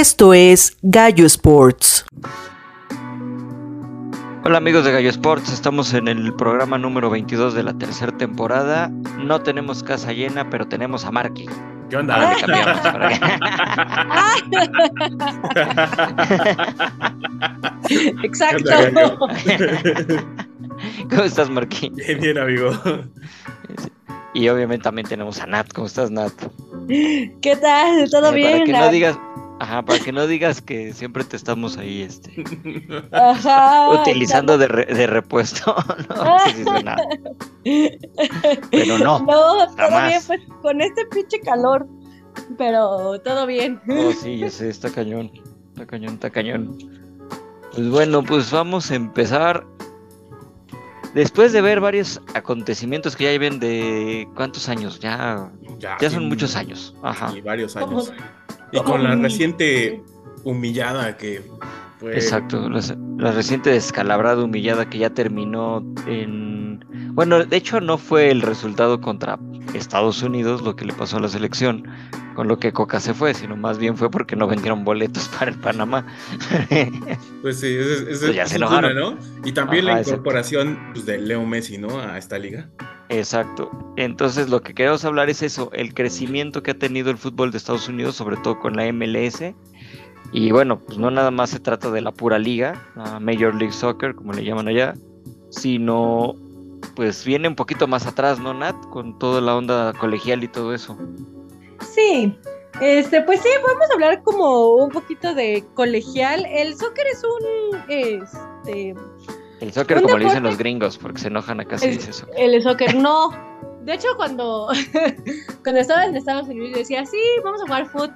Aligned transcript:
Esto 0.00 0.32
es 0.32 0.78
Gallo 0.80 1.26
Sports. 1.26 2.06
Hola 4.44 4.56
amigos 4.56 4.86
de 4.86 4.92
Gallo 4.92 5.10
Sports, 5.10 5.52
estamos 5.52 5.92
en 5.92 6.08
el 6.08 6.32
programa 6.36 6.78
número 6.78 7.10
22 7.10 7.52
de 7.52 7.62
la 7.64 7.74
tercera 7.74 8.16
temporada. 8.16 8.88
No 9.18 9.42
tenemos 9.42 9.82
casa 9.82 10.14
llena, 10.14 10.48
pero 10.48 10.66
tenemos 10.66 11.04
a 11.04 11.10
Marky. 11.10 11.44
¿Qué 11.90 11.96
onda? 11.98 12.34
Exacto. 18.22 19.18
¿Cómo 21.10 21.22
estás, 21.22 21.50
Marky? 21.50 21.90
Bien, 21.90 22.20
bien, 22.20 22.38
amigo. 22.38 22.70
Y 24.32 24.48
obviamente 24.48 24.84
también 24.84 25.06
tenemos 25.08 25.40
a 25.40 25.46
Nat. 25.46 25.68
¿Cómo 25.74 25.86
estás, 25.86 26.10
Nat? 26.10 26.32
¿Qué 26.88 27.58
tal? 27.60 28.08
¿Todo 28.10 28.30
Eh, 28.30 28.34
bien? 28.34 28.52
Para 28.52 28.64
que 28.64 28.72
Nat? 28.72 28.84
no 28.86 28.90
digas, 28.92 29.18
ajá, 29.60 29.82
para 29.84 29.98
que 30.00 30.10
no 30.10 30.26
digas 30.26 30.60
que 30.60 30.92
siempre 30.92 31.22
te 31.22 31.36
estamos 31.36 31.76
ahí, 31.76 32.02
este, 32.02 32.44
Ajá, 33.12 33.90
utilizando 34.00 34.58
de, 34.58 34.66
re- 34.68 34.86
de 34.86 35.06
repuesto. 35.06 35.74
no, 36.08 36.38
sí, 36.46 36.52
sí, 36.56 36.64
suena. 36.64 36.96
Pero 38.70 38.98
no. 38.98 39.20
No, 39.20 39.66
todo 39.76 40.06
bien, 40.06 40.20
pues 40.26 40.40
con 40.62 40.80
este 40.80 41.04
pinche 41.06 41.40
calor. 41.40 41.86
Pero 42.56 43.20
todo 43.20 43.46
bien. 43.46 43.80
Oh, 43.88 44.12
sí, 44.12 44.38
yo 44.38 44.50
sé, 44.50 44.68
está 44.68 44.90
cañón. 44.90 45.30
Está 45.74 45.86
cañón, 45.86 46.14
está 46.14 46.30
cañón. 46.30 46.78
Pues 47.74 47.88
bueno, 47.90 48.22
pues 48.22 48.50
vamos 48.50 48.90
a 48.90 48.94
empezar. 48.94 49.64
Después 51.14 51.52
de 51.52 51.60
ver 51.60 51.80
varios 51.80 52.20
acontecimientos 52.34 53.16
que 53.16 53.24
ya 53.24 53.30
lleven 53.32 53.58
de 53.58 54.28
cuántos 54.36 54.68
años, 54.68 55.00
ya, 55.00 55.50
ya 56.00 56.08
son 56.08 56.28
muchos 56.28 56.54
años. 56.54 56.94
Ajá. 57.02 57.32
Y 57.36 57.40
varios 57.40 57.76
años. 57.76 58.12
Y 58.72 58.80
con 58.80 59.02
la 59.02 59.16
reciente 59.16 60.02
humillada 60.44 61.16
que 61.16 61.42
fue. 61.98 62.14
Exacto, 62.14 62.68
la, 62.68 62.80
la 63.18 63.32
reciente 63.32 63.70
descalabrada 63.70 64.42
humillada 64.42 64.88
que 64.88 64.98
ya 64.98 65.10
terminó 65.10 65.84
en... 66.06 66.84
Bueno, 67.12 67.44
de 67.44 67.56
hecho 67.56 67.80
no 67.80 67.98
fue 67.98 68.30
el 68.30 68.42
resultado 68.42 69.00
contra 69.00 69.38
Estados 69.74 70.22
Unidos 70.22 70.62
lo 70.62 70.76
que 70.76 70.84
le 70.84 70.92
pasó 70.92 71.16
a 71.16 71.20
la 71.20 71.28
selección, 71.28 71.86
con 72.34 72.48
lo 72.48 72.58
que 72.58 72.72
Coca 72.72 73.00
se 73.00 73.14
fue, 73.14 73.34
sino 73.34 73.56
más 73.56 73.78
bien 73.78 73.96
fue 73.96 74.10
porque 74.10 74.36
no 74.36 74.46
vendieron 74.46 74.84
boletos 74.84 75.28
para 75.38 75.50
el 75.50 75.58
Panamá. 75.58 76.06
Pues 77.42 77.60
sí, 77.60 77.66
ese- 77.66 78.10
ese- 78.10 78.26
Pues 78.26 78.34
ya 78.34 78.46
se 78.46 78.54
es 78.54 78.56
enojaron. 78.56 78.92
una, 78.92 79.00
¿no? 79.00 79.18
Y 79.44 79.52
también 79.52 79.86
Ajá, 79.88 79.94
la 79.96 80.00
incorporación 80.02 80.78
pues, 80.92 81.06
de 81.06 81.18
Leo 81.18 81.44
Messi, 81.44 81.78
¿no? 81.78 81.98
A 82.00 82.18
esta 82.18 82.38
liga. 82.38 82.68
Exacto. 83.08 83.70
Entonces 83.96 84.48
lo 84.50 84.62
que 84.62 84.74
queremos 84.74 85.04
hablar 85.04 85.30
es 85.30 85.42
eso, 85.42 85.70
el 85.72 85.94
crecimiento 85.94 86.62
que 86.62 86.70
ha 86.72 86.78
tenido 86.78 87.10
el 87.10 87.18
fútbol 87.18 87.50
de 87.50 87.58
Estados 87.58 87.88
Unidos, 87.88 88.14
sobre 88.16 88.36
todo 88.36 88.58
con 88.60 88.76
la 88.76 88.84
MLS. 88.92 89.42
Y 90.32 90.52
bueno, 90.52 90.78
pues 90.78 90.96
no 90.98 91.10
nada 91.10 91.32
más 91.32 91.50
se 91.50 91.58
trata 91.58 91.90
de 91.90 92.00
la 92.02 92.12
pura 92.12 92.38
liga, 92.38 92.80
la 92.94 93.18
Major 93.18 93.52
League 93.54 93.72
Soccer, 93.72 94.14
como 94.14 94.32
le 94.32 94.44
llaman 94.44 94.68
allá, 94.68 94.94
sino 95.50 96.36
pues 96.94 97.24
viene 97.24 97.48
un 97.48 97.56
poquito 97.56 97.86
más 97.86 98.06
atrás, 98.06 98.38
¿no, 98.38 98.54
Nat? 98.54 98.76
Con 98.90 99.18
toda 99.18 99.40
la 99.40 99.56
onda 99.56 99.92
colegial 99.94 100.44
y 100.44 100.48
todo 100.48 100.74
eso. 100.74 100.96
Sí. 101.94 102.36
Este, 102.80 103.20
pues 103.22 103.40
sí, 103.40 103.48
podemos 103.62 103.90
hablar 103.92 104.22
como 104.22 104.74
un 104.76 104.90
poquito 104.90 105.34
de 105.34 105.64
colegial. 105.74 106.46
El 106.46 106.76
soccer 106.76 107.06
es 107.12 107.22
un 107.24 107.80
este 107.88 108.94
El 109.60 109.72
soccer, 109.72 110.00
como 110.02 110.16
le 110.18 110.26
dicen 110.26 110.42
los 110.42 110.56
gringos, 110.56 110.96
porque 110.96 111.20
se 111.20 111.28
enojan 111.28 111.60
acá 111.60 111.78
si 111.78 111.88
dice 111.88 112.12
soccer. 112.12 112.34
El 112.38 112.62
soccer 112.62 112.94
no. 112.94 113.30
De 113.82 113.94
hecho, 113.94 114.08
cuando, 114.16 114.68
cuando 115.64 115.80
estaba 115.80 116.04
en 116.04 116.16
Estados 116.16 116.48
Unidos, 116.48 116.70
yo 116.72 116.78
decía, 116.78 117.04
sí, 117.06 117.18
vamos 117.44 117.60
a 117.62 117.64
jugar 117.64 117.86
foot. 117.86 118.12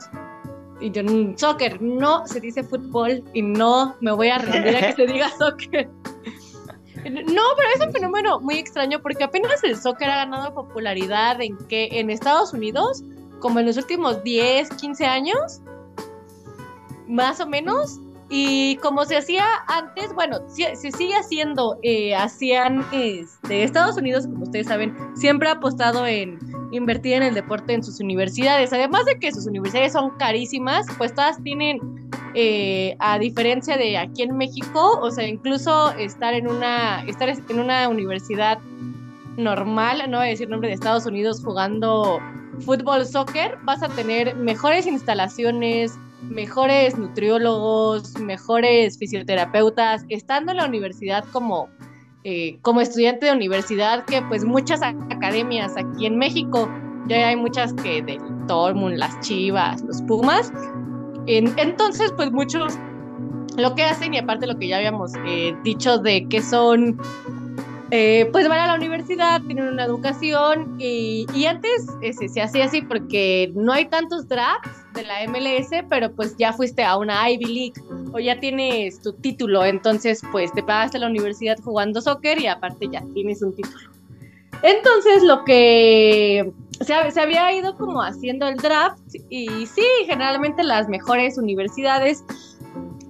Y 0.81 0.91
yo, 0.91 1.03
"Mm, 1.03 1.37
soccer, 1.37 1.81
no, 1.81 2.27
se 2.27 2.41
dice 2.41 2.63
fútbol 2.63 3.23
y 3.33 3.43
no 3.43 3.97
me 4.01 4.13
voy 4.13 4.29
a 4.29 4.39
rendir 4.39 4.77
a 4.77 4.81
que 4.81 4.93
se 4.93 5.07
diga 5.07 5.31
soccer. 5.39 5.89
No, 7.11 7.43
pero 7.57 7.69
es 7.75 7.87
un 7.87 7.93
fenómeno 7.93 8.41
muy 8.41 8.59
extraño 8.59 9.01
porque 9.01 9.25
apenas 9.25 9.63
el 9.65 9.77
soccer 9.77 10.11
ha 10.11 10.17
ganado 10.17 10.55
popularidad 10.55 11.41
en 11.41 11.57
que 11.69 11.89
en 11.93 12.11
Estados 12.11 12.53
Unidos, 12.53 13.03
como 13.41 13.61
en 13.61 13.67
los 13.67 13.77
últimos 13.77 14.23
10, 14.23 14.71
15 14.71 15.07
años, 15.07 15.61
más 17.07 17.41
o 17.41 17.47
menos, 17.47 18.01
y 18.31 18.77
como 18.77 19.05
se 19.05 19.17
hacía 19.17 19.45
antes, 19.67 20.13
bueno, 20.15 20.39
se, 20.49 20.75
sigue 20.91 21.15
haciendo, 21.15 21.79
eh, 21.83 22.15
hacían 22.15 22.85
este, 22.91 23.63
Estados 23.63 23.97
Unidos, 23.97 24.27
como 24.27 24.45
ustedes 24.45 24.67
saben, 24.67 24.97
siempre 25.15 25.49
ha 25.49 25.53
apostado 25.53 26.07
en 26.07 26.39
invertir 26.73 27.15
en 27.15 27.23
el 27.23 27.35
deporte 27.35 27.75
en 27.75 27.85
sus 27.85 28.01
universidades. 28.01 28.73
Además 28.73 29.05
de 29.05 29.19
que 29.19 29.31
sus 29.31 29.47
universidades 29.47 29.93
son 29.93 30.11
carísimas, 30.17 30.87
pues 30.97 31.15
todas 31.15 31.43
tienen, 31.43 32.04
eh, 32.35 32.97
a 32.99 33.19
diferencia 33.19 33.77
de 33.77 33.97
aquí 33.97 34.23
en 34.23 34.37
México, 34.37 34.99
o 35.01 35.11
sea, 35.11 35.27
incluso 35.29 35.93
estar 35.93 36.35
en 36.35 36.49
una, 36.49 37.05
estar 37.05 37.29
en 37.29 37.61
una 37.61 37.89
universidad 37.89 38.59
normal, 39.37 40.03
no 40.09 40.19
voy 40.19 40.27
a 40.27 40.31
decir 40.31 40.49
nombre 40.49 40.69
de 40.69 40.75
Estados 40.75 41.07
Unidos, 41.07 41.41
jugando 41.45 42.21
fútbol, 42.61 43.07
soccer, 43.07 43.57
vas 43.63 43.83
a 43.83 43.89
tener 43.89 44.35
mejores 44.37 44.87
instalaciones, 44.87 45.97
mejores 46.23 46.97
nutriólogos, 46.99 48.19
mejores 48.19 48.99
fisioterapeutas, 48.99 50.05
estando 50.09 50.53
en 50.53 50.59
la 50.59 50.67
universidad 50.67 51.25
como, 51.33 51.69
eh, 52.25 52.59
como 52.63 52.81
estudiante 52.81 53.27
de 53.27 53.33
universidad, 53.33 54.05
que 54.07 54.23
pues 54.23 54.45
muchas 54.45 54.83
academias 54.83 55.75
aquí 55.77 56.07
en 56.07 56.17
México, 56.19 56.69
ya 57.07 57.29
hay 57.29 57.37
muchas 57.37 57.73
que 57.75 58.03
del 58.03 58.21
Tormund, 58.47 58.97
las 58.97 59.21
Chivas, 59.21 59.83
los 59.83 60.01
Pumas, 60.03 60.51
En- 61.27 61.59
entonces 61.59 62.13
pues 62.17 62.31
muchos 62.33 62.75
lo 63.57 63.75
que 63.75 63.85
hacen 63.85 64.15
y 64.15 64.19
aparte 64.19 64.47
lo 64.47 64.59
que 64.59 64.69
ya 64.69 64.79
habíamos 64.79 65.13
eh, 65.27 65.57
dicho 65.63 65.99
de 65.99 66.29
que 66.29 66.43
son 66.43 66.99
eh, 67.91 68.29
pues 68.33 68.49
van 68.49 68.59
a 68.59 68.67
la 68.67 68.75
universidad, 68.75 69.41
tienen 69.43 69.69
una 69.69 69.85
educación 69.85 70.75
y, 70.81 71.27
antes 71.47 71.87
eh, 72.03 72.13
se, 72.13 72.41
hacía 72.41 72.65
así 72.65 72.83
porque 72.83 73.53
no 73.55 73.73
hay 73.73 73.87
tantos 73.87 74.27
drafts 74.27 74.85
de 74.95 75.05
la 75.05 75.23
MLS, 75.29 75.85
pero 75.89 76.13
pues 76.13 76.37
ya 76.37 76.53
fuiste 76.53 76.83
a 76.83 76.97
una 76.97 77.31
Ivy 77.31 77.45
League 77.45 77.75
o 78.13 78.19
ya 78.19 78.41
tienes 78.41 79.01
tu 79.01 79.13
título, 79.13 79.65
entonces 79.65 80.23
pues 80.33 80.53
te 80.53 80.63
pagaste 80.63 80.99
la 80.99 81.07
universidad 81.07 81.57
jugando 81.63 82.01
soccer 82.01 82.41
y 82.41 82.49
aparte 82.49 82.89
ya 82.91 83.05
tienes 83.13 83.43
un 83.43 83.55
título. 83.55 83.94
Entonces 84.63 85.23
lo 85.23 85.45
que 85.45 86.53
se, 86.81 86.95
ha- 86.95 87.11
se 87.11 87.21
había 87.21 87.53
ido 87.53 87.77
como 87.77 88.03
haciendo 88.03 88.47
el 88.49 88.57
draft 88.57 88.99
y 89.29 89.67
sí, 89.67 89.85
generalmente 90.07 90.63
las 90.63 90.89
mejores 90.89 91.39
universidades, 91.39 92.25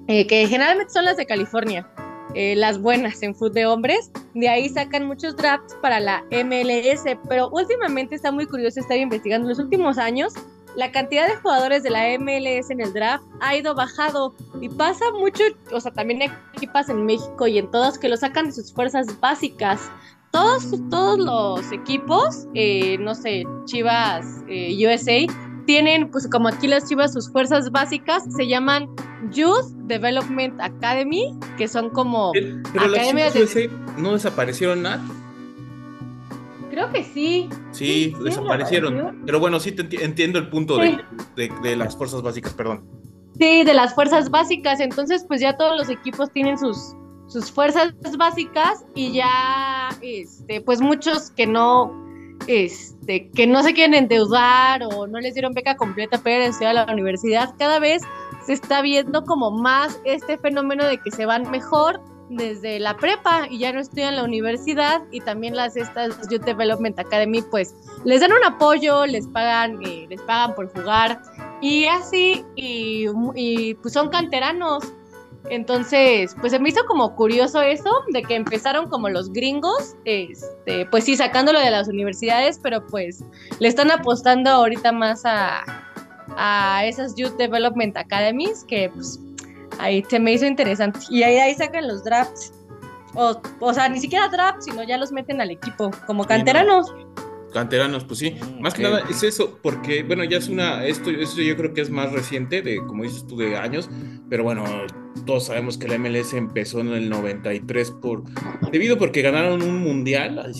eh, 0.06 0.26
que 0.26 0.46
generalmente 0.46 0.92
son 0.92 1.04
las 1.04 1.16
de 1.16 1.26
California, 1.26 1.88
eh, 2.34 2.56
las 2.56 2.80
buenas 2.80 3.22
en 3.22 3.34
fútbol 3.34 3.54
de 3.54 3.66
hombres, 3.66 4.10
de 4.34 4.48
ahí 4.48 4.68
sacan 4.68 5.06
muchos 5.06 5.36
drafts 5.36 5.74
para 5.80 6.00
la 6.00 6.24
MLS, 6.30 7.04
pero 7.28 7.48
últimamente 7.50 8.14
está 8.16 8.32
muy 8.32 8.46
curioso 8.46 8.80
estar 8.80 8.96
investigando 8.98 9.48
los 9.48 9.58
últimos 9.58 9.98
años. 9.98 10.32
La 10.76 10.90
cantidad 10.90 11.28
de 11.28 11.36
jugadores 11.36 11.84
de 11.84 11.90
la 11.90 12.02
MLS 12.18 12.68
en 12.70 12.80
el 12.80 12.92
draft 12.92 13.22
ha 13.40 13.54
ido 13.54 13.76
bajado 13.76 14.34
y 14.60 14.68
pasa 14.68 15.04
mucho, 15.12 15.44
o 15.70 15.78
sea, 15.80 15.92
también 15.92 16.22
hay 16.22 16.30
equipas 16.56 16.88
en 16.88 17.06
México 17.06 17.46
y 17.46 17.58
en 17.58 17.70
todas 17.70 17.96
que 17.96 18.08
lo 18.08 18.16
sacan 18.16 18.46
de 18.46 18.52
sus 18.52 18.72
fuerzas 18.72 19.06
básicas. 19.20 19.88
Todos, 20.34 20.74
todos 20.90 21.18
los 21.18 21.72
equipos, 21.72 22.46
eh, 22.54 22.98
no 22.98 23.14
sé, 23.14 23.44
Chivas 23.66 24.26
eh, 24.48 24.74
USA, 24.84 25.32
tienen, 25.64 26.10
pues 26.10 26.28
como 26.28 26.48
aquí 26.48 26.66
las 26.66 26.88
Chivas, 26.88 27.12
sus 27.12 27.30
fuerzas 27.30 27.70
básicas 27.70 28.24
se 28.36 28.46
llaman 28.48 28.88
Youth 29.30 29.70
Development 29.86 30.60
Academy, 30.60 31.32
que 31.56 31.68
son 31.68 31.88
como, 31.90 32.32
Eh, 32.34 32.60
Pero 32.72 32.88
las 32.88 33.14
de- 33.14 33.44
USA 33.44 33.70
no 33.96 34.12
desaparecieron 34.12 34.82
nada. 34.82 35.00
creo 36.70 36.90
que 36.92 37.04
sí, 37.04 37.48
Sí, 37.70 38.12
Sí, 38.16 38.24
desaparecieron. 38.24 39.22
Pero 39.24 39.38
bueno, 39.40 39.60
sí 39.60 39.70
te 39.72 39.88
enti- 39.88 40.02
entiendo 40.02 40.38
el 40.40 40.48
punto 40.50 40.80
Sí. 40.82 40.96
de, 41.36 41.48
de- 41.48 41.60
de 41.62 41.76
las 41.76 41.96
fuerzas 41.96 42.22
básicas, 42.22 42.52
perdón. 42.54 42.84
Sí, 43.38 43.62
de 43.64 43.74
las 43.74 43.94
fuerzas 43.94 44.30
básicas. 44.30 44.78
Entonces, 44.80 45.24
pues 45.26 45.40
ya 45.40 45.56
todos 45.56 45.76
los 45.76 45.88
equipos 45.88 46.30
tienen 46.32 46.56
sus, 46.58 46.94
sus 47.34 47.50
fuerzas 47.50 47.92
básicas 48.16 48.84
y 48.94 49.12
ya, 49.14 49.88
este, 50.02 50.60
pues 50.60 50.80
muchos 50.80 51.32
que 51.32 51.48
no, 51.48 51.92
este, 52.46 53.28
que 53.30 53.48
no 53.48 53.64
se 53.64 53.74
quieren 53.74 53.94
endeudar 53.94 54.84
o 54.84 55.08
no 55.08 55.18
les 55.18 55.34
dieron 55.34 55.52
beca 55.52 55.76
completa 55.76 56.16
para 56.18 56.46
estudiar 56.46 56.76
a 56.76 56.86
la 56.86 56.92
universidad, 56.92 57.52
cada 57.58 57.80
vez 57.80 58.02
se 58.46 58.52
está 58.52 58.82
viendo 58.82 59.24
como 59.24 59.50
más 59.50 60.00
este 60.04 60.38
fenómeno 60.38 60.84
de 60.84 60.98
que 60.98 61.10
se 61.10 61.26
van 61.26 61.50
mejor 61.50 62.00
desde 62.28 62.78
la 62.78 62.96
prepa 62.96 63.48
y 63.50 63.58
ya 63.58 63.72
no 63.72 63.80
estudian 63.80 64.14
la 64.14 64.22
universidad 64.22 65.02
y 65.10 65.20
también 65.20 65.56
las 65.56 65.76
estas 65.76 66.16
Youth 66.30 66.44
Development 66.44 66.96
Academy 67.00 67.42
pues 67.42 67.74
les 68.04 68.20
dan 68.20 68.32
un 68.32 68.44
apoyo, 68.44 69.06
les 69.06 69.26
pagan, 69.26 69.84
eh, 69.84 70.06
les 70.08 70.22
pagan 70.22 70.54
por 70.54 70.72
jugar 70.72 71.20
y 71.60 71.86
así, 71.86 72.44
y, 72.54 73.06
y, 73.34 73.74
pues 73.74 73.94
son 73.94 74.08
canteranos. 74.10 74.84
Entonces, 75.50 76.34
pues 76.40 76.52
se 76.52 76.58
me 76.58 76.70
hizo 76.70 76.84
como 76.86 77.14
curioso 77.14 77.60
eso, 77.60 77.90
de 78.12 78.22
que 78.22 78.34
empezaron 78.34 78.88
como 78.88 79.08
los 79.10 79.30
gringos, 79.32 79.94
este, 80.04 80.86
pues 80.86 81.04
sí, 81.04 81.16
sacándolo 81.16 81.60
de 81.60 81.70
las 81.70 81.88
universidades, 81.88 82.58
pero 82.62 82.86
pues 82.86 83.24
le 83.58 83.68
están 83.68 83.90
apostando 83.90 84.50
ahorita 84.50 84.92
más 84.92 85.22
a, 85.24 85.62
a 86.36 86.86
esas 86.86 87.14
Youth 87.16 87.36
Development 87.36 87.96
Academies 87.96 88.64
que 88.64 88.90
pues 88.94 89.20
ahí 89.78 90.02
se 90.08 90.18
me 90.18 90.32
hizo 90.32 90.46
interesante. 90.46 91.00
Y 91.10 91.22
ahí, 91.22 91.36
ahí 91.36 91.54
sacan 91.54 91.88
los 91.88 92.04
drafts. 92.04 92.52
O, 93.14 93.40
o 93.60 93.74
sea, 93.74 93.88
ni 93.88 94.00
siquiera 94.00 94.28
drafts, 94.28 94.64
sino 94.64 94.82
ya 94.82 94.96
los 94.96 95.12
meten 95.12 95.40
al 95.40 95.50
equipo, 95.50 95.90
como 96.06 96.24
canteranos. 96.24 96.92
Canteranos, 97.54 98.04
pues 98.04 98.18
sí. 98.18 98.32
Mm, 98.32 98.60
Más 98.60 98.74
que 98.74 98.84
ok, 98.84 98.92
nada 98.92 99.04
es 99.08 99.22
eso, 99.22 99.58
porque, 99.62 100.02
bueno, 100.02 100.24
ya 100.24 100.38
es 100.38 100.48
una, 100.48 100.84
esto, 100.84 101.10
esto 101.10 101.40
yo 101.40 101.56
creo 101.56 101.72
que 101.72 101.80
es 101.80 101.88
más 101.88 102.12
reciente, 102.12 102.60
de, 102.62 102.78
como 102.78 103.04
dices 103.04 103.26
tú, 103.26 103.36
de 103.36 103.56
años, 103.56 103.88
pero 104.28 104.42
bueno, 104.42 104.64
todos 105.24 105.46
sabemos 105.46 105.78
que 105.78 105.86
la 105.86 105.96
MLS 105.96 106.34
empezó 106.34 106.80
en 106.80 106.88
el 106.88 107.08
93 107.08 107.92
por, 107.92 108.24
debido 108.72 108.98
porque 108.98 109.22
ganaron 109.22 109.62
un 109.62 109.78
mundial, 109.78 110.52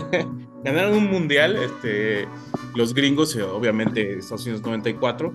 ganaron 0.64 0.96
un 0.96 1.10
mundial, 1.10 1.56
este, 1.56 2.28
los 2.76 2.94
gringos, 2.94 3.34
eh, 3.34 3.42
obviamente 3.42 4.18
Estados 4.18 4.46
Unidos 4.46 4.62
94, 4.62 5.34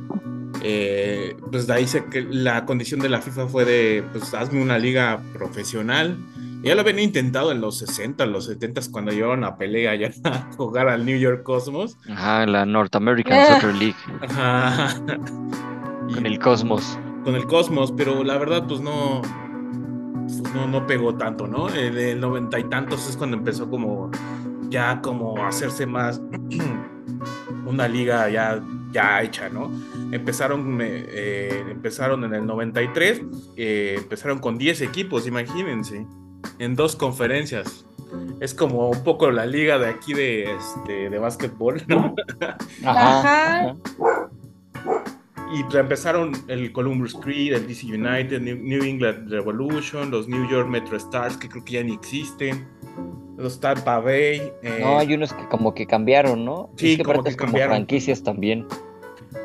eh, 0.64 1.36
pues 1.52 1.68
de 1.68 1.74
ahí 1.74 1.86
se, 1.86 2.06
que 2.06 2.22
la 2.22 2.66
condición 2.66 3.02
de 3.02 3.10
la 3.10 3.22
FIFA 3.22 3.48
fue 3.48 3.66
de, 3.66 4.04
pues 4.14 4.34
hazme 4.34 4.62
una 4.62 4.80
liga 4.80 5.22
profesional. 5.34 6.18
Ya 6.64 6.76
lo 6.76 6.82
habían 6.82 7.00
intentado 7.00 7.52
en 7.52 7.60
los 7.62 7.78
60, 7.80 8.26
los 8.26 8.46
70 8.46 8.82
cuando 8.92 9.12
llevaron 9.12 9.44
a 9.44 9.58
pelea 9.58 9.92
allá 9.92 10.12
a 10.24 10.50
jugar 10.56 10.88
al 10.88 11.06
New 11.06 11.18
York 11.20 11.44
Cosmos. 11.44 11.98
Ajá, 12.10 12.46
la 12.46 12.66
North 12.66 12.96
American 12.96 13.34
Ah. 13.38 13.46
Soccer 13.60 13.76
League 13.76 13.96
Ajá. 14.22 14.96
Y 16.10 16.14
con 16.16 16.26
el 16.26 16.38
Cosmos. 16.40 16.98
con 17.24 17.36
el 17.36 17.46
Cosmos, 17.48 17.94
pero 17.96 18.24
la 18.26 18.38
verdad, 18.38 18.66
pues 18.68 18.82
no, 18.82 19.22
pues 20.24 20.54
no, 20.54 20.68
no 20.68 20.86
pegó 20.86 21.16
tanto, 21.16 21.48
¿no? 21.48 21.70
En 21.74 21.98
el 21.98 22.20
noventa 22.20 22.60
y 22.60 22.66
tantos 22.66 23.08
es 23.10 23.16
cuando 23.16 23.38
empezó 23.38 23.70
como 23.70 24.12
ya 24.70 25.00
como 25.02 25.38
a 25.42 25.48
hacerse 25.48 25.86
más 25.86 26.22
una 27.66 27.88
liga 27.88 28.30
ya, 28.30 28.62
ya 28.92 29.22
hecha, 29.22 29.48
¿no? 29.50 29.72
Empezaron, 30.12 30.82
eh, 30.82 31.06
eh, 31.08 31.64
empezaron 31.70 32.24
en 32.26 32.34
el 32.34 32.46
93, 32.46 33.22
eh, 33.56 33.96
empezaron 33.98 34.40
con 34.40 34.58
10 34.58 34.82
equipos, 34.82 35.26
imagínense, 35.28 36.06
en 36.60 36.76
dos 36.76 36.96
conferencias. 36.96 37.86
Es 38.40 38.54
como 38.54 38.90
un 38.90 39.04
poco 39.04 39.32
la 39.32 39.46
liga 39.46 39.80
de 39.80 39.88
aquí 39.88 40.14
de, 40.14 40.54
este, 40.56 41.10
de 41.10 41.18
básquetbol, 41.20 41.82
¿no? 41.88 42.14
Ajá. 42.86 43.76
Y 45.54 45.78
empezaron 45.78 46.32
el 46.48 46.72
Columbus 46.72 47.14
Creed, 47.16 47.54
el 47.54 47.68
DC 47.68 47.86
United, 47.88 48.42
New, 48.42 48.58
New 48.58 48.84
England 48.84 49.30
Revolution, 49.30 50.10
los 50.10 50.28
New 50.28 50.50
York 50.50 50.68
Metro 50.68 50.98
Stars, 50.98 51.38
que 51.38 51.48
creo 51.48 51.64
que 51.64 51.74
ya 51.74 51.84
ni 51.84 51.94
existen, 51.94 52.68
los 53.38 53.60
Tampa 53.60 54.00
Bay. 54.00 54.52
eh, 54.64 54.80
No, 54.82 54.98
hay 55.00 55.14
unos 55.14 55.32
que 55.34 55.48
como 55.50 55.74
que 55.74 55.86
cambiaron, 55.86 56.44
¿no? 56.44 56.72
Sí, 56.78 56.94
es 56.94 56.98
que 56.98 57.04
como 57.04 57.24
que 57.24 57.30
es 57.30 57.38
como 57.38 57.48
cambiaron. 57.52 57.76
franquicias 57.76 58.24
también. 58.24 58.66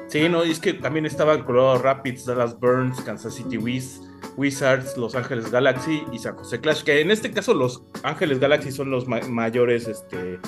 Sí, 0.07 0.29
no, 0.31 0.45
y 0.47 0.51
es 0.51 0.61
que 0.61 0.73
también 0.73 1.05
estaban 1.05 1.43
Colorado 1.43 1.79
Rapids, 1.83 2.25
Dallas 2.25 2.59
Burns, 2.59 3.01
Kansas 3.03 3.35
City 3.35 3.59
Wiz, 3.59 4.01
Wizards, 4.39 4.97
Los 4.97 5.17
Ángeles 5.17 5.51
Galaxy 5.51 6.05
y 6.13 6.19
San 6.21 6.37
Jose 6.37 6.61
Clash, 6.61 6.85
que 6.85 7.01
en 7.01 7.11
este 7.11 7.33
caso 7.33 7.55
los 7.55 7.83
Ángeles 8.05 8.39
Galaxy 8.39 8.71
son 8.71 8.89
los 8.91 9.09
ma- 9.09 9.21
mayores, 9.29 9.89
este, 9.89 10.39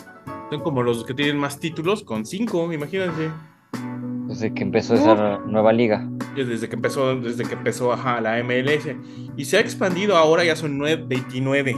son 0.48 0.60
como 0.62 0.82
los 0.84 1.04
que 1.04 1.12
tienen 1.12 1.36
más 1.36 1.58
títulos, 1.58 2.04
con 2.04 2.24
cinco, 2.24 2.72
imagínense. 2.72 3.30
Desde 4.28 4.54
que 4.54 4.62
empezó 4.62 4.94
esa 4.94 5.38
nueva 5.44 5.72
liga. 5.72 6.08
desde 6.36 6.68
que 6.68 6.76
empezó, 6.76 7.16
desde 7.16 7.44
que 7.44 7.54
empezó 7.54 7.92
ajá, 7.92 8.20
la 8.20 8.38
MLS. 8.44 8.94
Y 9.36 9.44
se 9.44 9.56
ha 9.56 9.60
expandido 9.60 10.16
ahora, 10.16 10.44
ya 10.44 10.54
son 10.54 10.78
nueve- 10.78 11.04
29. 11.08 11.76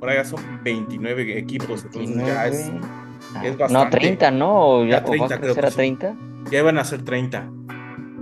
Ahora 0.00 0.14
ya 0.16 0.24
son 0.24 0.40
29 0.64 1.38
equipos, 1.38 1.84
entonces 1.84 2.16
ya, 2.16 2.46
es, 2.48 2.70
29. 2.70 3.48
es 3.48 3.52
no, 3.52 3.58
bastante. 3.58 3.96
30, 3.98 4.30
¿no? 4.32 4.52
O 4.70 4.84
Ya 4.84 4.90
ya, 4.90 4.98
o 4.98 5.00
va 5.02 5.06
30 5.28 5.34
a 5.34 5.40
creo 5.40 5.54
que 5.54 5.60
a 5.60 5.70
sí. 5.70 5.76
30. 5.76 6.16
ya 6.50 6.58
iban 6.58 6.78
a 6.78 6.84
ser 6.84 7.02
30. 7.04 7.48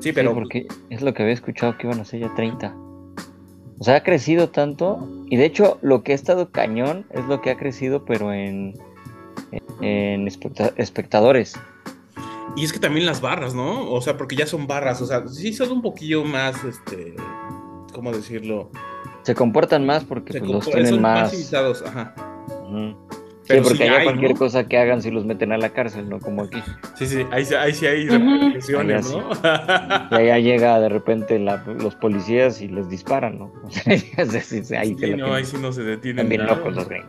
Sí, 0.00 0.10
Sí, 0.10 0.12
pero 0.12 0.34
porque 0.34 0.66
es 0.90 1.02
lo 1.02 1.14
que 1.14 1.22
había 1.22 1.34
escuchado 1.34 1.76
que 1.78 1.86
iban 1.86 2.00
a 2.00 2.04
ser 2.04 2.20
ya 2.20 2.34
30. 2.34 2.74
O 3.78 3.84
sea, 3.84 3.96
ha 3.96 4.02
crecido 4.02 4.48
tanto. 4.50 5.08
Y 5.30 5.36
de 5.36 5.44
hecho, 5.46 5.78
lo 5.82 6.02
que 6.02 6.12
ha 6.12 6.14
estado 6.14 6.50
cañón 6.50 7.06
es 7.10 7.24
lo 7.26 7.40
que 7.40 7.50
ha 7.50 7.56
crecido, 7.56 8.04
pero 8.04 8.32
en, 8.32 8.74
en 9.80 10.26
especta- 10.28 10.72
espectadores. 10.76 11.54
y 12.56 12.64
es 12.64 12.72
que 12.72 12.78
también 12.78 13.06
las 13.06 13.20
barras, 13.20 13.54
¿no? 13.54 13.90
O 13.90 14.00
sea, 14.00 14.16
porque 14.16 14.36
ya 14.36 14.46
son 14.46 14.66
barras, 14.66 15.00
o 15.02 15.06
sea, 15.06 15.26
sí 15.28 15.52
son 15.52 15.72
un 15.72 15.82
poquillo 15.82 16.24
más, 16.24 16.62
este, 16.64 17.14
¿cómo 17.92 18.12
decirlo? 18.12 18.70
Se 19.22 19.34
comportan 19.34 19.84
más 19.86 20.04
porque 20.04 20.38
pues, 20.38 20.50
los 20.50 20.64
tienen 20.66 20.86
son 20.94 21.02
más. 21.02 21.32
invitados, 21.34 21.82
ajá. 21.82 22.14
Sí, 22.70 22.96
Pero 23.46 23.62
porque 23.62 23.76
sí 23.78 23.82
allá 23.84 23.98
hay, 23.98 24.04
cualquier 24.04 24.30
¿no? 24.32 24.36
cosa 24.38 24.66
que 24.66 24.78
hagan, 24.78 25.02
si 25.02 25.10
los 25.10 25.24
meten 25.26 25.52
a 25.52 25.58
la 25.58 25.68
cárcel, 25.70 26.08
¿no? 26.08 26.18
Como 26.18 26.44
aquí. 26.44 26.62
Sí, 26.94 27.06
sí, 27.06 27.26
ahí, 27.30 27.44
sí- 27.44 27.54
ahí 27.54 27.74
sí 27.74 27.86
hay 27.86 28.08
repercusiones, 28.08 29.06
Allá 29.14 30.08
¿no? 30.10 30.10
Y 30.10 30.14
allá 30.22 30.38
llega 30.38 30.80
de 30.80 30.88
repente 30.88 31.38
la- 31.38 31.62
los 31.66 31.94
policías 31.96 32.60
y 32.62 32.68
les 32.68 32.88
disparan, 32.88 33.38
¿no? 33.38 33.52
O 33.64 33.70
sea, 33.70 33.92
ahí 34.80 34.88
Sí, 34.88 34.92
no, 34.92 34.96
tienen. 34.98 35.24
ahí 35.26 35.44
sí 35.44 35.56
no 35.60 35.72
se 35.72 35.82
detienen. 35.82 36.24
También 36.24 36.42
nada. 36.42 36.56
locos 36.56 36.74
los 36.74 36.88
gringos. 36.88 37.08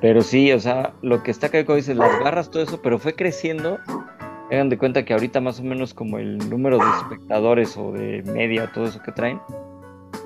Pero 0.00 0.22
sí, 0.22 0.50
o 0.52 0.60
sea, 0.60 0.94
lo 1.02 1.22
que 1.22 1.30
está 1.30 1.48
acá, 1.48 1.64
como 1.66 1.76
dices, 1.76 1.94
las 1.96 2.18
barras, 2.24 2.50
todo 2.50 2.62
eso, 2.62 2.80
pero 2.80 2.98
fue 2.98 3.14
creciendo. 3.14 3.78
Hagan 4.50 4.70
de 4.70 4.78
cuenta 4.78 5.04
que 5.04 5.12
ahorita 5.12 5.40
más 5.42 5.60
o 5.60 5.62
menos 5.62 5.92
como 5.94 6.18
el 6.18 6.38
número 6.50 6.78
de 6.78 6.84
espectadores 7.02 7.76
o 7.76 7.92
de 7.92 8.22
media, 8.24 8.70
todo 8.72 8.86
eso 8.86 9.00
que 9.02 9.12
traen, 9.12 9.38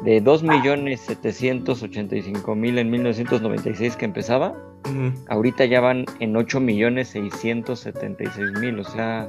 de 0.03 0.23
2.785.000 0.23 2.79
en 2.79 2.91
1996 2.91 3.97
que 3.97 4.05
empezaba, 4.05 4.55
ahorita 5.29 5.65
ya 5.65 5.81
van 5.81 6.05
en 6.21 6.35
8.676.000, 6.35 8.81
o 8.81 8.85
sea, 8.85 9.29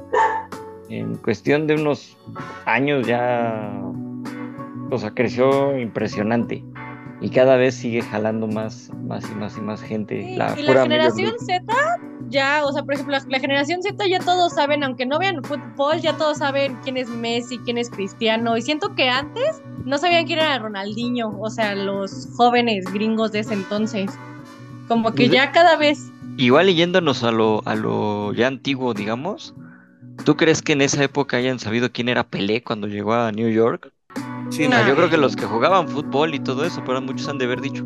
en 0.88 1.16
cuestión 1.16 1.66
de 1.66 1.74
unos 1.74 2.16
años 2.64 3.04
ya, 3.06 3.70
o 4.90 4.98
sea, 4.98 5.10
creció 5.12 5.76
impresionante 5.78 6.64
y 7.20 7.30
cada 7.30 7.56
vez 7.56 7.74
sigue 7.74 8.02
jalando 8.02 8.46
más, 8.46 8.90
más 9.02 9.30
y 9.30 9.34
más 9.34 9.56
y 9.56 9.60
más 9.60 9.80
gente. 9.80 10.22
Sí, 10.22 10.36
la 10.36 10.52
y 10.56 10.62
pura 10.66 10.74
la 10.74 10.82
generación. 10.82 11.32
Z, 11.38 11.64
ya, 12.28 12.64
o 12.64 12.72
sea, 12.72 12.82
por 12.82 12.94
ejemplo, 12.94 13.16
la, 13.16 13.24
la 13.28 13.40
generación 13.40 13.82
Z 13.82 14.06
ya 14.06 14.18
todos 14.18 14.54
saben, 14.54 14.84
aunque 14.84 15.06
no 15.06 15.18
vean 15.18 15.42
fútbol, 15.42 16.00
ya 16.00 16.16
todos 16.16 16.38
saben 16.38 16.76
quién 16.84 16.96
es 16.96 17.08
Messi, 17.08 17.58
quién 17.58 17.78
es 17.78 17.88
Cristiano. 17.90 18.56
Y 18.56 18.62
siento 18.62 18.94
que 18.94 19.08
antes 19.08 19.62
no 19.84 19.98
sabían 19.98 20.26
quién 20.26 20.40
era 20.40 20.58
Ronaldinho, 20.58 21.38
o 21.40 21.48
sea, 21.48 21.74
los 21.74 22.28
jóvenes 22.36 22.84
gringos 22.92 23.32
de 23.32 23.40
ese 23.40 23.54
entonces. 23.54 24.10
Como 24.88 25.12
que 25.12 25.28
ya 25.28 25.52
cada 25.52 25.76
vez. 25.76 26.10
Igual 26.36 26.72
yéndonos 26.74 27.24
a 27.24 27.30
lo, 27.30 27.62
a 27.64 27.74
lo 27.74 28.32
ya 28.34 28.46
antiguo, 28.46 28.92
digamos, 28.92 29.54
¿tú 30.24 30.36
crees 30.36 30.60
que 30.60 30.72
en 30.74 30.82
esa 30.82 31.02
época 31.02 31.38
hayan 31.38 31.58
sabido 31.58 31.90
quién 31.90 32.08
era 32.08 32.28
Pelé 32.28 32.62
cuando 32.62 32.86
llegó 32.86 33.14
a 33.14 33.32
New 33.32 33.48
York? 33.48 33.92
Sí, 34.50 34.68
no, 34.68 34.86
Yo 34.86 34.94
creo 34.94 35.10
que 35.10 35.16
los 35.16 35.36
que 35.36 35.44
jugaban 35.46 35.88
fútbol 35.88 36.34
y 36.34 36.38
todo 36.38 36.64
eso, 36.64 36.82
pero 36.84 37.00
muchos 37.02 37.28
han 37.28 37.38
de 37.38 37.44
haber 37.46 37.60
dicho, 37.60 37.82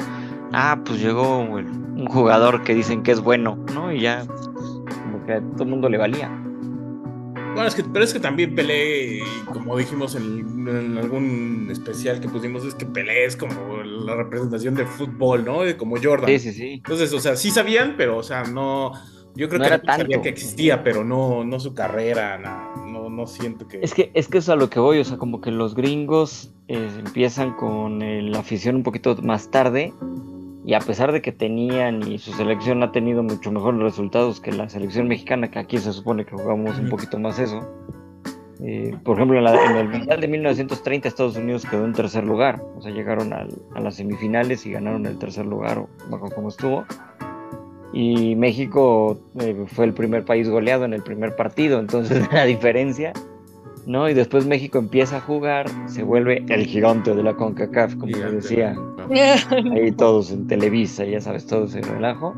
ah, 0.52 0.80
pues 0.84 1.00
llegó 1.00 1.58
el- 1.58 1.66
un 1.66 2.06
jugador 2.06 2.62
que 2.62 2.74
dicen 2.74 3.02
que 3.02 3.12
es 3.12 3.20
bueno, 3.20 3.56
¿no? 3.74 3.92
Y 3.92 4.00
ya, 4.00 4.24
como 4.26 5.24
que 5.26 5.32
a 5.34 5.40
todo 5.40 5.64
el 5.64 5.70
mundo 5.70 5.88
le 5.88 5.98
valía. 5.98 6.30
Bueno, 7.52 7.66
es 7.66 7.74
que, 7.74 7.82
pero 7.82 8.04
es 8.04 8.12
que 8.12 8.20
también 8.20 8.54
Pelé, 8.54 9.18
y 9.18 9.22
como 9.52 9.76
dijimos 9.76 10.14
en, 10.14 10.68
en 10.68 10.96
algún 10.98 11.68
especial 11.70 12.20
que 12.20 12.28
pusimos, 12.28 12.64
es 12.64 12.74
que 12.76 12.86
Pelé 12.86 13.24
es 13.24 13.36
como 13.36 13.82
la 13.82 14.14
representación 14.14 14.76
del 14.76 14.86
fútbol, 14.86 15.44
¿no? 15.44 15.62
De 15.62 15.76
como 15.76 15.96
Jordan. 16.00 16.28
Sí, 16.28 16.38
sí, 16.38 16.52
sí. 16.52 16.72
Entonces, 16.74 17.12
o 17.12 17.18
sea, 17.18 17.34
sí 17.34 17.50
sabían, 17.50 17.94
pero, 17.96 18.18
o 18.18 18.22
sea, 18.22 18.44
no. 18.44 18.92
Yo 19.34 19.48
creo 19.48 19.58
No 19.60 19.64
que 19.66 19.74
era 19.74 19.96
sabía 19.96 20.20
que 20.22 20.28
existía, 20.28 20.82
pero 20.82 21.04
no, 21.04 21.44
no 21.44 21.58
su 21.60 21.74
carrera, 21.74 22.38
na- 22.38 22.68
no, 23.10 23.26
siento 23.26 23.66
que. 23.68 23.80
Es 23.82 23.92
que, 23.94 24.10
es 24.14 24.28
que 24.28 24.38
es 24.38 24.48
a 24.48 24.56
lo 24.56 24.70
que 24.70 24.80
voy, 24.80 24.98
o 25.00 25.04
sea, 25.04 25.18
como 25.18 25.40
que 25.40 25.50
los 25.50 25.74
gringos 25.74 26.52
eh, 26.68 26.88
empiezan 27.04 27.52
con 27.54 28.00
eh, 28.02 28.22
la 28.22 28.38
afición 28.38 28.76
un 28.76 28.82
poquito 28.82 29.14
más 29.22 29.50
tarde, 29.50 29.92
y 30.64 30.74
a 30.74 30.78
pesar 30.80 31.10
de 31.12 31.20
que 31.22 31.32
tenían 31.32 32.06
y 32.10 32.18
su 32.18 32.32
selección 32.32 32.82
ha 32.82 32.92
tenido 32.92 33.22
mucho 33.22 33.50
mejores 33.50 33.80
resultados 33.80 34.40
que 34.40 34.52
la 34.52 34.68
selección 34.68 35.08
mexicana, 35.08 35.50
que 35.50 35.58
aquí 35.58 35.78
se 35.78 35.92
supone 35.92 36.24
que 36.24 36.32
jugamos 36.32 36.78
un 36.78 36.88
poquito 36.88 37.18
más 37.18 37.38
eso. 37.38 37.60
eh, 38.62 38.94
por 39.04 39.16
ejemplo, 39.16 39.38
en, 39.38 39.44
la- 39.44 39.64
en 39.64 39.76
el 39.76 39.88
Mundial 39.88 40.20
de 40.20 40.28
1930 40.28 41.08
Estados 41.08 41.34
Unidos 41.36 41.64
quedó 41.64 41.86
en 41.86 41.94
tercer 41.94 42.24
lugar, 42.24 42.62
o 42.76 42.82
sea, 42.82 42.92
llegaron 42.92 43.32
al- 43.32 43.56
a 43.74 43.80
las 43.80 43.94
semifinales 43.94 44.66
y 44.66 44.72
ganaron 44.72 45.06
el 45.06 45.16
tercer 45.18 45.46
lugar, 45.46 45.78
o 45.78 45.88
acuerdo 46.14 46.34
cómo 46.34 46.48
estuvo. 46.50 46.84
Y 47.92 48.36
México 48.36 49.18
eh, 49.40 49.64
fue 49.66 49.86
el 49.86 49.94
primer 49.94 50.24
país 50.24 50.48
goleado 50.48 50.84
en 50.84 50.94
el 50.94 51.02
primer 51.02 51.34
partido, 51.34 51.80
entonces 51.80 52.26
la 52.32 52.44
diferencia, 52.44 53.12
¿no? 53.86 54.08
Y 54.08 54.14
después 54.14 54.46
México 54.46 54.78
empieza 54.78 55.16
a 55.16 55.20
jugar, 55.20 55.66
se 55.86 56.02
vuelve 56.02 56.44
el 56.48 56.66
gigante 56.66 57.14
de 57.14 57.22
la 57.22 57.34
CONCACAF, 57.34 57.96
como 57.96 58.06
se 58.06 58.14
Gigante, 58.14 58.36
decía, 58.36 58.76
ahí 59.74 59.92
todos 59.92 60.30
en 60.30 60.46
Televisa, 60.46 61.04
ya 61.04 61.20
sabes, 61.20 61.46
todo 61.46 61.64
ese 61.64 61.80
relajo. 61.80 62.34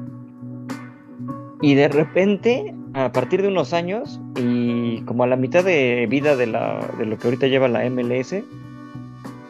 Y 1.61 1.75
de 1.75 1.89
repente, 1.89 2.75
a 2.95 3.13
partir 3.13 3.43
de 3.43 3.49
unos 3.49 3.73
años, 3.73 4.21
y 4.37 5.03
como 5.03 5.25
a 5.25 5.27
la 5.27 5.37
mitad 5.37 5.63
de 5.65 6.07
vida 6.09 6.35
de, 6.35 6.47
la, 6.47 6.81
de 6.99 7.07
lo 7.07 7.19
que 7.19 7.29
ahorita 7.29 7.47
lleva 7.47 7.69
la 7.69 7.89
MLS, 7.89 8.37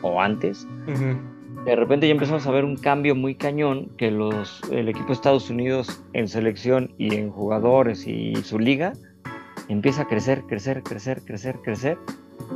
o 0.03 0.21
antes, 0.21 0.67
Ujú. 0.89 1.17
De 1.65 1.77
repente 1.77 2.07
ya 2.07 2.13
empezamos 2.13 2.47
a 2.47 2.51
ver 2.51 2.65
un 2.65 2.77
cambio 2.77 3.15
muy 3.15 3.35
cañón 3.35 3.91
que 3.97 4.11
los 4.11 4.61
el 4.71 4.89
equipo 4.89 5.09
de 5.09 5.13
Estados 5.15 5.49
Unidos 5.49 6.03
en 6.13 6.29
selección 6.29 6.93
y 6.99 7.15
en 7.15 7.31
jugadores 7.31 8.07
y 8.07 8.35
su 8.37 8.59
liga 8.59 8.93
empieza 9.69 10.03
a 10.03 10.09
crecer, 10.09 10.43
crecer, 10.43 10.83
crecer, 10.83 11.23
crecer, 11.23 11.59
crecer, 11.63 11.99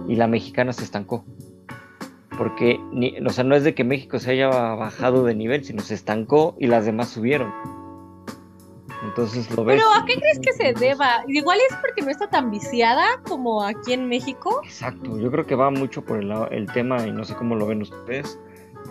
y 0.08 0.16
la 0.16 0.26
mexicana 0.26 0.72
se 0.72 0.84
estancó. 0.84 1.24
Porque, 2.36 2.78
ni, 2.92 3.18
o 3.18 3.30
sea, 3.30 3.44
no 3.44 3.54
es 3.54 3.64
de 3.64 3.74
que 3.74 3.84
México 3.84 4.18
se 4.18 4.32
haya 4.32 4.48
bajado 4.48 5.24
de 5.24 5.34
nivel, 5.34 5.64
sino 5.64 5.80
se 5.80 5.94
estancó 5.94 6.54
y 6.58 6.66
las 6.66 6.84
demás 6.84 7.08
subieron. 7.08 7.52
Entonces 9.04 9.50
lo 9.56 9.64
ves. 9.64 9.80
Pero 9.80 9.94
¿a 9.94 10.04
qué 10.04 10.14
crees 10.16 10.40
que 10.40 10.52
se 10.52 10.74
deba? 10.74 11.24
Igual 11.28 11.58
es 11.70 11.76
porque 11.76 12.02
no 12.02 12.10
está 12.10 12.28
tan 12.28 12.50
viciada 12.50 13.06
como 13.26 13.62
aquí 13.62 13.92
en 13.92 14.08
México. 14.08 14.60
Exacto, 14.64 15.18
yo 15.18 15.30
creo 15.30 15.46
que 15.46 15.54
va 15.54 15.70
mucho 15.70 16.04
por 16.04 16.18
el, 16.18 16.32
el 16.50 16.66
tema, 16.72 17.06
y 17.06 17.12
no 17.12 17.24
sé 17.24 17.34
cómo 17.36 17.54
lo 17.54 17.66
ven 17.66 17.82
ustedes, 17.82 18.38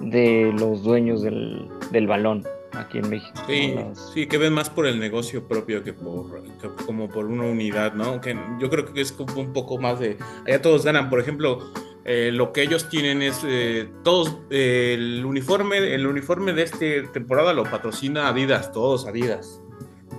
de 0.01 0.53
los 0.57 0.83
dueños 0.83 1.21
del, 1.21 1.67
del 1.91 2.07
balón 2.07 2.43
aquí 2.73 2.97
en 2.97 3.09
México. 3.09 3.33
Sí, 3.47 3.71
¿no? 3.75 3.89
Las- 3.89 4.11
sí, 4.13 4.27
que 4.27 4.37
ven 4.37 4.53
más 4.53 4.69
por 4.69 4.85
el 4.85 4.99
negocio 4.99 5.47
propio 5.47 5.83
que 5.83 5.93
por 5.93 6.43
que 6.43 6.67
como 6.85 7.07
por 7.09 7.25
una 7.25 7.43
unidad, 7.45 7.93
¿no? 7.93 8.19
Que 8.19 8.37
yo 8.59 8.69
creo 8.69 8.85
que 8.85 9.01
es 9.01 9.11
como 9.11 9.39
un 9.39 9.53
poco 9.53 9.77
más 9.77 9.99
de 9.99 10.17
allá 10.45 10.61
todos 10.61 10.83
ganan. 10.83 11.09
Por 11.09 11.19
ejemplo, 11.19 11.59
eh, 12.03 12.31
lo 12.33 12.51
que 12.51 12.61
ellos 12.63 12.89
tienen 12.89 13.21
es 13.21 13.41
eh, 13.47 13.89
todos 14.03 14.37
eh, 14.49 14.95
el 14.97 15.23
uniforme, 15.25 15.93
el 15.95 16.05
uniforme 16.05 16.51
de 16.53 16.63
esta 16.63 17.11
temporada 17.13 17.53
lo 17.53 17.63
patrocina 17.63 18.27
Adidas, 18.27 18.71
todos 18.71 19.07
Adidas. 19.07 19.61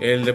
El- 0.01 0.29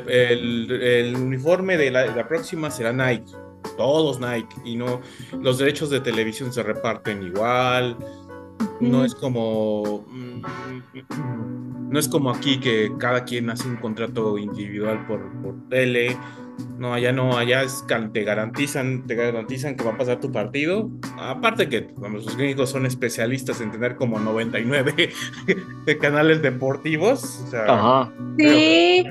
el 0.71 1.15
uniforme 1.15 1.77
de 1.77 1.91
la, 1.91 2.01
de 2.03 2.15
la 2.15 2.27
próxima 2.27 2.71
será 2.71 2.91
Nike, 2.93 3.31
todos 3.77 4.19
Nike 4.19 4.55
y 4.65 4.75
no 4.75 5.01
los 5.39 5.57
derechos 5.59 5.89
de 5.89 5.99
televisión 5.99 6.51
se 6.53 6.63
reparten 6.63 7.21
igual. 7.23 7.97
No 8.79 9.05
es 9.05 9.15
como. 9.15 10.05
mm, 10.09 10.41
No 11.91 11.99
es 11.99 12.07
como 12.07 12.31
aquí 12.31 12.59
que 12.59 12.91
cada 12.97 13.23
quien 13.25 13.49
hace 13.49 13.67
un 13.67 13.77
contrato 13.77 14.37
individual 14.37 15.05
por, 15.07 15.29
por 15.41 15.55
tele. 15.69 16.17
No, 16.77 16.93
allá 16.93 17.11
no, 17.11 17.37
allá 17.37 17.63
es, 17.63 17.83
te 18.13 18.23
garantizan, 18.23 19.05
te 19.07 19.15
garantizan 19.15 19.75
que 19.75 19.83
va 19.83 19.91
a 19.91 19.97
pasar 19.97 20.19
tu 20.19 20.31
partido. 20.31 20.89
Aparte 21.19 21.67
que 21.69 21.89
bueno, 21.95 22.17
los 22.17 22.37
gringos 22.37 22.69
son 22.69 22.85
especialistas 22.85 23.61
en 23.61 23.71
tener 23.71 23.95
como 23.95 24.19
99 24.19 25.09
de 25.85 25.97
canales 25.97 26.41
deportivos. 26.41 27.43
O 27.45 27.47
sea, 27.47 27.65
Ajá, 27.67 28.13
Sí. 28.37 29.05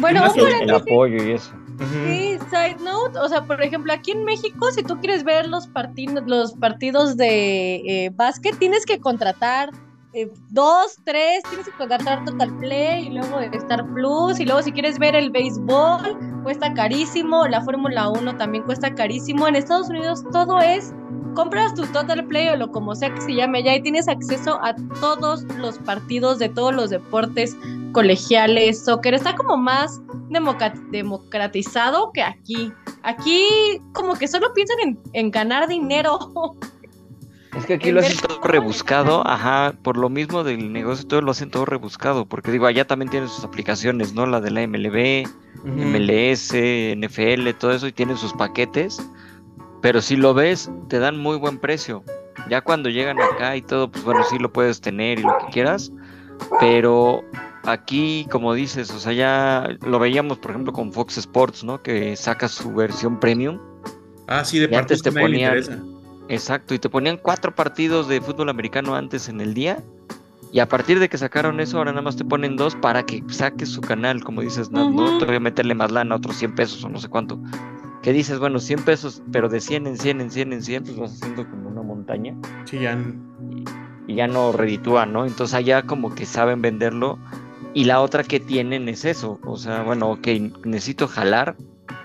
Bueno, 0.00 0.24
un 0.34 0.62
el 0.62 0.70
apoyo 0.70 1.24
y 1.24 1.32
eso. 1.32 1.52
Sí, 1.78 2.38
side 2.50 2.76
note, 2.82 3.18
o 3.18 3.28
sea, 3.28 3.42
por 3.42 3.62
ejemplo, 3.62 3.92
aquí 3.92 4.12
en 4.12 4.24
México, 4.24 4.70
si 4.72 4.82
tú 4.82 4.98
quieres 4.98 5.24
ver 5.24 5.48
los 5.48 5.66
partidos, 5.66 6.24
los 6.26 6.54
partidos 6.54 7.16
de 7.16 7.76
eh, 7.76 8.10
básquet, 8.14 8.58
tienes 8.58 8.86
que 8.86 8.98
contratar 8.98 9.70
eh, 10.12 10.32
dos, 10.48 10.96
tres, 11.04 11.42
tienes 11.50 11.66
que 11.66 11.72
contratar 11.72 12.24
Total 12.24 12.56
Play 12.56 13.08
y 13.08 13.10
luego 13.10 13.38
Star 13.40 13.86
Plus, 13.92 14.40
y 14.40 14.46
luego 14.46 14.62
si 14.62 14.72
quieres 14.72 14.98
ver 14.98 15.14
el 15.14 15.30
béisbol, 15.30 16.42
cuesta 16.42 16.72
carísimo, 16.72 17.46
la 17.46 17.60
Fórmula 17.60 18.08
1 18.08 18.36
también 18.38 18.64
cuesta 18.64 18.94
carísimo. 18.94 19.46
En 19.46 19.56
Estados 19.56 19.90
Unidos 19.90 20.24
todo 20.32 20.58
es, 20.60 20.94
compras 21.36 21.74
tu 21.74 21.86
Total 21.86 22.26
Play 22.26 22.48
o 22.48 22.56
lo 22.56 22.72
como 22.72 22.96
sea 22.96 23.14
que 23.14 23.20
se 23.20 23.34
llame 23.34 23.62
ya 23.62 23.76
y 23.76 23.82
tienes 23.82 24.08
acceso 24.08 24.58
a 24.62 24.74
todos 25.00 25.44
los 25.58 25.78
partidos 25.78 26.40
de 26.40 26.48
todos 26.48 26.74
los 26.74 26.90
deportes 26.90 27.56
colegiales, 27.92 28.84
soccer, 28.84 29.14
está 29.14 29.36
como 29.36 29.56
más 29.56 30.00
democratizado 30.90 32.10
que 32.12 32.22
aquí. 32.22 32.72
Aquí 33.02 33.46
como 33.92 34.14
que 34.16 34.26
solo 34.26 34.52
piensan 34.54 34.76
en, 34.82 34.98
en 35.12 35.30
ganar 35.30 35.68
dinero. 35.68 36.18
Es 37.56 37.64
que 37.64 37.74
aquí 37.74 37.90
lo 37.90 38.00
hacen 38.00 38.18
todo 38.18 38.40
rebuscado, 38.42 39.26
ajá, 39.26 39.74
por 39.82 39.96
lo 39.96 40.10
mismo 40.10 40.44
del 40.44 40.72
negocio, 40.72 41.06
todo 41.06 41.22
lo 41.22 41.30
hacen 41.30 41.50
todo 41.50 41.64
rebuscado, 41.64 42.26
porque 42.26 42.50
digo, 42.50 42.66
allá 42.66 42.86
también 42.86 43.10
tienen 43.10 43.30
sus 43.30 43.44
aplicaciones, 43.44 44.12
¿no? 44.12 44.26
La 44.26 44.40
de 44.40 44.50
la 44.50 44.66
MLB. 44.66 45.26
MLS, 45.64 46.52
NFL, 46.52 47.50
todo 47.58 47.72
eso, 47.72 47.86
y 47.88 47.92
tienen 47.92 48.16
sus 48.16 48.32
paquetes, 48.34 49.00
pero 49.82 50.00
si 50.00 50.16
lo 50.16 50.34
ves, 50.34 50.70
te 50.88 50.98
dan 50.98 51.18
muy 51.18 51.36
buen 51.36 51.58
precio. 51.58 52.02
Ya 52.48 52.60
cuando 52.60 52.88
llegan 52.88 53.20
acá 53.20 53.56
y 53.56 53.62
todo, 53.62 53.90
pues 53.90 54.04
bueno, 54.04 54.22
sí 54.30 54.38
lo 54.38 54.52
puedes 54.52 54.80
tener 54.80 55.18
y 55.18 55.22
lo 55.22 55.36
que 55.38 55.46
quieras, 55.52 55.90
pero 56.60 57.24
aquí, 57.64 58.26
como 58.30 58.54
dices, 58.54 58.90
o 58.92 58.98
sea, 59.00 59.12
ya 59.12 59.68
lo 59.82 59.98
veíamos, 59.98 60.38
por 60.38 60.52
ejemplo, 60.52 60.72
con 60.72 60.92
Fox 60.92 61.18
Sports, 61.18 61.64
¿no? 61.64 61.82
Que 61.82 62.14
saca 62.16 62.48
su 62.48 62.72
versión 62.72 63.18
premium. 63.18 63.58
Ah, 64.28 64.44
sí, 64.44 64.58
de 64.58 64.68
que 64.68 64.76
te 64.84 65.08
a 65.08 65.12
ponían- 65.12 65.56
interesa. 65.58 65.82
Exacto, 66.28 66.74
y 66.74 66.78
te 66.80 66.88
ponían 66.88 67.18
cuatro 67.18 67.54
partidos 67.54 68.08
de 68.08 68.20
fútbol 68.20 68.48
americano 68.48 68.94
antes 68.96 69.28
en 69.28 69.40
el 69.40 69.54
día. 69.54 69.78
Y 70.52 70.58
a 70.60 70.68
partir 70.68 70.98
de 70.98 71.08
que 71.08 71.18
sacaron 71.18 71.60
eso, 71.60 71.78
ahora 71.78 71.90
nada 71.92 72.02
más 72.02 72.16
te 72.16 72.24
ponen 72.24 72.56
dos 72.56 72.74
para 72.76 73.04
que 73.04 73.22
saques 73.28 73.68
su 73.68 73.80
canal, 73.80 74.22
como 74.24 74.40
dices, 74.42 74.70
Nat, 74.70 74.88
¿no? 74.88 75.04
Ujú. 75.04 75.18
Todavía 75.18 75.40
meterle 75.40 75.74
más 75.74 75.90
lana, 75.92 76.14
otros 76.16 76.36
100 76.36 76.54
pesos 76.54 76.82
o 76.84 76.88
no 76.88 76.98
sé 76.98 77.08
cuánto. 77.08 77.38
Que 78.06 78.12
dices, 78.12 78.38
bueno, 78.38 78.60
100 78.60 78.84
pesos, 78.84 79.20
pero 79.32 79.48
de 79.48 79.60
100 79.60 79.88
en 79.88 79.98
100 79.98 80.20
en 80.20 80.30
100 80.30 80.52
en 80.52 80.62
100, 80.62 80.84
pues 80.84 80.96
vas 80.96 81.12
haciendo 81.14 81.44
como 81.50 81.70
una 81.70 81.82
montaña 81.82 82.36
Sí, 82.64 82.78
ya. 82.78 82.96
y 84.06 84.14
ya 84.14 84.28
no 84.28 84.52
reditúa, 84.52 85.06
¿no? 85.06 85.26
Entonces 85.26 85.54
allá 85.54 85.82
como 85.82 86.14
que 86.14 86.24
saben 86.24 86.62
venderlo. 86.62 87.18
Y 87.74 87.82
la 87.82 88.00
otra 88.00 88.22
que 88.22 88.38
tienen 88.38 88.88
es 88.88 89.04
eso, 89.04 89.40
o 89.44 89.56
sea, 89.56 89.82
bueno, 89.82 90.08
ok, 90.12 90.28
necesito 90.64 91.08
jalar, 91.08 91.56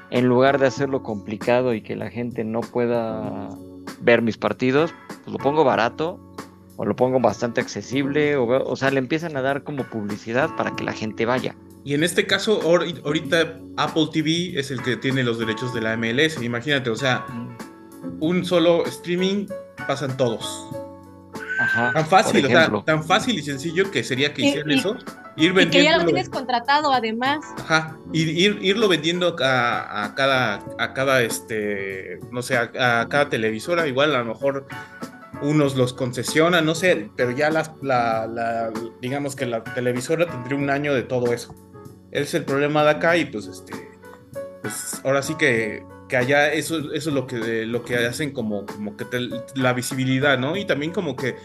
en 0.09 0.25
lugar 0.25 0.57
de 0.57 0.65
hacerlo 0.65 1.03
complicado 1.03 1.75
y 1.75 1.83
que 1.83 1.95
la 1.95 2.09
gente 2.09 2.43
no 2.45 2.61
pueda 2.61 3.49
ver 4.01 4.23
mis 4.23 4.37
partidos, 4.37 4.95
pues 5.07 5.27
lo 5.27 5.37
pongo 5.37 5.63
barato 5.63 6.19
o 6.77 6.85
lo 6.85 6.95
pongo 6.95 7.19
bastante 7.19 7.61
accesible, 7.61 8.37
o, 8.37 8.47
o 8.47 8.75
sea, 8.75 8.89
le 8.89 8.97
empiezan 8.97 9.37
a 9.37 9.43
dar 9.43 9.63
como 9.63 9.83
publicidad 9.83 10.49
para 10.57 10.75
que 10.75 10.83
la 10.83 10.93
gente 10.93 11.27
vaya. 11.27 11.55
Y 11.83 11.93
en 11.95 12.03
este 12.03 12.27
caso, 12.27 12.61
ahor- 12.61 13.01
ahorita 13.05 13.57
Apple 13.77 14.07
TV 14.13 14.59
es 14.59 14.69
el 14.71 14.81
que 14.83 14.97
tiene 14.97 15.23
los 15.23 15.39
derechos 15.39 15.73
de 15.73 15.81
la 15.81 15.93
MLS. 15.97 16.41
Imagínate, 16.43 16.89
o 16.89 16.95
sea, 16.95 17.25
un 18.19 18.45
solo 18.45 18.85
streaming 18.85 19.47
pasan 19.87 20.15
todos. 20.17 20.67
Ajá. 21.59 21.91
Tan 21.93 22.05
fácil, 22.07 22.45
o 22.45 22.49
sea, 22.49 22.71
tan 22.85 23.03
fácil 23.03 23.37
y 23.37 23.41
sencillo 23.43 23.89
que 23.91 24.03
sería 24.03 24.33
que 24.33 24.41
hicieran 24.47 24.71
y- 24.71 24.79
eso. 24.79 24.95
Ir 25.37 25.51
Y 25.51 25.53
que 25.53 25.53
ya 25.53 25.53
vendiendo. 25.53 25.99
lo 25.99 26.05
tienes 26.05 26.29
contratado 26.29 26.91
además. 26.91 27.39
Ajá, 27.59 27.95
ir, 28.11 28.27
ir- 28.29 28.59
irlo 28.61 28.87
vendiendo 28.89 29.35
a, 29.41 30.03
a 30.03 30.13
cada, 30.15 30.61
a 30.77 30.93
cada, 30.93 31.21
este, 31.21 32.19
no 32.31 32.41
sé, 32.41 32.57
a, 32.57 32.63
a 33.01 33.07
cada 33.07 33.29
televisora, 33.29 33.87
igual 33.87 34.13
a 34.15 34.19
lo 34.19 34.25
mejor 34.25 34.67
unos 35.41 35.75
los 35.77 35.93
concesionan, 35.93 36.65
no 36.65 36.75
sé, 36.75 37.09
pero 37.15 37.31
ya 37.31 37.49
las, 37.49 37.71
la, 37.81 38.27
la- 38.27 38.71
digamos 39.01 39.35
que 39.35 39.45
la 39.45 39.63
televisora 39.63 40.25
tendría 40.27 40.57
un 40.57 40.69
año 40.69 40.93
de 40.93 41.03
todo 41.03 41.31
eso. 41.31 41.55
Es 42.11 42.33
el 42.33 42.43
problema 42.43 42.83
de 42.83 42.89
acá 42.91 43.15
y 43.17 43.25
pues, 43.25 43.47
este, 43.47 43.73
pues 44.61 45.01
ahora 45.03 45.21
sí 45.21 45.35
que, 45.35 45.83
que 46.09 46.17
allá 46.17 46.51
eso, 46.51 46.77
eso 46.93 47.09
es 47.09 47.15
lo 47.15 47.25
que, 47.25 47.65
lo 47.65 47.83
que 47.83 47.95
hacen 48.05 48.31
como, 48.31 48.65
como 48.65 48.97
que 48.97 49.05
te- 49.05 49.29
la 49.55 49.73
visibilidad, 49.73 50.37
¿no? 50.37 50.57
Y 50.57 50.65
también 50.65 50.91
como 50.91 51.15
que 51.15 51.35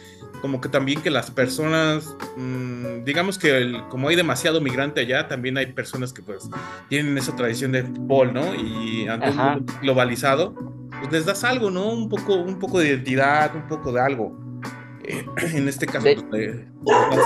como 0.43 0.61
que 0.61 0.69
también 0.69 1.01
que 1.01 1.09
las 1.11 1.31
personas, 1.31 2.15
mm, 2.37 3.05
digamos 3.05 3.39
que 3.39 3.57
el- 3.57 3.83
como 3.89 4.09
hay 4.09 4.17
demasiado 4.17 4.61
migrante 4.61 5.01
allá, 5.01 5.29
también 5.29 5.57
hay 5.57 5.67
personas 5.73 6.13
que 6.13 6.23
pues 6.23 6.49
tienen 6.91 7.17
esa 7.17 7.35
tradición 7.35 7.73
de 7.73 7.85
fútbol, 7.85 8.35
¿no? 8.35 8.55
Y 8.55 9.09
ante 9.09 9.31
un 9.31 9.39
Ajá. 9.41 9.55
mundo 9.57 9.73
globalizado, 9.81 10.55
pues 11.01 11.11
les 11.13 11.25
das 11.27 11.43
algo, 11.43 11.71
¿no? 11.71 11.89
Un 11.91 12.09
poco, 12.11 12.35
un 12.35 12.59
poco 12.59 12.79
de 12.81 12.89
identidad, 12.89 13.55
un 13.57 13.67
poco 13.67 13.93
de 13.93 14.01
algo. 14.01 14.39
Eh, 15.05 15.25
en 15.55 15.69
este 15.69 15.87
caso, 15.87 16.05
De- 16.05 16.17
pues, 16.29 17.21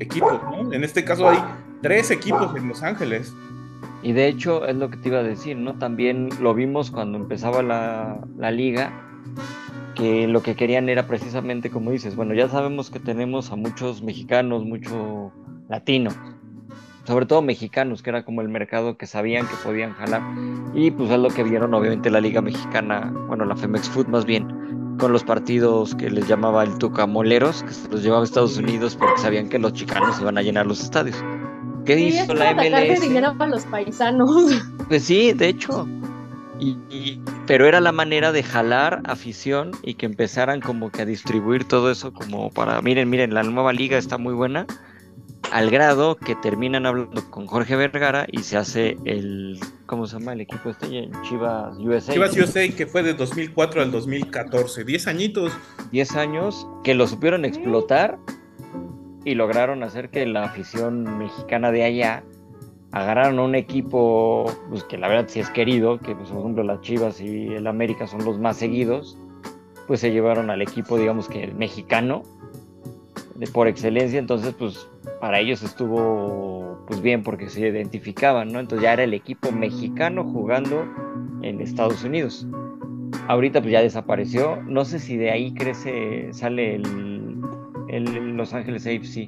equipos, 0.00 0.40
¿no? 0.50 0.72
En 0.72 0.82
este 0.84 1.04
caso 1.04 1.28
hay 1.28 1.38
tres 1.82 2.10
equipos 2.10 2.54
en 2.56 2.68
Los 2.68 2.82
Ángeles. 2.82 3.34
Y 4.02 4.12
de 4.12 4.28
hecho 4.28 4.66
es 4.66 4.76
lo 4.76 4.90
que 4.90 4.96
te 4.96 5.08
iba 5.08 5.18
a 5.18 5.22
decir, 5.22 5.56
¿no? 5.56 5.74
También 5.74 6.30
lo 6.40 6.54
vimos 6.54 6.90
cuando 6.90 7.18
empezaba 7.18 7.62
la, 7.62 8.18
la 8.38 8.50
liga, 8.50 8.92
que 9.94 10.26
lo 10.26 10.42
que 10.42 10.54
querían 10.54 10.88
era 10.88 11.06
precisamente 11.06 11.70
como 11.70 11.90
dices, 11.90 12.16
bueno, 12.16 12.32
ya 12.32 12.48
sabemos 12.48 12.90
que 12.90 13.00
tenemos 13.00 13.52
a 13.52 13.56
muchos 13.56 14.02
mexicanos, 14.02 14.64
mucho 14.64 15.32
latino, 15.68 16.10
sobre 17.04 17.26
todo 17.26 17.42
mexicanos, 17.42 18.02
que 18.02 18.10
era 18.10 18.24
como 18.24 18.40
el 18.40 18.48
mercado 18.48 18.96
que 18.96 19.06
sabían 19.06 19.46
que 19.46 19.54
podían 19.62 19.92
jalar. 19.92 20.22
Y 20.74 20.90
pues 20.90 21.10
es 21.10 21.18
lo 21.18 21.28
que 21.28 21.42
vieron 21.42 21.74
obviamente 21.74 22.10
la 22.10 22.20
liga 22.20 22.40
mexicana, 22.40 23.12
bueno, 23.28 23.44
la 23.44 23.56
Femex 23.56 23.88
Food 23.90 24.06
más 24.06 24.24
bien, 24.24 24.96
con 24.98 25.12
los 25.12 25.24
partidos 25.24 25.94
que 25.94 26.10
les 26.10 26.28
llamaba 26.28 26.62
el 26.62 26.78
Tuca 26.78 27.06
Moleros, 27.06 27.62
que 27.62 27.72
se 27.72 27.88
los 27.88 28.02
llevaba 28.02 28.22
a 28.22 28.24
Estados 28.24 28.56
Unidos 28.56 28.96
porque 28.96 29.20
sabían 29.20 29.48
que 29.48 29.58
los 29.58 29.72
chicanos 29.72 30.20
iban 30.20 30.38
a 30.38 30.42
llenar 30.42 30.66
los 30.66 30.80
estadios. 30.82 31.22
¿Qué 31.84 31.96
Sí, 31.96 32.08
es 32.08 32.24
hizo 32.24 32.34
la 32.34 32.54
para 32.56 32.68
MLS? 32.70 33.00
dinero 33.00 33.34
a 33.38 33.46
los 33.46 33.64
paisanos. 33.64 34.30
Pues 34.88 35.04
sí, 35.04 35.32
de 35.32 35.48
hecho. 35.48 35.86
Y, 36.58 36.76
y- 36.90 37.22
pero 37.46 37.66
era 37.66 37.80
la 37.80 37.92
manera 37.92 38.32
de 38.32 38.42
jalar 38.42 39.00
afición 39.06 39.70
y 39.82 39.94
que 39.94 40.06
empezaran 40.06 40.60
como 40.60 40.90
que 40.90 41.02
a 41.02 41.04
distribuir 41.06 41.64
todo 41.64 41.90
eso 41.90 42.12
como 42.12 42.50
para, 42.50 42.82
miren, 42.82 43.08
miren, 43.08 43.32
la 43.32 43.42
nueva 43.44 43.72
liga 43.72 43.96
está 43.98 44.18
muy 44.18 44.34
buena, 44.34 44.66
al 45.52 45.70
grado 45.70 46.16
que 46.16 46.34
terminan 46.36 46.86
hablando 46.86 47.28
con 47.30 47.46
Jorge 47.46 47.76
Vergara 47.76 48.26
y 48.30 48.42
se 48.42 48.56
hace 48.56 48.96
el, 49.04 49.58
¿cómo 49.86 50.06
se 50.06 50.18
llama 50.18 50.32
el 50.34 50.42
equipo 50.42 50.70
este? 50.70 51.08
Chivas 51.28 51.76
USA. 51.78 52.12
Chivas 52.12 52.36
USA, 52.36 52.68
que 52.68 52.86
fue 52.86 53.02
de 53.02 53.14
2004 53.14 53.82
al 53.82 53.90
2014, 53.90 54.84
10 54.84 55.06
añitos. 55.06 55.52
10 55.92 56.14
años 56.16 56.66
que 56.84 56.94
lo 56.94 57.06
supieron 57.08 57.44
explotar 57.44 58.18
y 59.24 59.34
lograron 59.34 59.82
hacer 59.82 60.10
que 60.10 60.26
la 60.26 60.44
afición 60.44 61.18
mexicana 61.18 61.70
de 61.70 61.84
allá 61.84 62.22
agarraron 62.92 63.38
un 63.38 63.54
equipo 63.54 64.46
pues, 64.68 64.84
que 64.84 64.98
la 64.98 65.08
verdad 65.08 65.26
sí 65.28 65.40
es 65.40 65.50
querido, 65.50 65.98
que 65.98 66.14
pues, 66.14 66.30
por 66.30 66.40
ejemplo 66.40 66.64
las 66.64 66.80
Chivas 66.80 67.20
y 67.20 67.48
el 67.48 67.66
América 67.66 68.06
son 68.06 68.24
los 68.24 68.38
más 68.38 68.56
seguidos, 68.56 69.16
pues 69.86 70.00
se 70.00 70.10
llevaron 70.10 70.50
al 70.50 70.62
equipo, 70.62 70.96
digamos 70.96 71.28
que 71.28 71.44
el 71.44 71.54
mexicano, 71.54 72.22
de, 73.36 73.46
por 73.46 73.68
excelencia, 73.68 74.18
entonces 74.18 74.54
pues 74.58 74.88
para 75.20 75.38
ellos 75.38 75.62
estuvo 75.62 76.84
pues 76.86 77.00
bien 77.00 77.22
porque 77.22 77.48
se 77.48 77.68
identificaban, 77.68 78.52
¿no? 78.52 78.58
Entonces 78.60 78.82
ya 78.82 78.92
era 78.92 79.04
el 79.04 79.14
equipo 79.14 79.52
mexicano 79.52 80.24
jugando 80.24 80.84
en 81.42 81.60
Estados 81.60 82.02
Unidos. 82.02 82.46
Ahorita 83.28 83.60
pues 83.60 83.72
ya 83.72 83.80
desapareció, 83.80 84.60
no 84.62 84.84
sé 84.84 84.98
si 84.98 85.16
de 85.16 85.30
ahí 85.30 85.54
crece, 85.54 86.30
sale 86.32 86.74
el, 86.74 87.40
el 87.90 88.36
Los 88.36 88.52
Ángeles 88.54 88.86
AFC. 88.86 89.26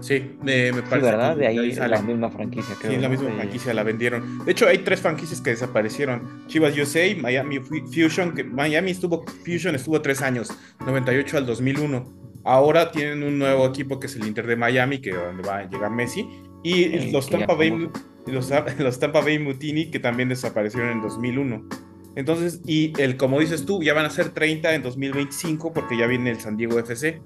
Sí, 0.00 0.36
me, 0.42 0.72
me 0.72 0.78
Sí, 0.78 0.84
parece. 0.90 1.10
¿verdad? 1.10 1.34
que 1.34 1.40
De 1.42 1.46
ahí 1.46 1.72
sale. 1.74 1.94
la 1.94 2.02
misma 2.02 2.28
franquicia, 2.28 2.74
creo. 2.80 2.92
Sí, 2.92 2.98
la 2.98 3.08
misma 3.08 3.30
franquicia 3.30 3.72
la 3.72 3.84
vendieron. 3.84 4.44
De 4.44 4.50
hecho, 4.50 4.66
hay 4.66 4.78
tres 4.78 5.00
franquicias 5.00 5.40
que 5.40 5.50
desaparecieron. 5.50 6.44
Chivas 6.48 6.76
USA, 6.76 7.00
Miami 7.20 7.60
Fu- 7.60 7.86
Fusion, 7.86 8.34
que 8.34 8.42
Miami 8.42 8.90
estuvo, 8.90 9.24
Fusion 9.44 9.76
estuvo 9.76 10.02
tres 10.02 10.20
años, 10.20 10.48
98 10.84 11.36
al 11.38 11.46
2001. 11.46 12.04
Ahora 12.44 12.90
tienen 12.90 13.22
un 13.22 13.38
nuevo 13.38 13.64
equipo 13.66 14.00
que 14.00 14.08
es 14.08 14.16
el 14.16 14.26
Inter 14.26 14.48
de 14.48 14.56
Miami, 14.56 14.98
que 15.00 15.12
donde 15.12 15.46
va 15.46 15.58
a 15.58 15.68
llegar 15.70 15.92
Messi. 15.92 16.26
Y 16.64 17.12
los 17.12 17.30
Tampa 17.30 17.54
Bay, 17.54 17.88
los 18.26 18.98
Tampa 18.98 19.20
Bay 19.20 19.38
Mutini, 19.38 19.88
que 19.92 20.00
también 20.00 20.28
desaparecieron 20.28 20.90
en 20.90 21.00
2001. 21.02 21.68
Entonces, 22.16 22.60
y 22.66 22.92
el, 23.00 23.16
como 23.16 23.38
dices 23.38 23.64
tú, 23.64 23.82
ya 23.84 23.94
van 23.94 24.04
a 24.06 24.10
ser 24.10 24.30
30 24.30 24.74
en 24.74 24.82
2025 24.82 25.72
porque 25.72 25.96
ya 25.96 26.06
viene 26.08 26.30
el 26.30 26.40
San 26.40 26.56
Diego 26.56 26.78
FC. 26.80 27.22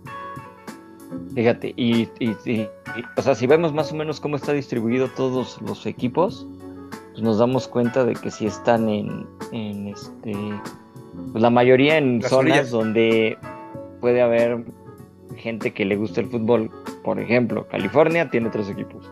Fíjate, 1.34 1.72
y, 1.76 2.02
y- 2.18 2.36
y- 2.44 2.50
y- 2.60 2.68
o 3.16 3.22
sea, 3.22 3.34
si 3.34 3.46
vemos 3.46 3.72
más 3.72 3.92
o 3.92 3.96
menos 3.96 4.20
cómo 4.20 4.36
está 4.36 4.52
distribuido 4.52 5.08
todos 5.08 5.60
los 5.62 5.84
equipos, 5.86 6.46
pues 7.12 7.22
nos 7.22 7.38
damos 7.38 7.68
cuenta 7.68 8.04
de 8.04 8.14
que 8.14 8.30
si 8.30 8.46
están 8.46 8.88
en, 8.88 9.26
en 9.52 9.88
este, 9.88 10.32
pues 11.32 11.42
la 11.42 11.50
mayoría 11.50 11.98
en 11.98 12.20
Las 12.20 12.30
zonas 12.30 12.50
orillas. 12.52 12.70
donde 12.70 13.38
puede 14.00 14.22
haber 14.22 14.64
gente 15.36 15.72
que 15.72 15.84
le 15.84 15.96
gusta 15.96 16.20
el 16.20 16.28
fútbol. 16.28 16.70
Por 17.04 17.20
ejemplo, 17.20 17.66
California 17.68 18.30
tiene 18.30 18.48
tres 18.50 18.68
equipos, 18.68 19.10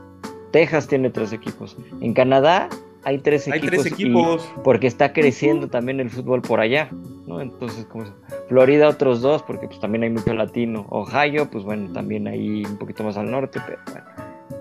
Texas 0.51 0.87
tiene 0.89 1.11
tres 1.11 1.33
equipos, 1.33 1.77
en 2.01 2.13
Canadá 2.15 2.69
hay 3.05 3.19
tres 3.19 3.47
Hay 3.49 3.59
equipos. 3.59 3.71
tres 3.83 3.93
equipos. 3.93 4.53
porque 4.65 4.87
está 4.87 5.13
creciendo 5.13 5.69
también 5.69 6.01
el 6.01 6.11
fútbol 6.11 6.43
por 6.43 6.61
allá, 6.61 6.89
¿no? 7.27 7.41
Entonces, 7.41 7.85
como 7.87 8.05
Florida 8.49 8.89
otros 8.89 9.21
dos, 9.21 9.43
porque 9.43 9.67
pues 9.69 9.81
también 9.81 10.05
hay 10.05 10.11
mucho 10.11 10.33
latino. 10.35 10.87
Ohio, 10.91 11.51
pues 11.51 11.65
bueno, 11.65 11.93
también 11.93 12.27
hay 12.27 12.65
un 12.65 12.79
poquito 12.79 13.05
más 13.05 13.17
al 13.17 13.31
norte, 13.31 13.61
pero 13.67 13.79
bueno. 13.91 14.07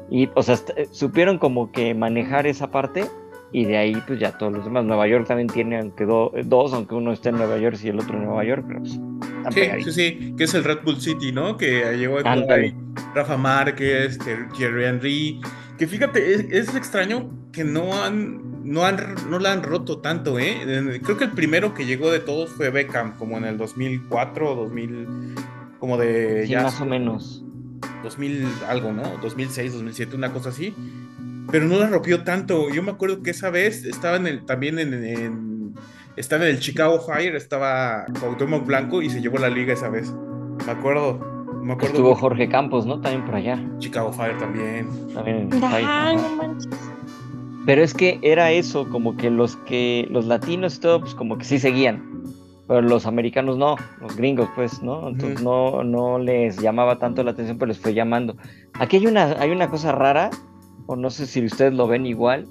Y, 0.09 0.29
o 0.35 0.43
sea, 0.43 0.57
eh, 0.75 0.87
supieron 0.91 1.37
como 1.37 1.71
que 1.71 1.93
manejar 1.95 2.45
esa 2.47 2.69
parte 2.69 3.05
y 3.51 3.65
de 3.65 3.77
ahí 3.77 3.95
pues 4.07 4.19
ya 4.19 4.37
todos 4.37 4.51
los 4.53 4.63
demás. 4.65 4.83
Nueva 4.85 5.07
York 5.07 5.25
también 5.27 5.47
tiene 5.47 5.79
aunque 5.79 6.05
do- 6.05 6.31
eh, 6.35 6.43
dos, 6.45 6.73
aunque 6.73 6.95
uno 6.95 7.11
esté 7.13 7.29
en 7.29 7.35
Nueva 7.37 7.57
York 7.57 7.77
y 7.83 7.87
el 7.89 7.99
otro 7.99 8.17
en 8.17 8.25
Nueva 8.25 8.43
York, 8.43 8.63
pero 8.67 8.79
pues 8.79 8.99
Sí, 9.53 9.61
sí, 9.83 9.91
sí, 9.91 10.33
que 10.37 10.45
es 10.45 10.53
el 10.53 10.63
Red 10.63 10.79
Bull 10.85 11.01
City, 11.01 11.31
¿no? 11.33 11.57
Que 11.57 11.95
llegó 11.97 12.17
a 12.19 12.31
ahí 12.31 12.73
Rafa 13.13 13.35
Márquez, 13.37 14.17
Thierry 14.55 14.85
Henry. 14.85 15.41
Que 15.77 15.85
fíjate, 15.85 16.33
es, 16.33 16.45
es 16.69 16.75
extraño 16.75 17.29
que 17.53 17.63
no 17.63 17.93
han, 18.03 18.63
no 18.65 18.83
han, 18.83 18.97
no 19.29 19.39
la 19.39 19.53
han 19.53 19.63
roto 19.63 19.99
tanto, 19.99 20.39
¿eh? 20.39 20.99
Creo 21.03 21.17
que 21.17 21.23
el 21.25 21.31
primero 21.31 21.73
que 21.73 21.85
llegó 21.85 22.11
de 22.11 22.19
todos 22.19 22.49
fue 22.49 22.69
Beckham, 22.71 23.13
como 23.17 23.37
en 23.37 23.45
el 23.45 23.57
2004 23.57 24.51
o 24.51 24.55
2000, 24.55 25.35
como 25.79 25.97
de 25.97 26.43
Sí, 26.45 26.51
ya 26.51 26.63
más 26.63 26.81
o 26.81 26.85
menos. 26.85 27.45
2000 28.03 28.47
algo, 28.67 28.91
¿no? 28.91 29.03
2006, 29.21 29.73
2007, 29.73 30.15
una 30.15 30.33
cosa 30.33 30.49
así. 30.49 30.73
Pero 31.51 31.65
no 31.65 31.77
la 31.77 31.87
rompió 31.87 32.23
tanto. 32.23 32.69
Yo 32.69 32.81
me 32.83 32.91
acuerdo 32.91 33.21
que 33.21 33.31
esa 33.31 33.49
vez 33.49 33.85
estaba 33.85 34.17
en 34.17 34.27
el, 34.27 34.45
también 34.45 34.79
en, 34.79 34.93
en- 34.93 35.73
estaba 36.15 36.43
en 36.45 36.51
el 36.51 36.59
Chicago 36.59 36.99
Fire, 36.99 37.35
estaba 37.35 38.05
Cuauhtémoc 38.19 38.65
Blanco 38.65 39.01
y 39.01 39.09
se 39.09 39.21
llevó 39.21 39.37
la 39.37 39.49
liga 39.49 39.73
esa 39.73 39.89
vez. 39.89 40.11
Me 40.65 40.71
acuerdo. 40.71 41.31
Me 41.61 41.73
acuerdo. 41.73 41.95
Estuvo 41.95 42.15
Jorge 42.15 42.49
Campos, 42.49 42.85
¿no? 42.85 42.99
También 42.99 43.25
por 43.25 43.35
allá. 43.35 43.63
Chicago 43.79 44.11
Fire 44.11 44.37
también. 44.37 44.87
También 45.13 45.37
en 45.37 45.49
no 45.49 46.35
manches. 46.35 46.69
Pero 47.65 47.81
es 47.83 47.93
que 47.93 48.19
era 48.21 48.51
eso, 48.51 48.89
como 48.89 49.15
que 49.15 49.29
los 49.29 49.55
que 49.57 50.07
los 50.09 50.25
latinos 50.25 50.75
y 50.75 50.79
todo, 50.81 50.99
pues 51.01 51.15
como 51.15 51.37
que 51.37 51.45
sí 51.45 51.59
seguían. 51.59 52.03
Pero 52.67 52.81
los 52.81 53.05
americanos 53.05 53.57
no, 53.57 53.75
los 54.01 54.15
gringos, 54.15 54.49
pues, 54.55 54.81
¿no? 54.81 55.09
Entonces 55.09 55.41
no, 55.41 55.83
no 55.83 56.17
les 56.17 56.57
llamaba 56.59 56.97
tanto 56.97 57.23
la 57.23 57.31
atención, 57.31 57.57
pero 57.57 57.67
les 57.69 57.79
fue 57.79 57.93
llamando. 57.93 58.35
Aquí 58.73 58.97
hay 58.97 59.07
una, 59.07 59.35
hay 59.39 59.51
una 59.51 59.69
cosa 59.69 59.91
rara, 59.91 60.29
o 60.87 60.95
no 60.95 61.09
sé 61.09 61.25
si 61.27 61.45
ustedes 61.45 61.73
lo 61.73 61.87
ven 61.87 62.05
igual. 62.05 62.47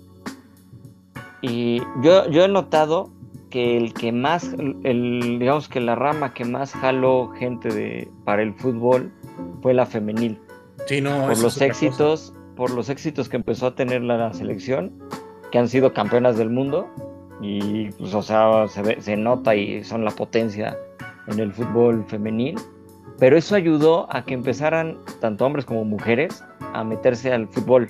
Y 1.41 1.81
yo, 2.03 2.31
yo 2.31 2.45
he 2.45 2.49
notado 2.49 3.11
que 3.51 3.77
el 3.77 3.93
que 3.93 4.13
más, 4.13 4.55
el, 4.85 5.39
digamos 5.39 5.69
que 5.69 5.81
la 5.81 5.95
rama 5.95 6.33
que 6.33 6.45
más 6.45 6.73
jaló 6.73 7.29
gente 7.39 7.69
de, 7.69 8.09
para 8.25 8.43
el 8.43 8.55
fútbol 8.55 9.13
fue 9.61 9.75
la 9.75 9.85
femenil 9.85 10.39
Sí, 10.87 11.01
no. 11.01 11.27
por 11.27 11.39
los 11.39 11.61
éxitos, 11.61 12.33
por 12.57 12.71
los 12.71 12.89
éxitos 12.89 13.29
que 13.29 13.37
empezó 13.37 13.67
a 13.69 13.75
tener 13.75 14.03
la, 14.03 14.33
selección, 14.33 14.93
que 15.51 15.59
han 15.59 15.69
sido 15.69 15.93
campeonas 15.93 16.37
del 16.37 16.51
mundo 16.51 16.89
y 17.41 17.91
pues 17.93 18.15
o 18.15 18.23
sea, 18.23 18.69
se, 18.69 18.83
ve- 18.83 19.01
se 19.01 19.17
nota 19.17 19.55
y 19.55 19.83
son 19.85 20.05
la 20.05 20.11
potencia 20.11 20.77
en 21.29 21.39
el 21.41 21.53
fútbol 21.53 22.05
femenil, 22.07 22.57
pero 23.19 23.37
eso 23.37 23.55
ayudó 23.55 24.07
a 24.15 24.25
que 24.25 24.35
empezaran 24.35 24.99
tanto 25.21 25.45
hombres 25.47 25.65
como 25.65 25.85
mujeres 25.85 26.45
a 26.73 26.85
meterse 26.85 27.33
al 27.33 27.49
fútbol 27.49 27.89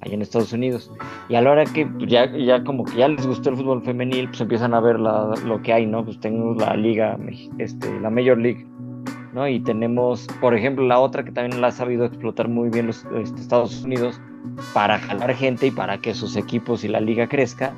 allá 0.00 0.14
en 0.14 0.22
Estados 0.22 0.52
Unidos. 0.52 0.90
Y 1.28 1.34
a 1.34 1.42
la 1.42 1.50
hora 1.50 1.64
que 1.64 1.86
pues, 1.86 2.10
ya, 2.10 2.30
ya 2.36 2.64
como 2.64 2.84
que 2.84 2.96
ya 2.96 3.08
les 3.08 3.26
gustó 3.26 3.50
el 3.50 3.56
fútbol 3.56 3.82
femenil, 3.82 4.28
pues 4.28 4.40
empiezan 4.40 4.72
a 4.74 4.80
ver 4.80 4.98
la- 4.98 5.34
lo 5.44 5.60
que 5.62 5.72
hay, 5.72 5.86
¿no? 5.86 6.04
Pues 6.04 6.18
tenemos 6.20 6.56
la 6.56 6.74
liga, 6.74 7.18
este, 7.58 8.00
la 8.00 8.08
Major 8.10 8.38
League, 8.38 8.66
¿no? 9.32 9.48
Y 9.48 9.60
tenemos, 9.60 10.26
por 10.40 10.54
ejemplo, 10.54 10.86
la 10.86 10.98
otra 10.98 11.24
que 11.24 11.32
también 11.32 11.60
la 11.60 11.68
ha 11.68 11.72
sabido 11.72 12.04
explotar 12.04 12.48
muy 12.48 12.68
bien 12.70 12.88
los 12.88 13.04
este, 13.16 13.40
Estados 13.40 13.84
Unidos 13.84 14.20
para 14.72 14.98
jalar 14.98 15.34
gente 15.34 15.66
y 15.66 15.70
para 15.70 15.98
que 15.98 16.14
sus 16.14 16.36
equipos 16.36 16.84
y 16.84 16.88
la 16.88 17.00
liga 17.00 17.28
crezca. 17.28 17.72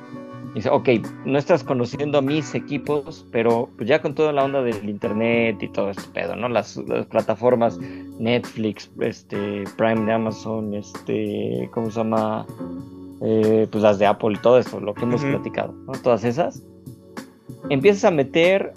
Dice, 0.54 0.68
ok, 0.68 0.88
no 1.24 1.38
estás 1.38 1.64
conociendo 1.64 2.18
a 2.18 2.22
mis 2.22 2.54
equipos, 2.54 3.26
pero 3.32 3.70
pues 3.76 3.88
ya 3.88 4.02
con 4.02 4.14
toda 4.14 4.32
la 4.32 4.44
onda 4.44 4.62
del 4.62 4.86
internet 4.86 5.62
y 5.62 5.68
todo 5.68 5.90
este 5.90 6.02
pedo, 6.12 6.36
¿no? 6.36 6.48
Las, 6.50 6.76
las 6.76 7.06
plataformas 7.06 7.78
Netflix, 8.18 8.90
este, 9.00 9.64
Prime 9.78 10.04
de 10.04 10.12
Amazon, 10.12 10.74
este, 10.74 11.70
¿cómo 11.72 11.90
se 11.90 12.00
llama? 12.00 12.46
Eh, 13.22 13.66
pues 13.70 13.82
las 13.82 13.98
de 13.98 14.06
Apple 14.06 14.34
y 14.34 14.42
todo 14.42 14.58
esto, 14.58 14.78
lo 14.78 14.92
que 14.94 15.04
hemos 15.04 15.22
Ujú. 15.22 15.30
platicado, 15.30 15.72
¿no? 15.86 15.92
Todas 15.92 16.22
esas. 16.24 16.62
Empiezas 17.70 18.04
a 18.04 18.10
meter, 18.10 18.74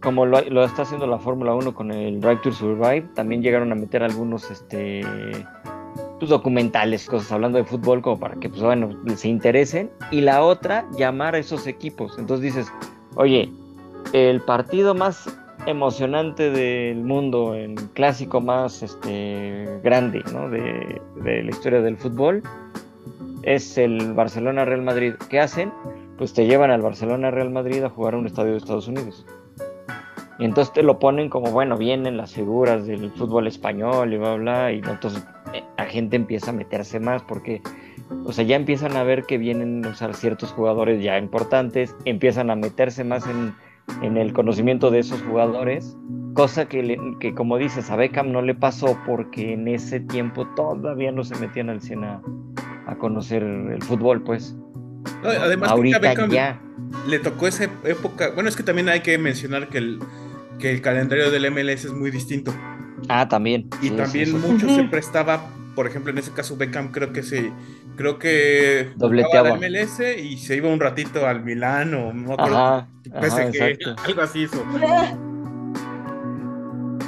como 0.00 0.26
lo, 0.26 0.64
está 0.64 0.82
haciendo 0.82 1.06
la 1.06 1.18
Fórmula 1.18 1.54
1 1.54 1.74
con 1.74 1.90
el 1.90 2.20
Drive 2.20 2.40
to 2.42 2.52
Survive, 2.52 3.02
también 3.14 3.42
llegaron 3.42 3.70
a 3.72 3.74
meter 3.74 4.02
algunos, 4.02 4.50
este, 4.50 5.02
pues, 6.18 6.30
documentales, 6.30 7.06
cosas 7.06 7.30
hablando 7.32 7.58
de 7.58 7.64
fútbol, 7.64 8.00
como 8.00 8.18
para 8.18 8.36
que, 8.36 8.48
pues 8.48 8.62
bueno, 8.62 8.96
se 9.16 9.28
interesen. 9.28 9.90
Y 10.10 10.22
la 10.22 10.42
otra, 10.42 10.86
llamar 10.96 11.34
a 11.34 11.38
esos 11.38 11.66
equipos. 11.66 12.18
Entonces 12.18 12.54
dices, 12.54 12.72
oye, 13.14 13.50
el 14.12 14.40
partido 14.40 14.94
más 14.94 15.28
emocionante 15.66 16.50
del 16.50 17.04
mundo, 17.04 17.54
el 17.54 17.74
clásico 17.92 18.40
más 18.40 18.82
este, 18.82 19.80
grande 19.82 20.22
de, 20.22 21.00
de 21.22 21.42
la 21.42 21.50
historia 21.50 21.82
del 21.82 21.98
fútbol, 21.98 22.42
es 23.42 23.76
el 23.76 24.14
Barcelona-Real 24.14 24.82
Madrid. 24.82 25.14
¿Qué 25.28 25.40
hacen? 25.40 25.72
Pues 26.16 26.32
te 26.32 26.46
llevan 26.46 26.70
al 26.70 26.80
Barcelona-Real 26.80 27.50
Madrid 27.50 27.82
a 27.82 27.90
jugar 27.90 28.14
a 28.14 28.18
un 28.18 28.26
estadio 28.26 28.52
de 28.52 28.58
Estados 28.58 28.88
Unidos. 28.88 29.26
Y 30.40 30.44
entonces 30.46 30.72
te 30.72 30.82
lo 30.82 30.98
ponen 30.98 31.28
como, 31.28 31.50
bueno, 31.52 31.76
vienen 31.76 32.16
las 32.16 32.32
figuras 32.32 32.86
del 32.86 33.10
fútbol 33.12 33.46
español 33.46 34.12
y 34.12 34.16
bla, 34.18 34.34
bla, 34.36 34.72
y 34.72 34.78
entonces 34.78 35.22
eh, 35.52 35.62
la 35.76 35.84
gente 35.84 36.16
empieza 36.16 36.50
a 36.50 36.54
meterse 36.54 36.98
más 36.98 37.22
porque, 37.22 37.60
o 38.24 38.32
sea, 38.32 38.44
ya 38.44 38.56
empiezan 38.56 38.96
a 38.96 39.04
ver 39.04 39.24
que 39.24 39.36
vienen 39.36 39.84
o 39.84 39.94
sea, 39.94 40.12
ciertos 40.14 40.50
jugadores 40.52 41.02
ya 41.02 41.18
importantes, 41.18 41.94
empiezan 42.06 42.50
a 42.50 42.56
meterse 42.56 43.04
más 43.04 43.26
en, 43.26 43.54
en 44.02 44.16
el 44.16 44.32
conocimiento 44.32 44.90
de 44.90 45.00
esos 45.00 45.20
jugadores, 45.22 45.94
cosa 46.32 46.66
que, 46.66 46.82
le- 46.82 46.98
que, 47.20 47.34
como 47.34 47.58
dices, 47.58 47.90
a 47.90 47.96
Beckham 47.96 48.32
no 48.32 48.40
le 48.40 48.54
pasó 48.54 48.96
porque 49.06 49.52
en 49.52 49.68
ese 49.68 50.00
tiempo 50.00 50.46
todavía 50.56 51.12
no 51.12 51.22
se 51.22 51.36
metían 51.36 51.68
al 51.68 51.82
100 51.82 52.04
a, 52.04 52.22
a 52.86 52.96
conocer 52.96 53.42
el 53.42 53.82
fútbol, 53.82 54.22
pues. 54.22 54.56
No, 55.22 55.28
además, 55.28 55.70
Ahorita 55.70 55.98
Beckham 55.98 56.30
ya. 56.30 56.58
le 57.06 57.18
tocó 57.18 57.46
esa 57.46 57.64
época. 57.84 58.30
Bueno, 58.34 58.48
es 58.48 58.56
que 58.56 58.62
también 58.62 58.88
hay 58.88 59.00
que 59.00 59.18
mencionar 59.18 59.68
que 59.68 59.78
el, 59.78 59.98
que 60.60 60.70
el 60.70 60.80
calendario 60.80 61.30
del 61.30 61.50
MLS 61.50 61.86
es 61.86 61.92
muy 61.92 62.10
distinto. 62.10 62.52
Ah, 63.08 63.28
también. 63.28 63.68
Y 63.82 63.88
Sí, 63.88 63.90
también 63.96 64.26
sí. 64.26 64.32
mucho 64.34 64.68
se 64.68 64.84
prestaba, 64.84 65.42
por 65.74 65.86
ejemplo, 65.86 66.12
en 66.12 66.18
ese 66.18 66.30
caso 66.32 66.56
Beckham 66.56 66.92
creo 66.92 67.12
que 67.12 67.22
se 67.22 67.50
creo 67.96 68.18
que 68.18 68.88
Dobleteaba. 68.96 69.50
la 69.50 69.56
MLS 69.56 70.00
y 70.22 70.38
se 70.38 70.56
iba 70.56 70.68
un 70.68 70.80
ratito 70.80 71.26
al 71.26 71.42
Milán 71.44 71.92
o 71.94 72.12
no 72.12 72.28
me 72.28 72.32
acuerdo, 72.34 72.56
Ajá, 72.56 72.88
ajá, 73.14 73.26
PSG, 73.28 73.40
exacto. 73.56 73.96
algo 74.06 74.22
así 74.22 74.42
hizo. 74.42 74.62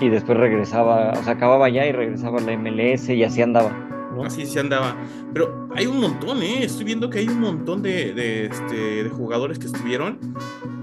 Y 0.01 0.09
después 0.09 0.37
regresaba, 0.37 1.13
o 1.13 1.23
sea, 1.23 1.35
acababa 1.35 1.69
ya 1.69 1.87
y 1.87 1.93
regresaba 1.93 2.39
a 2.39 2.43
la 2.43 2.57
MLS 2.57 3.09
y 3.11 3.23
así 3.23 3.41
andaba. 3.41 3.71
¿no? 4.15 4.25
Así 4.25 4.45
se 4.47 4.59
andaba. 4.61 4.97
Pero 5.33 5.69
hay 5.77 5.87
un 5.87 6.01
montón, 6.01 6.43
¿eh? 6.43 6.65
Estoy 6.65 6.85
viendo 6.85 7.09
que 7.09 7.21
hay 7.21 7.29
un 7.29 7.41
montón 7.41 7.83
de, 7.83 8.13
de, 8.13 8.47
este, 8.47 9.05
de 9.05 9.09
jugadores 9.11 9.59
que 9.61 9.67
estuvieron. 9.67 10.19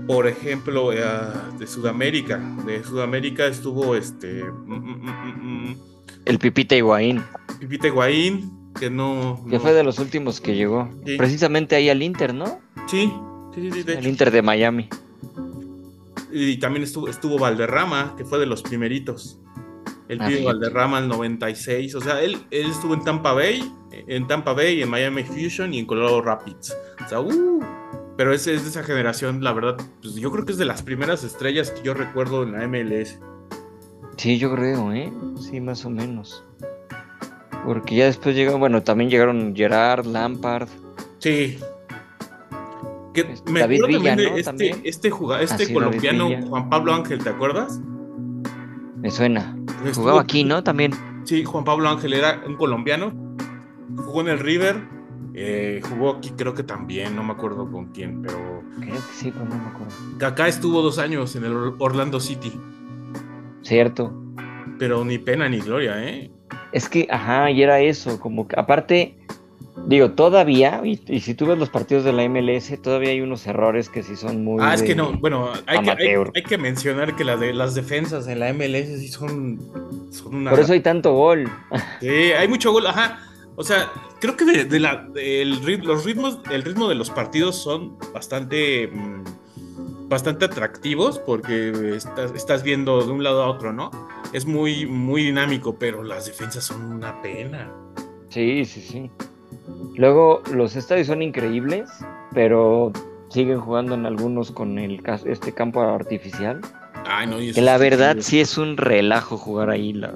Por 0.10 0.26
ejemplo, 0.26 0.92
eh, 0.92 1.04
de 1.60 1.68
Sudamérica. 1.68 2.40
De 2.66 2.84
Sudamérica 2.84 3.46
estuvo 3.46 3.96
este. 3.96 4.44
mm, 4.44 4.74
mm, 4.74 5.70
mm, 5.70 5.76
El 6.26 6.40
Pipita 6.40 6.76
Higuaín, 6.76 7.22
Pipita 7.60 7.86
Higuaín, 7.90 8.72
que 8.80 8.90
no. 8.90 9.40
que 9.48 9.58
no- 9.58 9.60
fue 9.60 9.72
de 9.74 9.84
los 9.84 10.00
últimos 10.00 10.42
que 10.42 10.56
llegó. 10.56 10.90
Sí. 11.06 11.16
Precisamente 11.16 11.76
ahí 11.76 11.90
al 11.92 12.02
Inter, 12.02 12.34
¿no? 12.34 12.60
Sí, 12.88 13.14
sí, 13.54 13.70
sí, 13.72 13.84
sí, 13.84 13.92
El. 13.92 14.08
Inter 14.08 14.32
de 14.32 14.42
Miami. 14.42 14.90
Y 16.32 16.58
también 16.58 16.82
estuvo, 16.84 17.08
estuvo 17.08 17.38
Valderrama, 17.38 18.16
que 18.18 18.26
fue 18.26 18.40
de 18.40 18.48
los 18.48 18.64
primeritos. 18.64 19.40
El 20.08 20.22
Ah, 20.24 20.28
pibe. 20.28 20.44
Valderrama 20.44 20.98
el 20.98 21.08
96. 21.08 21.94
O 21.94 22.02
sea, 22.02 22.20
él, 22.24 22.36
él 22.50 22.66
estuvo 22.72 22.96
en 22.96 23.04
Tampa 23.04 23.34
Bay, 23.34 23.72
en 23.92 24.26
Tampa 24.26 24.54
Bay, 24.54 24.82
en 24.82 24.90
Miami 24.90 25.24
Fusion 25.24 25.72
y 25.72 25.78
en 25.78 25.86
Colorado 25.86 26.20
Rapids. 26.24 26.76
O 27.06 27.08
sea, 27.08 27.20
uh, 27.22 27.60
pero 28.20 28.34
ese 28.34 28.54
es 28.54 28.64
de 28.64 28.70
esa 28.72 28.84
generación, 28.84 29.42
la 29.42 29.54
verdad, 29.54 29.78
pues 30.02 30.16
yo 30.16 30.30
creo 30.30 30.44
que 30.44 30.52
es 30.52 30.58
de 30.58 30.66
las 30.66 30.82
primeras 30.84 31.24
estrellas 31.24 31.72
que 31.72 31.82
yo 31.84 31.94
recuerdo 31.94 32.44
en 32.44 32.52
la 32.52 32.68
MLS. 32.68 33.18
Sí, 34.18 34.38
yo 34.38 34.54
creo, 34.54 34.92
¿eh? 34.92 35.10
Sí, 35.40 35.62
más 35.62 35.86
o 35.86 35.90
menos. 35.90 36.44
Porque 37.66 37.96
ya 37.96 38.06
después 38.08 38.36
llegaron, 38.36 38.60
bueno, 38.60 38.84
también 38.84 39.10
llegaron 39.10 39.56
Gerard, 39.56 40.06
Lampard. 40.06 40.68
Sí. 41.20 41.60
Que 43.14 43.22
Este, 43.22 43.52
me 43.54 43.62
David 43.62 43.78
acuerdo 43.84 43.96
también 43.96 44.16
Villa, 44.16 44.16
de 44.18 44.24
¿no? 44.32 44.38
este, 44.38 44.44
También. 44.44 44.74
este, 44.84 44.88
este 44.90 45.10
Ah, 45.10 45.48
sí, 45.48 45.64
David 45.64 45.74
colombiano. 45.74 46.30
Juan 46.50 46.70
Pablo 46.70 46.94
Ángel, 46.96 47.24
¿te 47.24 47.30
acuerdas? 47.30 47.80
Me 48.98 49.12
suena. 49.12 49.58
Estuvo- 49.86 50.04
Jugaba 50.04 50.20
aquí, 50.22 50.44
¿no? 50.44 50.62
También. 50.62 50.92
Sí, 51.24 51.46
Juan 51.46 51.64
Pablo 51.64 51.88
Ángel 51.88 52.12
era 52.12 52.42
un 52.46 52.58
colombiano. 52.58 53.14
Jugó 53.96 54.20
en 54.20 54.28
el 54.28 54.40
River. 54.40 54.99
Eh, 55.34 55.82
jugó 55.90 56.12
aquí, 56.18 56.32
creo 56.32 56.54
que 56.54 56.64
también, 56.64 57.16
no 57.16 57.24
me 57.24 57.34
acuerdo 57.34 57.70
con 57.72 57.88
quién, 57.94 58.22
pero 58.22 58.62
Creo 58.80 58.96
que 58.96 59.14
sí, 59.14 59.32
pero 59.32 59.46
no 59.46 59.56
me 59.56 59.70
acuerdo. 59.70 60.28
acá 60.28 60.48
estuvo 60.48 60.82
dos 60.82 61.00
años 61.00 61.36
en 61.36 61.46
el 61.46 61.54
Or- 61.54 61.76
Orlando 61.80 62.20
City. 62.20 62.52
Cierto. 63.62 64.14
Pero 64.78 65.04
ni 65.04 65.18
pena 65.18 65.50
ni 65.50 65.60
gloria, 65.60 66.02
¿eh? 66.04 66.32
Es 66.72 66.88
que, 66.88 67.08
ajá, 67.10 67.52
y 67.52 67.62
era 67.62 67.80
eso, 67.82 68.20
como 68.20 68.48
que 68.48 68.58
aparte, 68.58 69.18
digo, 69.88 70.12
todavía, 70.12 70.82
y, 70.84 71.00
y 71.08 71.20
si 71.20 71.34
tú 71.34 71.46
ves 71.48 71.58
los 71.58 71.70
partidos 71.70 72.04
de 72.04 72.14
la 72.14 72.28
MLS, 72.30 72.80
todavía 72.82 73.10
hay 73.10 73.22
unos 73.22 73.46
errores 73.48 73.90
que 73.90 74.04
sí 74.04 74.16
son 74.16 74.44
muy... 74.44 74.58
Ah, 74.64 74.74
es 74.74 74.84
que 74.84 74.96
no, 74.96 75.14
bueno, 75.20 75.50
hay 75.52 75.62
que, 75.64 75.72
hay, 75.72 75.78
amateur. 75.78 76.32
hay 76.36 76.44
que 76.44 76.58
mencionar 76.58 77.16
que 77.16 77.24
de, 77.26 77.54
las 77.54 77.76
defensas 77.76 78.28
en 78.28 78.40
la 78.40 78.54
MLS 78.54 79.00
sí 79.00 79.08
son, 79.10 79.60
son 80.12 80.36
una... 80.36 80.52
Por 80.52 80.60
eso 80.60 80.74
hay 80.74 80.82
tanto 80.82 81.14
gol. 81.14 81.50
Sí, 82.00 82.08
hay 82.08 82.48
mucho 82.48 82.72
gol, 82.72 82.88
ajá. 82.88 83.20
O 83.56 83.64
sea, 83.64 83.92
creo 84.20 84.36
que 84.38 84.46
de, 84.46 84.66
de 84.66 84.80
la, 84.80 85.08
del 85.14 85.62
rit- 85.64 85.84
los 85.84 86.06
ritmos, 86.06 86.40
el 86.52 86.64
ritmo 86.64 86.88
de 86.88 86.96
los 86.96 87.10
partidos 87.10 87.56
son 87.56 87.98
bastante, 88.14 88.88
mm, 88.88 89.24
bastante 90.10 90.46
atractivos 90.46 91.20
porque 91.20 91.96
estás, 91.96 92.32
estás 92.34 92.64
viendo 92.64 93.04
de 93.06 93.12
un 93.12 93.24
lado 93.24 93.44
a 93.44 93.48
otro, 93.50 93.72
¿no? 93.74 93.92
Es 94.34 94.46
muy, 94.46 94.86
muy 94.86 95.24
dinámico, 95.24 95.76
pero 95.80 96.04
las 96.04 96.26
defensas 96.26 96.64
son 96.66 96.84
una 96.92 97.22
pena. 97.22 97.72
Sí, 98.30 98.64
sí, 98.66 98.82
sí. 98.82 99.12
Luego, 99.96 100.42
los 100.54 100.76
estadios 100.76 101.08
son 101.08 101.22
increíbles, 101.22 101.90
pero 102.34 102.92
siguen 103.30 103.60
jugando 103.60 103.96
en 103.96 104.06
algunos 104.06 104.52
con 104.52 104.78
el 104.80 105.02
este 105.26 105.52
campo 105.54 105.82
artificial. 105.82 106.62
Ay, 107.06 107.28
no, 107.28 107.42
y 107.42 107.52
Que 107.54 107.62
la 107.62 107.78
verdad 107.78 108.18
sí 108.20 108.40
es 108.40 108.58
un 108.58 108.78
relajo 108.78 109.38
jugar 109.38 109.70
ahí. 109.72 109.94
la- 109.94 110.14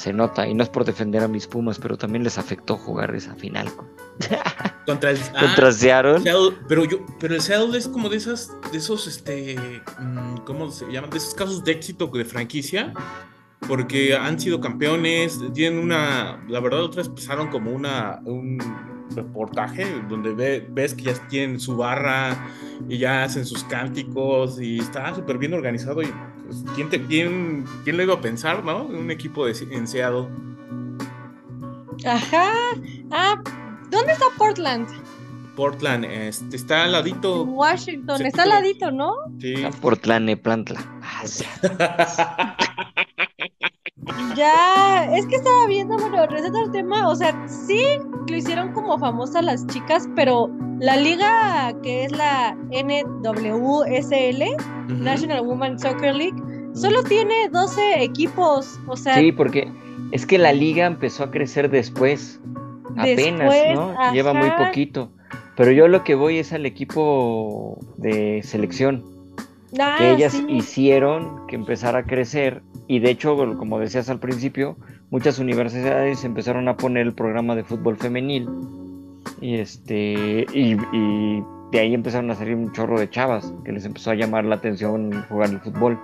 se 0.00 0.12
nota, 0.12 0.48
y 0.48 0.54
no 0.54 0.62
es 0.62 0.68
por 0.68 0.84
defender 0.84 1.22
a 1.22 1.28
mis 1.28 1.46
Pumas, 1.46 1.78
pero 1.78 1.96
también 1.98 2.24
les 2.24 2.38
afectó 2.38 2.76
jugar 2.76 3.14
esa 3.14 3.34
final 3.34 3.70
con- 3.74 3.88
Contra 4.86 5.10
el, 5.10 5.18
ah, 5.36 5.40
contra 5.40 5.70
Seattle. 5.72 6.20
Seattle, 6.20 6.56
pero 6.68 6.84
yo, 6.84 6.98
pero 7.20 7.34
el 7.34 7.40
Seattle 7.40 7.76
es 7.78 7.86
como 7.86 8.08
de 8.08 8.16
esas, 8.16 8.50
de 8.72 8.78
esos, 8.78 9.06
este, 9.06 9.56
mm, 10.00 10.38
¿cómo 10.46 10.70
se 10.70 10.90
llaman? 10.90 11.10
De 11.10 11.18
esos 11.18 11.34
casos 11.34 11.62
de 11.64 11.72
éxito 11.72 12.06
de 12.08 12.24
franquicia, 12.24 12.92
porque 13.68 14.16
han 14.16 14.40
sido 14.40 14.60
campeones, 14.60 15.38
tienen 15.54 15.78
una, 15.78 16.42
la 16.48 16.60
verdad, 16.60 16.82
otras 16.82 17.06
empezaron 17.08 17.48
como 17.48 17.70
una, 17.70 18.20
un 18.24 18.58
reportaje 19.14 19.86
donde 20.08 20.32
ve- 20.32 20.66
ves 20.70 20.94
que 20.94 21.02
ya 21.04 21.14
tienen 21.28 21.60
su 21.60 21.76
barra 21.76 22.48
y 22.88 22.96
ya 22.98 23.24
hacen 23.24 23.44
sus 23.44 23.64
cánticos 23.64 24.60
y 24.60 24.78
está 24.78 25.14
súper 25.14 25.36
bien 25.36 25.52
organizado 25.52 26.00
y 26.02 26.12
pues, 26.50 26.64
¿quién, 26.74 26.90
te, 26.90 27.06
quién, 27.06 27.64
quién 27.84 27.96
lo 27.96 28.02
iba 28.02 28.14
a 28.14 28.20
pensar, 28.20 28.64
no? 28.64 28.82
Un 28.82 29.08
equipo 29.12 29.46
de, 29.46 29.54
en 29.70 29.86
Seattle. 29.86 30.26
Ajá. 32.04 32.50
Ah, 33.12 33.40
¿dónde 33.88 34.12
está 34.12 34.24
Portland? 34.36 34.88
Portland, 35.54 36.06
este, 36.06 36.56
está 36.56 36.84
al 36.84 36.92
ladito. 36.92 37.44
Washington. 37.44 38.26
Está 38.26 38.42
al 38.42 38.48
ladito, 38.48 38.90
¿no? 38.90 39.14
Sí. 39.40 39.54
Portlane, 39.80 40.36
Plantla. 40.36 40.80
Ah, 41.02 41.22
sí. 41.24 41.44
Ya, 44.34 45.04
es 45.14 45.26
que 45.26 45.36
estaba 45.36 45.66
viendo, 45.66 45.96
bueno, 45.96 46.26
regresando 46.26 46.60
al 46.60 46.72
tema, 46.72 47.08
o 47.08 47.14
sea, 47.14 47.46
sí 47.46 47.84
lo 48.28 48.36
hicieron 48.36 48.72
como 48.72 48.98
famosas 48.98 49.44
las 49.44 49.66
chicas, 49.66 50.08
pero 50.16 50.50
la 50.80 50.96
liga 50.96 51.74
que 51.82 52.04
es 52.04 52.12
la 52.12 52.56
NWSL. 52.72 54.42
National 54.88 55.42
Women's 55.42 55.82
Soccer 55.82 56.14
League, 56.14 56.36
solo 56.74 57.02
tiene 57.04 57.48
12 57.50 58.02
equipos, 58.02 58.80
o 58.88 58.96
sea, 58.96 59.14
Sí, 59.14 59.30
porque 59.30 59.70
es 60.10 60.26
que 60.26 60.38
la 60.38 60.52
liga 60.52 60.86
empezó 60.86 61.24
a 61.24 61.30
crecer 61.30 61.70
después. 61.70 62.40
Apenas, 62.96 63.52
Después, 63.52 63.74
¿no? 63.76 64.12
Lleva 64.12 64.34
muy 64.34 64.50
poquito. 64.50 65.12
Pero 65.56 65.70
yo 65.70 65.86
lo 65.86 66.02
que 66.02 66.16
voy 66.16 66.38
es 66.38 66.52
al 66.52 66.66
equipo 66.66 67.78
de 67.98 68.42
selección. 68.42 69.04
ah, 69.78 69.96
que 69.98 70.12
ellas 70.12 70.32
sí. 70.32 70.44
hicieron 70.48 71.46
que 71.46 71.54
empezara 71.54 72.00
a 72.00 72.02
crecer 72.02 72.62
y 72.88 72.98
de 72.98 73.10
hecho, 73.10 73.36
como 73.56 73.78
decías 73.78 74.10
al 74.10 74.18
principio, 74.18 74.76
muchas 75.10 75.38
universidades 75.38 76.24
empezaron 76.24 76.66
a 76.68 76.76
poner 76.76 77.06
el 77.06 77.14
programa 77.14 77.54
de 77.54 77.62
fútbol 77.62 77.96
femenil 77.96 78.48
y 79.40 79.56
este 79.56 80.46
y, 80.52 80.76
y 80.92 81.44
de 81.72 81.80
ahí 81.80 81.94
empezaron 81.94 82.30
a 82.30 82.34
salir 82.34 82.54
un 82.54 82.72
chorro 82.72 82.98
de 82.98 83.08
chavas 83.08 83.52
que 83.64 83.72
les 83.72 83.84
empezó 83.84 84.10
a 84.10 84.14
llamar 84.14 84.44
la 84.44 84.56
atención 84.56 85.24
jugar 85.28 85.50
el 85.50 85.60
fútbol. 85.60 85.98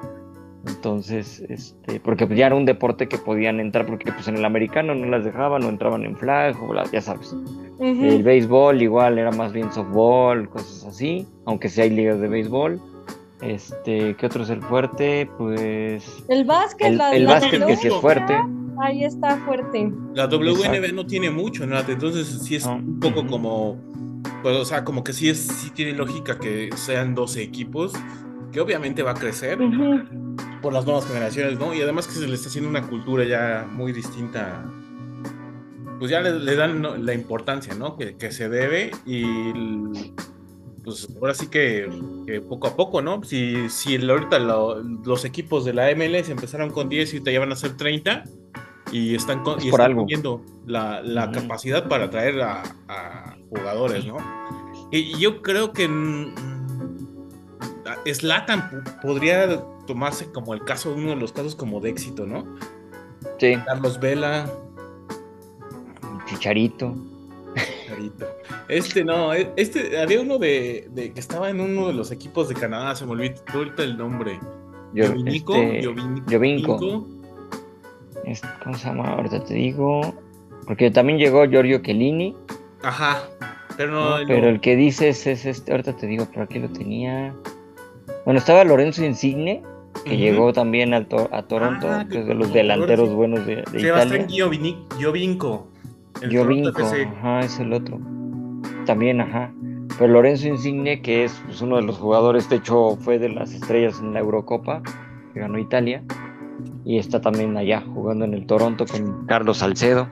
Entonces, 0.66 1.44
este, 1.48 2.00
porque 2.00 2.26
pues 2.26 2.38
ya 2.38 2.46
era 2.46 2.56
un 2.56 2.64
deporte 2.64 3.08
que 3.08 3.18
podían 3.18 3.60
entrar 3.60 3.86
porque 3.86 4.10
pues 4.10 4.26
en 4.26 4.36
el 4.36 4.44
americano 4.44 4.94
no 4.96 5.06
las 5.06 5.24
dejaban 5.24 5.62
o 5.62 5.68
entraban 5.68 6.04
en 6.04 6.16
flag 6.16 6.56
o 6.60 6.74
ya 6.90 7.00
sabes. 7.00 7.34
El 7.78 8.22
béisbol 8.22 8.82
igual 8.82 9.18
era 9.18 9.30
más 9.30 9.52
bien 9.52 9.70
softball, 9.72 10.48
cosas 10.48 10.86
así, 10.86 11.26
aunque 11.44 11.68
sí 11.68 11.82
hay 11.82 11.90
ligas 11.90 12.20
de 12.20 12.28
béisbol. 12.28 12.80
Este, 13.42 14.16
¿qué 14.16 14.26
otro 14.26 14.42
es 14.42 14.50
el 14.50 14.62
fuerte? 14.62 15.28
Pues 15.38 16.24
El 16.28 16.44
básquet, 16.44 16.88
el, 16.88 16.98
la, 16.98 17.12
el 17.12 17.24
la 17.26 17.34
básquet 17.34 17.64
que 17.64 17.76
sí 17.76 17.88
es 17.88 17.94
fuerte. 17.94 18.34
Ahí 18.80 19.04
está 19.04 19.36
fuerte. 19.44 19.92
La 20.14 20.26
WNB 20.26 20.74
Exacto. 20.74 20.94
no 20.94 21.06
tiene 21.06 21.30
mucho, 21.30 21.66
¿no? 21.66 21.78
Entonces 21.80 22.26
sí 22.42 22.56
es 22.56 22.66
No. 22.66 22.76
un 22.76 23.00
poco 23.00 23.26
como, 23.26 23.80
pues, 24.42 24.56
o 24.56 24.64
sea, 24.64 24.84
como 24.84 25.02
que 25.04 25.12
sí 25.12 25.28
es, 25.28 25.38
sí 25.46 25.70
tiene 25.70 25.92
lógica 25.92 26.38
que 26.38 26.70
sean 26.76 27.14
12 27.14 27.42
equipos, 27.42 27.92
que 28.52 28.60
obviamente 28.60 29.02
va 29.02 29.12
a 29.12 29.14
crecer 29.14 29.58
por 30.62 30.72
las 30.72 30.84
nuevas 30.84 31.06
generaciones, 31.06 31.58
¿no? 31.58 31.74
Y 31.74 31.80
además 31.80 32.06
que 32.06 32.14
se 32.14 32.26
le 32.28 32.34
está 32.34 32.48
haciendo 32.48 32.68
una 32.70 32.82
cultura 32.86 33.24
ya 33.24 33.66
muy 33.70 33.92
distinta, 33.92 34.64
pues 35.98 36.10
ya 36.10 36.20
le, 36.20 36.38
le 36.38 36.56
dan 36.56 37.04
la 37.06 37.14
importancia, 37.14 37.74
¿no? 37.74 37.96
Que, 37.96 38.16
que 38.16 38.30
se 38.32 38.48
debe 38.48 38.90
y 39.06 39.22
el- 39.24 40.12
pues 40.84 41.08
ahora 41.20 41.34
sí 41.34 41.48
que, 41.48 41.88
que 42.26 42.40
poco 42.40 42.68
a 42.68 42.76
poco, 42.76 43.02
¿no? 43.02 43.22
Si, 43.24 43.68
si 43.70 43.96
ahorita 43.96 44.38
lo- 44.38 44.80
los 44.82 45.24
equipos 45.24 45.64
de 45.64 45.72
la 45.72 45.90
MLS 45.90 46.30
empezaron 46.30 46.70
con 46.70 46.88
10 46.88 47.12
y 47.12 47.16
ahorita 47.16 47.32
ya 47.32 47.40
van 47.40 47.50
a 47.52 47.56
ser 47.56 47.76
30 47.76 48.22
y 48.98 49.14
están, 49.14 49.42
con, 49.42 49.58
Es 49.58 49.64
y 49.66 49.70
por 49.70 49.80
están 49.80 49.92
algo. 49.92 50.02
teniendo 50.06 50.42
la, 50.66 51.30
capacidad 51.32 51.88
para 51.88 52.04
atraer 52.04 52.40
a, 52.40 52.62
a 52.88 53.36
jugadores, 53.50 54.04
¿no? 54.06 54.16
Y 54.90 55.18
yo 55.18 55.42
creo 55.42 55.72
que 55.72 55.88
mm, 55.88 56.34
Slatan 58.12 58.84
podría 59.02 59.60
tomarse 59.86 60.30
como 60.32 60.54
el 60.54 60.64
caso, 60.64 60.94
uno 60.94 61.10
de 61.10 61.16
los 61.16 61.32
casos 61.32 61.54
como 61.56 61.80
de 61.80 61.90
éxito, 61.90 62.26
¿no? 62.26 62.44
Sí, 63.38 63.56
Carlos 63.66 63.98
Vela, 64.00 64.50
Chicharito. 66.26 66.94
Carito. 67.88 68.26
Este 68.68 69.04
no, 69.04 69.32
e- 69.32 69.52
este 69.56 69.98
había 70.00 70.20
uno 70.20 70.38
de, 70.38 70.88
de- 70.92 71.12
que 71.12 71.20
estaba 71.20 71.50
en 71.50 71.60
uno 71.60 71.86
de 71.88 71.94
los 71.94 72.10
equipos 72.10 72.48
de 72.48 72.54
Canadá, 72.54 72.94
se 72.96 73.06
me 73.06 73.12
olvidó 73.12 73.34
ahorita 73.54 73.82
el 73.84 73.96
nombre. 73.96 74.38
Yo- 74.92 75.06
Jovinico, 75.08 75.54
este, 75.54 75.86
Jovinko. 76.30 77.06
Este, 78.26 78.48
¿Cómo 78.62 78.76
se 78.76 78.86
llama? 78.86 79.10
Ahorita 79.12 79.42
te 79.44 79.54
digo. 79.54 80.14
Porque 80.66 80.90
también 80.90 81.18
llegó 81.18 81.44
Giorgio 81.46 81.78
Chiellini. 81.78 82.34
Ajá. 82.82 83.22
Pero 83.76 83.92
no, 83.92 84.10
¿no? 84.10 84.18
no. 84.20 84.26
Pero 84.26 84.48
el 84.48 84.60
que 84.60 84.74
dices 84.76 85.26
es 85.26 85.46
este. 85.46 85.70
Ahorita 85.72 85.94
te 85.96 86.06
digo, 86.06 86.26
por 86.26 86.42
aquí 86.42 86.58
lo 86.58 86.68
tenía. 86.68 87.34
Bueno, 88.24 88.38
estaba 88.38 88.64
Lorenzo 88.64 89.04
Insigne. 89.04 89.62
que 90.04 90.16
llegó 90.16 90.52
también 90.52 90.90
To- 91.08 91.28
a 91.32 91.42
Toronto, 91.42 91.88
Ah, 91.90 92.06
que 92.10 92.20
es 92.20 92.26
de 92.26 92.34
los 92.34 92.52
delanteros 92.52 93.12
buenos 93.14 93.46
de, 93.46 93.56
de 93.72 93.80
Sebastián 93.80 94.22
Italia. 94.28 94.36
Giovinco. 94.98 95.68
FC. 96.22 97.04
ajá, 97.18 97.40
es 97.40 97.58
el 97.58 97.72
otro. 97.72 97.98
También, 98.86 99.20
ajá. 99.20 99.52
Pero 99.98 100.12
Lorenzo 100.12 100.48
Insigne, 100.48 101.00
que 101.00 101.24
es 101.24 101.40
pues, 101.46 101.60
uno 101.62 101.76
de 101.76 101.82
los 101.82 101.96
jugadores, 101.98 102.48
de 102.50 102.56
hecho 102.56 102.96
fue 103.00 103.18
de 103.18 103.28
las 103.30 103.52
estrellas 103.52 103.98
en 104.00 104.12
la 104.12 104.20
Eurocopa, 104.20 104.82
que 105.32 105.40
ganó 105.40 105.58
Italia, 105.58 106.02
y 106.84 106.98
está 106.98 107.20
también 107.20 107.56
allá 107.56 107.82
jugando 107.94 108.24
en 108.24 108.34
el 108.34 108.46
Toronto 108.46 108.86
con 108.86 109.26
Carlos 109.26 109.58
Salcedo. 109.58 110.08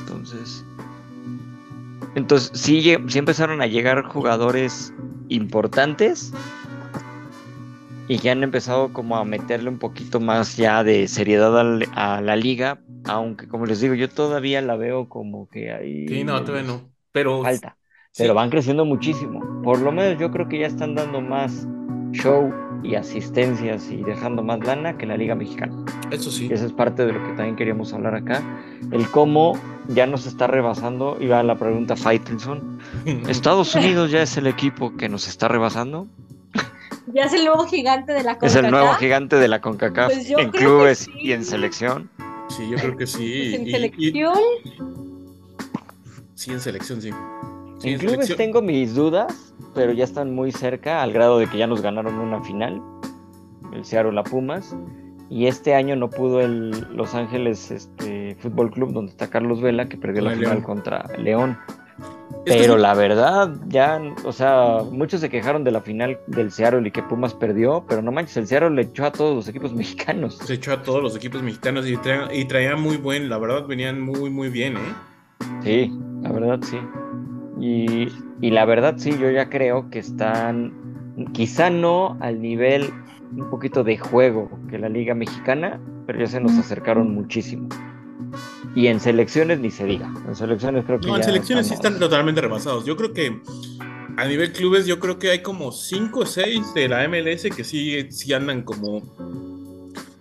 Entonces, 0.00 0.64
entonces 2.14 2.50
sí, 2.54 2.94
empezaron 3.14 3.60
a 3.60 3.66
llegar 3.66 4.04
jugadores 4.04 4.92
importantes 5.28 6.32
y 8.08 8.18
que 8.18 8.30
han 8.30 8.42
empezado 8.42 8.92
como 8.92 9.16
a 9.16 9.24
meterle 9.24 9.70
un 9.70 9.78
poquito 9.78 10.20
más 10.20 10.56
ya 10.56 10.84
de 10.84 11.08
seriedad 11.08 11.58
al- 11.58 11.88
a 11.94 12.20
la 12.20 12.36
liga, 12.36 12.78
aunque 13.06 13.48
como 13.48 13.66
les 13.66 13.80
digo, 13.80 13.94
yo 13.94 14.08
todavía 14.08 14.60
la 14.60 14.76
veo 14.76 15.08
como 15.08 15.48
que 15.48 15.72
ahí 15.72 16.06
Sí, 16.06 16.24
no, 16.24 16.42
todavía 16.44 16.66
no. 16.72 16.90
Pero 17.12 17.42
falta, 17.42 17.76
sí, 18.12 18.22
pero 18.22 18.34
van 18.34 18.50
creciendo 18.50 18.84
muchísimo. 18.84 19.62
Por 19.62 19.80
lo 19.80 19.90
menos 19.90 20.18
yo 20.18 20.30
creo 20.30 20.48
que 20.48 20.60
ya 20.60 20.66
están 20.66 20.94
dando 20.94 21.20
más 21.20 21.66
show 22.12 22.52
y 22.84 22.94
asistencias 22.96 23.90
y 23.90 23.96
dejando 24.04 24.42
más 24.42 24.60
lana 24.60 24.96
que 24.98 25.06
la 25.06 25.16
liga 25.16 25.34
mexicana. 25.34 25.74
eso 26.10 26.30
sí. 26.30 26.46
Y 26.48 26.52
esa 26.52 26.66
es 26.66 26.72
parte 26.72 27.04
de 27.06 27.12
lo 27.12 27.20
que 27.22 27.28
también 27.32 27.56
queríamos 27.56 27.92
hablar 27.94 28.14
acá. 28.14 28.42
El 28.92 29.08
cómo 29.10 29.58
ya 29.88 30.06
nos 30.06 30.26
está 30.26 30.46
rebasando. 30.46 31.16
Iba 31.20 31.42
la 31.42 31.56
pregunta 31.56 31.96
Faitelson. 31.96 32.78
¿Estados 33.28 33.74
Unidos 33.74 34.10
ya 34.10 34.22
es 34.22 34.36
el 34.36 34.46
equipo 34.46 34.96
que 34.96 35.08
nos 35.08 35.26
está 35.26 35.48
rebasando? 35.48 36.06
Ya 37.12 37.24
es 37.24 37.32
el 37.32 37.44
nuevo 37.44 37.64
gigante 37.66 38.12
de 38.12 38.22
la 38.22 38.32
Es 38.32 38.54
el 38.54 38.62
CONCACAF. 38.62 38.70
nuevo 38.70 38.94
gigante 38.94 39.36
de 39.36 39.48
la 39.48 39.60
CONCACAF 39.60 40.12
Pues 40.12 40.30
en 40.30 40.50
clubes 40.50 40.98
sí. 41.00 41.10
y 41.20 41.32
en 41.32 41.44
selección. 41.44 42.10
Sí, 42.48 42.62
yo 42.70 42.76
creo 42.76 42.96
que 42.96 43.06
sí. 43.06 43.54
En 43.54 43.66
Y- 43.66 43.68
y- 43.70 43.72
selección. 43.72 44.38
sí, 46.34 46.50
en 46.50 46.60
selección, 46.60 47.00
sí. 47.02 47.10
Sí, 47.78 47.90
En 47.90 47.98
clubes 47.98 48.12
selección. 48.26 48.38
tengo 48.38 48.62
mis 48.62 48.94
dudas, 48.94 49.54
pero 49.74 49.92
ya 49.92 50.04
están 50.04 50.34
muy 50.34 50.52
cerca 50.52 51.02
al 51.02 51.12
grado 51.12 51.38
de 51.38 51.46
que 51.48 51.58
ya 51.58 51.66
nos 51.66 51.82
ganaron 51.82 52.14
una 52.18 52.42
final, 52.42 52.80
el 53.72 53.84
Seattle 53.84 54.12
la 54.12 54.22
Pumas, 54.24 54.76
y 55.28 55.46
este 55.46 55.74
año 55.74 55.96
no 55.96 56.08
pudo 56.10 56.40
el 56.40 56.70
Los 56.94 57.14
Ángeles 57.14 57.70
este, 57.70 58.36
Fútbol 58.40 58.70
Club, 58.70 58.92
donde 58.92 59.10
está 59.10 59.28
Carlos 59.28 59.60
Vela, 59.60 59.88
que 59.88 59.96
perdió 59.96 60.22
la 60.22 60.30
final 60.30 60.50
León. 60.50 60.62
contra 60.62 61.04
León. 61.18 61.58
Pero 62.46 62.74
es- 62.74 62.80
la 62.80 62.94
verdad, 62.94 63.54
ya, 63.68 64.00
o 64.24 64.32
sea, 64.32 64.78
muchos 64.90 65.20
se 65.20 65.30
quejaron 65.30 65.64
de 65.64 65.70
la 65.70 65.80
final 65.80 66.18
del 66.26 66.50
Seattle 66.52 66.86
y 66.86 66.90
que 66.90 67.02
Pumas 67.02 67.32
perdió, 67.34 67.84
pero 67.88 68.02
no 68.02 68.12
manches, 68.12 68.36
el 68.36 68.46
Seattle 68.46 68.70
le 68.70 68.82
echó 68.82 69.06
a 69.06 69.12
todos 69.12 69.34
los 69.34 69.48
equipos 69.48 69.72
mexicanos. 69.74 70.38
Se 70.38 70.54
echó 70.54 70.72
a 70.72 70.82
todos 70.82 71.02
los 71.02 71.16
equipos 71.16 71.42
mexicanos 71.42 71.86
y 71.88 71.96
traían, 71.96 72.34
y 72.34 72.44
traían 72.44 72.80
muy 72.80 72.96
buen, 72.98 73.28
la 73.28 73.38
verdad 73.38 73.66
venían 73.66 74.00
muy, 74.00 74.30
muy 74.30 74.48
bien, 74.50 74.76
¿eh? 74.76 74.80
Sí, 75.62 75.92
la 76.22 76.32
verdad 76.32 76.60
sí. 76.62 76.78
Y, 77.60 78.08
y 78.40 78.50
la 78.50 78.64
verdad 78.64 78.94
sí, 78.98 79.10
yo 79.18 79.30
ya 79.30 79.48
creo 79.48 79.90
que 79.90 80.00
están, 80.00 80.72
quizá 81.32 81.70
no 81.70 82.16
al 82.20 82.40
nivel 82.40 82.90
un 83.36 83.50
poquito 83.50 83.84
de 83.84 83.98
juego 83.98 84.50
que 84.68 84.78
la 84.78 84.88
Liga 84.88 85.14
Mexicana, 85.14 85.80
pero 86.06 86.18
ya 86.20 86.26
se 86.26 86.40
nos 86.40 86.52
acercaron 86.52 87.14
muchísimo. 87.14 87.68
Y 88.74 88.88
en 88.88 89.00
selecciones 89.00 89.60
ni 89.60 89.70
se 89.70 89.84
diga. 89.84 90.12
En 90.26 90.34
selecciones 90.34 90.84
creo 90.84 91.00
que 91.00 91.06
No, 91.06 91.16
en 91.16 91.22
selecciones 91.22 91.68
sí 91.68 91.74
están 91.74 91.98
totalmente 91.98 92.40
rebasados. 92.40 92.84
Yo 92.84 92.96
creo 92.96 93.12
que 93.12 93.40
a 94.16 94.26
nivel 94.26 94.52
clubes, 94.52 94.86
yo 94.86 94.98
creo 94.98 95.18
que 95.18 95.30
hay 95.30 95.42
como 95.42 95.72
5 95.72 96.20
o 96.20 96.26
6 96.26 96.74
de 96.74 96.88
la 96.88 97.08
MLS 97.08 97.44
que 97.54 97.64
sí, 97.64 98.10
sí 98.10 98.32
andan 98.32 98.62
como, 98.62 99.02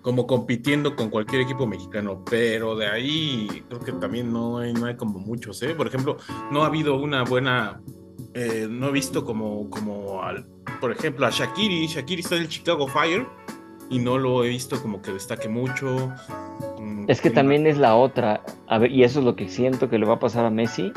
como 0.03 0.27
compitiendo 0.27 0.95
con 0.95 1.09
cualquier 1.09 1.41
equipo 1.41 1.65
mexicano. 1.65 2.23
Pero 2.29 2.75
de 2.75 2.85
ahí 2.87 3.47
creo 3.67 3.79
que 3.79 3.91
también 3.93 4.31
no 4.31 4.59
hay, 4.59 4.73
no 4.73 4.85
hay 4.85 4.95
como 4.95 5.17
muchos, 5.17 5.63
¿eh? 5.63 5.73
Por 5.73 5.87
ejemplo, 5.87 6.17
no 6.51 6.61
ha 6.63 6.67
habido 6.67 6.95
una 6.97 7.23
buena. 7.23 7.81
eh, 8.35 8.67
no 8.69 8.89
he 8.89 8.91
visto 8.91 9.25
como, 9.25 9.69
como 9.71 10.21
al, 10.21 10.45
por 10.79 10.91
ejemplo, 10.91 11.25
a 11.25 11.31
Shakiri. 11.31 11.87
Shakiri 11.87 12.21
está 12.21 12.35
en 12.35 12.41
el 12.43 12.47
Chicago 12.49 12.87
Fire 12.87 13.25
y 13.89 13.97
no 13.99 14.17
lo 14.17 14.43
he 14.43 14.49
visto 14.49 14.79
como 14.81 15.01
que 15.01 15.11
destaque 15.11 15.47
mucho. 15.49 16.11
Mm, 16.79 17.05
Es 17.09 17.17
que 17.21 17.29
¿quién 17.29 17.35
también 17.35 17.65
es 17.67 17.77
la 17.77 17.95
otra. 17.95 18.43
A 18.67 18.77
ver, 18.77 18.91
y 18.91 19.03
eso 19.03 19.19
es 19.19 19.25
lo 19.25 19.35
que 19.35 19.47
siento 19.49 19.89
que 19.89 19.97
le 19.97 20.05
va 20.05 20.15
a 20.15 20.19
pasar 20.19 20.45
a 20.45 20.49
Messi. 20.49 20.91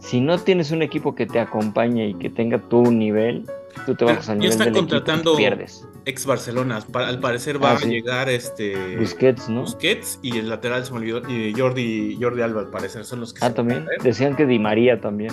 Si 0.00 0.20
no 0.20 0.38
tienes 0.38 0.70
un 0.70 0.82
equipo 0.82 1.14
que 1.14 1.26
te 1.26 1.38
acompañe 1.38 2.08
y 2.08 2.14
que 2.14 2.30
tenga 2.30 2.58
tu 2.58 2.82
nivel, 2.90 3.44
tú 3.88 3.94
te 3.96 4.04
bajas 4.04 4.28
al 4.28 4.38
nivel 4.38 4.50
está 4.52 4.64
del 4.64 4.74
equipo 4.74 4.86
y 4.86 4.88
contratando- 4.98 5.36
pierdes. 5.36 5.86
ex 6.04 6.26
Barcelona. 6.26 6.80
Al 6.94 7.20
parecer 7.20 7.62
va 7.62 7.70
Ah, 7.70 7.74
a 7.74 7.78
sí. 7.78 7.88
llegar 7.88 8.28
este 8.28 8.96
Busquets, 8.98 9.48
¿no? 9.48 9.62
Busquets 9.62 10.18
y 10.22 10.36
el 10.38 10.48
lateral 10.48 10.84
se 10.84 10.92
me 10.92 10.98
olvidó. 10.98 11.22
Y 11.28 11.54
Jordi, 11.58 12.18
Jordi 12.20 12.42
Alba, 12.42 12.60
al 12.60 12.68
parecer, 12.70 13.04
son 13.04 13.20
los 13.20 13.32
que 13.32 13.40
Ah, 13.44 13.48
se 13.48 13.54
también. 13.54 13.86
Decían 14.02 14.36
que 14.36 14.44
Di 14.46 14.58
María 14.58 15.00
también. 15.00 15.32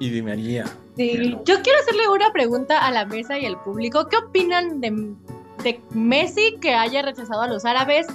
Y 0.00 0.10
Di 0.10 0.20
María. 0.22 0.64
Sí, 0.96 1.36
yo 1.44 1.62
quiero 1.62 1.78
hacerle 1.80 2.08
una 2.08 2.32
pregunta 2.32 2.84
a 2.86 2.90
la 2.90 3.06
mesa 3.06 3.38
y 3.38 3.46
al 3.46 3.60
público. 3.62 4.08
¿Qué 4.08 4.16
opinan 4.16 4.80
de, 4.80 5.14
de 5.62 5.80
Messi 5.94 6.56
que 6.60 6.74
haya 6.74 7.02
rechazado 7.02 7.42
a 7.42 7.46
los 7.48 7.64
árabes 7.64 8.06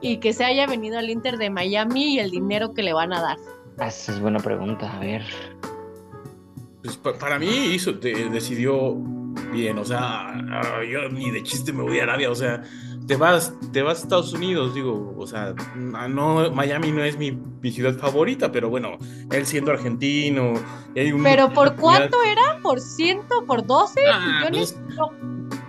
y 0.00 0.18
que 0.18 0.32
se 0.32 0.44
haya 0.44 0.66
venido 0.66 0.98
al 0.98 1.10
Inter 1.10 1.36
de 1.38 1.50
Miami 1.50 2.14
y 2.14 2.18
el 2.20 2.30
dinero 2.30 2.72
que 2.72 2.82
le 2.84 2.92
van 2.92 3.12
a 3.12 3.20
dar? 3.20 3.36
Ah, 3.78 3.88
Esa 3.88 4.12
es 4.12 4.20
buena 4.20 4.38
pregunta. 4.38 4.96
A 4.96 5.00
ver. 5.00 5.22
Pues, 6.82 6.96
pa- 6.96 7.14
para 7.18 7.38
mí 7.38 7.48
hizo, 7.48 7.92
de- 7.94 8.28
decidió 8.28 8.94
bien. 9.54 9.78
O 9.78 9.84
sea, 9.84 10.28
ah, 10.28 10.80
yo 10.90 11.08
ni 11.08 11.30
de 11.30 11.42
chiste 11.42 11.72
me 11.72 11.82
voy 11.82 11.98
a 12.00 12.02
Arabia. 12.02 12.30
O 12.30 12.34
sea, 12.34 12.62
te 13.06 13.16
vas, 13.16 13.52
te 13.72 13.82
vas 13.82 14.00
a 14.00 14.02
Estados 14.02 14.32
Unidos, 14.34 14.74
digo. 14.74 15.14
O 15.16 15.26
sea, 15.26 15.54
ah, 15.94 16.08
no, 16.08 16.50
Miami 16.50 16.90
no 16.92 17.02
es 17.02 17.16
mi, 17.18 17.30
mi 17.32 17.70
ciudad 17.70 17.94
favorita, 17.96 18.50
pero 18.52 18.68
bueno, 18.68 18.98
él 19.30 19.46
siendo 19.46 19.70
argentino. 19.72 20.54
hay 20.96 21.12
un- 21.12 21.22
¿Pero 21.22 21.50
por 21.52 21.76
cuánto 21.76 22.22
era? 22.22 22.58
¿Por 22.62 22.80
ciento? 22.80 23.44
¿por 23.46 23.66
12 23.66 24.00
Ah, 24.12 24.38
millones? 24.48 24.78
No, 24.96 25.10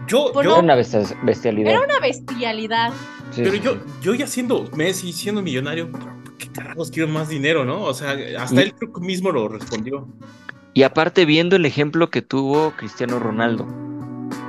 Yo, 0.08 0.32
yo, 0.34 0.41
Era 0.41 0.54
una 0.56 0.76
bestia- 0.76 1.02
bestialidad. 1.24 1.71
era 1.71 1.82
una 1.84 2.00
bestialidad. 2.00 2.91
Sí, 3.32 3.41
Pero 3.43 3.52
sí, 3.54 3.60
yo, 3.63 3.74
sí. 3.74 3.80
yo 4.02 4.13
ya 4.13 4.28
siendo 4.28 4.69
Messi, 4.76 5.12
siendo 5.13 5.41
millonario, 5.41 5.89
¿qué 6.38 6.48
carajos 6.52 6.91
quiero 6.91 7.10
más 7.10 7.28
dinero, 7.28 7.65
no? 7.65 7.82
O 7.82 7.93
sea, 7.93 8.15
hasta 8.39 8.62
Y- 8.62 8.65
él 8.65 8.74
creo 8.76 8.93
que 8.93 9.02
mismo 9.02 9.32
lo 9.32 9.48
respondió. 9.48 10.08
Y 10.75 10.83
aparte, 10.83 11.23
viendo 11.23 11.55
el 11.55 11.65
ejemplo 11.65 12.09
que 12.09 12.21
tuvo 12.21 12.71
Cristiano 12.71 13.17
Ronaldo, 13.17 13.65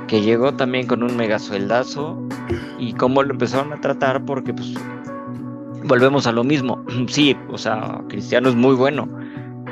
que 0.09 0.21
llegó 0.21 0.53
también 0.53 0.85
con 0.85 1.01
un 1.01 1.15
mega 1.15 1.39
sueldazo 1.39 2.21
y 2.77 2.91
cómo 2.91 3.23
lo 3.23 3.31
empezaron 3.31 3.71
a 3.71 3.79
tratar, 3.79 4.25
porque 4.25 4.53
pues 4.53 4.73
volvemos 5.85 6.27
a 6.27 6.33
lo 6.33 6.43
mismo. 6.43 6.83
Sí, 7.07 7.37
o 7.49 7.57
sea, 7.57 8.01
Cristiano 8.09 8.49
es 8.49 8.55
muy 8.55 8.75
bueno 8.75 9.07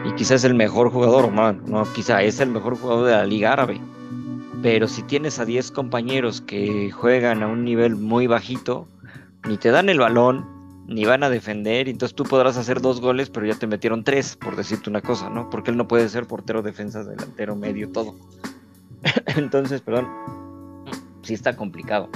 y 0.06 0.14
quizás 0.14 0.38
es 0.38 0.44
el 0.46 0.54
mejor 0.54 0.92
jugador, 0.92 1.30
no, 1.34 1.52
no, 1.52 1.84
quizá 1.92 2.24
es 2.24 2.40
el 2.40 2.52
mejor 2.52 2.78
jugador 2.78 3.08
de 3.08 3.12
la 3.12 3.26
Liga 3.26 3.52
Árabe. 3.52 3.82
Pero 4.64 4.88
si 4.88 5.04
tienes 5.04 5.40
a 5.40 5.46
10 5.46 5.72
compañeros 5.72 6.40
que 6.40 6.90
juegan 6.90 7.44
a 7.44 7.48
un 7.48 7.66
nivel 7.66 7.98
muy 7.98 8.28
bajito, 8.28 8.88
ni 9.46 9.58
te 9.58 9.72
dan 9.72 9.90
el 9.90 10.00
balón, 10.00 10.55
ni 10.88 11.06
van 11.06 11.24
a 11.24 11.30
defender, 11.30 11.88
y 11.88 11.92
entonces 11.92 12.16
tú 12.16 12.24
podrás 12.24 12.58
hacer 12.58 12.82
dos 12.82 13.02
goles, 13.02 13.30
pero 13.30 13.46
ya 13.46 13.56
te 13.56 13.68
metieron 13.68 14.04
tres, 14.04 14.36
por 14.36 14.56
decirte 14.56 14.90
una 14.90 15.02
cosa, 15.02 15.30
¿no? 15.30 15.50
Porque 15.50 15.72
él 15.72 15.78
no 15.78 15.88
puede 15.88 16.08
ser 16.10 16.28
portero, 16.28 16.62
defensa, 16.62 17.04
delantero, 17.04 17.56
medio, 17.56 17.90
todo. 17.90 18.16
entonces, 19.36 19.82
perdón, 19.82 20.08
sí 21.24 21.34
está 21.34 21.56
complicado. 21.56 22.10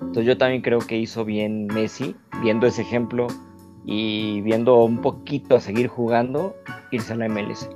Entonces 0.00 0.26
yo 0.26 0.36
también 0.36 0.62
creo 0.62 0.80
que 0.80 0.96
hizo 0.96 1.24
bien 1.24 1.66
Messi, 1.66 2.16
viendo 2.42 2.66
ese 2.66 2.82
ejemplo 2.82 3.28
y 3.84 4.40
viendo 4.42 4.76
un 4.82 5.00
poquito 5.00 5.56
a 5.56 5.60
seguir 5.60 5.88
jugando, 5.88 6.54
irse 6.90 7.12
a 7.12 7.16
la 7.16 7.28
MLS. 7.28 7.68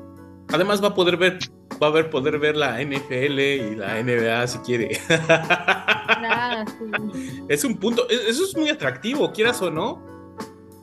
Además 0.52 0.82
va 0.82 0.88
a 0.88 0.94
poder 0.94 1.16
ver, 1.16 1.38
va 1.80 1.86
a 1.86 1.90
ver, 1.90 2.10
poder 2.10 2.38
ver 2.38 2.56
la 2.56 2.82
NFL 2.82 3.38
y 3.38 3.76
la 3.76 4.02
NBA 4.02 4.46
si 4.48 4.58
quiere. 4.58 4.96
Sí. 4.96 5.00
es 7.48 7.64
un 7.64 7.76
punto, 7.76 8.08
e- 8.10 8.28
eso 8.28 8.44
es 8.44 8.56
muy 8.56 8.68
atractivo, 8.68 9.32
quieras 9.32 9.62
o 9.62 9.70
no. 9.70 10.02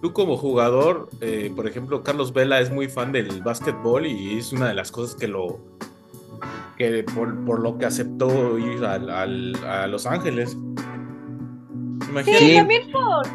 Tú 0.01 0.13
como 0.13 0.37
jugador, 0.37 1.09
eh, 1.21 1.51
por 1.55 1.67
ejemplo, 1.67 2.03
Carlos 2.03 2.31
Vela 2.33 2.59
es 2.59 2.71
muy 2.71 2.87
fan 2.87 3.11
del 3.11 3.41
básquetbol 3.41 4.05
y 4.05 4.37
es 4.37 4.53
una 4.53 4.67
de 4.67 4.73
las 4.75 4.91
cosas 4.91 5.15
que 5.15 5.27
lo 5.27 5.59
que 6.77 7.03
por, 7.15 7.43
por 7.45 7.59
lo 7.61 7.77
que 7.79 7.85
aceptó 7.87 8.59
ir 8.59 8.85
al- 8.85 9.09
al- 9.09 9.55
a 9.65 9.87
Los 9.87 10.05
Ángeles. 10.05 10.55
Imagínate 12.09 12.37
Sí, 12.45 12.55
también 12.55 12.91
por, 12.91 13.25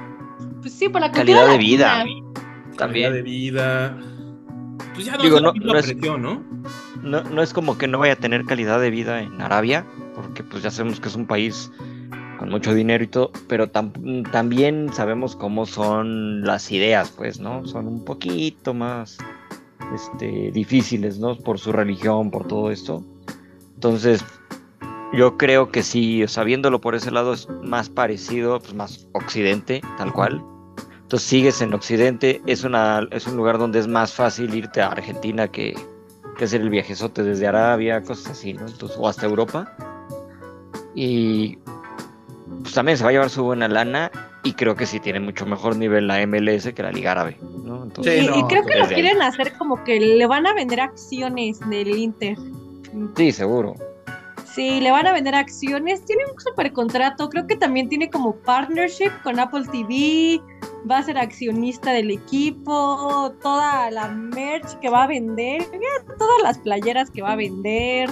pues 0.61 0.73
sí, 0.73 0.89
por 0.89 1.01
la 1.01 1.11
Calidad 1.11 1.49
de 1.49 1.59
vida. 1.59 1.99
calidad 1.99 2.77
También. 2.77 3.13
de 3.13 3.23
vida. 3.23 3.99
Pues 4.95 5.07
ya 5.07 5.17
no 5.17 5.23
Digo, 5.25 5.37
es 5.37 5.43
la 5.43 5.49
no- 5.49 5.53
misma 5.55 5.73
no 5.73 5.79
es- 5.79 5.87
presión, 5.93 6.23
¿no? 6.23 6.43
No, 7.03 7.23
no 7.25 7.43
es 7.43 7.53
como 7.53 7.77
que 7.77 7.89
no 7.89 7.99
vaya 7.99 8.13
a 8.13 8.17
tener 8.17 8.45
calidad 8.45 8.81
de 8.81 8.91
vida 8.91 9.21
en 9.23 9.41
Arabia, 9.41 9.85
porque 10.15 10.45
pues 10.45 10.63
ya 10.63 10.71
sabemos 10.71 11.01
que 11.01 11.09
es 11.09 11.17
un 11.17 11.27
país 11.27 11.73
con 12.43 12.51
mucho 12.51 12.75
dinero 12.75 13.05
y 13.05 13.07
todo, 13.07 13.31
pero 13.47 13.71
tam- 13.71 14.29
también 14.33 14.93
sabemos 14.93 15.37
cómo 15.37 15.65
son 15.65 16.43
las 16.43 16.73
ideas, 16.73 17.13
pues, 17.17 17.39
¿no? 17.39 17.65
Son 17.69 17.87
un 17.87 18.05
poquito 18.05 18.75
más 18.75 19.17
este, 19.95 20.51
difíciles, 20.51 21.21
¿no? 21.21 21.37
Por 21.37 21.61
su 21.61 21.71
religión, 21.71 22.33
por 22.33 22.49
todo 22.49 22.73
esto. 22.73 23.05
Entonces, 23.77 24.25
yo 25.13 25.39
creo 25.39 25.71
que 25.71 25.85
sí, 25.85 26.25
o 26.25 26.27
sea, 26.27 26.43
viéndolo 26.43 26.81
por 26.81 26.97
ese 26.97 27.13
lado 27.13 27.33
es 27.33 27.49
más 27.63 27.89
parecido, 27.89 28.59
pues 28.59 28.75
más 28.75 29.07
occidente, 29.13 29.81
tal 29.97 30.13
cual. 30.13 30.45
Entonces 31.03 31.29
sigues 31.29 31.63
en 31.63 31.75
occidente, 31.75 32.43
es, 32.47 32.65
una, 32.65 33.07
es 33.13 33.29
un 33.29 33.37
lugar 33.37 33.59
donde 33.59 33.79
es 33.79 33.87
más 33.87 34.15
fácil 34.15 34.53
irte 34.53 34.83
a 34.83 34.89
Argentina 34.89 35.47
que, 35.47 35.77
que 36.37 36.45
hacer 36.45 36.61
el 36.61 36.71
viajezote 36.71 37.23
desde 37.23 37.47
Arabia, 37.47 38.03
cosas 38.03 38.33
así, 38.33 38.53
¿no? 38.53 38.67
Entonces, 38.67 38.99
o 38.99 39.07
hasta 39.07 39.27
Europa. 39.27 39.77
Y 40.97 41.59
pues 42.63 42.75
también 42.75 42.99
se 42.99 43.05
va 43.05 43.11
a 43.11 43.13
llevar 43.13 43.31
su 43.31 43.43
buena 43.45 43.69
lana 43.69 44.11
y 44.45 44.53
creo 44.55 44.75
que 44.75 44.87
sí 44.87 45.01
tiene 45.01 45.21
mucho 45.21 45.47
mejor 45.47 45.77
nivel 45.77 46.07
la 46.07 46.25
MLS 46.27 46.73
que 46.75 46.83
la 46.83 46.93
Liga 46.93 47.13
Árabe, 47.13 47.39
¿no? 47.65 47.85
Entonces, 47.85 48.19
Y, 48.19 48.21
Sí, 48.23 48.27
no, 48.27 48.39
y 48.39 48.43
creo 48.45 48.65
que 48.65 48.77
lo 48.79 48.85
ahí. 48.85 48.95
quieren 48.95 49.23
hacer 49.23 49.53
como 49.59 49.83
que 49.85 49.99
le 50.01 50.27
van 50.27 50.47
a 50.47 50.55
vender 50.55 50.81
acciones 50.81 51.59
del 51.69 51.97
Inter. 51.97 52.37
sí, 53.17 53.33
seguro. 53.33 53.75
Sí, 54.55 54.81
le 54.83 54.91
van 54.91 55.07
a 55.07 55.13
vender 55.15 55.35
acciones. 55.35 56.05
Tiene 56.05 56.25
un 56.31 56.39
super 56.39 56.71
contrato. 56.75 57.31
Creo 57.31 57.47
que 57.47 57.57
también 57.57 57.89
tiene 57.89 58.11
como 58.11 58.37
partnership 58.37 59.11
con 59.23 59.41
Apple 59.41 59.63
TV. 59.73 60.43
Va 60.91 60.99
a 60.99 61.03
ser 61.03 61.17
accionista 61.17 61.93
del 61.93 62.11
equipo. 62.11 63.33
Toda 63.41 63.91
la 63.91 64.09
merch 64.09 64.79
que 64.81 64.91
va 64.91 65.05
a 65.05 65.07
vender. 65.07 65.63
Todas 66.19 66.43
las 66.43 66.59
playeras 66.59 67.11
que 67.11 67.23
va 67.23 67.33
a 67.33 67.37
vender. 67.37 68.11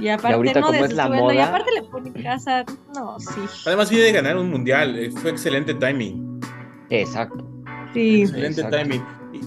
Y 0.00 0.08
aparte, 0.08 0.34
ahorita 0.34 0.60
no 0.60 0.66
como 0.66 0.78
de 0.78 0.84
es 0.86 0.94
la 0.94 1.06
sueldo, 1.06 1.32
Y 1.32 1.34
moda- 1.36 1.48
aparte 1.48 1.70
le 1.72 1.82
pone 1.82 2.12
casa. 2.22 2.64
No, 2.94 3.18
sí. 3.20 3.40
Además 3.66 3.90
viene 3.90 4.04
de 4.06 4.12
ganar 4.12 4.36
un 4.36 4.50
mundial, 4.50 4.98
eh, 4.98 5.10
fue 5.10 5.30
excelente 5.30 5.74
timing. 5.74 6.40
Exacto. 6.88 7.44
Sí. 7.92 8.22
Excelente 8.22 8.60
Exacto. 8.62 8.76
timing. 8.78 9.02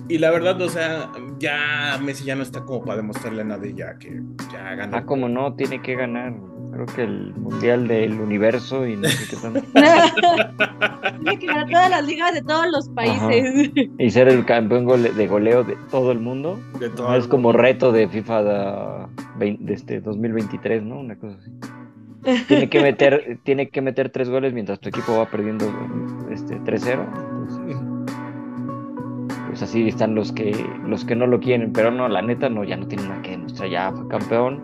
Y, 0.07 0.15
y 0.15 0.17
la 0.17 0.31
verdad, 0.31 0.61
o 0.61 0.69
sea, 0.69 1.11
ya 1.39 1.97
Messi 2.01 2.23
ya 2.25 2.35
no 2.35 2.43
está 2.43 2.63
como 2.63 2.83
para 2.85 2.97
demostrarle 2.97 3.41
a 3.41 3.45
nadie 3.45 3.73
ya 3.73 3.97
que 3.97 4.21
ya 4.51 4.75
ganó. 4.75 4.97
Ah, 4.97 5.05
como 5.05 5.27
no, 5.27 5.53
tiene 5.55 5.81
que 5.81 5.95
ganar. 5.95 6.33
Creo 6.73 6.85
que 6.87 7.03
el 7.03 7.33
mundial 7.35 7.87
del 7.87 8.19
universo 8.19 8.87
y 8.87 8.95
no 8.95 9.07
sé 9.07 9.27
qué 9.29 9.35
tanto. 9.41 9.61
Tiene 11.23 11.39
que 11.39 11.45
ganar 11.45 11.69
todas 11.69 11.89
las 11.91 12.05
ligas 12.07 12.33
de 12.33 12.41
todos 12.41 12.65
los 12.71 12.89
países. 12.89 13.71
Y 13.99 14.09
ser 14.09 14.27
el 14.27 14.43
campeón 14.45 14.85
gole- 14.85 15.13
de 15.13 15.27
goleo 15.27 15.63
de 15.63 15.77
todo 15.91 16.11
el 16.11 16.19
mundo. 16.19 16.59
De 16.79 16.89
todo 16.89 17.15
es 17.15 17.25
el 17.25 17.29
como 17.29 17.49
mundo. 17.49 17.59
reto 17.61 17.91
de 17.91 18.07
FIFA 18.07 18.43
de, 18.43 19.05
20 19.37 19.63
de 19.65 19.73
este 19.73 20.01
2023, 20.01 20.83
¿no? 20.83 20.99
Una 20.99 21.15
cosa 21.15 21.37
así. 21.39 21.51
Tiene 22.47 22.69
que 22.69 22.81
meter, 22.81 23.37
tiene 23.43 23.69
que 23.69 23.81
meter 23.81 24.09
tres 24.09 24.29
goles 24.29 24.53
mientras 24.53 24.79
tu 24.79 24.89
equipo 24.89 25.17
va 25.17 25.25
perdiendo 25.27 25.65
este 26.31 26.57
3-0. 26.59 27.05
Entonces, 27.05 27.77
pues 29.47 29.61
así 29.61 29.87
están 29.87 30.15
los 30.15 30.31
que 30.31 30.55
los 30.87 31.05
que 31.05 31.15
no 31.15 31.27
lo 31.27 31.39
quieren, 31.39 31.71
pero 31.71 31.91
no, 31.91 32.07
la 32.07 32.21
neta 32.23 32.49
no, 32.49 32.63
ya 32.63 32.77
no 32.77 32.87
tiene 32.87 33.07
nada 33.07 33.21
que 33.21 33.31
demostrar, 33.31 33.69
ya 33.69 33.91
fue 33.91 34.07
campeón, 34.07 34.59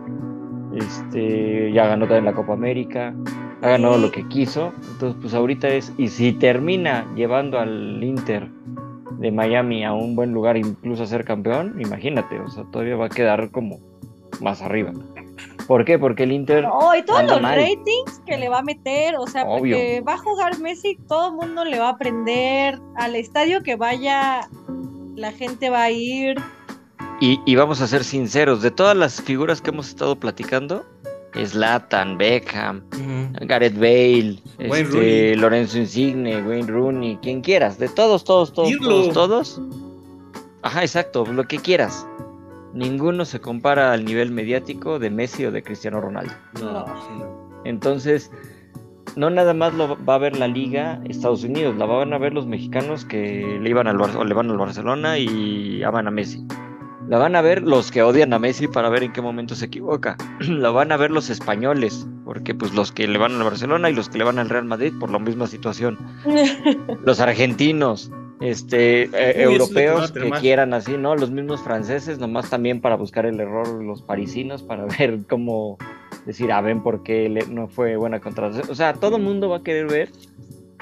este, 0.74 1.72
ya 1.72 1.86
ganó 1.86 2.06
también 2.06 2.24
la 2.26 2.34
Copa 2.34 2.52
América, 2.52 3.14
ha 3.62 3.68
ganado 3.68 3.98
lo 3.98 4.10
que 4.10 4.26
quiso, 4.28 4.72
entonces 4.92 5.18
pues 5.20 5.34
ahorita 5.34 5.68
es, 5.68 5.92
y 5.98 6.08
si 6.08 6.32
termina 6.32 7.06
llevando 7.14 7.58
al 7.58 8.02
Inter 8.02 8.48
de 9.18 9.30
Miami 9.30 9.84
a 9.84 9.92
un 9.92 10.16
buen 10.16 10.32
lugar, 10.32 10.56
incluso 10.56 11.02
a 11.02 11.06
ser 11.06 11.24
campeón, 11.24 11.76
imagínate, 11.78 12.38
o 12.40 12.48
sea, 12.48 12.64
todavía 12.70 12.96
va 12.96 13.06
a 13.06 13.10
quedar 13.10 13.50
como 13.50 13.78
más 14.40 14.62
arriba. 14.62 14.92
¿Por 15.66 15.84
qué? 15.84 15.98
Porque 15.98 16.24
el 16.24 16.32
Inter 16.32 16.64
No, 16.64 16.96
y 16.96 17.02
todos 17.02 17.22
los 17.24 17.40
mal. 17.40 17.56
ratings 17.56 18.20
que 18.26 18.36
le 18.38 18.48
va 18.48 18.58
a 18.58 18.62
meter, 18.62 19.14
o 19.16 19.26
sea, 19.26 19.44
Obvio. 19.44 19.76
porque 19.76 20.02
va 20.06 20.14
a 20.14 20.18
jugar 20.18 20.58
Messi, 20.58 20.96
todo 21.06 21.28
el 21.28 21.34
mundo 21.34 21.64
le 21.64 21.78
va 21.78 21.88
a 21.88 21.90
aprender, 21.90 22.78
al 22.96 23.14
estadio 23.14 23.62
que 23.62 23.76
vaya, 23.76 24.48
la 25.14 25.32
gente 25.32 25.70
va 25.70 25.82
a 25.84 25.90
ir. 25.90 26.36
Y, 27.20 27.38
y 27.44 27.54
vamos 27.54 27.80
a 27.82 27.86
ser 27.86 28.02
sinceros, 28.02 28.62
de 28.62 28.70
todas 28.70 28.96
las 28.96 29.20
figuras 29.20 29.60
que 29.60 29.70
hemos 29.70 29.88
estado 29.88 30.16
platicando, 30.16 30.84
Zlatan, 31.36 32.16
Beckham. 32.18 32.82
Gareth 33.42 33.74
Bale, 33.74 34.38
este, 34.58 34.84
Rooney. 34.84 35.34
Lorenzo 35.36 35.78
Insigne, 35.78 36.42
Wayne 36.42 36.66
Rooney, 36.66 37.18
quien 37.22 37.40
quieras, 37.42 37.78
de 37.78 37.88
todos, 37.88 38.24
todos, 38.24 38.52
todos, 38.52 38.72
todos, 38.80 39.12
todos. 39.12 39.60
Ajá, 40.62 40.82
exacto, 40.82 41.24
lo 41.26 41.44
que 41.44 41.58
quieras. 41.58 42.06
Ninguno 42.74 43.24
se 43.24 43.40
compara 43.40 43.92
al 43.92 44.04
nivel 44.04 44.30
mediático 44.30 44.98
de 44.98 45.10
Messi 45.10 45.44
o 45.44 45.52
de 45.52 45.62
Cristiano 45.62 46.00
Ronaldo. 46.00 46.32
No. 46.60 46.84
Entonces, 47.64 48.30
no 49.16 49.28
nada 49.28 49.54
más 49.54 49.74
lo 49.74 50.02
va 50.04 50.14
a 50.14 50.18
ver 50.18 50.38
la 50.38 50.48
liga 50.48 51.00
Estados 51.08 51.44
Unidos, 51.44 51.76
la 51.76 51.84
van 51.86 52.12
a 52.12 52.18
ver 52.18 52.32
los 52.32 52.46
mexicanos 52.46 53.04
que 53.04 53.58
le 53.60 53.68
iban 53.70 53.86
al 53.86 53.98
Bar- 53.98 54.16
o 54.16 54.24
le 54.24 54.34
van 54.34 54.50
al 54.50 54.58
Barcelona 54.58 55.18
y 55.18 55.82
aman 55.82 56.06
a 56.08 56.10
Messi. 56.10 56.46
La 57.10 57.18
van 57.18 57.34
a 57.34 57.40
ver 57.40 57.64
los 57.64 57.90
que 57.90 58.04
odian 58.04 58.32
a 58.32 58.38
Messi 58.38 58.68
para 58.68 58.88
ver 58.88 59.02
en 59.02 59.12
qué 59.12 59.20
momento 59.20 59.56
se 59.56 59.64
equivoca. 59.64 60.16
la 60.48 60.70
van 60.70 60.92
a 60.92 60.96
ver 60.96 61.10
los 61.10 61.28
españoles, 61.28 62.06
porque 62.24 62.54
pues 62.54 62.72
los 62.72 62.92
que 62.92 63.08
le 63.08 63.18
van 63.18 63.32
al 63.32 63.42
Barcelona 63.42 63.90
y 63.90 63.94
los 63.94 64.08
que 64.08 64.18
le 64.18 64.22
van 64.22 64.38
al 64.38 64.48
Real 64.48 64.64
Madrid 64.64 64.92
por 65.00 65.10
la 65.10 65.18
misma 65.18 65.48
situación. 65.48 65.98
Los 67.04 67.18
argentinos, 67.18 68.12
este, 68.40 69.02
eh, 69.02 69.08
que 69.10 69.18
a 69.18 69.42
europeos 69.42 70.12
que 70.12 70.30
quieran 70.30 70.72
así, 70.72 70.96
¿no? 70.96 71.16
Los 71.16 71.32
mismos 71.32 71.60
franceses, 71.62 72.20
nomás 72.20 72.48
también 72.48 72.80
para 72.80 72.94
buscar 72.94 73.26
el 73.26 73.40
error 73.40 73.82
los 73.82 74.02
parisinos, 74.02 74.62
para 74.62 74.86
ver 74.98 75.18
cómo 75.28 75.78
decir, 76.26 76.52
ah, 76.52 76.60
ven 76.60 76.80
por 76.80 77.02
qué 77.02 77.44
no 77.50 77.66
fue 77.66 77.96
buena 77.96 78.20
contratación. 78.20 78.70
O 78.70 78.74
sea, 78.76 78.92
todo 78.92 79.16
el 79.16 79.24
mundo 79.24 79.48
va 79.48 79.56
a 79.56 79.62
querer 79.64 79.88
ver 79.88 80.10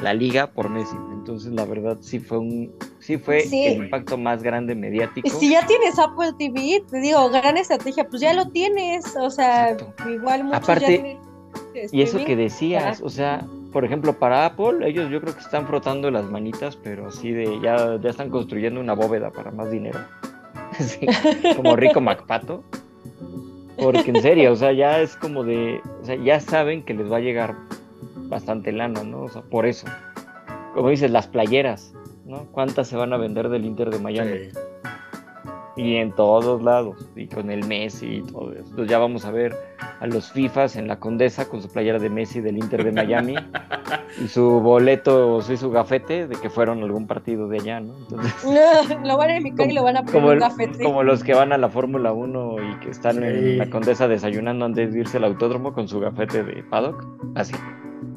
la 0.01 0.15
liga 0.15 0.47
por 0.49 0.69
Messi. 0.69 0.97
Entonces, 1.13 1.53
la 1.53 1.65
verdad, 1.65 1.99
sí 2.01 2.19
fue 2.21 2.39
un, 2.39 2.73
sí 3.01 3.19
fue 3.19 3.41
Sí. 3.41 3.65
el 3.67 3.85
impacto 3.85 4.17
más 4.17 4.43
grande 4.43 4.75
mediático. 4.75 5.29
Si 5.29 5.51
ya 5.51 5.67
tienes 5.67 5.99
Apple 5.99 6.33
TV, 6.39 6.83
te 6.91 7.01
digo, 7.01 7.29
gran 7.31 7.57
estrategia, 7.57 8.09
pues 8.09 8.23
ya 8.23 8.33
lo 8.33 8.49
tienes, 8.49 9.17
o 9.17 9.31
sea, 9.31 9.71
Exacto. 9.73 10.09
igual 10.11 10.45
muchos 10.45 10.63
Aparte, 10.63 11.19
ya 11.75 11.81
Y 11.93 12.03
eso 12.03 12.25
que 12.25 12.37
decías, 12.37 13.01
o 13.03 13.09
sea, 13.11 13.47
por 13.73 13.85
ejemplo, 13.85 14.19
para 14.19 14.47
Apple, 14.47 14.89
ellos 14.89 15.11
yo 15.11 15.21
creo 15.21 15.35
que 15.35 15.41
están 15.41 15.67
frotando 15.67 16.11
las 16.11 16.25
manitas, 16.31 16.77
pero 16.77 17.09
así 17.09 17.33
de, 17.33 17.61
ya, 17.61 17.99
ya 18.01 18.11
están 18.11 18.31
construyendo 18.31 18.81
una 18.81 18.95
bóveda 18.95 19.31
para 19.31 19.51
más 19.51 19.71
dinero. 19.71 19.99
Sí, 20.79 21.07
como 21.57 21.75
Rico 21.77 22.01
MacPato. 22.01 22.63
Porque 23.79 24.11
en 24.11 24.21
serio, 24.23 24.53
o 24.53 24.57
sea, 24.57 24.73
ya 24.73 25.01
es 25.01 25.17
como 25.17 25.45
de, 25.45 25.81
o 26.03 26.05
sea, 26.05 26.17
ya 26.17 26.41
saben 26.41 26.83
que 26.85 26.95
les 26.95 27.11
va 27.11 27.17
a 27.17 27.21
llegar 27.21 27.55
bastante 28.29 28.73
lana, 28.73 29.03
¿no? 29.05 29.23
O 29.23 29.29
sea, 29.29 29.43
por 29.43 29.67
eso. 29.67 29.87
Como 30.75 30.91
dices, 30.91 31.11
las 31.11 31.27
playeras, 31.27 31.95
¿no? 32.25 32.45
¿Cuántas 32.53 32.89
se 32.89 32.97
van 32.97 33.13
a 33.13 33.17
vender 33.17 33.49
del 33.49 33.65
Inter 33.65 33.91
de 33.91 33.99
Miami? 33.99 34.31
Sí. 34.53 34.59
Y 35.77 35.95
en 35.97 36.11
todos 36.13 36.61
lados, 36.61 37.09
y 37.15 37.29
con 37.29 37.51
el 37.51 37.65
Messi 37.65 38.17
y 38.17 38.23
todo 38.23 38.53
eso. 38.53 38.63
Entonces 38.71 38.89
ya 38.89 38.99
vamos 38.99 39.25
a 39.25 39.31
ver 39.31 39.55
a 40.01 40.07
los 40.09 40.33
FIFAs 40.33 40.75
en 40.75 40.89
la 40.89 40.99
Condesa 40.99 41.49
con 41.49 41.63
su 41.63 41.69
playera 41.69 42.01
de 42.01 42.11
Messi 42.11 42.41
del 42.41 42.59
Inter 42.59 42.83
de 42.83 42.91
Miami 42.91 43.37
y 44.25 44.27
su 44.27 44.59
boleto, 44.61 45.37
o 45.37 45.41
sí, 45.41 45.57
su 45.57 45.71
gafete 45.71 46.27
de 46.27 46.35
que 46.35 46.51
fueron 46.51 46.81
a 46.81 46.85
algún 46.85 47.07
partido 47.07 47.47
de 47.47 47.59
allá, 47.61 47.79
¿no? 47.79 47.97
Entonces, 47.97 48.35
lo 49.05 49.17
van 49.17 49.31
a 49.31 49.37
imitar 49.39 49.71
y 49.71 49.73
lo 49.75 49.85
van 49.85 49.99
a 49.99 50.01
poner 50.01 50.15
como, 50.15 50.33
el- 50.33 50.41
gafete. 50.41 50.83
como 50.83 51.05
los 51.05 51.23
que 51.23 51.35
van 51.35 51.53
a 51.53 51.59
la 51.59 51.69
Fórmula 51.69 52.13
1 52.13 52.57
y 52.73 52.81
que 52.81 52.91
están 52.91 53.17
Sí. 53.19 53.23
en 53.25 53.59
la 53.59 53.71
Condesa 53.71 54.09
desayunando 54.09 54.65
antes 54.65 54.93
de 54.93 54.99
irse 54.99 55.19
al 55.19 55.25
autódromo 55.25 55.73
con 55.75 55.87
su 55.87 56.01
gafete 56.01 56.43
de 56.43 56.65
paddock, 56.65 57.05
así, 57.37 57.55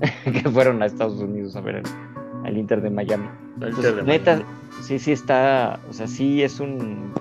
que 0.26 0.50
fueron 0.50 0.82
a 0.82 0.86
Estados 0.86 1.20
Unidos 1.22 1.56
a 1.56 1.62
ver 1.62 1.76
el- 1.78 1.84
al 2.46 2.58
Inter 2.58 2.82
de 2.82 2.90
Miami. 2.90 3.28
Entonces, 3.56 3.78
Inter 3.78 3.96
de 3.96 4.04
neta, 4.04 4.32
Miami. 4.38 4.52
sí, 4.82 5.00
sí 5.00 5.12
está, 5.12 5.80
o 5.90 5.94
sea, 5.94 6.08
sí 6.08 6.42
es 6.44 6.60
un... 6.60 7.14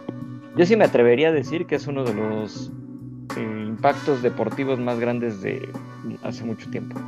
Yo 0.56 0.66
sí 0.66 0.76
me 0.76 0.84
atrevería 0.84 1.28
a 1.28 1.32
decir 1.32 1.66
que 1.66 1.76
es 1.76 1.86
uno 1.86 2.04
de 2.04 2.14
los 2.14 2.72
eh, 3.36 3.64
impactos 3.68 4.22
deportivos 4.22 4.78
más 4.80 4.98
grandes 4.98 5.40
de 5.42 5.68
hace 6.22 6.44
mucho 6.44 6.68
tiempo. 6.70 6.98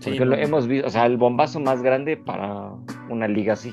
Sí, 0.00 0.10
Porque 0.10 0.24
lo 0.26 0.36
hemos 0.36 0.66
visto, 0.66 0.86
o 0.86 0.90
sea, 0.90 1.06
el 1.06 1.16
bombazo 1.16 1.58
más 1.60 1.82
grande 1.82 2.16
para 2.18 2.70
una 3.08 3.26
liga 3.28 3.54
así. 3.54 3.72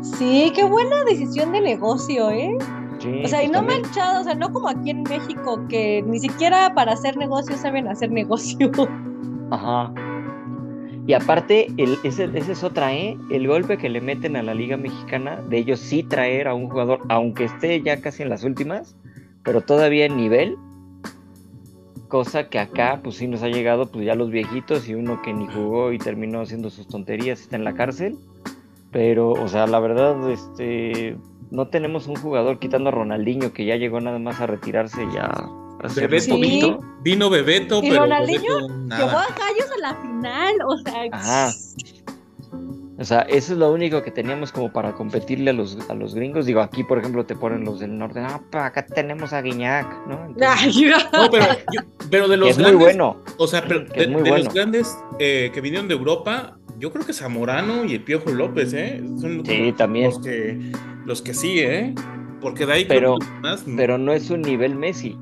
Sí, 0.00 0.52
qué 0.54 0.64
buena 0.64 1.04
decisión 1.04 1.52
de 1.52 1.60
negocio, 1.60 2.30
¿eh? 2.30 2.56
Sí, 2.98 3.22
O 3.24 3.28
sea, 3.28 3.42
y 3.42 3.48
pues 3.48 3.52
no 3.52 3.58
también- 3.66 3.82
manchado, 3.82 4.20
o 4.22 4.24
sea, 4.24 4.34
no 4.34 4.52
como 4.52 4.68
aquí 4.68 4.90
en 4.90 5.02
México, 5.02 5.60
que 5.68 6.02
ni 6.06 6.18
siquiera 6.18 6.72
para 6.74 6.92
hacer 6.92 7.16
negocio 7.16 7.56
saben 7.56 7.88
hacer 7.88 8.10
negocio. 8.10 8.70
Ajá. 9.50 9.92
Y 11.06 11.12
aparte, 11.12 11.68
ese, 12.02 12.28
es 12.34 12.64
otra, 12.64 12.92
¿eh? 12.92 13.16
El 13.30 13.46
golpe 13.46 13.78
que 13.78 13.88
le 13.88 14.00
meten 14.00 14.34
a 14.34 14.42
la 14.42 14.54
Liga 14.54 14.76
Mexicana 14.76 15.40
de 15.48 15.58
ellos 15.58 15.78
sí 15.78 16.02
traer 16.02 16.48
a 16.48 16.54
un 16.54 16.68
jugador, 16.68 17.00
aunque 17.08 17.44
esté 17.44 17.80
ya 17.80 18.00
casi 18.00 18.24
en 18.24 18.28
las 18.28 18.42
últimas, 18.42 18.96
pero 19.44 19.60
todavía 19.60 20.06
en 20.06 20.16
nivel. 20.16 20.56
Cosa 22.08 22.48
que 22.48 22.58
acá, 22.58 23.00
pues 23.02 23.16
sí 23.16 23.28
nos 23.28 23.42
ha 23.42 23.48
llegado, 23.48 23.90
pues 23.90 24.04
ya 24.04 24.14
los 24.14 24.30
viejitos 24.30 24.88
y 24.88 24.94
uno 24.94 25.22
que 25.22 25.32
ni 25.32 25.46
jugó 25.46 25.92
y 25.92 25.98
terminó 25.98 26.40
haciendo 26.40 26.70
sus 26.70 26.88
tonterías, 26.88 27.40
está 27.40 27.56
en 27.56 27.64
la 27.64 27.74
cárcel. 27.74 28.16
Pero, 28.90 29.30
o 29.30 29.48
sea, 29.48 29.66
la 29.66 29.78
verdad, 29.80 30.28
este, 30.30 31.16
no 31.50 31.68
tenemos 31.68 32.08
un 32.08 32.16
jugador 32.16 32.58
quitando 32.58 32.88
a 32.88 32.92
Ronaldinho 32.92 33.52
que 33.52 33.64
ya 33.64 33.76
llegó 33.76 34.00
nada 34.00 34.18
más 34.18 34.40
a 34.40 34.46
retirarse 34.46 35.02
y 35.02 35.16
a 35.16 35.30
hacer 35.30 35.65
Bebeto 35.94 36.34
un 36.34 36.40
poquito. 36.40 36.66
vino, 36.78 36.96
vino 37.02 37.30
Bebeto, 37.30 37.80
¿Y 37.82 37.88
pero 37.90 38.02
Ronaldinho? 38.02 38.42
Bebeto 38.68 38.96
Llevó 38.96 39.18
a 39.18 39.26
Gallos 39.28 39.70
a 39.76 39.80
la 39.80 39.94
final, 40.02 40.54
o 40.66 40.76
sea. 40.78 41.02
Ajá. 41.12 41.50
O 42.98 43.04
sea, 43.04 43.20
eso 43.28 43.52
es 43.52 43.58
lo 43.58 43.70
único 43.72 44.02
que 44.02 44.10
teníamos 44.10 44.52
como 44.52 44.72
para 44.72 44.94
competirle 44.94 45.50
a 45.50 45.52
los, 45.52 45.76
a 45.90 45.94
los 45.94 46.14
gringos. 46.14 46.46
Digo, 46.46 46.60
aquí, 46.62 46.82
por 46.82 46.98
ejemplo, 46.98 47.26
te 47.26 47.36
ponen 47.36 47.62
los 47.62 47.78
del 47.80 47.98
norte. 47.98 48.20
Ah, 48.20 48.40
pa, 48.50 48.64
acá 48.66 48.86
tenemos 48.86 49.34
a 49.34 49.42
Guiñac, 49.42 50.06
¿no? 50.06 50.24
Entonces, 50.28 50.76
No, 51.12 51.30
pero, 51.30 51.44
yo- 51.74 51.82
pero 52.10 52.26
de 52.28 52.38
los 52.38 52.48
es 52.50 52.56
muy 52.56 52.64
grandes, 52.68 52.82
bueno. 52.86 53.16
o 53.36 53.46
sea, 53.46 53.62
pero 53.68 53.80
de, 53.84 54.08
muy 54.08 54.22
de 54.22 54.30
bueno. 54.30 54.44
los 54.44 54.54
grandes 54.54 54.98
eh, 55.18 55.50
que 55.52 55.60
vinieron 55.60 55.88
de 55.88 55.94
Europa, 55.94 56.56
yo 56.78 56.90
creo 56.90 57.04
que 57.04 57.12
Zamorano 57.12 57.84
y 57.84 57.92
el 57.92 58.02
Piojo 58.02 58.30
López, 58.30 58.72
¿eh? 58.72 59.02
Son 59.20 59.44
Sí, 59.44 59.74
también. 59.76 60.06
los 60.06 60.18
que, 60.20 60.72
los 61.04 61.20
que 61.20 61.34
sí, 61.34 61.58
¿eh? 61.58 61.94
Porque 62.40 62.64
de 62.64 62.72
ahí 62.72 62.84
Pero- 62.86 63.16
creo 63.16 63.18
que 63.18 63.24
los 63.26 63.34
demás, 63.42 63.66
no. 63.66 63.76
Pero 63.76 63.98
no 63.98 64.12
es 64.14 64.30
un 64.30 64.40
nivel 64.40 64.74
Messi. 64.74 65.18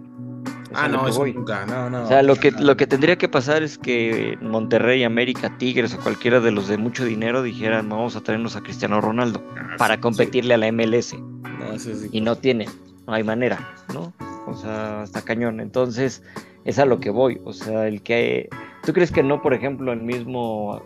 Es 0.75 0.81
Ah, 0.83 0.89
no, 0.89 1.09
eso 1.09 1.19
voy. 1.21 1.33
nunca, 1.33 1.65
no, 1.67 1.89
no. 1.89 2.05
O 2.05 2.07
sea, 2.07 2.23
lo 2.23 2.37
que, 2.37 2.51
lo 2.53 2.77
que 2.77 2.87
tendría 2.87 3.17
que 3.17 3.29
pasar 3.29 3.63
es 3.63 3.79
que 3.79 4.37
Monterrey, 4.43 5.05
América, 5.05 5.57
Tigres 5.59 5.95
o 5.95 5.99
cualquiera 6.01 6.41
de 6.41 6.51
los 6.51 6.69
de 6.69 6.77
mucho 6.79 7.05
dinero 7.05 7.43
dijeran, 7.43 7.89
vamos 7.89 8.17
a 8.17 8.21
traernos 8.23 8.57
a 8.57 8.61
Cristiano 8.63 9.01
Ronaldo 9.01 9.43
Ah, 9.57 9.77
para 9.79 9.95
sí, 9.95 10.01
competirle 10.01 10.55
a 10.55 10.59
la 10.59 10.71
MLS. 10.73 11.15
No, 11.15 11.79
sí. 11.79 11.93
Y 12.13 12.21
no 12.21 12.37
tiene, 12.37 12.67
no 13.07 13.13
hay 13.15 13.23
manera, 13.25 13.75
¿no? 13.93 14.13
O 14.47 14.55
sea, 14.55 15.03
hasta 15.03 15.23
cañón. 15.23 15.61
Entonces, 15.61 16.23
es 16.65 16.79
a 16.79 16.85
lo 16.85 17.01
que 17.01 17.11
voy. 17.11 17.41
O 17.45 17.53
sea, 17.53 17.87
el 17.89 18.03
que... 18.03 18.49
¿Tú 18.85 18.93
crees 18.93 19.11
que 19.11 19.23
no, 19.23 19.41
por 19.41 19.55
ejemplo, 19.55 19.93
el 19.93 20.03
mismo... 20.03 20.83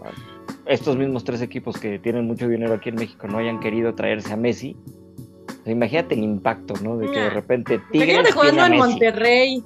Estos 0.67 0.97
mismos 0.97 1.25
tres 1.25 1.41
equipos 1.41 1.79
que 1.79 1.99
tienen 1.99 2.27
mucho 2.27 2.47
dinero 2.47 2.75
aquí 2.75 2.91
en 2.91 2.97
México 2.97 3.27
no 3.27 3.39
hayan 3.39 3.59
querido 3.59 3.95
traerse 3.95 4.33
a 4.33 4.37
Messi? 4.37 4.77
O 5.49 5.65
sea, 5.65 5.73
imagínate 5.73 6.15
el 6.15 6.23
impacto, 6.23 6.75
¿no? 6.83 6.99
De 6.99 7.11
que 7.11 7.19
de 7.19 7.31
repente 7.31 7.81
Tigres 7.91 8.11
Imagínate 8.11 8.33
jugando 8.33 8.63
tiene 8.63 8.63
a 8.63 8.67
en. 8.67 8.91
Monterrey. 8.91 9.65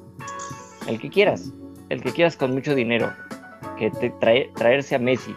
El 0.86 0.98
que 1.00 1.08
quieras, 1.10 1.52
el 1.88 2.02
que 2.02 2.12
quieras 2.12 2.36
con 2.36 2.52
mucho 2.52 2.74
dinero, 2.74 3.12
que 3.78 3.90
te 3.90 4.10
trae, 4.10 4.50
traerse 4.54 4.94
a 4.94 4.98
Messi. 4.98 5.34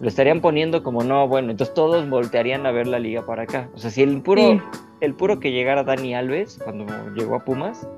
Lo 0.00 0.08
estarían 0.08 0.40
poniendo 0.40 0.82
como 0.82 1.02
no, 1.02 1.26
bueno, 1.26 1.50
entonces 1.50 1.74
todos 1.74 2.08
voltearían 2.08 2.66
a 2.66 2.70
ver 2.70 2.86
la 2.86 2.98
liga 2.98 3.24
para 3.24 3.44
acá. 3.44 3.68
O 3.74 3.78
sea, 3.78 3.90
si 3.90 4.02
el 4.02 4.20
puro, 4.20 4.42
Sí. 4.42 4.60
el 5.00 5.14
puro 5.14 5.40
que 5.40 5.52
llegara 5.52 5.84
Dani 5.84 6.14
Alves 6.14 6.58
cuando 6.62 6.84
llegó 7.14 7.36
a 7.36 7.44
Pumas, 7.44 7.88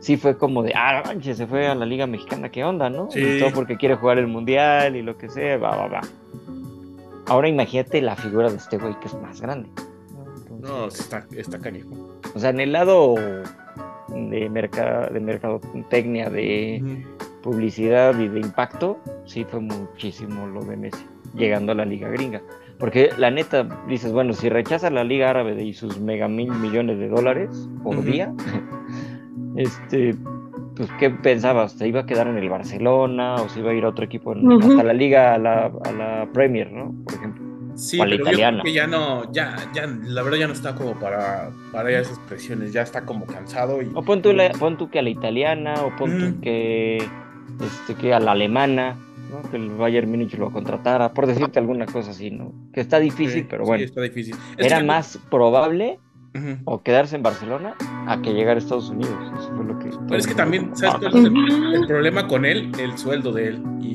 sí 0.00 0.18
fue 0.18 0.36
como 0.36 0.62
de, 0.62 0.72
ah, 0.76 1.02
manches, 1.06 1.38
se 1.38 1.46
fue 1.46 1.66
a 1.66 1.74
la 1.74 1.86
liga 1.86 2.06
mexicana, 2.06 2.50
¿qué 2.50 2.62
onda, 2.64 2.90
no? 2.90 3.10
Sí. 3.10 3.20
Y 3.20 3.38
todo 3.40 3.50
porque 3.54 3.76
quiere 3.78 3.94
jugar 3.94 4.18
el 4.18 4.26
mundial 4.26 4.94
y 4.94 5.00
lo 5.02 5.16
que 5.16 5.30
sea, 5.30 5.56
va, 5.56 5.74
va, 5.74 5.86
va. 5.88 6.00
Ahora 7.28 7.48
imagínate 7.48 8.02
la 8.02 8.14
figura 8.16 8.50
de 8.50 8.56
este 8.56 8.76
güey 8.76 8.98
que 9.00 9.06
es 9.06 9.14
más 9.14 9.40
grande. 9.40 9.70
¿no? 10.12 10.24
Entonces, 10.36 10.68
No, 10.70 10.90
sí 10.90 11.00
está, 11.00 11.26
está 11.34 11.58
canijo. 11.58 11.88
O 12.34 12.38
sea, 12.38 12.50
en 12.50 12.60
el 12.60 12.72
lado 12.72 13.14
de, 14.14 14.48
merca- 14.50 15.08
de 15.10 15.20
mercadotecnia, 15.20 16.30
de 16.30 16.82
publicidad 17.42 18.18
y 18.18 18.28
de 18.28 18.40
impacto, 18.40 18.98
sí 19.24 19.44
fue 19.44 19.60
muchísimo 19.60 20.46
lo 20.46 20.62
de 20.64 20.76
Messi, 20.76 21.04
llegando 21.34 21.72
a 21.72 21.74
la 21.74 21.84
liga 21.84 22.08
gringa. 22.08 22.40
Porque 22.78 23.10
la 23.16 23.30
neta, 23.30 23.66
dices, 23.88 24.12
bueno, 24.12 24.32
si 24.32 24.48
rechaza 24.48 24.90
la 24.90 25.04
liga 25.04 25.30
árabe 25.30 25.54
de- 25.54 25.64
y 25.64 25.72
sus 25.74 26.00
mega 26.00 26.28
mil 26.28 26.50
millones 26.52 26.98
de 26.98 27.08
dólares 27.08 27.68
por 27.82 28.02
día, 28.04 28.32
este, 29.56 30.14
pues, 30.76 30.88
¿qué 30.98 31.10
pensabas? 31.10 31.72
¿Se 31.72 31.86
iba 31.86 32.00
a 32.00 32.06
quedar 32.06 32.26
en 32.28 32.38
el 32.38 32.48
Barcelona 32.48 33.36
o 33.36 33.48
se 33.48 33.60
iba 33.60 33.70
a 33.70 33.74
ir 33.74 33.84
a 33.84 33.88
otro 33.88 34.04
equipo? 34.04 34.32
en-. 34.32 34.46
Hasta 34.70 34.82
la 34.84 34.92
liga, 34.94 35.34
a 35.34 35.38
la, 35.38 35.66
a 35.84 35.92
la 35.92 36.28
Premier, 36.32 36.70
¿no? 36.72 36.94
Por 37.04 37.14
ejemplo. 37.14 37.42
Sí, 37.74 37.98
O 38.00 38.04
pero 38.04 38.16
yo 38.16 38.24
creo 38.24 38.62
que 38.62 38.72
ya 38.72 38.86
no, 38.86 39.32
ya, 39.32 39.56
ya, 39.74 39.86
la 39.86 40.22
verdad 40.22 40.38
ya 40.38 40.46
no 40.46 40.52
está 40.52 40.74
como 40.74 40.94
para, 40.98 41.50
para 41.72 41.90
esas 41.98 42.18
presiones, 42.28 42.72
ya 42.72 42.82
está 42.82 43.04
como 43.04 43.26
cansado 43.26 43.80
y 43.82 43.90
O 43.94 44.02
pon 44.02 44.20
tú, 44.22 44.32
la- 44.32 44.50
pon 44.50 44.76
tú 44.76 44.90
que 44.90 44.98
a 44.98 45.02
la 45.02 45.10
italiana, 45.10 45.74
o 45.82 45.94
pon 45.96 46.18
tú 46.18 46.26
Ujú. 46.26 46.40
que, 46.40 46.96
este, 47.60 47.94
que 47.94 48.12
a 48.14 48.20
la 48.20 48.32
alemana, 48.32 48.96
¿no? 49.30 49.48
que 49.50 49.56
el 49.56 49.70
Bayern 49.70 50.10
Múnich 50.10 50.34
lo 50.36 50.50
contratara, 50.50 51.12
por 51.14 51.26
decirte 51.26 51.58
alguna 51.58 51.86
cosa 51.86 52.10
así, 52.10 52.30
¿no? 52.30 52.52
Que 52.74 52.80
está 52.80 52.98
difícil, 52.98 53.42
Sí, 53.42 53.46
pero 53.48 53.64
sí, 53.64 53.68
bueno, 53.68 53.84
está 53.84 54.00
difícil. 54.02 54.34
Es 54.58 54.66
era 54.66 54.78
que- 54.78 54.84
más 54.84 55.18
probable 55.30 55.98
o 56.64 56.82
quedarse 56.82 57.16
en 57.16 57.22
Barcelona 57.22 57.74
a 58.06 58.20
que 58.22 58.32
llegar 58.32 58.56
a 58.56 58.58
Estados 58.58 58.88
Unidos. 58.88 59.14
Eso 59.38 59.52
fue 59.54 59.64
lo 59.66 59.78
que. 59.78 59.90
Pero 60.08 60.16
es 60.16 60.26
que 60.26 60.34
también, 60.34 60.74
¿sabes 60.74 60.94
cuál 61.10 61.14
es 61.16 61.24
el, 61.26 61.74
el 61.74 61.86
problema 61.86 62.26
con 62.26 62.44
él? 62.46 62.72
El 62.78 62.96
sueldo 62.96 63.32
de 63.32 63.48
él. 63.48 63.62
Y, 63.82 63.88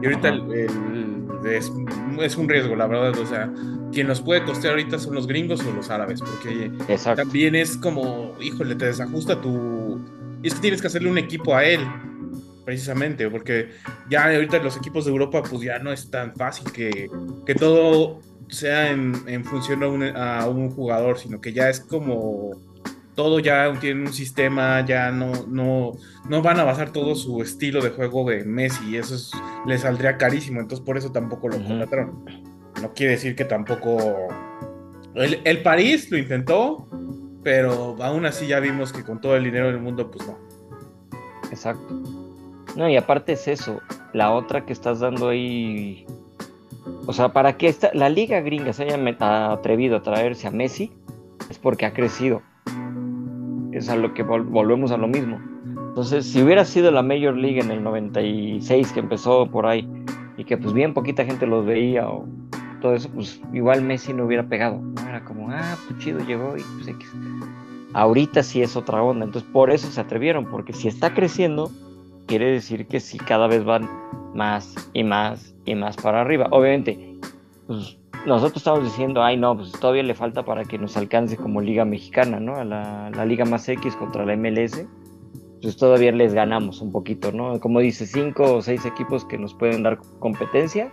y 0.00 0.04
ahorita 0.04 0.28
Ajá. 0.28 0.36
el- 0.36 0.52
el- 0.52 1.11
es, 1.44 1.72
es 2.20 2.36
un 2.36 2.48
riesgo, 2.48 2.76
la 2.76 2.86
verdad. 2.86 3.18
O 3.18 3.26
sea, 3.26 3.52
quien 3.92 4.06
nos 4.06 4.20
puede 4.20 4.44
costear 4.44 4.72
ahorita 4.72 4.98
son 4.98 5.14
los 5.14 5.26
gringos 5.26 5.64
o 5.64 5.72
los 5.72 5.90
árabes, 5.90 6.20
porque 6.20 6.70
Exacto. 6.88 7.22
también 7.22 7.54
es 7.54 7.76
como, 7.76 8.34
híjole, 8.40 8.74
te 8.74 8.86
desajusta 8.86 9.40
tu... 9.40 10.00
Y 10.42 10.48
es 10.48 10.54
que 10.54 10.60
tienes 10.60 10.80
que 10.80 10.88
hacerle 10.88 11.10
un 11.10 11.18
equipo 11.18 11.54
a 11.54 11.64
él, 11.64 11.80
precisamente, 12.64 13.28
porque 13.30 13.70
ya 14.10 14.24
ahorita 14.24 14.58
los 14.58 14.76
equipos 14.76 15.04
de 15.04 15.12
Europa, 15.12 15.42
pues 15.42 15.62
ya 15.62 15.78
no 15.78 15.92
es 15.92 16.10
tan 16.10 16.34
fácil 16.34 16.70
que, 16.72 17.08
que 17.46 17.54
todo 17.54 18.20
sea 18.48 18.90
en, 18.90 19.14
en 19.26 19.44
función 19.44 19.82
a 19.82 19.88
un, 19.88 20.02
a 20.02 20.48
un 20.48 20.70
jugador, 20.70 21.18
sino 21.18 21.40
que 21.40 21.52
ya 21.52 21.68
es 21.68 21.80
como 21.80 22.60
todo 23.14 23.38
ya 23.40 23.72
tiene 23.80 24.02
un 24.06 24.12
sistema, 24.12 24.84
ya 24.86 25.10
no, 25.10 25.32
no, 25.48 25.92
no 26.28 26.42
van 26.42 26.58
a 26.60 26.64
basar 26.64 26.90
todo 26.90 27.14
su 27.14 27.42
estilo 27.42 27.80
de 27.82 27.90
juego 27.90 28.28
de 28.30 28.44
Messi 28.44 28.90
y 28.90 28.96
eso 28.96 29.14
es- 29.14 29.30
le 29.66 29.76
saldría 29.78 30.16
carísimo, 30.16 30.60
entonces 30.60 30.84
por 30.84 30.96
eso 30.96 31.12
tampoco 31.12 31.48
lo 31.48 31.56
contrataron. 31.62 32.24
No 32.80 32.92
quiere 32.94 33.12
decir 33.12 33.36
que 33.36 33.44
tampoco... 33.44 34.28
El, 35.14 35.40
el 35.44 35.62
París 35.62 36.10
lo 36.10 36.16
intentó, 36.16 36.88
pero 37.42 37.96
aún 38.00 38.24
así 38.24 38.46
ya 38.46 38.60
vimos 38.60 38.92
que 38.92 39.04
con 39.04 39.20
todo 39.20 39.36
el 39.36 39.44
dinero 39.44 39.66
del 39.66 39.78
mundo, 39.78 40.10
pues 40.10 40.26
no. 40.26 40.38
Exacto. 41.50 41.94
No, 42.76 42.88
y 42.88 42.96
aparte 42.96 43.32
es 43.32 43.46
eso, 43.46 43.80
la 44.14 44.32
otra 44.32 44.64
que 44.64 44.72
estás 44.72 45.00
dando 45.00 45.28
ahí. 45.28 46.06
O 47.06 47.12
sea, 47.12 47.28
para 47.32 47.58
que 47.58 47.68
esta, 47.68 47.90
la 47.92 48.08
liga 48.08 48.40
gringa 48.40 48.72
se 48.72 48.84
haya 48.84 49.52
atrevido 49.52 49.96
a 49.98 50.02
traerse 50.02 50.48
a 50.48 50.50
Messi, 50.50 50.90
es 51.50 51.58
porque 51.58 51.84
ha 51.84 51.92
crecido. 51.92 52.40
Es 53.72 53.88
a 53.88 53.96
lo 53.96 54.12
que 54.14 54.24
vol- 54.24 54.44
volvemos 54.48 54.90
a 54.92 54.96
lo 54.96 55.08
mismo. 55.08 55.40
Entonces, 55.88 56.26
si 56.26 56.42
hubiera 56.42 56.64
sido 56.64 56.90
la 56.90 57.02
Major 57.02 57.36
League 57.36 57.60
en 57.60 57.70
el 57.70 57.82
96 57.82 58.92
que 58.92 59.00
empezó 59.00 59.46
por 59.46 59.66
ahí 59.66 59.88
y 60.36 60.44
que 60.44 60.56
pues 60.56 60.72
bien 60.72 60.94
poquita 60.94 61.24
gente 61.24 61.46
los 61.46 61.64
veía 61.66 62.08
o 62.08 62.26
todo 62.80 62.94
eso, 62.94 63.08
pues 63.14 63.40
igual 63.52 63.82
Messi 63.82 64.12
no 64.12 64.24
hubiera 64.24 64.42
pegado. 64.44 64.80
¿no? 64.80 65.08
Era 65.08 65.24
como, 65.24 65.50
ah, 65.50 65.76
pues 65.88 66.00
chido, 66.00 66.18
llegó 66.20 66.56
y 66.56 66.62
pues 66.62 66.88
X. 66.88 67.08
Ahorita 67.94 68.42
sí 68.42 68.62
es 68.62 68.74
otra 68.76 69.02
onda, 69.02 69.24
entonces 69.26 69.48
por 69.52 69.70
eso 69.70 69.90
se 69.90 70.00
atrevieron, 70.00 70.46
porque 70.46 70.72
si 70.72 70.88
está 70.88 71.12
creciendo, 71.12 71.70
quiere 72.26 72.46
decir 72.50 72.86
que 72.86 73.00
sí 73.00 73.18
cada 73.18 73.46
vez 73.46 73.64
van 73.64 73.88
más 74.34 74.74
y 74.94 75.04
más 75.04 75.54
y 75.66 75.74
más 75.74 75.96
para 75.96 76.22
arriba. 76.22 76.48
Obviamente, 76.50 77.16
pues, 77.66 77.98
nosotros 78.26 78.58
estamos 78.58 78.84
diciendo, 78.84 79.22
ay 79.22 79.36
no, 79.36 79.56
pues 79.56 79.72
todavía 79.72 80.02
le 80.02 80.14
falta 80.14 80.44
para 80.44 80.64
que 80.64 80.78
nos 80.78 80.96
alcance 80.96 81.36
como 81.36 81.60
Liga 81.60 81.84
Mexicana, 81.84 82.40
¿no? 82.40 82.56
A 82.56 82.64
la, 82.64 83.10
la 83.10 83.24
Liga 83.24 83.44
más 83.44 83.68
X 83.68 83.96
contra 83.96 84.24
la 84.24 84.36
MLS. 84.36 84.84
Pues 85.60 85.76
todavía 85.76 86.10
les 86.12 86.34
ganamos 86.34 86.80
un 86.80 86.90
poquito, 86.90 87.30
¿no? 87.32 87.60
Como 87.60 87.78
dice, 87.80 88.06
cinco 88.06 88.54
o 88.56 88.62
seis 88.62 88.84
equipos 88.84 89.24
que 89.24 89.38
nos 89.38 89.54
pueden 89.54 89.84
dar 89.84 89.98
competencia, 90.18 90.90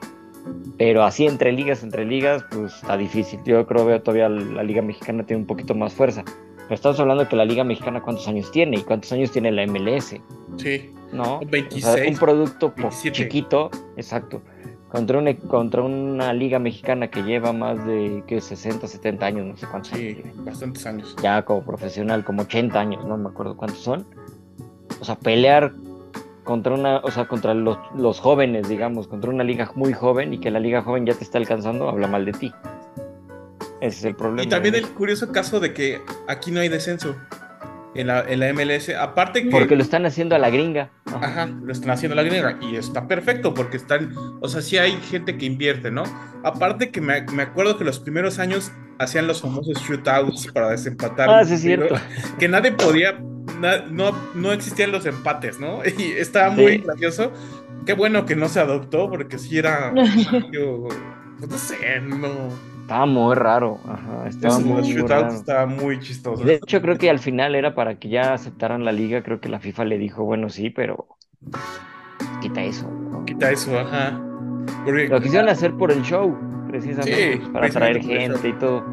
pero 0.77 1.03
así 1.03 1.25
entre 1.25 1.51
ligas, 1.51 1.83
entre 1.83 2.05
ligas, 2.05 2.45
pues 2.51 2.75
está 2.75 2.95
difícil. 2.95 3.39
Yo 3.45 3.65
creo 3.65 3.87
que 3.87 3.99
todavía 3.99 4.29
la 4.29 4.61
Liga 4.63 4.81
Mexicana 4.83 5.25
tiene 5.25 5.41
un 5.41 5.47
poquito 5.47 5.73
más 5.73 5.93
fuerza. 5.93 6.23
Pero 6.25 6.75
estamos 6.75 6.99
hablando 6.99 7.23
de 7.23 7.29
que 7.29 7.35
la 7.35 7.45
Liga 7.45 7.63
Mexicana 7.63 8.01
cuántos 8.03 8.27
años 8.27 8.51
tiene 8.51 8.77
y 8.77 8.81
cuántos 8.83 9.11
años 9.11 9.31
tiene 9.31 9.51
la 9.51 9.65
MLS. 9.65 10.17
Sí. 10.57 10.91
¿no? 11.11 11.39
26, 11.39 11.85
O 11.85 11.93
sea, 11.95 12.07
un 12.07 12.17
producto 12.17 12.69
po- 12.75 12.83
27. 12.83 13.11
chiquito, 13.17 13.71
exacto, 13.97 14.43
contra 14.89 15.19
una, 15.19 15.35
contra 15.35 15.83
una 15.83 16.33
liga 16.33 16.59
mexicana 16.59 17.09
que 17.09 17.21
lleva 17.21 17.53
más 17.53 17.85
de 17.85 18.23
que 18.27 18.41
60, 18.41 18.87
70 18.87 19.25
años, 19.25 19.45
no 19.45 19.57
sé 19.57 19.67
cuántos 19.67 19.93
años 19.93 20.17
Sí, 20.17 20.31
bastantes 20.37 20.85
años. 20.85 21.15
Ya 21.21 21.43
como 21.43 21.63
profesional, 21.63 22.23
como 22.25 22.41
80 22.41 22.79
años, 22.79 23.05
no 23.05 23.17
me 23.17 23.29
acuerdo 23.29 23.55
cuántos 23.55 23.79
son. 23.79 24.05
O 24.99 25.05
sea, 25.05 25.15
pelear 25.15 25.73
contra 26.43 26.73
una, 26.73 26.97
o 26.97 27.11
sea, 27.11 27.27
contra 27.27 27.53
los, 27.53 27.77
los 27.95 28.19
jóvenes, 28.19 28.67
digamos, 28.67 29.07
contra 29.07 29.29
una 29.29 29.43
liga 29.43 29.71
muy 29.75 29.93
joven 29.93 30.33
y 30.33 30.39
que 30.39 30.49
la 30.49 30.59
liga 30.59 30.81
joven 30.81 31.05
ya 31.05 31.13
te 31.13 31.23
está 31.23 31.37
alcanzando, 31.37 31.87
habla 31.87 32.07
mal 32.07 32.25
de 32.25 32.31
ti. 32.31 32.51
Ese 33.81 33.99
es 33.99 34.05
el 34.05 34.15
problema. 34.15 34.43
Y 34.43 34.49
también 34.49 34.75
el 34.75 34.89
curioso 34.89 35.31
caso 35.31 35.59
de 35.59 35.73
que 35.73 36.01
aquí 36.27 36.51
no 36.51 36.59
hay 36.59 36.69
descenso 36.69 37.15
en 37.99 38.07
la, 38.07 38.21
en 38.27 38.39
la 38.39 38.53
MLS. 38.53 38.89
Aparte 38.89 39.43
que... 39.43 39.49
Porque 39.49 39.75
lo 39.75 39.81
están 39.83 40.05
haciendo 40.05 40.35
a 40.35 40.39
la 40.39 40.49
gringa. 40.49 40.89
Ajá. 41.05 41.45
Lo 41.47 41.71
están 41.71 41.91
haciendo 41.91 42.15
la 42.15 42.23
gringa 42.23 42.57
y 42.61 42.75
está 42.75 43.07
perfecto 43.07 43.53
porque 43.53 43.77
están, 43.77 44.13
o 44.41 44.47
sea, 44.47 44.61
sí 44.61 44.77
hay 44.77 44.93
gente 45.09 45.37
que 45.37 45.45
invierte, 45.45 45.91
¿no? 45.91 46.03
Aparte 46.43 46.91
que 46.91 47.01
me, 47.01 47.21
me 47.33 47.43
acuerdo 47.43 47.77
que 47.77 47.83
los 47.83 47.99
primeros 47.99 48.39
años 48.39 48.71
hacían 48.99 49.27
los 49.27 49.41
famosos 49.41 49.81
shootouts 49.83 50.51
para 50.51 50.69
desempatar. 50.69 51.29
Ah, 51.29 51.43
sí, 51.45 51.53
es 51.55 51.61
cierto. 51.61 51.95
Que 52.37 52.47
nadie 52.47 52.71
podía, 52.73 53.19
na- 53.59 53.85
no, 53.89 54.11
no 54.35 54.51
existían 54.51 54.91
los 54.91 55.05
empates, 55.05 55.59
¿no? 55.59 55.81
Y 55.97 56.11
estaba 56.17 56.49
muy 56.51 56.73
Sí. 56.73 56.77
gracioso. 56.79 57.31
Qué 57.85 57.93
bueno 57.93 58.25
que 58.25 58.35
no 58.35 58.49
se 58.49 58.59
adoptó 58.59 59.09
porque 59.09 59.37
sí 59.39 59.57
era, 59.57 59.93
yo, 60.51 60.87
pues 61.39 61.49
no 61.49 61.57
sé, 61.57 62.01
no. 62.01 62.49
Estaba 62.89 63.05
muy 63.05 63.35
raro. 63.35 63.77
Ajá, 63.87 64.27
estaba 64.27 64.55
Esos 64.55 64.65
muy, 64.65 64.81
shootouts 64.81 65.09
raro. 65.11 65.33
estaba 65.35 65.65
muy 65.67 65.99
chistoso. 65.99 66.43
De 66.43 66.55
hecho, 66.55 66.81
creo 66.81 66.97
que 66.97 67.11
al 67.11 67.19
final 67.19 67.53
era 67.53 67.75
para 67.75 67.99
que 67.99 68.09
ya 68.09 68.33
aceptaran 68.33 68.83
la 68.83 68.91
liga. 68.91 69.21
Creo 69.21 69.39
que 69.39 69.47
la 69.47 69.59
FIFA 69.59 69.85
le 69.85 69.99
dijo, 69.99 70.23
bueno, 70.23 70.49
sí, 70.49 70.71
pero 70.71 71.05
quita 72.41 72.63
eso. 72.63 72.89
¿no? 72.89 73.23
Quita 73.25 73.51
eso, 73.51 73.77
ajá. 73.77 74.19
Porque, 74.83 75.07
Lo 75.07 75.21
quisieron 75.21 75.49
hacer 75.49 75.73
por 75.75 75.91
el 75.91 76.01
show, 76.01 76.35
precisamente 76.67 77.33
Sí, 77.33 77.49
para 77.53 77.67
atraer 77.67 78.01
gente 78.01 78.47
y 78.49 78.53
todo. 78.53 78.83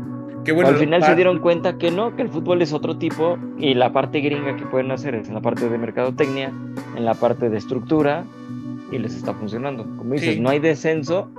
Qué 0.44 0.53
bueno, 0.53 0.68
Al 0.68 0.76
final 0.76 1.03
ah, 1.03 1.07
se 1.07 1.14
dieron 1.14 1.38
cuenta 1.40 1.78
que 1.78 1.90
no, 1.90 2.14
que 2.16 2.22
el 2.22 2.28
fútbol 2.28 2.61
es 2.61 2.74
otro 2.74 2.99
tipo 2.99 3.38
y 3.59 3.72
la 3.72 3.94
parte 3.94 4.20
gringa 4.20 4.57
que 4.57 4.66
pueden 4.66 4.90
hacer 4.90 5.14
es 5.14 5.26
en 5.28 5.34
la 5.34 5.40
parte 5.40 5.70
de 5.70 5.78
mercadotecnia, 5.78 6.53
en 6.97 7.05
la 7.07 7.14
parte 7.14 7.49
de 7.49 7.57
estructura 7.57 8.24
y 8.92 8.99
les 8.99 9.14
está 9.16 9.32
funcionando. 9.32 9.84
Como 9.97 10.12
dices, 10.12 10.34
Sí. 10.34 10.40
no 10.40 10.51
hay 10.51 10.59
descenso, 10.61 11.30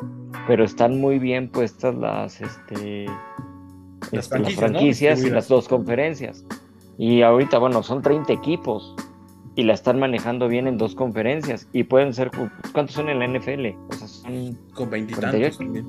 pero 0.48 0.64
están 0.64 1.00
muy 1.00 1.20
bien 1.20 1.50
puestas 1.50 1.96
las, 1.96 2.42
este, 2.42 3.06
este, 4.12 4.16
las 4.16 4.28
franquicias, 4.30 4.62
¿no? 4.62 4.68
franquicias 4.68 5.24
y 5.24 5.30
las 5.30 5.48
dos 5.48 5.68
conferencias. 5.68 6.46
Y 6.98 7.22
ahorita, 7.22 7.58
bueno, 7.60 7.84
son 7.84 8.02
30 8.02 8.34
equipos 8.34 8.96
y 9.56 9.64
la 9.64 9.74
están 9.74 10.00
manejando 10.00 10.48
bien 10.48 10.68
en 10.68 10.78
dos 10.78 10.96
conferencias 10.96 11.68
y 11.74 11.84
pueden 11.84 12.14
ser, 12.14 12.32
¿cuántos 12.74 12.96
son 12.96 13.10
en 13.10 13.20
la 13.20 13.28
NFL? 13.28 13.76
O 13.90 13.94
sea, 13.94 14.08
son 14.08 14.58
con 14.74 14.90
veintitantos 14.90 15.32
48. 15.32 15.58
también. 15.58 15.86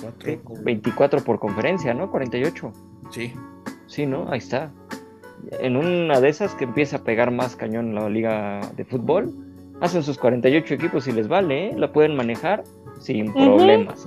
Cuatro, 0.00 0.42
con- 0.44 0.64
24 0.64 1.24
por 1.24 1.38
conferencia, 1.38 1.94
¿no? 1.94 2.10
48. 2.10 2.72
Sí. 3.10 3.32
Sí, 3.86 4.06
¿no? 4.06 4.28
Ahí 4.30 4.38
está. 4.38 4.72
En 5.60 5.76
una 5.76 6.20
de 6.20 6.28
esas 6.28 6.54
que 6.54 6.64
empieza 6.64 6.96
a 6.96 6.98
pegar 7.04 7.30
más 7.30 7.54
cañón 7.54 7.94
la 7.94 8.08
liga 8.08 8.60
de 8.76 8.84
fútbol, 8.84 9.32
hacen 9.80 10.02
sus 10.02 10.18
48 10.18 10.74
equipos 10.74 11.06
y 11.06 11.12
les 11.12 11.28
vale, 11.28 11.68
¿eh? 11.68 11.74
La 11.76 11.92
pueden 11.92 12.16
manejar 12.16 12.64
sin 13.00 13.32
problemas. 13.32 14.06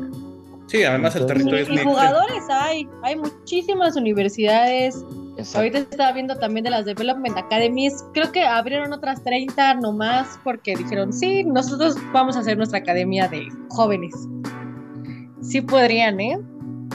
Sí, 0.68 0.84
además 0.84 1.16
el 1.16 1.26
territorio 1.26 1.60
es 1.60 1.70
Y 1.70 1.72
muy 1.72 1.84
jugadores 1.84 2.44
hay, 2.50 2.88
hay 3.02 3.16
muchísimas 3.16 3.96
universidades. 3.96 5.04
Exacto. 5.38 5.60
Ahorita 5.60 5.78
estaba 5.80 6.12
viendo 6.12 6.36
también 6.36 6.66
de 6.66 6.72
las 6.72 6.86
Development 6.86 7.38
Academies. 7.38 8.04
Creo 8.14 8.32
que 8.32 8.44
abrieron 8.44 8.92
otras 8.92 9.24
30 9.24 9.76
nomás 9.76 10.40
porque 10.44 10.76
dijeron, 10.76 11.14
sí, 11.14 11.44
nosotros 11.44 11.96
vamos 12.12 12.36
a 12.36 12.40
hacer 12.42 12.58
nuestra 12.58 12.80
academia 12.80 13.28
de 13.30 13.48
jóvenes. 13.70 14.14
Sí 15.42 15.62
podrían, 15.62 16.20
¿eh? 16.20 16.38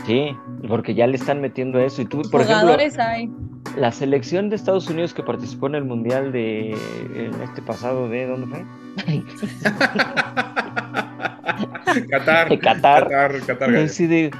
Sí, 0.07 0.37
porque 0.69 0.95
ya 0.95 1.07
le 1.07 1.17
están 1.17 1.41
metiendo 1.41 1.79
eso. 1.79 2.03
Y 2.03 2.05
tú, 2.05 2.21
por 2.31 2.43
Jugadores 2.43 2.99
hay. 2.99 3.25
ejemplo, 3.25 3.53
la 3.77 3.93
selección 3.93 4.51
de 4.51 4.57
Estados 4.57 4.89
Unidos 4.91 5.15
que 5.15 5.23
participó 5.23 5.69
en 5.69 5.77
el 5.77 5.85
Mundial 5.85 6.33
de 6.33 6.73
en 7.15 7.41
este 7.43 7.63
pasado 7.63 8.09
de 8.09 8.27
¿dónde 8.27 8.47
fue? 8.49 8.65
Qatar. 12.11 12.49
Qatar. 12.59 12.59
Qatar, 13.09 13.41
Qatar. 13.47 13.71
Yo 13.73 13.89
sí 13.89 14.07
de- 14.07 14.31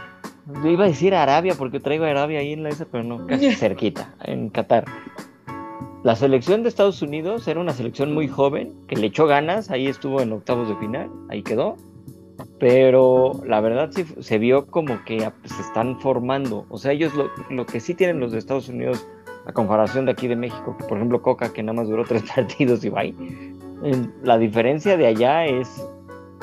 yo 0.63 0.69
iba 0.71 0.85
a 0.85 0.89
decir 0.89 1.15
Arabia 1.15 1.55
porque 1.57 1.81
traigo 1.81 2.05
Arabia 2.05 2.41
ahí 2.41 2.53
en 2.53 2.63
la 2.65 2.71
esa, 2.71 2.85
pero 2.85 3.05
no, 3.05 3.27
casi 3.27 3.53
cerquita, 3.55 4.15
en 4.25 4.49
Qatar. 4.51 4.85
La 6.03 6.17
selección 6.17 6.63
de 6.65 6.69
Estados 6.69 7.01
Unidos 7.01 7.47
era 7.47 7.61
una 7.61 7.73
selección 7.73 8.13
muy 8.13 8.27
joven, 8.27 8.73
que 8.89 8.97
le 8.97 9.07
echó 9.07 9.27
ganas, 9.27 9.71
ahí 9.71 9.87
estuvo 9.87 10.21
en 10.21 10.33
octavos 10.33 10.69
de 10.69 10.75
final, 10.77 11.09
ahí 11.31 11.43
quedó. 11.43 11.77
Pero 12.59 13.41
la 13.47 13.61
verdad 13.61 13.91
sí 13.95 14.05
se 14.21 14.39
vio 14.39 14.67
como 14.67 15.05
que 15.05 15.25
ah, 15.25 15.33
se 15.45 15.61
están 15.63 16.01
formando. 16.01 16.67
O 16.71 16.79
sea, 16.79 16.91
ellos 16.93 17.15
lo, 17.15 17.31
lo 17.51 17.67
que 17.67 17.79
sí 17.79 17.95
tienen 17.95 18.19
los 18.19 18.33
de 18.33 18.39
Estados 18.39 18.69
Unidos, 18.69 19.07
a 19.47 19.53
comparación 19.53 20.07
de 20.07 20.13
aquí 20.13 20.27
de 20.27 20.35
México, 20.37 20.77
que 20.77 20.85
por 20.87 20.97
ejemplo 20.99 21.23
Coca, 21.23 21.53
que 21.53 21.63
nada 21.63 21.75
más 21.75 21.89
duró 21.89 22.05
tres 22.05 22.23
partidos 22.35 22.85
y 22.85 22.89
bye. 22.89 23.15
La 24.23 24.39
diferencia 24.39 24.97
de 24.97 25.07
allá 25.07 25.45
es 25.47 25.85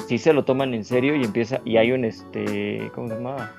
sí 0.08 0.18
se 0.18 0.34
lo 0.34 0.44
toman 0.44 0.74
en 0.74 0.84
serio 0.84 1.16
y 1.16 1.24
empieza 1.24 1.62
y 1.66 1.78
hay 1.78 1.92
un 1.92 2.04
este 2.04 2.92
cómo 2.96 3.08
se 3.08 3.16
llama 3.16 3.52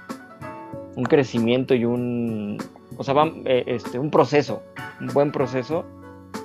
un 0.96 1.04
crecimiento 1.04 1.74
y 1.74 1.84
un 1.84 2.58
o 2.96 3.04
sea 3.04 3.14
va, 3.14 3.30
eh, 3.44 3.64
este 3.66 3.98
un 3.98 4.10
proceso 4.10 4.62
un 5.00 5.08
buen 5.08 5.32
proceso 5.32 5.84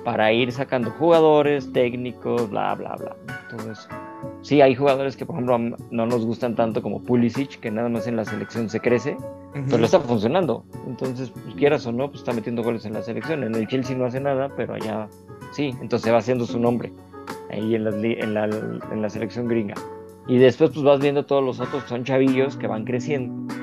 para 0.04 0.32
ir 0.32 0.52
sacando 0.52 0.90
jugadores 0.92 1.72
técnicos 1.72 2.48
bla 2.48 2.74
bla 2.74 2.94
bla 2.96 3.16
todo 3.50 3.70
eso. 3.70 3.88
Sí 4.42 4.60
hay 4.60 4.74
jugadores 4.74 5.16
que 5.16 5.26
por 5.26 5.34
ejemplo 5.34 5.58
no 5.90 6.06
nos 6.06 6.24
gustan 6.24 6.54
tanto 6.54 6.82
como 6.82 7.02
Pulisic 7.02 7.60
que 7.60 7.70
nada 7.70 7.88
más 7.88 8.06
en 8.06 8.16
la 8.16 8.24
selección 8.24 8.70
se 8.70 8.80
crece 8.80 9.16
pero 9.52 9.78
le 9.78 9.86
está 9.86 9.98
funcionando. 10.00 10.64
Entonces 10.86 11.30
pues, 11.30 11.54
quieras 11.56 11.86
o 11.86 11.92
no 11.92 12.08
pues 12.08 12.20
está 12.20 12.32
metiendo 12.32 12.62
goles 12.62 12.84
en 12.84 12.92
la 12.92 13.02
selección. 13.02 13.42
En 13.42 13.54
el 13.54 13.66
Chelsea 13.66 13.96
no 13.96 14.04
hace 14.04 14.20
nada 14.20 14.50
pero 14.56 14.74
allá 14.74 15.08
sí 15.50 15.74
entonces 15.80 16.12
va 16.12 16.18
haciendo 16.18 16.46
su 16.46 16.60
nombre 16.60 16.92
ahí 17.50 17.74
en, 17.74 17.84
las 17.84 17.94
en, 17.96 18.34
la, 18.34 18.44
en 18.44 19.02
la 19.02 19.08
selección 19.10 19.48
gringa. 19.48 19.74
Y 20.28 20.38
después 20.38 20.70
pues 20.70 20.84
vas 20.84 21.00
viendo 21.00 21.24
todos 21.24 21.44
los 21.44 21.60
otros, 21.60 21.84
son 21.84 22.04
chavillos 22.04 22.56
que 22.56 22.66
van 22.66 22.84
creciendo. 22.84 23.54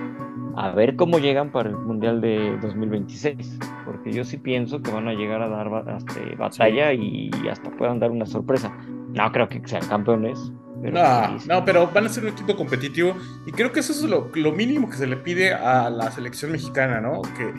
A 0.55 0.71
ver 0.71 0.95
cómo 0.95 1.17
llegan 1.17 1.51
para 1.51 1.69
el 1.69 1.75
Mundial 1.77 2.21
de 2.21 2.57
2026. 2.61 3.59
Porque 3.85 4.11
yo 4.13 4.23
sí 4.23 4.37
pienso 4.37 4.81
que 4.81 4.91
van 4.91 5.07
a 5.07 5.13
llegar 5.13 5.41
a 5.41 5.49
dar 5.49 5.69
ba- 5.69 5.83
este, 5.97 6.35
batalla 6.35 6.93
y 6.93 7.29
hasta 7.51 7.69
puedan 7.71 7.99
dar 7.99 8.11
una 8.11 8.25
sorpresa. 8.25 8.71
No 9.13 9.31
creo 9.31 9.49
que 9.49 9.61
sean 9.65 9.85
campeones. 9.87 10.51
Pero 10.83 10.93
No, 11.01 11.37
no, 11.47 11.65
pero 11.65 11.87
van 11.91 12.05
a 12.05 12.09
ser 12.09 12.23
un 12.25 12.31
equipo 12.31 12.55
competitivo 12.57 13.15
y 13.45 13.51
creo 13.51 13.71
que 13.71 13.79
eso 13.79 13.93
es 13.93 14.01
lo, 14.03 14.29
lo 14.35 14.51
mínimo 14.51 14.89
que 14.89 14.97
se 14.97 15.07
le 15.07 15.15
pide 15.17 15.53
a 15.53 15.89
la 15.89 16.11
selección 16.11 16.51
mexicana, 16.51 16.99
¿no? 17.01 17.21
Que, 17.21 17.53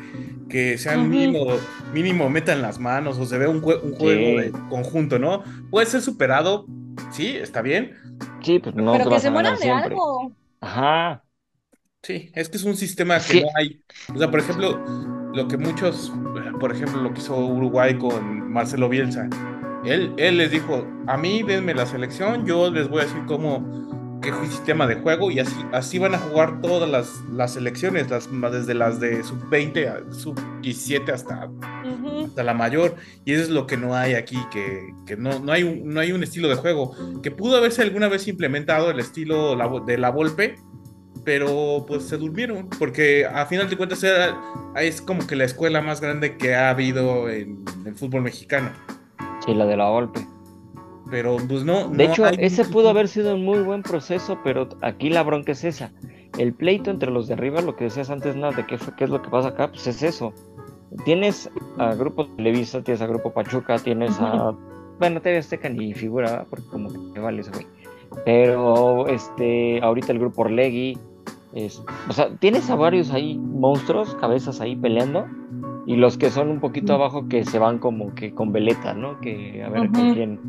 que 0.49 0.79
sean 0.79 1.01
Ujú. 1.01 1.09
mínimo, 1.09 1.47
mínimo 1.93 2.29
metan 2.31 2.61
las 2.63 2.79
manos 2.79 3.19
o 3.19 3.25
se 3.27 3.39
vea 3.39 3.49
un, 3.49 3.63
jue- 3.63 3.81
un 3.83 3.95
juego 3.95 4.41
Sí. 4.43 4.51
de 4.51 4.53
conjunto, 4.69 5.19
¿no? 5.19 5.43
Puede 5.71 5.87
ser 5.87 6.03
superado, 6.03 6.67
sí, 7.13 7.29
está 7.37 7.63
bien. 7.63 7.97
Sí, 8.43 8.59
pues 8.59 8.75
no 8.75 8.93
Pero 8.93 9.11
que 9.11 9.21
se 9.21 9.31
mueran 9.31 9.55
de 9.55 9.63
siempre. 9.63 9.95
algo. 9.95 10.33
Ajá. 10.61 11.25
Sí, 12.03 12.31
es 12.35 12.49
que 12.51 12.59
es 12.59 12.65
un 12.65 12.77
sistema 12.77 13.17
que 13.17 13.23
Sí. 13.23 13.41
no 13.41 13.49
hay. 13.57 13.83
O 14.15 14.19
sea, 14.19 14.31
por 14.31 14.41
ejemplo, 14.41 14.85
lo 15.33 15.49
que 15.49 15.57
muchos, 15.57 16.13
por 16.61 16.73
ejemplo, 16.73 17.01
lo 17.03 17.13
que 17.15 17.21
hizo 17.21 17.37
Uruguay 17.37 17.97
con 17.99 18.53
Marcelo 18.53 18.89
Bielsa. 18.89 19.29
Él, 19.85 20.13
él 20.17 20.39
les 20.39 20.51
dijo, 20.51 20.87
a 21.07 21.17
mí 21.17 21.43
denme 21.43 21.75
la 21.75 21.87
selección, 21.87 22.47
yo 22.47 22.71
les 22.71 22.89
voy 22.89 23.01
a 23.03 23.05
decir 23.05 23.23
cómo, 23.27 24.19
qué 24.23 24.33
sistema 24.49 24.87
de 24.87 24.95
juego 24.97 25.31
y 25.31 25.39
así, 25.41 25.55
así 25.73 25.99
van 25.99 26.15
a 26.15 26.19
jugar 26.19 26.61
todas 26.63 26.89
las, 26.89 27.11
las 27.31 27.53
selecciones, 27.55 28.09
las, 28.09 28.29
desde 28.53 28.73
las 28.75 28.99
de 29.01 29.23
sub-20 29.23 29.87
a 29.89 30.13
sub-17 30.15 31.11
hasta, 31.13 31.51
hasta 32.25 32.43
la 32.43 32.55
mayor. 32.55 32.95
Y 33.27 33.33
eso 33.35 33.43
es 33.43 33.51
lo 33.51 33.67
que 33.67 33.77
no 33.77 33.95
hay 33.95 34.15
aquí, 34.15 34.39
que, 34.51 34.95
que 35.07 35.17
no, 35.17 35.39
no, 35.41 35.53
hay 35.53 35.63
un, 35.65 35.93
no 35.93 36.01
hay 36.01 36.13
un 36.13 36.23
estilo 36.23 36.49
de 36.49 36.55
juego. 36.55 36.95
Que 37.23 37.31
pudo 37.31 37.57
haberse 37.59 37.83
alguna 37.83 38.09
vez 38.09 38.27
implementado 38.27 38.91
el 38.91 39.01
estilo 39.01 39.55
de 39.87 39.99
la 39.99 40.11
Volpe, 40.11 40.57
pero 41.25 41.85
pues 41.87 42.05
se 42.05 42.17
durmieron, 42.17 42.69
porque 42.79 43.27
a 43.27 43.47
final 43.47 43.69
de 43.69 43.77
cuentas 43.77 44.03
era- 44.03 44.37
es 44.77 45.01
como 45.01 45.27
que 45.27 45.37
la 45.37 45.45
escuela 45.45 45.81
más 45.81 46.01
grande 46.01 46.37
que 46.37 46.55
ha 46.55 46.71
habido 46.71 47.29
en 47.31 47.65
el 47.87 47.95
fútbol 47.95 48.23
mexicano. 48.23 48.71
Sí, 49.45 49.55
la 49.55 49.67
de 49.67 49.77
la 49.77 49.89
golpe. 49.91 50.27
Pero 51.11 51.37
pues 51.49 51.65
no. 51.65 51.89
De 51.89 52.07
no 52.07 52.13
hecho, 52.13 52.25
hay 52.25 52.37
ese 52.39 52.65
pudo 52.65 52.89
haber 52.89 53.09
sido 53.09 53.35
un 53.35 53.45
muy 53.45 53.59
buen 53.61 53.83
proceso, 53.83 54.39
pero 54.43 54.69
aquí 54.81 55.11
la 55.11 55.23
bronca 55.23 55.53
es 55.53 55.65
esa. 55.65 55.93
El 56.39 56.53
pleito 56.55 56.91
entre 56.91 57.11
los 57.11 57.29
de 57.29 57.35
arriba, 57.35 57.61
lo 57.61 57.77
que 57.77 57.85
decías 57.85 58.11
antes, 58.11 58.35
nada 58.37 58.53
de 58.53 58.67
qué, 58.67 58.79
fue- 58.79 58.95
qué 58.97 59.05
es 59.05 59.11
lo 59.11 59.23
que 59.23 59.29
pasa 59.31 59.49
acá, 59.49 59.69
pues 59.69 59.87
es 59.87 60.03
eso. 60.03 60.33
Tienes 61.05 61.51
a 61.79 61.95
Grupo 61.95 62.27
Televisa, 62.27 62.83
tienes 62.83 63.03
a 63.03 63.07
Grupo 63.07 63.33
Pachuca, 63.33 63.79
tienes 63.79 64.19
a... 64.21 64.53
Bueno, 64.99 65.21
TV 65.21 65.39
Azteca 65.39 65.69
ni 65.69 65.93
figura, 65.93 66.31
¿verdad? 66.31 66.47
porque 66.49 66.67
como 66.71 66.89
que 66.93 66.99
me 66.99 67.21
vale 67.21 67.41
ese 67.43 67.51
güey. 67.51 67.67
Pero, 68.25 69.09
este, 69.09 69.81
ahorita 69.83 70.13
el 70.13 70.21
Grupo 70.21 70.43
Orlegui, 70.43 70.97
es, 71.53 71.83
o 72.09 72.13
sea, 72.13 72.31
tienes 72.37 72.71
a 72.71 72.77
varios 72.77 73.11
ahí 73.13 73.37
monstruos, 73.39 74.15
cabezas 74.17 74.61
ahí 74.61 74.75
peleando, 74.77 75.27
y 75.87 75.97
los 75.97 76.17
que 76.17 76.31
son 76.31 76.49
un 76.49 76.61
poquito 76.61 76.95
abajo 76.95 77.29
que 77.29 77.45
se 77.45 77.59
van 77.59 77.79
como 77.79 78.15
que 78.15 78.35
con 78.35 78.53
veleta, 78.53 78.95
¿no? 78.95 79.21
Que 79.21 79.63
a 79.63 79.69
ver 79.69 79.91
con 79.91 80.15
quién... 80.15 80.41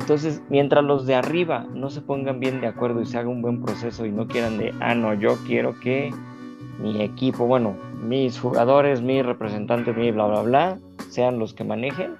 Entonces, 0.00 0.42
mientras 0.48 0.84
los 0.84 1.06
de 1.06 1.14
arriba 1.14 1.66
no 1.74 1.90
se 1.90 2.00
pongan 2.00 2.40
bien 2.40 2.60
de 2.60 2.66
acuerdo 2.66 3.00
y 3.00 3.06
se 3.06 3.18
haga 3.18 3.28
un 3.28 3.42
buen 3.42 3.60
proceso 3.60 4.06
y 4.06 4.12
no 4.12 4.26
quieran 4.26 4.58
de, 4.58 4.72
ah, 4.80 4.94
no, 4.94 5.12
yo 5.12 5.36
quiero 5.46 5.78
que 5.80 6.10
mi 6.80 7.02
equipo, 7.02 7.46
bueno, 7.46 7.74
mis 8.02 8.38
jugadores, 8.38 9.02
mis 9.02 9.24
representantes, 9.24 9.96
mi 9.96 10.10
bla, 10.12 10.26
bla, 10.26 10.42
bla, 10.42 10.78
sean 11.10 11.38
los 11.38 11.52
que 11.52 11.64
manejen, 11.64 12.14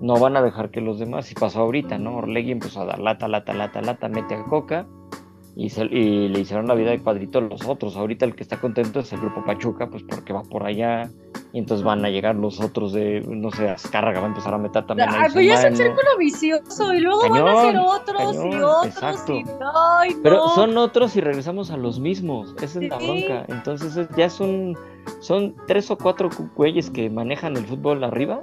no 0.00 0.18
van 0.18 0.36
a 0.36 0.42
dejar 0.42 0.70
que 0.70 0.80
los 0.80 0.98
demás, 0.98 1.30
y 1.30 1.34
pasó 1.34 1.60
ahorita, 1.60 1.98
¿no? 1.98 2.16
Orlegui 2.16 2.52
empezó 2.52 2.82
a 2.82 2.86
dar 2.86 2.98
lata, 2.98 3.28
lata, 3.28 3.54
lata, 3.54 3.80
lata, 3.80 4.08
mete 4.08 4.34
a 4.34 4.44
Coca 4.44 4.86
y, 5.58 5.70
se- 5.70 5.86
y 5.86 6.28
le 6.28 6.40
hicieron 6.40 6.66
la 6.68 6.74
vida 6.74 6.90
de 6.90 7.00
cuadrito 7.00 7.38
a 7.38 7.40
los 7.42 7.66
otros. 7.66 7.96
Ahorita 7.96 8.26
el 8.26 8.34
que 8.36 8.42
está 8.42 8.60
contento 8.60 9.00
es 9.00 9.10
el 9.12 9.20
grupo 9.20 9.42
Pachuca, 9.44 9.88
pues 9.88 10.02
porque 10.02 10.32
va 10.34 10.42
por 10.42 10.64
allá 10.64 11.10
y 11.52 11.58
entonces 11.58 11.82
van 11.82 12.04
a 12.04 12.10
llegar 12.10 12.34
los 12.34 12.60
otros 12.60 12.92
de, 12.92 13.22
no 13.26 13.50
sé, 13.50 13.70
Azcárraga 13.70 14.20
va 14.20 14.26
a 14.26 14.28
empezar 14.28 14.52
a 14.52 14.58
meter 14.58 14.84
también. 14.84 15.08
su 15.10 15.32
pues 15.32 15.46
ya 15.46 15.54
es 15.54 15.70
un 15.70 15.76
círculo 15.76 16.16
vicioso 16.18 16.92
y 16.92 17.00
luego 17.00 17.28
van 17.30 17.48
a 17.48 17.60
ser 17.62 17.76
otros 17.78 18.34
y 18.34 18.38
otros 18.58 18.86
exacto. 18.86 19.32
y 19.32 19.44
ay, 19.74 20.14
no. 20.14 20.20
Pero 20.22 20.48
son 20.50 20.76
otros 20.76 21.16
y 21.16 21.22
regresamos 21.22 21.70
a 21.70 21.78
los 21.78 21.98
mismos. 22.00 22.54
Esa 22.60 22.78
es 22.80 22.88
la 22.90 23.00
Sí. 23.00 23.06
bronca. 23.06 23.46
Entonces 23.48 23.96
es- 23.96 24.08
ya 24.16 24.28
son, 24.28 24.76
son 25.20 25.54
tres 25.66 25.90
o 25.90 25.96
cuatro 25.96 26.28
cu- 26.28 26.50
güeyes 26.54 26.90
que 26.90 27.08
manejan 27.08 27.56
el 27.56 27.64
fútbol 27.64 28.04
arriba. 28.04 28.42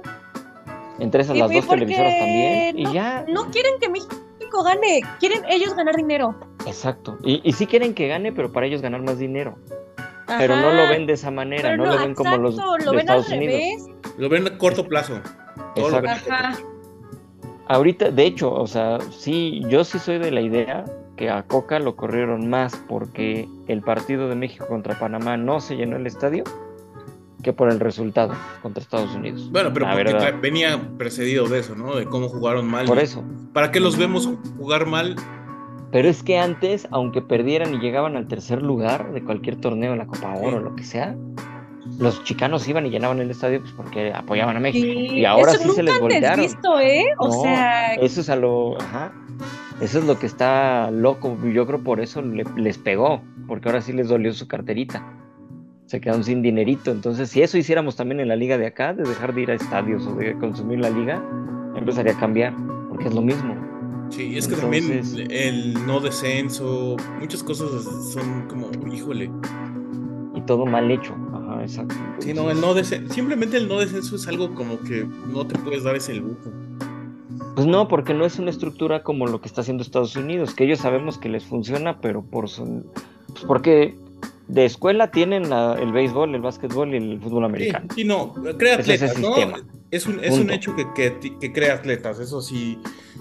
Entre 0.98 1.22
esas 1.22 1.36
Y- 1.36 1.40
las 1.40 1.50
dos 1.52 1.66
televisoras 1.68 2.12
también. 2.18 2.74
no- 2.76 2.90
Y 2.90 2.92
ya. 2.92 3.24
No 3.28 3.50
quieren 3.50 3.74
que 3.80 3.88
México 3.88 4.62
gane, 4.64 5.00
quieren 5.20 5.42
ellos 5.48 5.74
ganar 5.74 5.94
dinero. 5.96 6.34
Exacto. 6.66 7.18
Y, 7.24 7.40
y 7.44 7.52
sí 7.52 7.66
quieren 7.66 7.94
que 7.94 8.08
gane, 8.08 8.32
pero 8.32 8.52
para 8.52 8.66
ellos 8.66 8.82
ganar 8.82 9.02
más 9.02 9.18
dinero. 9.18 9.56
Pero 10.26 10.56
no 10.56 10.72
lo 10.72 10.88
ven 10.88 11.06
de 11.06 11.12
esa 11.12 11.30
manera. 11.30 11.70
Pero 11.70 11.84
No, 11.84 11.92
lo 11.92 11.98
ven 11.98 12.14
como 12.14 12.36
los 12.38 12.56
lo 12.56 12.72
de 12.92 12.96
ven 12.96 13.10
al 13.10 13.18
Estados 13.18 13.28
Unidos. 13.28 13.54
revés. 13.54 13.86
Lo 14.18 14.28
ven 14.28 14.46
a 14.46 14.56
corto 14.58 14.86
plazo. 14.88 15.20
Todo 15.74 15.90
lo 15.90 16.00
ven 16.00 16.10
a 16.10 16.14
corto 16.14 16.32
Ajá. 16.32 16.38
plazo. 16.56 16.66
Ahorita, 17.68 18.10
de 18.10 18.24
hecho, 18.24 18.52
o 18.52 18.66
sea, 18.66 18.98
sí, 19.10 19.62
yo 19.68 19.84
sí 19.84 19.98
soy 19.98 20.18
de 20.18 20.30
la 20.30 20.40
idea 20.40 20.84
que 21.16 21.30
a 21.30 21.42
Coca 21.44 21.78
lo 21.78 21.94
corrieron 21.96 22.48
más 22.48 22.74
porque 22.88 23.48
el 23.68 23.80
partido 23.82 24.28
de 24.28 24.34
México 24.34 24.66
contra 24.66 24.98
Panamá 24.98 25.36
no 25.36 25.60
se 25.60 25.76
llenó 25.76 25.96
el 25.96 26.06
estadio 26.06 26.44
que 27.42 27.52
por 27.52 27.70
el 27.70 27.78
resultado 27.78 28.34
contra 28.62 28.82
Estados 28.82 29.14
Unidos. 29.14 29.50
Bueno, 29.52 29.70
pero 29.72 29.86
La 29.86 29.92
porque 29.92 30.12
verdad. 30.12 30.28
tra- 30.34 30.40
venía 30.40 30.80
precedido 30.98 31.46
de 31.46 31.58
eso, 31.60 31.74
¿no? 31.74 31.94
De 31.94 32.06
cómo 32.06 32.28
jugaron 32.28 32.66
mal. 32.66 32.86
Por 32.86 32.98
eso. 32.98 33.22
¿Para 33.52 33.70
qué 33.70 33.80
los 33.80 33.96
vemos 33.98 34.28
jugar 34.58 34.86
mal? 34.86 35.14
Pero 35.94 36.08
es 36.08 36.24
que 36.24 36.38
antes, 36.38 36.88
aunque 36.90 37.22
perdieran 37.22 37.72
y 37.72 37.78
llegaban 37.78 38.16
al 38.16 38.26
tercer 38.26 38.60
lugar 38.62 39.12
de 39.12 39.22
cualquier 39.22 39.54
torneo, 39.60 39.92
en 39.92 39.98
la 39.98 40.06
Copa 40.08 40.34
Oro 40.34 40.58
lo 40.58 40.74
que 40.74 40.82
sea, 40.82 41.14
los 42.00 42.24
chicanos 42.24 42.66
iban 42.66 42.84
y 42.84 42.90
llenaban 42.90 43.20
el 43.20 43.30
estadio 43.30 43.60
pues 43.60 43.72
porque 43.74 44.12
apoyaban 44.12 44.56
a 44.56 44.60
México. 44.60 44.84
Sí, 44.84 45.18
y 45.18 45.24
ahora 45.24 45.52
eso 45.52 45.60
sí 45.60 45.68
nunca 45.68 45.76
se 45.76 45.82
les 45.84 46.00
voltearon. 46.00 46.40
visto, 46.44 46.80
¿eh? 46.80 47.04
O 47.18 47.28
No, 47.28 47.42
sea, 47.42 47.94
Eso 47.94 48.22
es 48.22 48.28
a 48.28 48.34
lo. 48.34 48.76
Ajá. 48.80 49.12
Eso 49.80 50.00
es 50.00 50.04
lo 50.04 50.18
que 50.18 50.26
está 50.26 50.90
loco. 50.90 51.36
Yo 51.44 51.64
creo 51.64 51.78
por 51.84 52.00
eso 52.00 52.22
le- 52.22 52.44
les 52.56 52.76
pegó. 52.76 53.22
Porque 53.46 53.68
ahora 53.68 53.80
sí 53.80 53.92
les 53.92 54.08
dolió 54.08 54.32
su 54.32 54.48
carterita. 54.48 55.04
Se 55.86 56.00
quedaron 56.00 56.24
sin 56.24 56.42
dinerito. 56.42 56.90
Entonces, 56.90 57.28
si 57.30 57.40
eso 57.42 57.56
hiciéramos 57.56 57.94
también 57.94 58.18
en 58.18 58.26
la 58.26 58.34
liga 58.36 58.58
de 58.58 58.66
acá, 58.66 58.94
de 58.94 59.04
dejar 59.04 59.32
de 59.32 59.42
ir 59.42 59.50
a 59.52 59.54
estadios 59.54 60.04
o 60.08 60.14
de 60.16 60.36
consumir 60.38 60.80
la 60.80 60.90
liga, 60.90 61.22
empezaría 61.76 62.14
a 62.14 62.18
cambiar. 62.18 62.52
Porque 62.88 63.06
es 63.06 63.14
lo 63.14 63.22
mismo. 63.22 63.54
Sí, 64.14 64.36
es 64.36 64.46
que 64.46 64.54
Entonces- 64.54 65.10
también 65.12 65.30
el 65.30 65.86
no 65.86 66.00
descenso, 66.00 66.96
muchas 67.18 67.42
cosas 67.42 67.70
son 68.12 68.46
como, 68.48 68.70
híjole. 68.92 69.30
Y 70.36 70.40
todo 70.42 70.66
mal 70.66 70.90
hecho. 70.90 71.14
Ajá, 71.32 71.62
exacto. 71.62 71.94
Sí, 72.20 72.32
no, 72.34 72.50
el 72.50 72.60
no 72.60 72.74
descenso, 72.74 73.12
simplemente 73.12 73.56
el 73.56 73.66
no 73.68 73.78
descenso 73.78 74.16
es 74.16 74.26
algo 74.28 74.54
como 74.54 74.78
que 74.80 75.06
no 75.32 75.46
te 75.46 75.58
puedes 75.58 75.82
dar 75.82 75.96
ese 75.96 76.14
lujo. 76.14 76.50
Pues 77.54 77.66
no, 77.66 77.86
porque 77.88 78.14
no 78.14 78.24
es 78.24 78.38
una 78.38 78.50
estructura 78.50 79.02
como 79.02 79.26
lo 79.26 79.40
que 79.40 79.46
está 79.48 79.60
haciendo 79.60 79.82
Estados 79.82 80.16
Unidos, 80.16 80.54
que 80.54 80.64
ellos 80.64 80.80
sabemos 80.80 81.18
que 81.18 81.28
les 81.28 81.44
funciona, 81.44 82.00
pero 82.00 82.22
por 82.24 82.48
su... 82.48 82.84
pues 83.28 83.44
porque 83.46 83.96
de 84.48 84.64
escuela 84.64 85.10
tienen 85.10 85.48
la- 85.50 85.74
el 85.80 85.92
béisbol, 85.92 86.34
el 86.34 86.40
básquetbol 86.42 86.94
y 86.94 86.98
el 86.98 87.20
fútbol 87.20 87.44
americano. 87.44 87.86
sí, 87.94 88.04
no, 88.04 88.34
crea 88.58 88.74
Es 88.74 88.80
atletas, 88.80 89.18
¿no? 89.18 89.34
sistema. 89.34 89.58
Es 89.90 90.06
un, 90.06 90.22
es 90.24 90.32
un 90.32 90.50
hecho 90.50 90.74
que, 90.74 90.86
que, 90.94 91.38
que 91.38 91.52
crea 91.52 91.74
atletas, 91.74 92.18
eso 92.18 92.42
sí. 92.42 92.78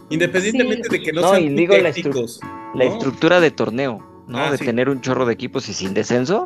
Independientemente 0.09 0.89
Sí. 0.89 0.97
de 0.97 1.03
que 1.03 1.13
no, 1.13 1.21
No, 1.21 1.29
sean 1.31 1.43
y 1.43 1.49
digo 1.49 1.77
la 1.77 1.89
estru- 1.89 1.93
técnicos, 1.95 2.39
La 2.73 2.85
¿no? 2.85 2.91
estructura 2.93 3.39
de 3.39 3.51
torneo, 3.51 3.99
¿no? 4.27 4.37
Ah, 4.39 4.51
de 4.51 4.57
sí. 4.57 4.65
tener 4.65 4.89
un 4.89 4.99
chorro 5.01 5.25
de 5.25 5.33
equipos 5.33 5.69
y 5.69 5.73
sin 5.73 5.93
descenso, 5.93 6.45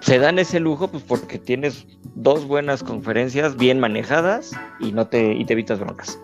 se 0.00 0.18
dan 0.18 0.38
ese 0.38 0.58
lujo 0.60 0.88
pues 0.88 1.02
porque 1.02 1.38
tienes 1.38 1.86
dos 2.14 2.46
buenas 2.46 2.82
conferencias 2.82 3.56
bien 3.56 3.78
manejadas 3.78 4.52
y 4.80 4.92
no 4.92 5.06
te, 5.08 5.34
y 5.34 5.44
te 5.44 5.52
evitas 5.52 5.78
broncas. 5.80 6.18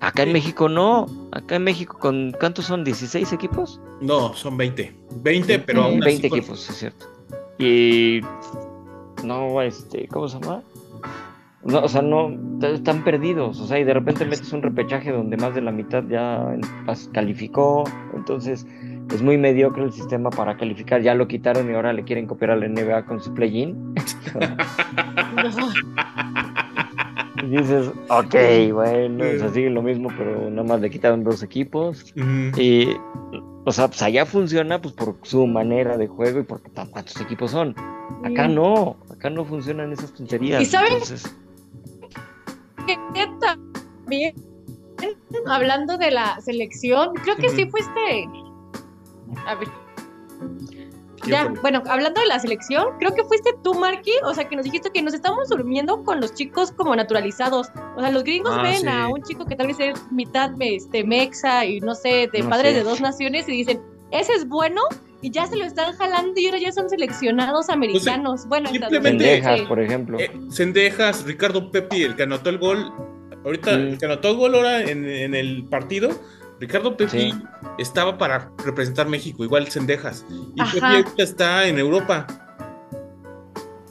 Acá 0.00 0.22
en. 0.24 0.32
México 0.32 0.68
no, 0.68 1.06
acá 1.32 1.56
en 1.56 1.64
México 1.64 1.98
con 1.98 2.34
¿cuántos 2.38 2.66
son? 2.66 2.84
¿16 2.84 3.32
equipos? 3.32 3.80
No, 4.00 4.34
son 4.34 4.56
20. 4.56 4.94
20, 5.22 5.58
pero 5.60 5.84
aún 5.84 6.02
así 6.02 6.20
20 6.20 6.28
con- 6.28 6.38
equipos, 6.38 6.70
es 6.70 6.76
cierto. 6.76 7.06
Y 7.58 8.20
no, 9.24 9.62
este, 9.62 10.06
¿cómo 10.08 10.28
se 10.28 10.38
llama? 10.38 10.62
No, 11.64 11.80
o 11.80 11.88
sea, 11.88 12.00
no, 12.02 12.30
están 12.62 13.02
perdidos, 13.02 13.58
o 13.58 13.66
sea, 13.66 13.80
y 13.80 13.84
de 13.84 13.92
repente 13.94 14.24
metes 14.24 14.52
un 14.52 14.62
repechaje 14.62 15.10
donde 15.10 15.36
más 15.36 15.52
de 15.54 15.62
la 15.62 15.72
mitad 15.72 16.04
ya 16.08 16.54
pas- 16.86 17.10
calificó, 17.10 17.82
entonces 18.14 18.64
es 19.12 19.22
muy 19.22 19.36
mediocre 19.36 19.82
el 19.82 19.92
sistema 19.92 20.30
para 20.30 20.56
calificar, 20.56 21.00
ya 21.02 21.14
lo 21.16 21.26
quitaron 21.26 21.68
y 21.68 21.74
ahora 21.74 21.92
le 21.92 22.04
quieren 22.04 22.26
copiar 22.28 22.52
a 22.52 22.56
la 22.56 22.68
NBA 22.68 23.06
con 23.06 23.20
su 23.20 23.34
play-in. 23.34 23.94
y 27.46 27.50
dices, 27.56 27.90
ok, 28.08 28.34
bueno, 28.72 29.24
o 29.24 29.38
sea, 29.38 29.48
sigue 29.52 29.70
lo 29.70 29.82
mismo, 29.82 30.08
pero 30.16 30.50
nada 30.50 30.62
más 30.66 30.80
le 30.80 30.90
quitaron 30.90 31.24
dos 31.24 31.42
equipos. 31.42 32.12
Y, 32.56 32.88
o 33.64 33.72
sea, 33.72 33.88
pues 33.88 34.02
allá 34.02 34.26
funciona 34.26 34.80
pues 34.80 34.94
por 34.94 35.16
su 35.22 35.46
manera 35.46 35.96
de 35.96 36.06
juego 36.08 36.40
y 36.40 36.42
porque 36.44 36.68
tan- 36.70 36.88
cuántos 36.90 37.20
equipos 37.20 37.50
son. 37.50 37.74
Acá 38.24 38.46
Mm. 38.48 38.54
no, 38.54 38.96
acá 39.10 39.30
no 39.30 39.44
funcionan 39.44 39.92
esas 39.92 40.12
tonterías. 40.12 40.62
¿Y 40.62 40.66
saben? 40.66 40.92
entonces- 40.92 41.34
que 42.86 43.26
también 43.40 44.34
hablando 45.46 45.98
de 45.98 46.10
la 46.10 46.40
selección, 46.40 47.14
creo 47.22 47.36
que 47.36 47.48
sí 47.50 47.68
fuiste. 47.68 48.28
A 49.46 49.54
ver, 49.56 49.68
¿Quién 50.68 50.75
ya, 51.30 51.44
fue? 51.50 51.60
bueno, 51.62 51.82
hablando 51.88 52.20
de 52.20 52.26
la 52.26 52.38
selección, 52.38 52.86
creo 52.98 53.14
que 53.14 53.24
fuiste 53.24 53.50
tú, 53.62 53.74
Marky, 53.74 54.12
o 54.24 54.34
sea, 54.34 54.48
que 54.48 54.56
nos 54.56 54.64
dijiste 54.64 54.90
que 54.90 55.02
nos 55.02 55.14
estamos 55.14 55.48
durmiendo 55.48 56.02
con 56.04 56.20
los 56.20 56.34
chicos 56.34 56.72
como 56.72 56.94
naturalizados. 56.96 57.68
O 57.96 58.00
sea, 58.00 58.10
los 58.10 58.24
gringos 58.24 58.52
Ah, 58.56 58.62
ven 58.62 58.80
sí. 58.82 58.86
a 58.88 59.08
un 59.08 59.22
chico 59.22 59.44
que 59.46 59.56
tal 59.56 59.66
vez 59.68 59.78
es 59.80 60.10
mitad 60.12 60.50
este, 60.60 61.04
mexa 61.04 61.64
y 61.64 61.80
no 61.80 61.94
sé, 61.94 62.28
de 62.32 62.40
No 62.42 62.50
padres 62.50 62.72
sé. 62.72 62.78
de 62.78 62.84
dos 62.84 63.00
naciones 63.00 63.48
y 63.48 63.52
dicen, 63.52 63.80
ese 64.10 64.32
es 64.34 64.48
bueno. 64.48 64.80
Y 65.22 65.30
ya 65.30 65.46
se 65.46 65.56
lo 65.56 65.64
están 65.64 65.94
jalando 65.96 66.38
y 66.38 66.46
ahora 66.46 66.58
ya 66.58 66.70
son 66.72 66.88
seleccionados 66.90 67.68
americanos. 67.70 68.46
bueno, 68.46 68.68
simplemente- 68.68 69.24
Pendejas, 69.24 69.60
sí. 69.60 69.64
por 69.66 69.80
ejemplo. 69.80 70.18
Eh, 70.20 70.30
Cendejas, 70.50 71.24
Ricardo 71.24 71.70
Pepi, 71.70 72.02
el 72.02 72.14
que 72.16 72.24
anotó 72.24 72.50
el 72.50 72.58
gol. 72.58 72.92
Ahorita, 73.44 73.72
Mm. 73.72 73.80
el 73.80 73.98
que 73.98 74.04
anotó 74.06 74.28
el 74.30 74.36
gol 74.36 74.54
ahora 74.56 74.82
en, 74.82 75.08
en 75.08 75.34
el 75.34 75.64
partido, 75.64 76.10
Ricardo 76.60 76.96
Pepi 76.96 77.10
Sí. 77.32 77.34
estaba 77.78 78.16
para 78.18 78.50
representar 78.64 79.08
México, 79.08 79.44
igual 79.44 79.66
Cendejas. 79.68 80.24
Y. 80.54 80.62
Pepi 80.62 80.84
ahorita 80.84 81.22
está 81.22 81.66
en 81.66 81.78
Europa. 81.78 82.26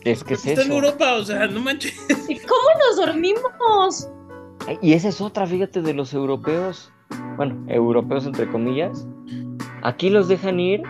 es 0.02 0.24
que 0.24 0.36
es 0.36 0.46
está 0.46 0.62
en. 0.64 0.72
Europa, 0.72 1.14
o 1.16 1.24
sea, 1.24 1.48
no 1.48 1.62
manches. 1.62 1.96
¿Y 2.30 2.40
cómo 2.40 2.68
nos 2.88 3.06
dormimos? 3.06 4.10
Y 4.82 4.94
esa 4.94 5.10
es 5.10 5.22
otra, 5.22 5.46
fíjate, 5.46 5.82
de 5.82 5.94
los 5.94 6.14
europeos. 6.14 6.92
Bueno, 7.38 7.64
europeos 7.68 8.26
entre 8.26 8.48
comillas. 8.48 9.08
Aquí 9.84 10.10
los 10.10 10.28
dejan 10.28 10.60
ir, 10.60 10.82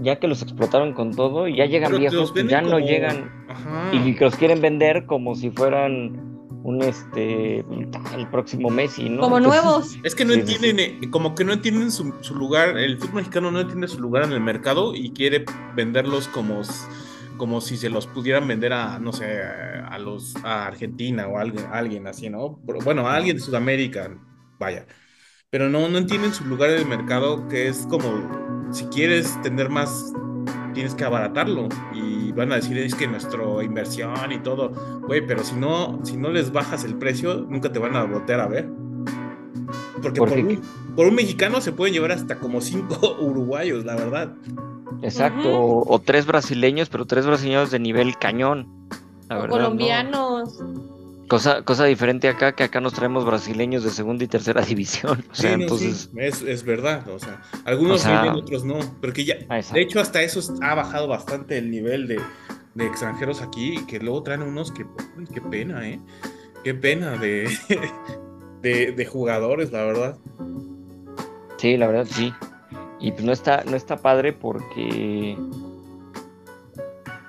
ya 0.00 0.20
que 0.20 0.28
los 0.28 0.42
explotaron 0.42 0.92
con 0.92 1.14
todo 1.14 1.48
y 1.48 1.56
ya 1.56 1.66
llegan 1.66 1.90
Pero 1.90 2.00
viejos, 2.00 2.32
ya 2.48 2.60
no 2.62 2.78
llegan. 2.78 3.30
Ajá. 3.48 3.90
Y 3.92 4.14
que 4.14 4.24
los 4.24 4.36
quieren 4.36 4.60
vender 4.60 5.06
como 5.06 5.34
si 5.34 5.50
fueran 5.50 6.27
un 6.62 6.82
este 6.82 7.60
el 7.60 8.28
próximo 8.30 8.70
Messi, 8.70 9.08
¿no? 9.10 9.24
Como 9.24 9.38
Entonces, 9.38 9.40
nuevos. 9.40 10.00
Es 10.02 10.14
que 10.14 10.24
no 10.24 10.32
Sí, 10.32 10.34
entienden, 10.34 10.78
eh, 10.80 11.10
como 11.10 11.34
que 11.34 11.44
no 11.44 11.52
entienden 11.52 11.90
su, 11.90 12.14
su 12.20 12.34
lugar, 12.36 12.78
el 12.78 12.98
fútbol 12.98 13.16
mexicano 13.16 13.50
no 13.50 13.60
entiende 13.60 13.88
su 13.88 14.00
lugar 14.00 14.24
en 14.24 14.32
el 14.32 14.40
mercado 14.40 14.94
y 14.94 15.12
quiere 15.12 15.44
venderlos 15.74 16.28
como, 16.28 16.62
como 17.36 17.60
si 17.60 17.76
se 17.76 17.90
los 17.90 18.06
pudieran 18.06 18.46
vender 18.46 18.72
a, 18.72 18.98
no 19.00 19.12
sé, 19.12 19.42
a 19.42 19.98
los 19.98 20.36
a 20.44 20.66
Argentina 20.66 21.26
o 21.28 21.38
a 21.38 21.42
alguien, 21.42 21.64
a 21.66 21.72
alguien 21.78 22.06
así, 22.06 22.30
¿no? 22.30 22.60
Pero, 22.66 22.80
bueno, 22.80 23.08
a 23.08 23.16
alguien 23.16 23.36
de 23.36 23.42
Sudamérica, 23.42 24.16
vaya. 24.58 24.86
Pero 25.50 25.68
no, 25.70 25.88
no 25.88 25.98
entienden 25.98 26.34
su 26.34 26.44
lugar 26.44 26.70
en 26.70 26.78
el 26.80 26.86
mercado, 26.86 27.48
que 27.48 27.68
es 27.68 27.86
como, 27.88 28.68
si 28.72 28.86
quieres 28.86 29.40
tener 29.42 29.68
más, 29.70 30.12
tienes 30.78 30.94
que 30.94 31.04
abaratarlo. 31.04 31.68
Y 31.92 32.30
van 32.30 32.52
a 32.52 32.54
decir, 32.54 32.78
es 32.78 32.94
que 32.94 33.08
nuestra 33.08 33.42
inversión 33.64 34.30
y 34.30 34.38
todo, 34.38 34.70
güey, 35.08 35.26
pero 35.26 35.42
si 35.42 35.56
no, 35.56 35.98
si 36.04 36.16
no 36.16 36.30
les 36.30 36.52
bajas 36.52 36.84
el 36.84 36.94
precio, 36.94 37.44
nunca 37.48 37.72
te 37.72 37.80
van 37.80 37.96
a 37.96 38.04
voltear 38.04 38.38
a 38.38 38.46
ver. 38.46 38.68
Porque 40.00 40.20
por, 40.20 40.30
un, 40.30 40.62
por 40.94 41.08
un 41.08 41.16
mexicano 41.16 41.60
se 41.60 41.72
pueden 41.72 41.94
llevar 41.94 42.12
hasta 42.12 42.38
como 42.38 42.60
cinco 42.60 43.16
uruguayos, 43.20 43.84
la 43.84 43.96
verdad. 43.96 44.34
Exacto, 45.02 45.50
o, 45.52 45.92
o 45.92 45.98
tres 45.98 46.26
brasileños, 46.26 46.88
pero 46.88 47.06
tres 47.06 47.26
brasileños 47.26 47.72
de 47.72 47.80
nivel 47.80 48.16
cañón. 48.16 48.68
La 49.28 49.40
o 49.40 49.42
verdad, 49.42 50.04
¿no? 50.04 50.44
Cosa, 51.28 51.62
cosa 51.62 51.84
diferente 51.84 52.28
acá, 52.28 52.52
que 52.52 52.62
acá 52.64 52.80
nos 52.80 52.94
traemos 52.94 53.24
brasileños 53.26 53.84
de 53.84 53.90
segunda 53.90 54.24
y 54.24 54.28
tercera 54.28 54.62
división. 54.66 55.22
O 55.30 55.34
sea, 55.34 55.50
Sí, 55.52 55.56
no, 55.56 55.62
entonces, 55.62 56.10
sí, 56.12 56.18
es, 56.20 56.42
es 56.42 56.64
verdad. 56.64 57.06
O 57.08 57.18
sea, 57.18 57.42
algunos 57.64 58.00
O 58.00 58.04
sea- 58.04 58.22
bien, 58.22 58.34
otros 58.34 58.64
no. 58.64 58.78
Porque 59.00 59.24
ya, 59.24 59.36
Ah, 59.48 59.60
de 59.72 59.80
hecho, 59.80 60.00
hasta 60.00 60.22
eso 60.22 60.40
ha 60.62 60.74
bajado 60.74 61.06
bastante 61.08 61.58
el 61.58 61.70
nivel 61.70 62.08
de, 62.08 62.20
de 62.74 62.86
extranjeros 62.86 63.42
aquí, 63.42 63.76
que 63.86 63.98
luego 64.00 64.22
traen 64.22 64.42
unos 64.42 64.72
que, 64.72 64.84
uy, 65.16 65.26
qué 65.32 65.40
pena, 65.40 65.86
¿eh? 65.88 66.00
Qué 66.64 66.74
pena 66.74 67.16
de, 67.18 67.48
de, 68.62 68.92
de 68.92 69.06
jugadores, 69.06 69.70
la 69.70 69.84
verdad. 69.84 70.18
sí, 71.58 71.76
la 71.76 71.86
verdad 71.88 72.06
sí. 72.10 72.32
Y 73.00 73.12
pues 73.12 73.24
no 73.24 73.32
está, 73.32 73.62
no 73.64 73.76
está 73.76 73.96
padre 73.98 74.32
porque 74.32 75.36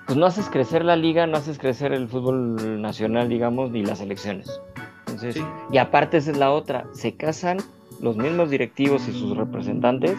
pues 0.10 0.18
no 0.18 0.26
haces 0.26 0.50
crecer 0.50 0.84
la 0.84 0.96
liga, 0.96 1.28
no 1.28 1.38
haces 1.38 1.60
crecer 1.60 1.94
el 1.94 2.08
fútbol 2.08 2.82
nacional, 2.82 3.30
digamos, 3.30 3.70
ni 3.70 3.84
las 3.84 4.02
elecciones. 4.02 4.60
Entonces, 5.06 5.36
Sí. 5.36 5.44
y 5.72 5.78
aparte 5.78 6.18
esa 6.18 6.32
es 6.32 6.38
la 6.38 6.50
otra, 6.50 6.86
se 6.94 7.14
casan 7.16 7.58
los 8.02 8.18
mismos 8.18 8.50
directivos 8.50 9.08
y 9.08 9.12
sus 9.12 9.38
representantes 9.38 10.18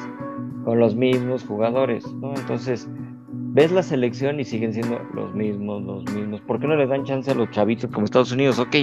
con 0.65 0.79
los 0.79 0.95
mismos 0.95 1.43
jugadores, 1.43 2.07
¿no? 2.13 2.33
Entonces, 2.37 2.87
ves 3.33 3.73
la 3.73 3.83
selección 3.83 4.39
y 4.39 4.45
siguen 4.45 4.73
siendo 4.75 5.01
los 5.13 5.35
mismos, 5.35 5.83
los 5.83 6.05
mismos. 6.15 6.41
¿Por 6.43 6.61
qué 6.61 6.69
no 6.69 6.77
le 6.77 6.87
dan 6.87 7.03
chance 7.03 7.29
a 7.29 7.35
los 7.35 7.51
chavitos 7.51 7.91
como 7.91 8.05
Estados 8.05 8.31
Unidos? 8.31 8.61
Ok, 8.61 8.77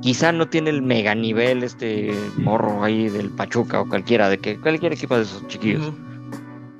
quizá 0.00 0.32
no 0.32 0.48
tiene 0.48 0.70
el 0.70 0.80
mega 0.80 1.14
nivel 1.14 1.62
este 1.64 2.14
morro 2.38 2.82
ahí 2.82 3.10
del 3.10 3.28
Pachuca 3.28 3.82
o 3.82 3.86
cualquiera, 3.86 4.30
de 4.30 4.38
que 4.38 4.58
cualquier 4.58 4.94
equipo 4.94 5.16
de 5.16 5.22
esos 5.24 5.46
chiquillos, 5.48 5.92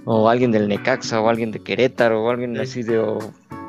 o 0.06 0.30
alguien 0.30 0.50
del 0.50 0.66
Necaxa 0.66 1.20
o 1.20 1.28
alguien 1.28 1.50
de 1.52 1.60
Querétaro 1.60 2.24
o 2.24 2.30
alguien 2.30 2.54
Sí. 2.54 2.60
así 2.62 2.82
de 2.82 2.98
o 3.00 3.18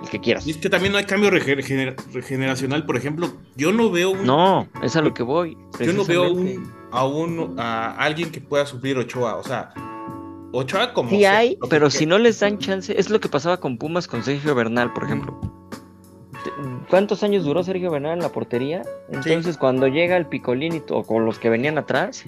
el 0.01 0.09
que 0.09 0.19
quieras. 0.19 0.45
Y 0.47 0.51
es 0.51 0.57
que 0.57 0.69
también 0.69 0.91
no 0.93 0.97
hay 0.97 1.05
cambio 1.05 1.29
regener- 1.29 1.63
gener- 1.63 1.95
regeneracional, 2.13 2.85
por 2.85 2.97
ejemplo, 2.97 3.31
yo 3.55 3.71
no 3.71 3.89
veo 3.91 4.11
un, 4.11 4.25
No, 4.25 4.67
es 4.81 4.95
a 4.95 5.01
lo 5.01 5.13
que 5.13 5.23
voy. 5.23 5.57
yo 5.79 5.93
no 5.93 6.03
veo 6.05 6.31
un, 6.31 6.71
a 6.91 7.05
un 7.05 7.55
a 7.59 7.91
alguien 7.97 8.31
que 8.31 8.41
pueda 8.41 8.65
suplir 8.65 8.97
Ochoa, 8.97 9.35
o 9.37 9.43
sea, 9.43 9.73
Ochoa 10.53 10.93
como... 10.93 11.09
Sí 11.09 11.19
se- 11.19 11.27
hay, 11.27 11.55
que 11.55 11.67
pero 11.69 11.89
si 11.89 12.05
no 12.05 12.17
les 12.17 12.39
dan 12.39 12.57
chance, 12.59 12.93
es 12.99 13.09
lo 13.09 13.19
que 13.19 13.29
pasaba 13.29 13.57
con 13.57 13.77
Pumas 13.77 14.07
con 14.07 14.23
Sergio 14.23 14.53
Bernal, 14.55 14.91
por 14.93 15.03
ejemplo. 15.05 15.39
¿Cuántos 16.89 17.23
años 17.23 17.45
duró 17.45 17.63
Sergio 17.63 17.91
Bernal 17.91 18.13
en 18.13 18.19
la 18.19 18.29
portería? 18.29 18.81
Entonces, 19.11 19.57
cuando 19.57 19.87
llega 19.87 20.17
el 20.17 20.25
Picolín 20.25 20.73
y 20.75 20.79
to- 20.79 21.03
con 21.03 21.25
los 21.25 21.37
que 21.39 21.49
venían 21.49 21.77
atrás, 21.77 22.23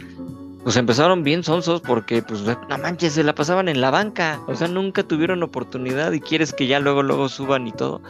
pues 0.63 0.77
empezaron 0.77 1.23
bien 1.23 1.43
sonsos 1.43 1.81
porque, 1.81 2.21
pues, 2.21 2.41
no 2.41 2.77
manches, 2.77 3.13
se 3.13 3.23
la 3.23 3.35
pasaban 3.35 3.67
en 3.67 3.81
la 3.81 3.91
banca. 3.91 4.39
O 4.47 4.55
sea, 4.55 4.67
nunca 4.67 5.03
tuvieron 5.03 5.43
oportunidad 5.43 6.11
y 6.13 6.21
quieres 6.21 6.53
que 6.53 6.67
ya 6.67 6.79
luego, 6.79 7.03
luego 7.03 7.27
suban 7.29 7.67
y 7.67 7.73
todo. 7.73 8.01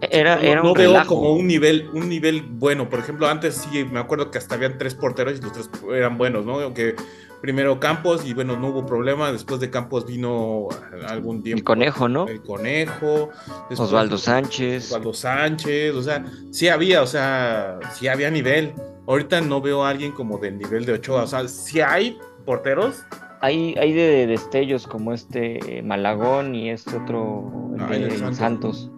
Era, 0.00 0.36
no, 0.36 0.42
era 0.42 0.62
no 0.62 0.74
veo 0.74 0.92
relajo. 0.92 1.16
como 1.16 1.32
un 1.32 1.46
nivel, 1.46 1.88
un 1.92 2.08
nivel 2.08 2.42
bueno. 2.42 2.88
Por 2.88 3.00
ejemplo, 3.00 3.28
antes 3.28 3.56
sí 3.56 3.84
me 3.84 3.98
acuerdo 3.98 4.30
que 4.30 4.38
hasta 4.38 4.54
habían 4.54 4.78
tres 4.78 4.94
porteros 4.94 5.38
y 5.38 5.42
los 5.42 5.52
tres 5.52 5.70
eran 5.92 6.18
buenos, 6.18 6.46
¿no? 6.46 6.72
Que 6.72 6.94
primero 7.40 7.80
Campos 7.80 8.24
y 8.24 8.32
bueno, 8.32 8.56
no 8.56 8.68
hubo 8.68 8.86
problema. 8.86 9.32
Después 9.32 9.60
de 9.60 9.70
Campos 9.70 10.06
vino 10.06 10.68
algún 11.08 11.42
tiempo. 11.42 11.58
El 11.58 11.64
conejo, 11.64 12.08
¿no? 12.08 12.28
El 12.28 12.42
conejo. 12.42 13.30
Osvaldo 13.70 14.18
Sánchez. 14.18 14.86
Osvaldo 14.86 15.14
Sánchez. 15.14 15.94
O 15.94 16.02
sea, 16.02 16.24
sí 16.52 16.68
había, 16.68 17.02
o 17.02 17.06
sea, 17.06 17.78
sí 17.92 18.06
había 18.08 18.30
nivel. 18.30 18.74
Ahorita 19.08 19.40
no 19.40 19.60
veo 19.60 19.82
a 19.84 19.88
alguien 19.90 20.12
como 20.12 20.38
del 20.38 20.58
nivel 20.58 20.84
de 20.84 20.92
Ochoa. 20.92 21.22
O 21.24 21.26
sea, 21.26 21.48
sí 21.48 21.80
hay 21.80 22.18
porteros. 22.44 23.04
Hay, 23.40 23.74
hay 23.78 23.92
de 23.92 24.26
destellos 24.26 24.86
como 24.86 25.12
este 25.12 25.82
Malagón 25.82 26.54
y 26.54 26.70
este 26.70 26.96
otro 26.96 27.72
el 27.74 27.80
Ah, 27.82 27.86
de 27.88 27.96
el 28.04 28.10
Santos. 28.18 28.36
Santos. 28.36 28.90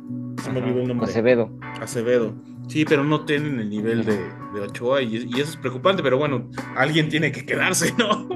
Se 0.42 0.50
me 0.50 0.60
olvidó 0.60 0.80
el 0.80 0.88
nombre. 0.88 1.06
Acevedo. 1.08 1.50
Acevedo. 1.80 2.34
Sí, 2.66 2.84
pero 2.84 3.04
no 3.04 3.24
tienen 3.24 3.60
el 3.60 3.68
nivel 3.70 4.04
de, 4.04 4.16
de 4.54 4.60
Ochoa 4.60 5.02
y, 5.02 5.16
y 5.16 5.40
eso 5.40 5.50
es 5.50 5.56
preocupante, 5.56 6.02
pero 6.02 6.18
bueno, 6.18 6.48
alguien 6.76 7.08
tiene 7.08 7.30
que 7.32 7.44
quedarse, 7.44 7.92
¿no? 7.98 8.28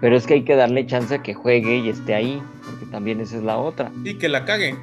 Pero 0.00 0.16
es 0.16 0.26
que 0.26 0.34
hay 0.34 0.44
que 0.44 0.56
darle 0.56 0.86
chance 0.86 1.14
a 1.14 1.22
que 1.22 1.34
juegue 1.34 1.78
y 1.78 1.88
esté 1.88 2.14
ahí, 2.14 2.42
también 2.90 3.20
esa 3.20 3.36
es 3.36 3.42
la 3.42 3.58
otra. 3.58 3.90
y 4.04 4.14
que 4.14 4.28
la 4.28 4.44
caguen. 4.44 4.78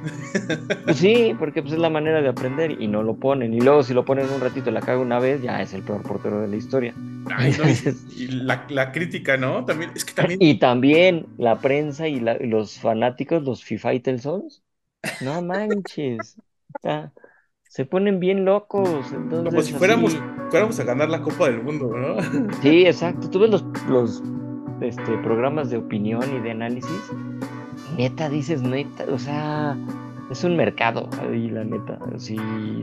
Pues 0.84 0.96
sí, 0.96 1.34
porque 1.38 1.62
pues 1.62 1.74
es 1.74 1.78
la 1.80 1.90
manera 1.90 2.22
de 2.22 2.28
aprender 2.28 2.80
y 2.80 2.88
no 2.88 3.02
lo 3.02 3.16
ponen. 3.16 3.52
Y 3.54 3.60
luego 3.60 3.82
si 3.82 3.94
lo 3.94 4.04
ponen 4.04 4.28
un 4.30 4.40
ratito 4.40 4.70
y 4.70 4.72
la 4.72 4.80
caga 4.80 4.98
una 5.00 5.18
vez, 5.18 5.42
ya 5.42 5.60
es 5.60 5.74
el 5.74 5.82
peor 5.82 6.02
portero 6.02 6.40
de 6.40 6.48
la 6.48 6.56
historia. 6.56 6.94
Ay, 7.36 7.54
no, 7.58 7.64
y, 7.68 8.24
y 8.24 8.28
la, 8.28 8.64
la 8.70 8.92
crítica, 8.92 9.36
¿no? 9.36 9.64
También, 9.64 9.90
es 9.94 10.04
que 10.04 10.14
también. 10.14 10.38
Y 10.42 10.58
también 10.58 11.26
la 11.36 11.58
prensa 11.60 12.08
y, 12.08 12.20
la- 12.20 12.42
y 12.42 12.46
los 12.46 12.78
fanáticos, 12.78 13.42
los 13.42 13.62
Fifaitelsons, 13.64 14.62
no 15.22 15.42
manches. 15.42 16.36
O 16.74 16.80
sea, 16.80 17.12
se 17.68 17.84
ponen 17.84 18.18
bien 18.20 18.44
locos. 18.46 18.88
Entonces, 19.12 19.50
como 19.50 19.62
si 19.62 19.72
fuéramos, 19.74 20.14
así- 20.14 20.22
fuéramos 20.50 20.80
a 20.80 20.84
ganar 20.84 21.10
la 21.10 21.20
Copa 21.20 21.48
del 21.50 21.62
Mundo, 21.62 21.90
¿no? 21.94 22.16
Sí, 22.62 22.86
exacto. 22.86 23.28
Tú 23.28 23.40
ves 23.40 23.50
los, 23.50 23.64
los 23.88 24.22
este, 24.80 25.18
programas 25.18 25.70
de 25.70 25.76
opinión 25.76 26.22
y 26.34 26.40
de 26.40 26.50
análisis. 26.52 26.90
Neta, 27.96 28.28
dices 28.28 28.62
neta, 28.62 29.04
o 29.10 29.18
sea, 29.18 29.76
es 30.30 30.44
un 30.44 30.56
mercado 30.56 31.08
ahí, 31.22 31.48
la 31.50 31.64
neta. 31.64 31.98
Si 32.18 32.36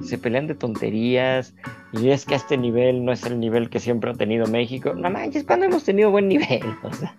se 0.03 0.17
pelean 0.17 0.47
de 0.47 0.55
tonterías 0.55 1.53
y 1.93 2.09
es 2.09 2.25
que 2.25 2.33
a 2.33 2.37
este 2.37 2.57
nivel 2.57 3.05
no 3.05 3.11
es 3.11 3.23
el 3.25 3.39
nivel 3.39 3.69
que 3.69 3.79
siempre 3.79 4.11
ha 4.11 4.13
tenido 4.13 4.47
México. 4.47 4.93
No 4.95 5.09
manches, 5.09 5.43
cuando 5.43 5.65
hemos 5.67 5.83
tenido 5.83 6.11
buen 6.11 6.27
nivel. 6.27 6.61
O 6.83 6.93
sea, 6.93 7.15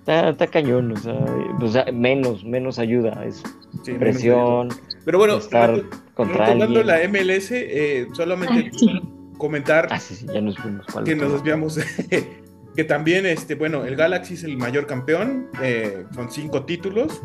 está, 0.00 0.28
está 0.30 0.46
cañón, 0.46 0.92
o 0.92 0.96
sea, 0.96 1.14
o 1.60 1.68
sea, 1.68 1.84
menos, 1.92 2.44
menos 2.44 2.78
ayuda. 2.78 3.24
Es 3.24 3.42
Sí, 3.82 3.92
presión, 3.92 4.68
Pero 5.04 5.18
bueno, 5.18 5.36
estar 5.36 5.82
contra 6.14 6.46
retomando 6.46 6.80
alguien. 6.80 6.86
la 6.86 7.02
MLS, 7.08 7.50
eh, 7.52 8.06
solamente 8.14 8.70
Sí. 8.76 9.00
comentar 9.36 9.86
Ah, 9.90 10.00
sí, 10.00 10.14
sí, 10.14 10.26
ya 10.32 10.40
nos 10.40 10.56
fuimos. 10.56 10.86
¿cuál 10.90 11.04
que 11.04 11.14
nos 11.14 11.32
desviamos. 11.32 11.78
que 12.76 12.84
también, 12.84 13.24
este, 13.26 13.54
bueno, 13.54 13.84
el 13.84 13.96
Galaxy 13.96 14.34
es 14.34 14.44
el 14.44 14.56
mayor 14.58 14.86
campeón, 14.86 15.48
eh, 15.62 16.04
con 16.14 16.30
cinco 16.30 16.64
títulos, 16.66 17.22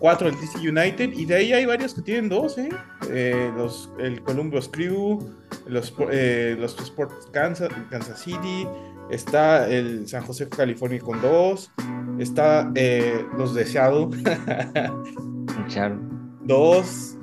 cuatro 0.00 0.28
el 0.28 0.34
DC 0.34 0.58
United, 0.58 1.12
y 1.12 1.24
de 1.24 1.36
ahí 1.36 1.52
hay 1.52 1.64
varios 1.64 1.94
que 1.94 2.02
tienen 2.02 2.28
dos, 2.28 2.58
¿eh? 2.58 2.68
Eh, 3.10 3.50
los, 3.56 3.90
el 4.00 4.20
Columbus 4.22 4.68
Crew, 4.68 5.20
los, 5.66 5.94
eh, 6.10 6.56
los 6.58 6.78
Sports 6.80 7.28
Kansas, 7.32 7.68
Kansas 7.90 8.20
City, 8.20 8.66
está 9.08 9.68
el 9.68 10.08
San 10.08 10.24
José, 10.24 10.48
California 10.48 10.98
con 10.98 11.22
dos, 11.22 11.70
está 12.18 12.70
los 13.36 13.54
de 13.54 13.64
Seattle, 13.64 14.08
dos, 16.42 17.16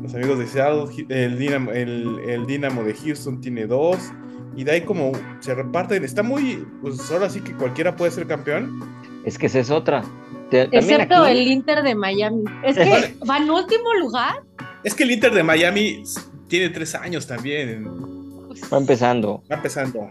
los 0.00 0.14
amigos 0.14 0.38
de 0.38 0.46
Seattle, 0.46 1.06
el 1.08 1.38
Dynamo, 1.38 1.72
el, 1.72 2.20
el 2.24 2.46
Dynamo 2.46 2.84
de 2.84 2.94
Houston 2.94 3.40
tiene 3.40 3.66
dos, 3.66 4.12
y 4.56 4.64
de 4.64 4.72
ahí 4.72 4.80
como 4.82 5.12
se 5.40 5.54
reparten, 5.54 6.02
está 6.04 6.22
muy, 6.22 6.66
pues 6.82 7.10
ahora 7.10 7.28
sí 7.30 7.40
que 7.40 7.52
cualquiera 7.54 7.94
puede 7.94 8.10
ser 8.10 8.26
campeón. 8.26 8.80
Es 9.24 9.38
que 9.38 9.46
esa 9.46 9.58
es 9.60 9.70
otra. 9.70 10.02
Te- 10.50 10.62
Excepto 10.72 11.16
aquí- 11.24 11.32
el 11.38 11.48
Inter 11.48 11.82
de 11.82 11.94
Miami. 11.94 12.44
Es 12.64 12.76
que 12.76 13.14
va 13.28 13.38
en 13.38 13.50
último 13.50 13.92
lugar. 13.94 14.42
Es 14.84 14.94
que 14.94 15.02
el 15.04 15.10
Inter 15.10 15.32
de 15.34 15.42
Miami 15.42 16.02
tiene 16.48 16.68
tres 16.70 16.94
años 16.94 17.26
también, 17.26 17.86
Pues, 18.46 18.62
Va 18.72 18.78
empezando. 18.78 19.42
va 19.50 19.56
empezando. 19.56 20.08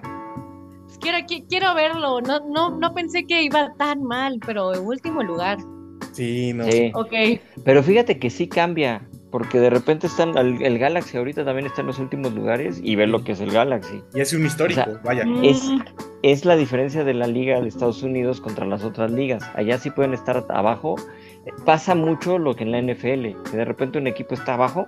quiero, 1.00 1.18
qui- 1.20 1.46
quiero 1.48 1.74
verlo. 1.76 2.20
No, 2.22 2.40
no, 2.50 2.78
no 2.78 2.94
pensé 2.94 3.26
que 3.26 3.44
iba 3.44 3.74
tan 3.78 4.04
mal, 4.04 4.40
pero 4.46 4.74
en 4.74 4.86
último 4.86 5.24
lugar. 5.24 5.58
Sí, 6.14 6.52
no. 6.54 6.66
Sí. 6.70 6.92
Ok. 6.94 7.14
Pero 7.64 7.84
fíjate 7.84 8.18
que 8.20 8.30
sí 8.30 8.48
cambia. 8.48 9.08
Porque 9.38 9.60
de 9.60 9.70
repente 9.70 10.08
están. 10.08 10.38
El, 10.38 10.62
el 10.62 10.80
Galaxy 10.80 11.18
ahorita 11.18 11.44
también 11.44 11.66
está 11.66 11.82
en 11.82 11.88
los 11.88 12.00
últimos 12.00 12.34
lugares. 12.34 12.80
Y 12.82 12.96
ve 12.96 13.06
lo 13.06 13.22
que 13.26 13.34
es 13.34 13.42
el 13.42 13.52
Galaxy. 13.52 14.02
Y 14.14 14.22
es 14.22 14.32
un 14.32 14.46
histórico, 14.46 14.80
O 14.82 14.84
sea, 14.86 15.02
vaya. 15.04 15.26
Es- 15.44 15.70
Es 16.22 16.46
la 16.46 16.56
diferencia 16.56 17.04
de 17.04 17.14
la 17.14 17.28
liga 17.28 17.60
de 17.60 17.68
Estados 17.68 18.02
Unidos 18.02 18.40
contra 18.40 18.66
las 18.66 18.84
otras 18.86 19.12
ligas. 19.12 19.44
Allá 19.56 19.78
sí 19.78 19.92
pueden 19.92 20.14
estar 20.14 20.46
abajo. 20.50 20.96
Pasa 21.66 21.96
mucho 21.96 22.40
lo 22.40 22.56
que 22.56 22.64
en 22.64 22.72
la 22.72 22.78
NFL. 22.82 23.36
Que 23.52 23.58
de 23.58 23.66
repente 23.66 24.00
un 24.00 24.08
equipo 24.08 24.34
está 24.36 24.54
abajo. 24.54 24.86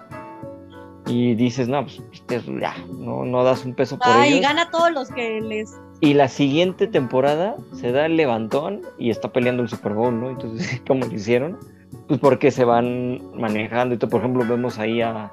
Y 1.07 1.35
dices, 1.35 1.67
no, 1.67 1.83
pues 1.83 2.01
este, 2.13 2.41
ya, 2.59 2.73
no, 2.97 3.23
no 3.25 3.43
das 3.43 3.65
un 3.65 3.73
peso 3.75 3.97
por 3.97 4.07
Ay, 4.09 4.29
ellos. 4.33 4.41
gana 4.41 4.63
a 4.63 4.71
todos 4.71 4.91
los 4.91 5.09
que 5.09 5.39
les. 5.41 5.73
Y 6.01 6.13
la 6.13 6.27
siguiente 6.27 6.87
temporada 6.87 7.55
se 7.73 7.91
da 7.91 8.05
el 8.05 8.15
levantón 8.17 8.81
y 8.97 9.09
está 9.09 9.31
peleando 9.31 9.63
el 9.63 9.69
Super 9.69 9.93
Bowl, 9.93 10.17
¿no? 10.19 10.29
Entonces, 10.29 10.81
¿cómo 10.87 11.05
lo 11.05 11.13
hicieron? 11.13 11.57
Pues 12.07 12.19
porque 12.19 12.51
se 12.51 12.63
van 12.63 13.21
manejando. 13.35 13.95
Y 13.95 13.97
todo, 13.97 14.09
por 14.09 14.21
ejemplo, 14.21 14.45
vemos 14.47 14.79
ahí 14.79 15.01
a 15.01 15.29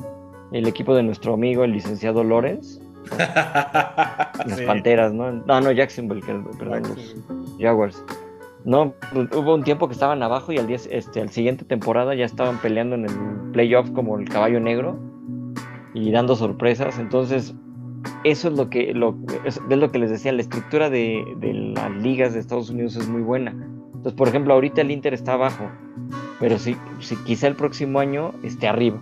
el 0.53 0.67
equipo 0.67 0.95
de 0.95 1.03
nuestro 1.03 1.35
amigo, 1.35 1.65
el 1.65 1.73
licenciado 1.73 2.23
Lawrence, 2.25 2.81
las 3.19 4.57
Sí. 4.57 4.65
Panteras, 4.67 5.13
¿no? 5.13 5.33
No, 5.33 5.61
no, 5.61 5.73
Jacksonville, 5.73 6.23
perdón, 6.59 6.83
los 6.83 7.17
Jaguars. 7.59 8.05
No, 8.65 8.95
pues, 9.13 9.29
hubo 9.33 9.55
un 9.55 9.63
tiempo 9.63 9.89
que 9.89 9.93
estaban 9.93 10.23
abajo 10.23 10.53
y 10.53 10.59
al 10.59 10.67
día, 10.67 10.79
este, 10.91 11.21
al 11.21 11.29
siguiente 11.29 11.65
temporada 11.65 12.15
ya 12.15 12.25
estaban 12.25 12.59
peleando 12.59 12.95
en 12.95 13.05
el 13.05 13.51
playoff 13.53 13.91
como 13.91 14.19
el 14.19 14.29
caballo 14.29 14.59
negro 14.59 14.99
y 15.93 16.11
dando 16.11 16.35
sorpresas. 16.35 16.99
Entonces, 16.99 17.55
eso 18.25 18.49
es 18.49 18.55
lo 18.55 18.71
que, 18.71 18.95
lo, 18.95 19.17
es, 19.45 19.61
es 19.69 19.79
lo 19.79 19.91
que 19.91 19.99
les 19.99 20.11
decía, 20.11 20.33
la 20.33 20.41
estructura 20.41 20.89
de, 20.89 21.25
de 21.39 21.53
las 21.53 21.91
ligas 21.97 22.33
de 22.33 22.41
Estados 22.41 22.71
Unidos 22.71 22.97
es 22.97 23.07
muy 23.09 23.23
buena. 23.23 23.55
Entonces, 24.05 24.19
por 24.19 24.29
ejemplo, 24.29 24.53
ahorita 24.53 24.83
el 24.83 24.91
Inter 24.91 25.15
está 25.15 25.33
abajo, 25.33 25.71
pero 26.39 26.59
si, 26.59 26.77
si 27.01 27.17
quizá 27.25 27.47
el 27.47 27.57
próximo 27.57 28.01
año 28.01 28.35
esté 28.43 28.69
arriba, 28.69 29.01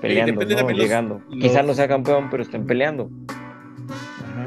peleando, 0.00 0.32
depende 0.40 0.62
¿no? 0.62 0.68
los- 0.70 0.78
llegando. 0.78 1.20
los- 1.30 1.38
Quizá 1.40 1.62
no 1.62 1.74
sea 1.74 1.86
campeón, 1.86 2.26
pero 2.28 2.42
estén 2.42 2.66
peleando. 2.66 3.08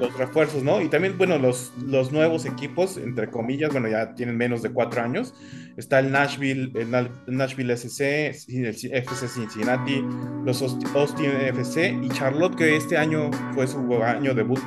los 0.01 0.17
refuerzos, 0.17 0.61
¿no? 0.63 0.81
Y 0.81 0.89
también, 0.89 1.17
bueno, 1.17 1.37
los, 1.39 1.71
los 1.87 2.11
nuevos 2.11 2.45
equipos, 2.45 2.97
entre 2.97 3.29
comillas, 3.31 3.71
bueno, 3.71 3.87
ya 3.87 4.13
tienen 4.15 4.35
menos 4.35 4.61
de 4.61 4.69
cuatro 4.71 5.01
años. 5.01 5.33
Está 5.77 5.99
el 5.99 6.11
Nashville, 6.11 6.71
el 6.75 6.91
Na- 6.91 7.09
Nashville 7.27 7.71
SC, 7.71 8.31
el 8.49 8.65
FC 8.91 9.27
Cincinnati, 9.29 10.03
los 10.43 10.61
Aust- 10.61 10.85
Austin 10.93 11.31
FC 11.47 11.97
y 12.03 12.09
Charlotte, 12.09 12.55
que 12.57 12.75
este 12.75 12.97
año 12.97 13.31
fue 13.53 13.65
su 13.67 13.79
año 14.03 14.33
debut. 14.33 14.59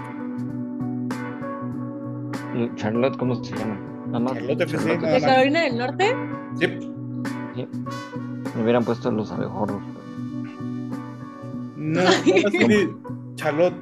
Charlotte, 2.77 3.19
¿cómo 3.19 3.35
se 3.45 3.55
llama? 3.55 3.79
Nada 4.09 4.21
más. 4.21 4.35
Charlotte 4.35 4.61
FC, 4.63 4.97
nada 4.99 5.09
¿De 5.13 5.21
más. 5.21 5.31
Carolina 5.31 5.61
del 5.63 5.79
Norte? 5.79 6.17
Yep. 6.59 6.83
Me 8.57 8.63
hubieran 8.63 8.85
puesto 8.85 9.11
los 9.11 9.31
abejorros. 9.31 9.81
No, 11.77 12.01
Charlotte. 13.37 13.75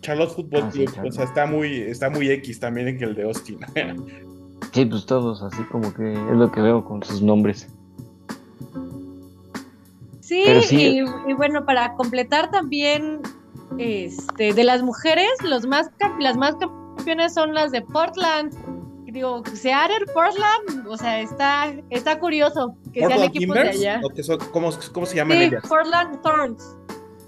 Charlotte 0.00 0.30
Football 0.34 0.62
Ah, 0.64 0.70
sí, 0.72 0.78
Club, 0.84 0.94
Charlotte. 0.94 1.12
o 1.12 1.14
sea, 1.14 1.24
está 1.24 1.46
muy, 1.46 1.76
está 1.82 2.10
muy 2.10 2.28
X 2.30 2.58
también 2.58 2.98
que 2.98 3.04
el 3.04 3.14
de 3.14 3.22
Austin. 3.22 3.60
Sí, 4.72 4.84
pues 4.86 5.06
todos, 5.06 5.42
así 5.42 5.62
como 5.70 5.94
que 5.94 6.12
es 6.12 6.36
lo 6.36 6.50
que 6.50 6.60
veo 6.60 6.84
con 6.84 7.02
sus 7.04 7.22
nombres. 7.22 7.68
Sí, 10.20 10.44
sí. 10.62 11.04
Y, 11.26 11.30
y 11.30 11.34
bueno, 11.34 11.64
para 11.66 11.94
completar 11.94 12.50
también, 12.50 13.20
este, 13.78 14.54
de 14.54 14.64
las 14.64 14.82
mujeres, 14.82 15.28
los 15.44 15.66
más 15.66 15.90
las 16.18 16.36
más 16.36 16.56
campeonas 16.56 17.34
son 17.34 17.54
las 17.54 17.70
de 17.70 17.82
Portland. 17.82 18.52
Digo, 19.12 19.42
Seattle, 19.52 20.06
Portland, 20.14 20.86
o 20.88 20.96
sea, 20.96 21.20
está, 21.20 21.72
está 21.90 22.18
curioso 22.18 22.74
que 22.92 23.00
sean 23.00 23.10
¿Portland 23.10 23.36
equipos 23.36 23.54
de 23.56 23.60
Timbers? 23.62 23.78
allá. 23.80 24.00
¿O 24.02 24.08
qué 24.08 24.22
son- 24.22 24.38
cómo, 24.52 24.70
¿Cómo 24.92 25.06
se 25.06 25.16
llaman 25.16 25.36
Sí, 25.38 25.44
ellas? 25.44 25.62
Portland 25.68 26.22
Thorns. 26.22 26.76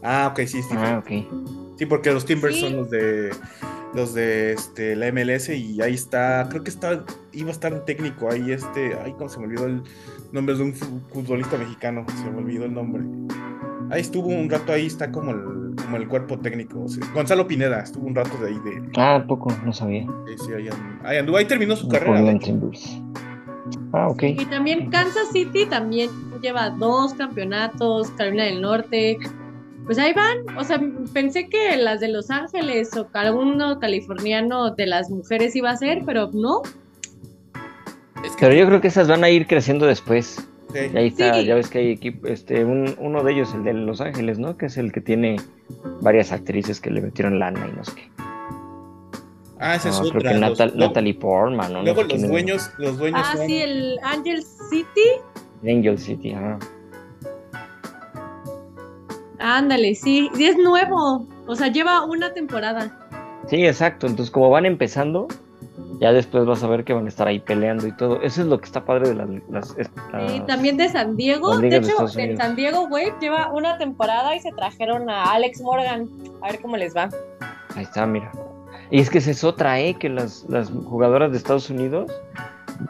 Ah, 0.02 0.28
ok, 0.32 0.38
sí, 0.46 0.62
sí. 0.62 0.74
Ah, 0.76 1.02
ok. 1.04 1.76
Sí, 1.78 1.86
porque 1.86 2.10
los 2.12 2.24
Timbers 2.24 2.54
Sí. 2.54 2.60
son 2.62 2.76
los 2.76 2.90
de 2.90 3.30
los 3.94 4.12
de 4.12 4.54
este, 4.54 4.96
la 4.96 5.06
MLS 5.12 5.50
y 5.56 5.80
ahí 5.80 5.94
está, 5.94 6.46
creo 6.50 6.64
que 6.64 6.70
está, 6.70 7.04
iba 7.32 7.48
a 7.50 7.52
estar 7.52 7.84
técnico 7.84 8.28
ahí 8.28 8.50
este, 8.50 8.98
ay, 9.04 9.12
cómo 9.12 9.28
se 9.28 9.38
me 9.38 9.46
olvidó 9.46 9.66
el 9.66 9.82
nombre 10.32 10.56
de 10.56 10.62
un 10.64 10.74
futbolista 10.74 11.56
mexicano, 11.56 12.04
se 12.16 12.28
me 12.30 12.38
olvidó 12.38 12.64
el 12.64 12.74
nombre. 12.74 13.04
Ahí 13.94 14.00
estuvo 14.00 14.26
un 14.26 14.50
rato, 14.50 14.72
ahí 14.72 14.86
está 14.86 15.12
como 15.12 15.30
el, 15.30 15.76
como 15.76 15.96
el 15.96 16.08
cuerpo 16.08 16.36
técnico. 16.36 16.84
Gonzalo 17.14 17.46
Pineda 17.46 17.78
estuvo 17.78 18.08
un 18.08 18.14
rato 18.16 18.36
de 18.38 18.48
ahí. 18.48 18.58
De, 18.64 18.82
ah, 18.96 19.22
poco, 19.28 19.56
no 19.64 19.72
sabía. 19.72 20.04
Sí, 20.26 20.46
sí, 20.46 20.52
ahí, 21.04 21.16
anduvo, 21.16 21.36
ahí 21.36 21.44
terminó 21.44 21.76
su 21.76 21.86
carrera. 21.86 22.18
Ah, 23.92 24.08
ok. 24.08 24.22
Y 24.24 24.44
también 24.46 24.90
Kansas 24.90 25.28
City 25.32 25.66
también 25.66 26.10
lleva 26.42 26.70
dos 26.70 27.14
campeonatos, 27.14 28.10
Carolina 28.16 28.46
del 28.46 28.62
Norte. 28.62 29.16
Pues 29.84 29.96
ahí 30.00 30.12
van. 30.12 30.58
O 30.58 30.64
sea, 30.64 30.80
pensé 31.12 31.48
que 31.48 31.76
las 31.76 32.00
de 32.00 32.08
Los 32.08 32.32
Ángeles 32.32 32.96
o 32.96 33.06
alguno 33.12 33.78
californiano 33.78 34.72
de 34.72 34.88
las 34.88 35.08
mujeres 35.08 35.54
iba 35.54 35.70
a 35.70 35.76
ser, 35.76 36.02
pero 36.04 36.30
no. 36.32 36.62
Pero 38.40 38.54
yo 38.54 38.66
creo 38.66 38.80
que 38.80 38.88
esas 38.88 39.06
van 39.06 39.22
a 39.22 39.30
ir 39.30 39.46
creciendo 39.46 39.86
después. 39.86 40.44
Y 40.74 40.96
ahí 40.96 41.06
está, 41.06 41.40
ya 41.40 41.54
ves 41.54 41.68
que 41.68 41.78
hay 41.78 41.90
equipo, 41.92 42.26
este, 42.26 42.64
uno 42.64 43.22
de 43.22 43.32
ellos, 43.32 43.54
el 43.54 43.64
de 43.64 43.72
Los 43.74 44.00
Ángeles, 44.00 44.38
¿no? 44.38 44.56
Que 44.56 44.66
es 44.66 44.76
el 44.76 44.92
que 44.92 45.00
tiene 45.00 45.36
varias 46.00 46.32
actrices 46.32 46.80
que 46.80 46.90
le 46.90 47.00
metieron 47.00 47.38
lana 47.38 47.68
y 47.72 47.76
no 47.76 47.84
sé 47.84 47.92
qué. 47.94 48.10
Ah, 49.60 49.76
ese 49.76 49.90
es 49.90 50.00
otro. 50.00 50.20
Creo 50.20 50.32
que 50.32 50.74
Natalie 50.76 51.14
Portman, 51.14 51.72
¿no? 51.72 51.82
Luego 51.82 52.02
los 52.02 52.22
dueños, 52.22 52.70
los 52.78 52.98
dueños 52.98 53.20
Ah, 53.24 53.36
sí, 53.46 53.62
el 53.62 53.98
Angel 54.02 54.42
City. 54.42 55.10
Angel 55.62 55.98
City, 55.98 56.32
ajá. 56.32 56.58
Ándale, 59.38 59.94
sí, 59.94 60.30
y 60.38 60.44
es 60.44 60.56
nuevo, 60.56 61.26
o 61.46 61.54
sea, 61.54 61.68
lleva 61.68 62.04
una 62.04 62.32
temporada. 62.32 62.98
Sí, 63.48 63.66
exacto, 63.66 64.06
entonces 64.06 64.30
como 64.30 64.48
van 64.48 64.64
empezando, 64.64 65.28
ya 66.00 66.12
después 66.12 66.44
vas 66.44 66.62
a 66.62 66.66
ver 66.66 66.84
que 66.84 66.92
van 66.92 67.06
a 67.06 67.08
estar 67.08 67.26
ahí 67.26 67.40
peleando 67.40 67.86
y 67.86 67.92
todo. 67.92 68.20
Eso 68.22 68.42
es 68.42 68.46
lo 68.46 68.58
que 68.58 68.66
está 68.66 68.84
padre 68.84 69.08
de 69.08 69.14
las... 69.14 69.28
las, 69.50 69.76
y 70.28 70.40
también 70.40 70.76
de 70.76 70.88
San 70.88 71.16
Diego. 71.16 71.58
De 71.58 71.76
hecho, 71.76 72.06
en 72.16 72.36
San 72.36 72.56
Diego, 72.56 72.88
güey, 72.88 73.12
lleva 73.20 73.52
una 73.52 73.78
temporada 73.78 74.34
y 74.34 74.40
se 74.40 74.50
trajeron 74.52 75.08
a 75.10 75.32
Alex 75.32 75.60
Morgan. 75.60 76.08
A 76.42 76.52
ver 76.52 76.60
cómo 76.60 76.76
les 76.76 76.94
va. 76.96 77.08
Ahí 77.76 77.84
está, 77.84 78.06
mira. 78.06 78.30
Y 78.90 79.00
es 79.00 79.10
que 79.10 79.18
esa 79.18 79.30
es 79.30 79.44
otra, 79.44 79.80
¿eh? 79.80 79.94
Que 79.94 80.08
las, 80.08 80.44
las 80.48 80.70
jugadoras 80.70 81.30
de 81.32 81.38
Estados 81.38 81.70
Unidos, 81.70 82.12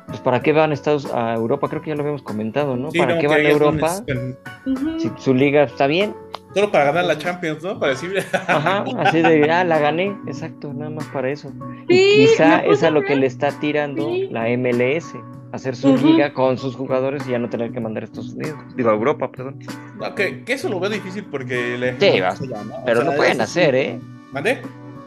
pues 0.07 0.21
¿para 0.21 0.41
qué 0.41 0.53
van 0.53 0.71
a, 0.71 0.75
Estados, 0.75 1.07
a 1.13 1.35
Europa? 1.35 1.69
Creo 1.69 1.83
que 1.83 1.91
ya 1.91 1.97
lo 1.97 2.03
habíamos 2.03 2.23
comentado, 2.23 2.77
¿no? 2.77 2.91
¿Para 2.91 3.19
qué 3.19 3.27
van 3.27 3.45
a 3.45 3.49
Europa? 3.49 4.05
Si 4.99 5.11
su 5.19 5.35
liga 5.35 5.65
está 5.65 5.87
bien, 5.87 6.15
Solo 6.55 6.71
para 6.71 6.85
ganar 6.85 7.05
la 7.07 7.19
Champions, 7.19 7.65
¿no? 7.65 7.81
Para 7.81 7.91
decir. 7.93 8.17
Ajá, 8.33 8.85
así 8.99 9.21
de, 9.21 9.51
ah, 9.51 9.65
la 9.65 9.81
gané, 9.81 10.17
exacto, 10.29 10.73
nada 10.73 10.91
más 10.91 11.05
para 11.07 11.29
eso. 11.29 11.53
y 11.89 12.27
quizá 12.27 12.65
es 12.65 12.85
a 12.85 12.91
lo 12.91 13.03
que 13.03 13.17
le 13.17 13.27
está 13.27 13.51
tirando 13.59 14.09
la 14.31 14.47
MLS, 14.57 15.15
hacer 15.51 15.75
su 15.75 15.97
liga 15.97 16.33
con 16.33 16.57
sus 16.57 16.77
jugadores 16.77 17.27
y 17.27 17.33
ya 17.33 17.41
no 17.41 17.49
tener 17.49 17.73
que 17.73 17.81
mandar 17.81 18.05
a 18.05 18.07
Estados 18.07 18.35
Unidos, 18.35 18.57
digo, 18.77 18.91
a 18.91 18.93
Europa, 18.93 19.33
perdón. 19.33 19.59
que, 20.15 20.45
eso 20.47 20.69
lo 20.69 20.79
veo 20.79 20.91
difícil 20.91 21.25
porque 21.25 21.77
le. 21.77 21.99
Sí, 21.99 22.21
va, 22.21 22.35
pero 22.87 23.03
lo 23.03 23.17
pueden 23.17 23.41
hacer, 23.41 23.75
¿eh? 23.75 23.99
¿Mandé? 24.31 24.63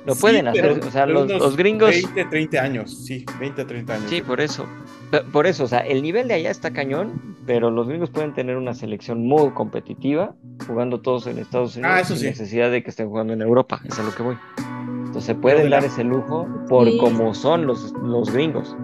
Lo 0.07 0.15
pueden 0.15 0.47
hacer, 0.47 0.71
o 0.71 0.89
sea, 0.89 1.05
los, 1.05 1.29
los, 1.29 1.57
gringos. 1.57 1.89
20, 1.89 2.25
30 2.25 2.61
años, 2.61 2.97
sí, 3.05 3.25
20, 3.41 3.65
30 3.65 3.93
años. 3.93 4.09
Sí, 4.09 4.21
por 4.21 4.39
eso. 4.39 4.65
Por 5.33 5.47
eso, 5.47 5.65
o 5.65 5.67
sea, 5.67 5.79
el 5.79 6.01
nivel 6.01 6.29
de 6.29 6.35
allá 6.35 6.49
está 6.49 6.71
cañón, 6.71 7.35
pero 7.45 7.69
los 7.71 7.89
gringos 7.89 8.09
pueden 8.09 8.33
tener 8.33 8.55
una 8.55 8.73
selección 8.73 9.27
muy 9.27 9.49
competitiva, 9.51 10.33
jugando 10.65 11.01
todos 11.01 11.27
en 11.27 11.39
Estados 11.39 11.75
Unidos, 11.75 11.93
ah, 11.93 12.03
sin 12.05 12.25
necesidad 12.25 12.71
de 12.71 12.83
que 12.83 12.89
estén 12.89 13.09
jugando 13.09 13.33
en 13.33 13.41
Europa, 13.41 13.81
es 13.83 13.99
a 13.99 14.03
lo 14.03 14.15
que 14.15 14.23
voy. 14.23 14.37
Entonces 15.07 15.25
se 15.25 15.35
pueden 15.35 15.69
dar 15.69 15.83
ese 15.83 16.05
lujo 16.05 16.47
por 16.69 16.87
como 16.99 17.33
son 17.33 17.67
los, 17.67 17.91
los 18.01 18.31
gringos. 18.31 18.77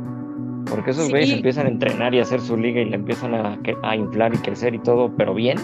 Porque 0.69 0.91
esos 0.91 1.09
güeyes 1.09 1.31
empiezan 1.31 1.67
a 1.67 1.69
entrenar 1.69 2.13
y 2.13 2.19
a 2.19 2.23
hacer 2.23 2.41
su 2.41 2.57
liga 2.57 2.81
y 2.81 2.89
la 2.89 2.95
empiezan 2.95 3.33
a, 3.33 3.57
a 3.83 3.95
inflar 3.95 4.33
y 4.33 4.39
crecer 4.39 4.75
y 4.75 4.79
todo, 4.79 5.09
pero 5.15 5.33
bien. 5.33 5.57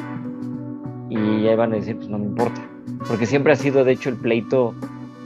Y 1.10 1.48
ahí 1.48 1.56
van 1.58 1.74
a 1.74 1.76
decir, 1.76 1.98
pues 1.98 2.08
no 2.08 2.18
me 2.18 2.28
importa. 2.28 2.62
Porque 3.10 3.26
siempre 3.26 3.52
ha 3.52 3.56
sido, 3.58 3.84
de 3.84 3.92
hecho, 3.92 4.10
el 4.10 4.16
pleito 4.16 4.74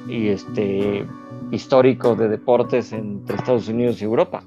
y 0.07 0.29
este 0.29 1.05
histórico 1.51 2.15
de 2.15 2.29
deportes 2.29 2.93
entre 2.93 3.35
Estados 3.35 3.67
Unidos 3.67 4.01
y 4.01 4.05
Europa. 4.05 4.43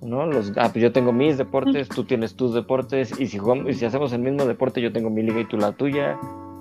¿no? 0.00 0.26
Los, 0.26 0.52
ah, 0.56 0.70
pues 0.72 0.82
yo 0.82 0.92
tengo 0.92 1.12
mis 1.12 1.36
deportes, 1.36 1.88
tú 1.88 2.04
tienes 2.04 2.34
tus 2.34 2.54
deportes, 2.54 3.18
y 3.18 3.26
si, 3.26 3.38
jugamos, 3.38 3.68
y 3.68 3.74
si 3.74 3.84
hacemos 3.84 4.12
el 4.12 4.20
mismo 4.20 4.44
deporte, 4.44 4.80
yo 4.80 4.92
tengo 4.92 5.10
mi 5.10 5.22
liga 5.22 5.40
y 5.40 5.44
tú 5.44 5.56
la 5.56 5.72
tuya, 5.72 6.18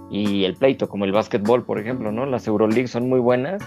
y 0.09 0.43
el 0.45 0.55
pleito, 0.55 0.89
como 0.89 1.05
el 1.05 1.11
básquetbol, 1.11 1.63
por 1.63 1.79
ejemplo, 1.79 2.11
¿no? 2.11 2.25
Las 2.25 2.47
Euroleague 2.47 2.87
son 2.87 3.09
muy 3.09 3.19
buenas, 3.19 3.63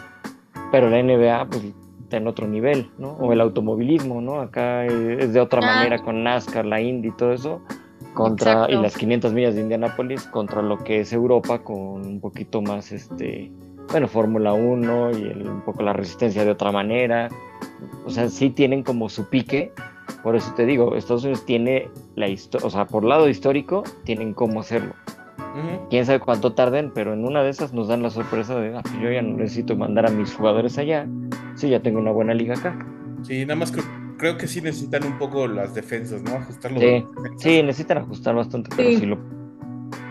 pero 0.72 0.90
la 0.90 1.02
NBA, 1.02 1.46
pues, 1.50 1.62
está 2.02 2.16
en 2.16 2.26
otro 2.26 2.46
nivel, 2.46 2.90
¿no? 2.98 3.10
O 3.12 3.32
el 3.32 3.40
automovilismo, 3.40 4.20
¿no? 4.20 4.40
Acá 4.40 4.86
es 4.86 5.32
de 5.32 5.40
otra 5.40 5.60
ah. 5.62 5.76
manera 5.76 5.98
con 5.98 6.22
NASCAR, 6.22 6.64
la 6.64 6.80
Indy 6.80 7.08
y 7.08 7.12
todo 7.12 7.32
eso, 7.32 7.60
contra, 8.14 8.70
y 8.70 8.76
las 8.76 8.96
500 8.96 9.32
millas 9.32 9.54
de 9.54 9.60
Indianápolis, 9.60 10.24
contra 10.24 10.62
lo 10.62 10.78
que 10.78 11.00
es 11.00 11.12
Europa 11.12 11.60
con 11.60 11.76
un 12.06 12.20
poquito 12.20 12.62
más, 12.62 12.92
este, 12.92 13.52
bueno, 13.90 14.08
Fórmula 14.08 14.52
1 14.52 15.18
y 15.18 15.22
un 15.46 15.62
poco 15.62 15.82
la 15.82 15.92
resistencia 15.92 16.44
de 16.44 16.50
otra 16.50 16.72
manera. 16.72 17.28
O 18.04 18.10
sea, 18.10 18.28
sí 18.28 18.50
tienen 18.50 18.82
como 18.82 19.08
su 19.08 19.28
pique. 19.28 19.72
Por 20.22 20.36
eso 20.36 20.52
te 20.54 20.66
digo, 20.66 20.96
Estados 20.96 21.24
Unidos 21.24 21.44
tiene 21.46 21.90
la 22.16 22.28
historia, 22.28 22.66
o 22.66 22.70
sea, 22.70 22.86
por 22.86 23.04
lado 23.04 23.28
histórico, 23.28 23.84
tienen 24.04 24.34
cómo 24.34 24.60
hacerlo. 24.60 24.94
Quién 25.90 26.06
sabe 26.06 26.20
cuánto 26.20 26.52
tarden, 26.52 26.92
pero 26.94 27.14
en 27.14 27.24
una 27.24 27.42
de 27.42 27.50
esas 27.50 27.72
nos 27.72 27.88
dan 27.88 28.02
la 28.02 28.10
sorpresa 28.10 28.58
de, 28.60 28.76
ah, 28.76 28.82
yo 29.02 29.10
ya 29.10 29.22
no 29.22 29.36
necesito 29.36 29.76
mandar 29.76 30.06
a 30.06 30.10
mis 30.10 30.32
jugadores 30.32 30.78
allá, 30.78 31.06
sí, 31.56 31.68
ya 31.68 31.80
tengo 31.80 31.98
una 31.98 32.12
buena 32.12 32.32
liga 32.32 32.54
acá. 32.54 32.78
Sí, 33.22 33.44
nada 33.44 33.56
más 33.56 33.72
creo 34.18 34.36
que 34.36 34.46
sí 34.46 34.60
necesitan 34.60 35.04
un 35.04 35.18
poco 35.18 35.48
las 35.48 35.74
defensas, 35.74 36.22
¿no? 36.22 36.32
Ajustarlo. 36.32 36.78
Sí, 36.78 37.04
sí 37.38 37.62
necesitan 37.62 37.98
ajustar 37.98 38.36
bastante, 38.36 38.70
pero 38.76 38.90
sí 38.90 39.06
lo 39.06 39.18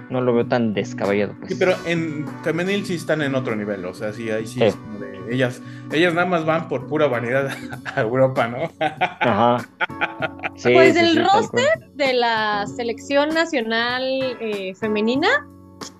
no 0.10 0.22
lo 0.22 0.34
veo 0.34 0.45
tan 0.45 0.74
descabellado. 0.74 1.36
Pues. 1.39 1.51
Sí, 1.51 1.55
pero 1.60 1.76
en 1.86 2.26
femenil 2.43 2.86
sí 2.86 2.95
están 2.95 3.22
en 3.22 3.36
otro 3.36 3.55
nivel, 3.55 3.86
o 3.86 3.93
sea, 3.93 4.14
sí, 4.14 4.30
ahí 4.30 4.47
sí, 4.47 4.64
es 4.64 4.76
como 4.76 4.99
de 4.99 5.18
ellas, 5.30 5.62
ellas 5.91 6.14
nada 6.14 6.26
más 6.26 6.45
van 6.45 6.68
por 6.68 6.88
pura 6.88 7.08
vanidad 7.08 7.49
a 7.95 8.01
Europa, 8.01 8.47
¿no? 8.47 8.72
Ajá. 8.80 9.68
pues 10.64 10.95
el 10.95 11.24
roster 11.24 11.89
de 11.95 12.14
la 12.14 12.66
selección 12.76 13.30
nacional 13.30 14.03
eh, 14.39 14.74
femenina, 14.76 15.28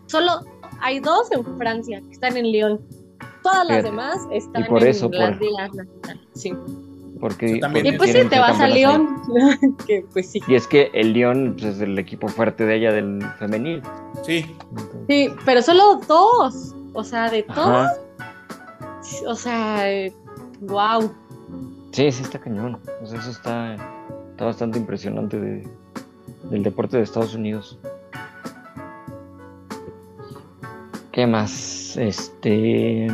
solo 0.08 0.46
hay 0.82 1.00
dos 1.00 1.32
en 1.32 1.44
Francia 1.58 2.02
que 2.02 2.12
están 2.12 2.38
en 2.38 2.52
Lyon. 2.52 2.82
Todas 3.44 3.68
las 3.68 3.84
demás 3.84 4.18
están 4.32 4.66
en 4.66 4.74
las 5.12 5.40
ligas 5.40 5.74
nacionales. 5.74 6.28
Sí. 6.34 6.54
Porque, 7.20 7.60
y 7.84 7.92
pues 7.98 8.12
sí, 8.12 8.20
te 8.30 8.40
vas 8.40 8.60
a 8.60 8.68
León. 8.68 9.22
pues 10.14 10.30
sí. 10.30 10.42
Y 10.48 10.56
es 10.56 10.68
que 10.68 10.92
el 10.94 11.14
León 11.14 11.56
pues, 11.58 11.76
es 11.76 11.82
el 11.82 11.98
equipo 11.98 12.28
fuerte 12.28 12.66
de 12.66 12.76
ella 12.76 12.92
del 12.92 13.22
femenil. 13.40 13.82
Sí. 14.24 14.46
Sí, 15.08 15.30
pero 15.46 15.62
solo 15.62 16.00
dos. 16.08 16.76
O 16.94 17.04
sea, 17.04 17.30
de 17.30 17.44
todos. 17.44 17.90
O 19.26 19.36
sea, 19.36 19.86
wow. 20.62 21.12
Sí, 21.92 22.12
sí 22.12 22.24
está 22.24 22.40
cañón. 22.40 22.80
O 23.02 23.06
sea, 23.06 23.20
eso 23.20 23.32
está, 23.32 23.76
está 24.32 24.46
bastante 24.46 24.80
impresionante 24.80 25.40
de, 25.40 25.68
del 26.50 26.64
deporte 26.64 26.98
de 26.98 27.04
Estados 27.04 27.36
Unidos. 27.36 27.80
¿Qué 31.12 31.26
más? 31.26 31.98
Este 31.98 33.08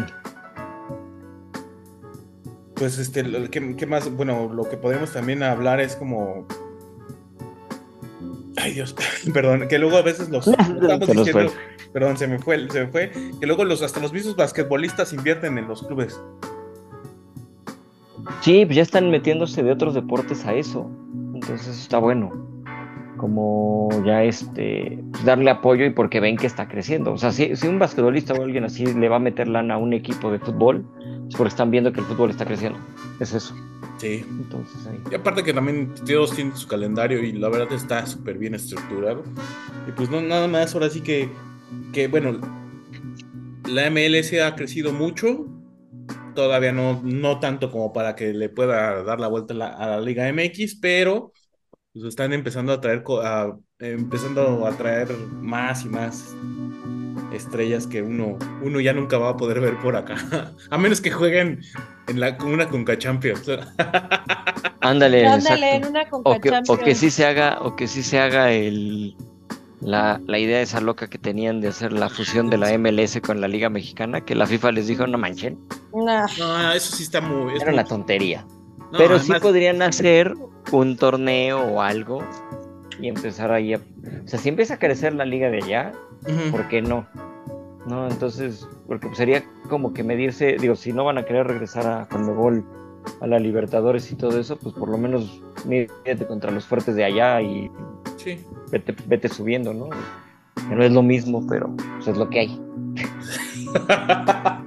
pues 2.76 2.98
este, 2.98 3.24
¿qué, 3.50 3.86
más? 3.86 4.12
Bueno, 4.16 4.52
lo 4.54 4.64
que 4.70 4.78
podemos 4.78 5.12
también 5.12 5.44
hablar 5.44 5.80
es 5.80 5.96
como... 5.96 6.48
Ay 8.58 8.74
Dios, 8.74 8.96
perdón, 9.34 9.68
que 9.68 9.80
luego 9.80 9.98
a 9.98 10.02
veces 10.02 10.30
los... 10.30 10.48
estamos 10.48 11.08
diciendo, 11.08 11.52
perdón, 11.92 12.18
se 12.18 12.28
me 12.28 12.40
fue, 12.40 12.70
se 12.70 12.86
me 12.86 12.88
fue, 12.92 13.12
que 13.40 13.46
luego 13.46 13.66
los, 13.66 13.82
hasta 13.82 14.00
los 14.00 14.14
mismos 14.14 14.36
basquetbolistas 14.36 15.14
invierten 15.14 15.58
en 15.58 15.68
los 15.68 15.84
clubes. 15.84 16.20
Sí, 18.42 18.66
pues 18.66 18.76
ya 18.76 18.82
están 18.82 19.10
metiéndose 19.12 19.64
de 19.64 19.72
otros 19.72 19.94
deportes 19.94 20.46
a 20.46 20.54
eso, 20.54 20.90
entonces 21.34 21.80
está 21.80 21.98
bueno 21.98 22.54
como 23.24 23.88
ya 24.06 24.22
este 24.22 25.00
pues 25.12 25.24
darle 25.24 25.50
apoyo 25.50 25.86
y 25.86 25.92
porque 25.92 26.20
ven 26.20 26.36
que 26.36 26.46
está 26.46 26.68
creciendo. 26.68 27.14
O 27.14 27.18
sea, 27.18 27.32
si, 27.32 27.56
si 27.56 27.68
un 27.68 27.80
basquetbolista 27.80 28.34
o 28.34 28.44
alguien 28.44 28.66
así 28.66 28.86
le 28.86 29.08
va 29.08 29.16
a 29.16 29.20
meter 29.20 29.48
lana 29.48 29.76
a 29.76 29.78
un 29.78 29.94
equipo 29.94 30.30
de 30.30 30.40
fútbol, 30.40 30.86
es 31.30 31.36
porque 31.36 31.50
están 31.50 31.72
viendo 31.72 31.92
que 31.92 32.00
el 32.00 32.06
fútbol 32.06 32.30
está 32.30 32.46
creciendo. 32.46 32.80
Es 33.20 33.34
eso. 33.34 33.56
Sí. 33.98 34.26
Entonces, 34.28 34.88
ahí. 34.88 35.00
Y 35.12 35.16
aparte 35.16 35.44
que 35.44 35.54
también 35.54 35.94
todos 35.96 36.36
tienen 36.36 36.56
su 36.56 36.68
calendario 36.68 37.24
y 37.24 37.32
la 37.34 37.50
verdad 37.50 37.72
está 37.74 38.06
súper 38.06 38.38
bien 38.38 38.56
estructurado. 38.56 39.24
Y 39.88 39.92
pues 39.92 40.10
no, 40.10 40.22
nada 40.22 40.48
más, 40.48 40.74
ahora 40.74 40.90
sí 40.90 41.02
que, 41.02 41.30
que 41.92 42.08
bueno, 42.08 42.40
la 43.68 43.88
MLS 43.88 44.34
ha 44.42 44.56
crecido 44.56 44.92
mucho. 44.92 45.48
Todavía 46.36 46.72
no, 46.72 47.02
no 47.04 47.40
tanto 47.40 47.70
como 47.72 47.94
para 47.94 48.16
que 48.16 48.34
le 48.34 48.50
pueda 48.50 49.04
dar 49.04 49.20
la 49.20 49.28
vuelta 49.28 49.54
a 49.54 49.58
la, 49.58 49.68
a 49.68 49.88
la 49.88 50.02
Liga 50.02 50.28
MX, 50.28 50.76
pero 50.82 51.32
pues 51.94 52.06
están 52.06 52.34
empezando 52.34 52.74
a 52.74 52.82
traer, 52.82 53.04
a, 53.24 53.56
empezando 53.80 54.66
a 54.66 54.76
traer 54.76 55.10
más 55.42 55.86
y 55.86 55.90
más 55.90 56.36
estrellas 57.34 57.88
que 57.88 58.02
uno, 58.02 58.38
uno 58.62 58.80
ya 58.80 58.94
nunca 58.94 59.18
va 59.18 59.30
a 59.30 59.38
poder 59.38 59.60
ver 59.60 59.78
por 59.80 59.96
acá. 59.96 60.16
A 60.70 60.78
menos 60.78 61.02
que 61.02 61.12
jueguen 61.12 61.62
en 62.08 62.20
la, 62.20 62.38
una 62.46 62.68
Conca 62.70 62.98
Champions. 62.98 63.48
Ándale, 64.82 65.26
Ándale, 65.28 65.76
en 65.76 65.84
exacto. 65.84 65.90
una 65.90 66.02
O 66.12 66.24
Conca 66.24 66.40
que, 66.40 66.50
o 66.50 66.52
que 66.52 66.66
Champions. 66.76 66.98
sí 67.00 67.10
se 67.12 67.26
haga, 67.26 67.58
o 67.62 67.76
que 67.76 67.88
sí 67.88 68.04
se 68.04 68.20
haga 68.20 68.52
el 68.52 69.16
la, 69.82 70.22
la 70.28 70.40
idea 70.40 70.62
esa 70.62 70.80
loca 70.80 71.08
que 71.10 71.18
tenían 71.18 71.60
de 71.60 71.68
hacer 71.68 71.92
la 71.92 72.08
fusión 72.10 72.50
de 72.50 72.58
la 72.58 72.78
MLS 72.78 73.20
con 73.22 73.42
la 73.42 73.48
Liga 73.50 73.70
Mexicana, 73.70 74.22
que 74.22 74.34
la 74.36 74.48
FIFA 74.48 74.72
les 74.72 74.88
dijo, 74.88 75.06
no 75.08 75.18
manchen, 75.18 75.60
Nah. 75.94 76.26
No, 76.40 76.72
eso 76.72 76.96
sí 76.96 77.04
está 77.04 77.20
muy. 77.22 77.54
es 77.56 77.62
era 77.62 77.72
muy- 77.72 77.80
una 77.80 77.84
tontería. 77.86 78.46
no, 78.92 78.98
Pero 78.98 79.20
sí 79.20 79.32
podrían 79.42 79.82
hacer 79.82 80.34
un 80.72 80.96
torneo 80.98 81.62
o 81.62 81.82
algo 81.82 82.24
y 83.00 83.08
empezar 83.08 83.52
ahí 83.52 83.74
a... 83.74 83.78
O 83.78 84.28
sea, 84.28 84.40
si 84.40 84.50
empieza 84.50 84.76
a 84.76 84.80
crecer 84.80 85.14
la 85.14 85.26
liga 85.26 85.50
de 85.50 85.58
allá. 85.58 85.92
¿por 86.52 86.68
qué 86.70 86.82
no? 86.82 87.06
No, 87.86 88.08
entonces, 88.10 88.66
porque 88.88 89.08
pues 89.08 89.18
sería 89.18 89.44
como 89.70 89.94
que 89.94 90.04
medirse, 90.04 90.56
digo, 90.60 90.76
si 90.76 90.94
no 90.94 91.04
van 91.04 91.18
a 91.18 91.26
querer 91.26 91.48
regresar 91.48 91.86
a 91.86 92.08
Conmebol, 92.08 92.64
a 93.20 93.28
la 93.28 93.40
Libertadores 93.40 94.10
y 94.12 94.16
todo 94.16 94.40
eso, 94.40 94.58
pues 94.58 94.74
por 94.74 94.88
lo 94.88 94.98
menos 94.98 95.42
mídete 95.66 96.26
contra 96.26 96.50
los 96.52 96.66
fuertes 96.66 96.96
de 96.96 97.04
allá 97.04 97.42
y 97.42 97.70
Sí. 98.16 98.40
vete, 98.72 98.96
vete 99.08 99.28
subiendo, 99.28 99.74
¿no? 99.74 99.90
Que 100.70 100.76
no 100.76 100.84
es 100.84 100.94
lo 100.94 101.04
mismo, 101.04 101.46
pero 101.46 101.76
pues, 101.98 102.08
es 102.08 102.16
lo 102.18 102.30
que 102.30 102.40
hay. 102.40 102.62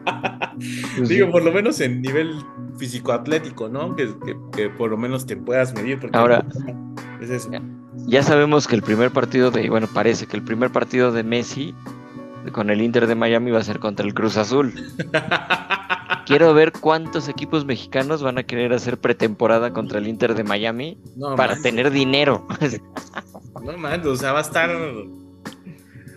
Pues, 0.97 1.09
Digo, 1.11 1.27
sí. 1.27 1.33
por 1.33 1.45
lo 1.45 1.53
menos 1.53 1.79
en 1.81 2.01
nivel 2.01 2.35
físico-atlético, 2.79 3.69
¿no? 3.69 3.95
Que, 3.95 4.07
que- 4.25 4.37
que 4.57 4.71
por 4.71 4.91
lo 4.91 4.97
menos 4.97 5.27
te 5.27 5.37
puedas 5.37 5.75
medir. 5.75 6.01
Porque 6.01 6.17
Ahora- 6.17 6.45
Es 7.21 7.29
eso. 7.31 7.51
Ya 7.51 7.61
sabemos 8.23 8.67
que 8.67 8.75
el 8.77 8.83
primer 8.83 9.11
partido 9.11 9.51
de, 9.51 9.69
bueno, 9.69 9.89
parece 9.93 10.27
que 10.27 10.37
el 10.37 10.43
primer 10.43 10.71
partido 10.71 11.13
de 11.13 11.23
Messi 11.23 11.75
con 12.53 12.71
el 12.71 12.81
Inter 12.81 13.07
de 13.07 13.15
Miami 13.15 13.51
va 13.51 13.59
a 13.59 13.65
ser 13.65 13.79
contra 13.81 14.07
el 14.07 14.15
Cruz 14.15 14.37
Azul. 14.37 14.73
Quiero 16.27 16.55
ver 16.55 16.73
cuántos 16.73 17.29
equipos 17.29 17.65
mexicanos 17.65 18.23
van 18.23 18.39
a 18.39 18.43
querer 18.43 18.73
hacer 18.73 18.99
pretemporada 18.99 19.73
contra 19.73 19.99
el 19.99 20.09
Inter 20.09 20.35
de 20.35 20.43
Miami 20.45 20.99
No, 21.17 21.37
para 21.37 21.55
man, 21.55 21.63
tener 21.63 21.91
dinero. 21.91 22.47
No, 23.63 23.77
man, 23.79 24.07
o 24.07 24.17
sea, 24.17 24.33
va 24.33 24.41
a 24.41 24.43
estar. 24.43 24.71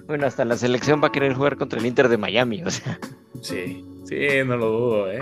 bueno, 0.08 0.26
hasta 0.26 0.46
la 0.46 0.58
selección 0.58 1.02
va 1.04 1.08
a 1.08 1.12
querer 1.12 1.34
jugar 1.34 1.58
contra 1.58 1.80
el 1.80 1.86
Inter 1.86 2.10
de 2.10 2.18
Miami, 2.18 2.64
o 2.64 2.70
sea, 2.72 3.00
Sí, 3.42 3.86
sí, 4.06 4.18
no 4.46 4.58
lo 4.58 4.70
dudo, 4.72 5.12
¿eh? 5.12 5.22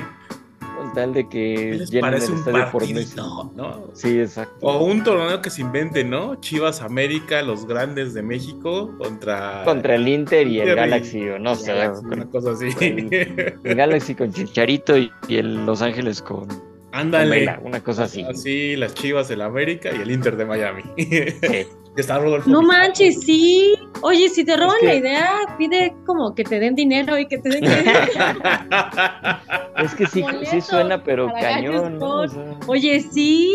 Con 0.78 0.94
tal 0.94 1.14
de 1.14 1.28
¿Qué 1.28 1.30
que 1.30 1.78
les 1.80 1.94
el 1.94 2.00
parece 2.00 2.32
un 2.32 2.38
estadio 2.40 2.72
por 2.72 2.82
partidito, 2.84 3.52
no? 3.56 3.88
Sí, 3.94 4.20
exacto. 4.20 4.66
O 4.66 4.84
un 4.84 5.04
torneo 5.04 5.42
que 5.42 5.50
se 5.50 5.62
invente, 5.62 6.04
¿no? 6.04 6.36
Chivas 6.36 6.82
América, 6.82 7.42
los 7.42 7.66
grandes 7.66 8.14
de 8.14 8.22
México 8.22 8.96
contra. 8.98 9.64
Contra 9.66 9.96
el 9.96 10.08
Inter 10.08 10.48
y 10.48 10.60
el 10.60 10.76
Galaxy, 10.76 11.28
o 11.30 11.40
no 11.40 11.56
sé, 11.56 11.74
una 12.04 12.26
cosa 12.30 12.52
así. 12.52 12.70
el 12.80 13.76
Galaxy 13.76 14.16
con 14.16 14.32
Chicharito 14.32 14.98
y, 14.98 15.12
y 15.28 15.38
el 15.38 15.66
Los 15.66 15.82
Ángeles 15.82 16.22
con 16.22 16.48
Ándale. 16.92 17.40
Vela, 17.42 17.60
una 17.64 17.84
cosa 17.84 18.04
así. 18.04 18.24
Así, 18.24 18.76
las 18.76 18.94
Chivas 18.94 19.28
del 19.28 19.42
América 19.42 19.90
y 19.96 20.02
el 20.02 20.12
Inter 20.12 20.36
de 20.38 20.46
Miami. 20.46 20.84
Sí. 20.98 22.02
Está 22.02 22.20
Rodolfo. 22.20 22.48
No 22.48 22.62
manches, 22.62 23.22
sí. 23.22 23.74
Oye, 24.04 24.30
si 24.30 24.46
te 24.46 24.56
roban 24.56 24.78
que- 24.80 24.86
la 24.86 24.94
idea, 24.94 25.32
pide 25.58 25.96
como 26.06 26.36
que 26.36 26.44
te 26.44 26.60
den 26.60 26.76
dinero 26.76 27.18
y 27.18 27.28
que 27.28 27.40
te 27.40 27.50
den 27.50 27.64
Es 29.78 29.96
que 29.96 30.06
sí, 30.06 30.24
sí 30.50 30.62
suena, 30.62 31.04
pero 31.04 31.32
cañón, 31.34 31.98
¿no? 31.98 32.06
O 32.06 32.18
Gallos 32.28 32.32
sea, 32.34 32.60
Oye, 32.68 33.00
sí. 33.02 33.52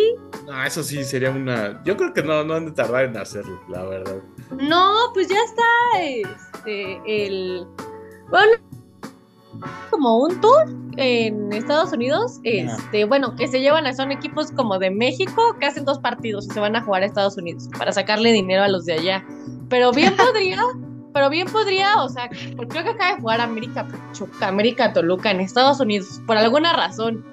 No, 0.46 0.64
eso 0.64 0.82
sí 0.82 1.04
sería 1.04 1.30
una. 1.30 1.80
Yo 1.84 1.96
creo 1.96 2.12
que 2.12 2.24
no, 2.24 2.42
no 2.42 2.54
han 2.54 2.64
de 2.66 2.72
tardar 2.72 3.04
en 3.04 3.16
hacerlo, 3.16 3.60
la 3.68 3.84
verdad. 3.84 4.16
No, 4.60 4.92
pues 5.14 5.28
ya 5.28 5.38
está 5.44 5.62
este 6.02 6.98
el 7.06 7.64
bueno 8.28 8.52
como 9.90 10.18
un 10.18 10.40
tour 10.40 10.68
en 10.96 11.52
Estados 11.52 11.92
Unidos, 11.92 12.40
este, 12.42 13.04
bueno, 13.04 13.34
que 13.36 13.48
se 13.48 13.60
llevan 13.60 13.86
a 13.86 13.94
son 13.94 14.12
equipos 14.12 14.50
como 14.52 14.78
de 14.78 14.90
México 14.90 15.56
que 15.58 15.66
hacen 15.66 15.84
dos 15.84 15.98
partidos 15.98 16.46
y 16.46 16.50
se 16.50 16.60
van 16.60 16.76
a 16.76 16.82
jugar 16.82 17.02
a 17.02 17.06
Estados 17.06 17.36
Unidos 17.36 17.68
para 17.78 17.92
sacarle 17.92 18.32
dinero 18.32 18.62
a 18.62 18.68
los 18.68 18.84
de 18.84 18.94
allá. 18.94 19.24
Pero 19.68 19.92
bien 19.92 20.14
podría, 20.16 20.58
pero 21.14 21.30
bien 21.30 21.46
podría, 21.48 22.02
o 22.02 22.08
sea, 22.08 22.28
porque 22.56 22.68
creo 22.68 22.84
que 22.84 22.90
acaba 22.90 23.14
de 23.14 23.20
jugar 23.20 23.40
América 23.40 23.86
Pachuca, 23.86 24.48
América 24.48 24.92
Toluca 24.92 25.30
en 25.30 25.40
Estados 25.40 25.80
Unidos 25.80 26.20
por 26.26 26.36
alguna 26.36 26.72
razón. 26.74 27.24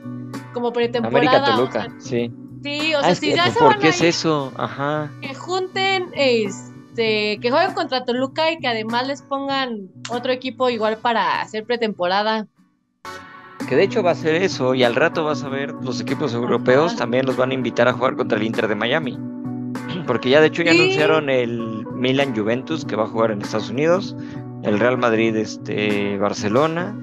Como 0.53 0.71
pretemporada. 0.73 1.17
América 1.37 1.53
o 1.53 1.55
Toluca, 1.57 1.81
sea, 1.83 1.93
sí. 1.99 2.31
sí, 2.63 2.93
o 2.95 2.99
Ah, 2.99 3.03
sea, 3.03 3.15
si 3.15 3.35
ya 3.35 3.51
se 3.51 3.59
¿Por 3.59 3.69
van 3.71 3.79
qué 3.79 3.87
a 3.87 3.89
es 3.91 4.01
eso? 4.01 4.51
Ajá. 4.57 5.11
que 5.21 5.33
junten, 5.35 6.07
este, 6.13 6.68
que 7.03 7.49
jueguen 7.51 7.73
contra 7.73 8.05
Toluca 8.05 8.51
y 8.51 8.57
que 8.59 8.67
además 8.67 9.07
les 9.07 9.21
pongan 9.21 9.89
otro 10.09 10.31
equipo 10.31 10.69
igual 10.69 10.97
para 10.97 11.41
hacer 11.41 11.65
pretemporada. 11.65 12.47
Que 13.67 13.75
de 13.75 13.83
hecho 13.83 14.01
va 14.01 14.11
a 14.11 14.15
ser 14.15 14.35
eso, 14.35 14.73
y 14.73 14.83
al 14.83 14.95
rato 14.95 15.23
vas 15.25 15.43
a 15.43 15.49
ver 15.49 15.73
los 15.83 16.01
equipos 16.01 16.33
europeos 16.33 16.91
Ajá. 16.93 16.99
también 17.01 17.25
los 17.25 17.37
van 17.37 17.51
a 17.51 17.53
invitar 17.53 17.87
a 17.87 17.93
jugar 17.93 18.15
contra 18.15 18.37
el 18.37 18.43
Inter 18.45 18.67
de 18.67 18.75
Miami. 18.75 19.17
Porque 20.07 20.29
ya 20.29 20.41
de 20.41 20.47
hecho 20.47 20.63
ya 20.63 20.71
Sí. 20.71 20.79
anunciaron 20.79 21.29
el 21.29 21.85
Milan 21.93 22.35
Juventus 22.35 22.85
que 22.85 22.95
va 22.95 23.03
a 23.03 23.07
jugar 23.07 23.31
en 23.31 23.41
Estados 23.41 23.69
Unidos, 23.69 24.15
el 24.63 24.79
Real 24.79 24.97
Madrid 24.97 25.35
este 25.35 26.17
Barcelona, 26.17 26.95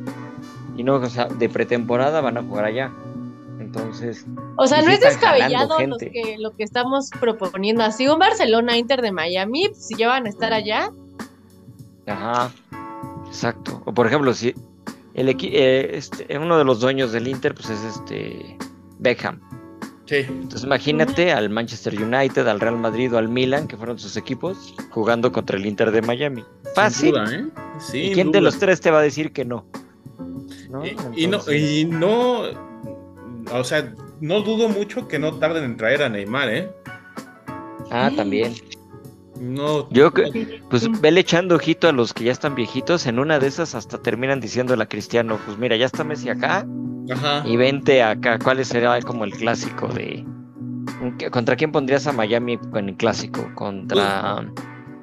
y 0.77 0.83
no, 0.83 0.95
o 0.97 1.07
sea, 1.07 1.27
de 1.27 1.49
pretemporada 1.49 2.21
van 2.21 2.37
a 2.37 2.43
jugar 2.43 2.65
allá. 2.65 2.91
Entonces, 3.77 4.25
O 4.57 4.67
sea, 4.67 4.83
no 4.83 4.91
es 4.91 5.01
descabellado 5.01 5.79
lo 5.87 5.97
que, 5.99 6.37
lo 6.39 6.51
que 6.53 6.65
estamos 6.65 7.11
proponiendo. 7.21 7.83
Así 7.85 8.09
un 8.09 8.19
Barcelona 8.19 8.77
Inter 8.77 9.03
de 9.03 9.13
Miami, 9.13 9.69
pues, 9.69 9.87
si 9.87 9.97
ya 9.97 10.09
van 10.09 10.27
a 10.27 10.29
estar 10.29 10.53
allá, 10.53 10.91
Ajá, 12.07 12.53
exacto. 13.27 13.83
O 13.85 13.93
por 13.93 14.07
ejemplo, 14.07 14.33
si 14.33 14.55
el 15.15 15.29
equi- 15.29 15.51
eh, 15.53 15.91
este, 15.97 16.39
uno 16.39 16.57
de 16.57 16.65
los 16.65 16.79
dueños 16.81 17.11
del 17.13 17.27
Inter, 17.27 17.53
pues 17.55 17.69
es 17.71 17.83
este 17.83 18.57
Beckham. 19.01 19.41
Sí. 20.05 20.19
Entonces 20.29 20.63
imagínate 20.63 21.33
al 21.33 21.51
Manchester 21.51 22.01
United, 22.01 22.47
al 22.47 22.61
Real 22.61 22.77
Madrid 22.77 23.13
o 23.13 23.19
al 23.19 23.29
Milan, 23.29 23.67
que 23.67 23.77
fueron 23.77 23.99
sus 23.99 24.17
equipos, 24.17 24.73
jugando 24.91 25.33
contra 25.33 25.57
el 25.57 25.67
Inter 25.67 25.91
de 25.91 26.01
Miami. 26.03 26.45
Fácil. 26.77 27.13
Sin 27.15 27.25
duda, 27.25 27.35
¿eh? 27.35 27.81
Sin 27.81 28.05
¿Y 28.05 28.15
quién 28.15 28.31
de 28.31 28.41
los 28.41 28.57
tres 28.59 28.81
te 28.81 28.93
va 28.93 29.01
a 29.01 29.03
decir 29.03 29.33
que 29.33 29.45
no? 29.45 29.67
¿No? 30.71 30.87
Y, 30.87 30.97
y 31.17 31.27
no, 31.27 31.41
y 31.53 31.85
no, 31.87 32.43
o 33.53 33.65
sea, 33.65 33.93
no 34.21 34.41
dudo 34.43 34.69
mucho 34.69 35.07
que 35.09 35.19
no 35.19 35.35
tarden 35.35 35.65
en 35.65 35.77
traer 35.77 36.03
a 36.03 36.09
Neymar, 36.09 36.49
¿eh? 36.49 36.71
Ah, 37.91 38.11
también. 38.15 38.55
No. 39.41 39.89
Yo 39.91 40.13
que- 40.13 40.63
Pues 40.71 40.89
vele 41.01 41.21
echando 41.21 41.57
ojito 41.57 41.89
a 41.89 41.93
los 41.93 42.15
que 42.15 42.25
ya 42.25 42.33
están 42.33 42.55
viejitos, 42.55 43.07
en 43.07 43.19
una 43.19 43.39
de 43.39 43.47
esas 43.47 43.75
hasta 43.75 43.99
terminan 43.99 44.41
diciéndole 44.41 44.83
a 44.83 44.89
Cristiano, 44.89 45.39
pues 45.45 45.59
mira, 45.59 45.77
ya 45.77 45.87
está 45.87 46.05
Messi 46.05 46.29
acá, 46.31 46.67
Ajá. 47.13 47.43
y 47.47 47.57
vente 47.57 48.03
acá, 48.03 48.39
¿cuál 48.39 48.65
será 48.65 49.01
como 49.03 49.25
el 49.25 49.33
clásico 49.33 49.89
de... 49.89 50.25
¿Contra 51.31 51.57
quién 51.57 51.73
pondrías 51.73 52.07
a 52.07 52.13
Miami 52.13 52.57
con 52.57 52.89
el 52.89 52.97
clásico? 52.97 53.51
Contra 53.55 54.47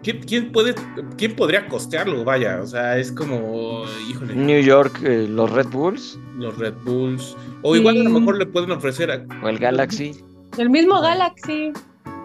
¿Quién, 0.04 0.20
quién 0.20 0.51
puede, 0.51 0.76
quién 1.18 1.36
podría 1.36 1.68
costearlo? 1.68 2.24
Vaya, 2.24 2.62
o 2.62 2.68
sea, 2.68 2.97
es 2.97 3.12
como, 3.12 3.86
híjole, 4.10 4.36
New 4.36 4.62
York, 4.62 4.99
eh, 5.04 5.28
los 5.30 5.49
Red 5.49 5.68
Bulls 5.68 6.18
los 6.38 6.58
Red 6.58 6.74
Bulls. 6.84 7.36
O 7.62 7.76
igual 7.76 8.01
a 8.01 8.04
lo 8.04 8.10
mejor 8.10 8.38
le 8.38 8.45
pueden 8.45 8.72
ofrecer 8.72 9.12
a 9.12 9.26
o 9.43 9.49
el 9.49 9.60
Galaxy. 9.60 10.16
el 10.58 10.70
mismo 10.70 10.99
Galaxy. 11.01 11.72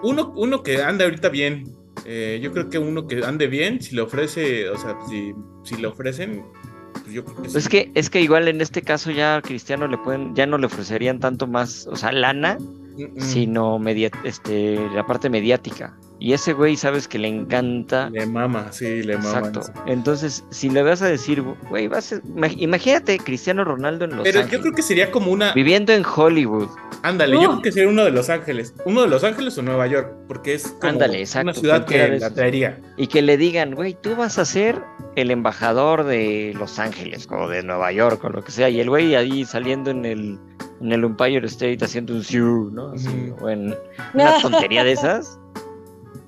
uno, 0.03 0.33
uno 0.37 0.63
que 0.63 0.83
ande 0.83 1.05
ahorita 1.05 1.29
bien. 1.29 1.73
Eh, 2.05 2.41
yo 2.43 2.53
creo 2.53 2.71
que 2.71 2.79
uno 2.79 3.07
que 3.07 3.25
ande 3.25 3.49
bien, 3.49 3.81
si 3.83 3.95
le 3.95 4.03
ofrece, 4.03 4.69
o 4.71 4.79
sea, 4.79 4.97
si, 5.09 5.35
si 5.63 5.77
le 5.77 5.89
ofrecen, 5.89 6.45
pues 6.93 7.13
yo 7.13 7.25
creo 7.25 7.43
que 7.43 7.51
sí. 7.51 7.59
es 7.59 7.69
que, 7.69 7.91
es 7.95 8.09
que 8.09 8.21
igual 8.21 8.49
en 8.49 8.61
este 8.61 8.83
caso 8.83 9.11
ya 9.11 9.37
a 9.37 9.43
Cristiano 9.43 9.87
le 9.87 9.99
pueden, 9.99 10.35
ya 10.35 10.47
no 10.47 10.59
le 10.59 10.67
ofrecerían 10.67 11.21
tanto 11.21 11.47
más, 11.47 11.87
o 11.87 11.97
sea, 11.97 12.13
lana, 12.13 12.57
Mm, 12.99 13.17
mm. 13.17 13.21
sino 13.21 13.79
media, 13.79 14.11
este, 14.25 14.77
la 14.95 15.07
parte 15.07 15.31
mediática. 15.31 15.97
Y 16.21 16.33
ese 16.33 16.53
güey 16.53 16.77
sabes 16.77 17.07
que 17.07 17.17
le 17.19 17.29
encanta. 17.29 18.11
Le 18.11 18.27
mama, 18.27 18.73
sí, 18.73 19.03
le 19.05 19.17
mama. 19.19 19.29
Exacto. 19.39 19.61
Entonces, 19.87 20.45
si 20.51 20.69
le 20.69 20.83
vas 20.83 21.01
a 21.01 21.07
decir, 21.07 21.43
güey, 21.71 21.87
vas 21.87 22.13
a- 22.13 22.17
ima- 22.23 22.53
imagínate 22.59 23.19
Cristiano 23.19 23.63
Ronaldo 23.65 24.05
en 24.05 24.17
Los 24.17 24.23
Pero 24.25 24.41
yo 24.41 24.45
Ángeles, 24.45 24.63
creo 24.63 24.75
que 24.75 24.83
sería 24.83 25.11
como 25.13 25.31
una. 25.31 25.53
viviendo 25.53 25.93
en 25.93 26.03
Hollywood. 26.05 26.69
Ándale, 27.03 27.35
yo 27.41 27.49
creo 27.51 27.63
que 27.63 27.71
sería 27.73 27.89
uno 27.89 28.05
de 28.05 28.11
Los 28.11 28.29
Ángeles. 28.31 28.75
Uno 28.85 29.03
de 29.03 29.09
Los 29.09 29.23
Ángeles 29.23 29.57
o 29.59 29.63
Nueva 29.63 29.87
York, 29.87 30.13
porque 30.27 30.55
es 30.55 30.67
como 30.81 30.91
Ándale, 30.91 31.21
exacto, 31.21 31.45
una 31.51 31.55
ciudad 31.55 31.85
que 31.87 31.99
de 32.11 32.19
la 32.19 32.31
traería. 32.35 32.81
Y 32.97 33.07
que 33.07 33.23
le 33.23 33.37
digan, 33.37 33.75
güey, 33.77 33.95
tú 33.95 34.17
vas 34.17 34.39
a 34.41 34.45
ser 34.45 34.83
el 35.15 35.31
embajador 35.31 36.03
de 36.05 36.53
Los 36.59 36.81
Ángeles 36.81 37.29
o 37.31 37.49
de 37.49 37.63
Nueva 37.63 37.93
York 37.93 38.25
o 38.25 38.29
lo 38.31 38.43
que 38.43 38.51
sea. 38.51 38.69
Y 38.69 38.81
el 38.81 38.89
güey 38.91 39.15
ahí 39.15 39.45
saliendo 39.45 39.91
en 39.93 40.05
el, 40.05 40.39
en 40.81 40.93
el 40.93 41.05
Empire 41.05 41.47
State 41.47 41.79
haciendo 41.85 42.15
un 42.15 42.25
ziu, 42.25 42.71
¿no? 42.73 42.91
Así. 42.91 43.33
O 43.41 43.49
en 43.49 43.77
una 44.15 44.41
tontería 44.43 44.83
de 44.83 44.93
esas. 44.93 45.39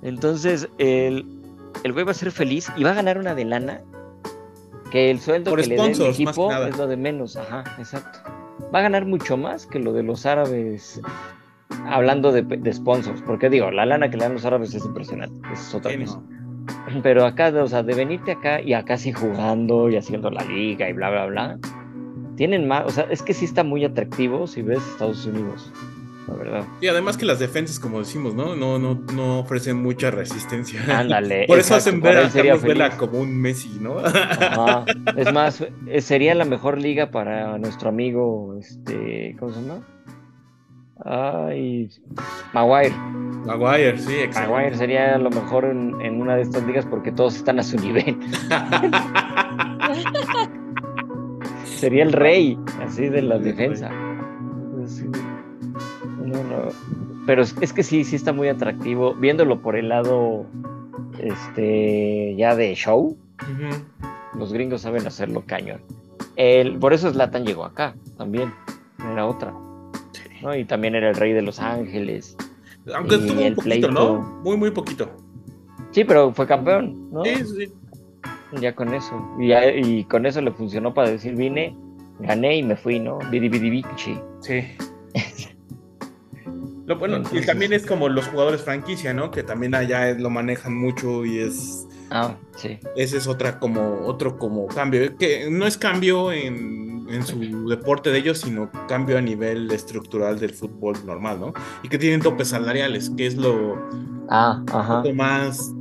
Entonces, 0.03 0.69
el, 0.79 1.27
el 1.85 1.93
güey 1.93 2.05
va 2.05 2.13
a 2.13 2.15
ser 2.15 2.31
feliz 2.31 2.71
y 2.77 2.85
va 2.85 2.91
a 2.91 2.95
ganar 2.95 3.19
una 3.19 3.35
de 3.35 3.45
lana. 3.45 3.83
Que 4.91 5.11
el 5.11 5.21
sueldo 5.21 5.51
Por 5.51 5.61
que 5.61 5.69
le 5.69 5.77
dé 5.77 5.93
el 5.93 6.03
equipo 6.03 6.53
es 6.53 6.77
lo 6.77 6.87
de 6.87 6.97
menos. 6.97 7.37
Ajá, 7.37 7.63
exacto. 7.79 8.19
Va 8.75 8.81
a 8.81 8.83
ganar 8.83 9.07
mucho 9.07 9.37
más 9.37 9.67
que 9.67 9.79
lo 9.79 9.93
de 9.93 10.03
los 10.03 10.27
árabes. 10.27 11.01
Hablando 11.87 12.33
de, 12.33 12.43
de 12.43 12.73
sponsors, 12.73 13.23
porque 13.23 13.49
digo, 13.49 13.71
la 13.71 13.87
lana 13.87 14.11
que 14.11 14.17
le 14.17 14.25
dan 14.25 14.35
los 14.35 14.45
árabes 14.45 14.75
es 14.75 14.85
impresionante. 14.85 15.49
Es 15.53 15.73
otra 15.73 15.97
cosa. 15.97 16.21
no. 16.21 17.03
Pero 17.03 17.25
acá, 17.25 17.53
o 17.63 17.67
sea, 17.69 17.83
de 17.83 17.95
venirte 17.95 18.33
acá 18.33 18.61
y 18.61 18.75
acá 18.75 18.97
sí 18.97 19.13
jugando 19.13 19.89
y 19.89 19.97
haciendo 19.97 20.31
la 20.31 20.45
liga 20.45 20.89
y 20.89 20.93
bla, 20.93 21.11
bla, 21.11 21.27
bla, 21.27 21.59
tienen 22.37 22.67
más, 22.67 22.87
o 22.87 22.91
sea, 22.91 23.05
es 23.11 23.23
que 23.23 23.35
sí 23.35 23.45
está 23.45 23.63
muy 23.65 23.85
atractivo 23.85 24.47
si 24.47 24.63
ves 24.63 24.79
Estados 24.93 25.27
Unidos, 25.27 25.71
la 26.31 26.37
verdad. 26.37 26.65
Y 26.81 26.87
además 26.87 27.17
que 27.17 27.27
las 27.27 27.39
defensas, 27.39 27.79
como 27.79 27.99
decimos, 27.99 28.35
¿no? 28.35 28.57
No, 28.57 28.79
no, 28.79 28.95
no 29.15 29.41
ofrecen 29.41 29.83
mucha 29.83 30.11
resistencia. 30.11 30.81
Ándale. 30.89 31.45
Por 31.49 31.59
eso 31.59 31.75
hacen 31.75 32.01
ver 32.01 32.19
a 32.19 32.31
Carlos 32.31 32.63
Vela 32.63 32.97
como 32.97 33.21
un 33.21 33.37
Messi, 33.37 33.79
¿no? 33.81 33.99
Ajá. 33.99 34.85
Es 35.17 35.33
más, 35.33 35.65
sería 35.99 36.35
la 36.35 36.45
mejor 36.45 36.79
liga 36.79 37.11
para 37.11 37.59
nuestro 37.59 37.89
amigo, 37.89 38.57
este, 38.59 39.37
¿cómo 39.39 39.53
se 39.53 39.61
llama? 39.61 39.87
Ay, 41.05 41.91
Maguire. 42.53 42.95
Maguire, 43.47 43.99
sí, 43.99 44.15
exacto. 44.15 44.51
Maguire 44.51 44.77
sería 44.77 45.19
lo 45.19 45.31
mejor 45.31 45.65
en, 45.65 46.01
en 46.01 46.21
una 46.21 46.37
de 46.37 46.43
estas 46.43 46.63
ligas 46.65 46.87
porque 46.87 47.11
todos 47.11 47.37
están 47.37 47.59
a 47.59 47.63
su 47.63 47.79
nivel. 47.79 48.19
Sería 51.65 52.03
el 52.03 52.13
rey, 52.13 52.59
así 52.83 53.09
de 53.09 53.23
la 53.23 53.39
defensa. 53.39 53.91
Pero 57.31 57.43
es, 57.43 57.55
es 57.61 57.73
que 57.73 57.85
sí, 57.85 58.03
sí 58.03 58.17
está 58.17 58.33
muy 58.33 58.49
atractivo. 58.49 59.15
Viéndolo 59.15 59.63
por 59.63 59.77
el 59.77 59.89
lado, 59.91 60.47
este, 61.21 62.35
ya 62.37 62.57
de 62.57 62.75
show, 62.75 63.17
los 64.37 64.53
gringos 64.53 64.81
saben 64.81 65.07
hacerlo 65.07 65.45
cañón. 65.47 65.81
El, 66.35 66.77
por 66.81 66.93
eso 66.93 67.09
Zlatan 67.13 67.45
llegó 67.45 67.65
acá 67.65 67.95
también. 68.19 68.53
Era 69.13 69.27
otra. 69.27 69.55
¿no? 70.43 70.57
Y 70.57 70.65
también 70.65 70.97
era 70.97 71.11
el 71.11 71.15
rey 71.15 71.33
de 71.33 71.43
Los 71.43 71.61
Ángeles. 71.61 72.37
Aunque 72.93 73.15
estuvo 73.15 73.41
un 73.41 73.55
poquito, 73.55 73.63
pleito. 73.63 73.91
¿no? 73.93 74.21
Muy, 74.43 74.57
muy 74.57 74.73
poquito. 74.73 75.09
Sí, 75.93 76.03
pero 76.03 76.33
fue 76.35 76.49
campeón, 76.49 77.13
¿no? 77.13 77.25
Sí, 77.25 77.37
sí, 77.45 77.67
sí. 77.67 77.73
Ya 78.61 78.75
con 78.75 78.93
eso. 78.93 79.15
Y, 79.39 79.47
ya- 79.51 79.71
y 79.73 80.03
con 80.03 80.27
eso 80.27 80.41
le 80.41 80.51
funcionó 80.51 80.93
para 80.93 81.11
decir, 81.11 81.37
vine, 81.37 81.77
gané 82.19 82.57
y 82.57 82.63
me 82.65 82.75
fui, 82.75 82.99
¿no? 82.99 83.21
Bidi 83.31 83.49
bidi 83.49 83.71
bichi. 83.71 84.19
Sí. 84.41 84.65
Lo 86.91 86.99
bueno, 86.99 87.23
y 87.33 87.41
también 87.43 87.73
es 87.73 87.87
como 87.87 88.09
los 88.09 88.27
jugadores 88.27 88.63
franquicia, 88.63 89.15
¿no? 89.15 89.31
Que 89.31 89.43
también 89.45 89.75
allá 89.77 90.13
lo 90.15 90.29
manejan 90.29 90.75
mucho 90.77 91.25
y 91.25 91.39
es 91.39 91.87
Ah, 92.11 92.35
sí. 92.57 92.79
ese 92.97 93.17
es 93.19 93.29
otra 93.29 93.61
como 93.61 94.01
otro 94.07 94.37
como 94.39 94.67
cambio, 94.67 95.17
que 95.17 95.49
no 95.51 95.67
es 95.67 95.77
cambio 95.79 96.33
en, 96.33 97.07
en 97.09 97.25
su 97.25 97.69
deporte 97.69 98.11
de 98.11 98.19
ellos, 98.19 98.39
sino 98.41 98.69
cambio 98.89 99.19
a 99.19 99.21
nivel 99.21 99.71
estructural 99.71 100.41
del 100.41 100.53
fútbol 100.53 100.97
normal, 101.07 101.39
¿no? 101.41 101.53
Y 101.85 101.89
que 101.89 101.99
tienen 101.99 102.21
topes 102.21 102.49
salariales, 102.49 103.11
que 103.17 103.27
es 103.29 103.37
lo 103.37 103.77
Ah, 104.29 104.61
un 104.61 104.69
ajá. 104.71 105.03
poco 105.03 105.15
más 105.15 105.73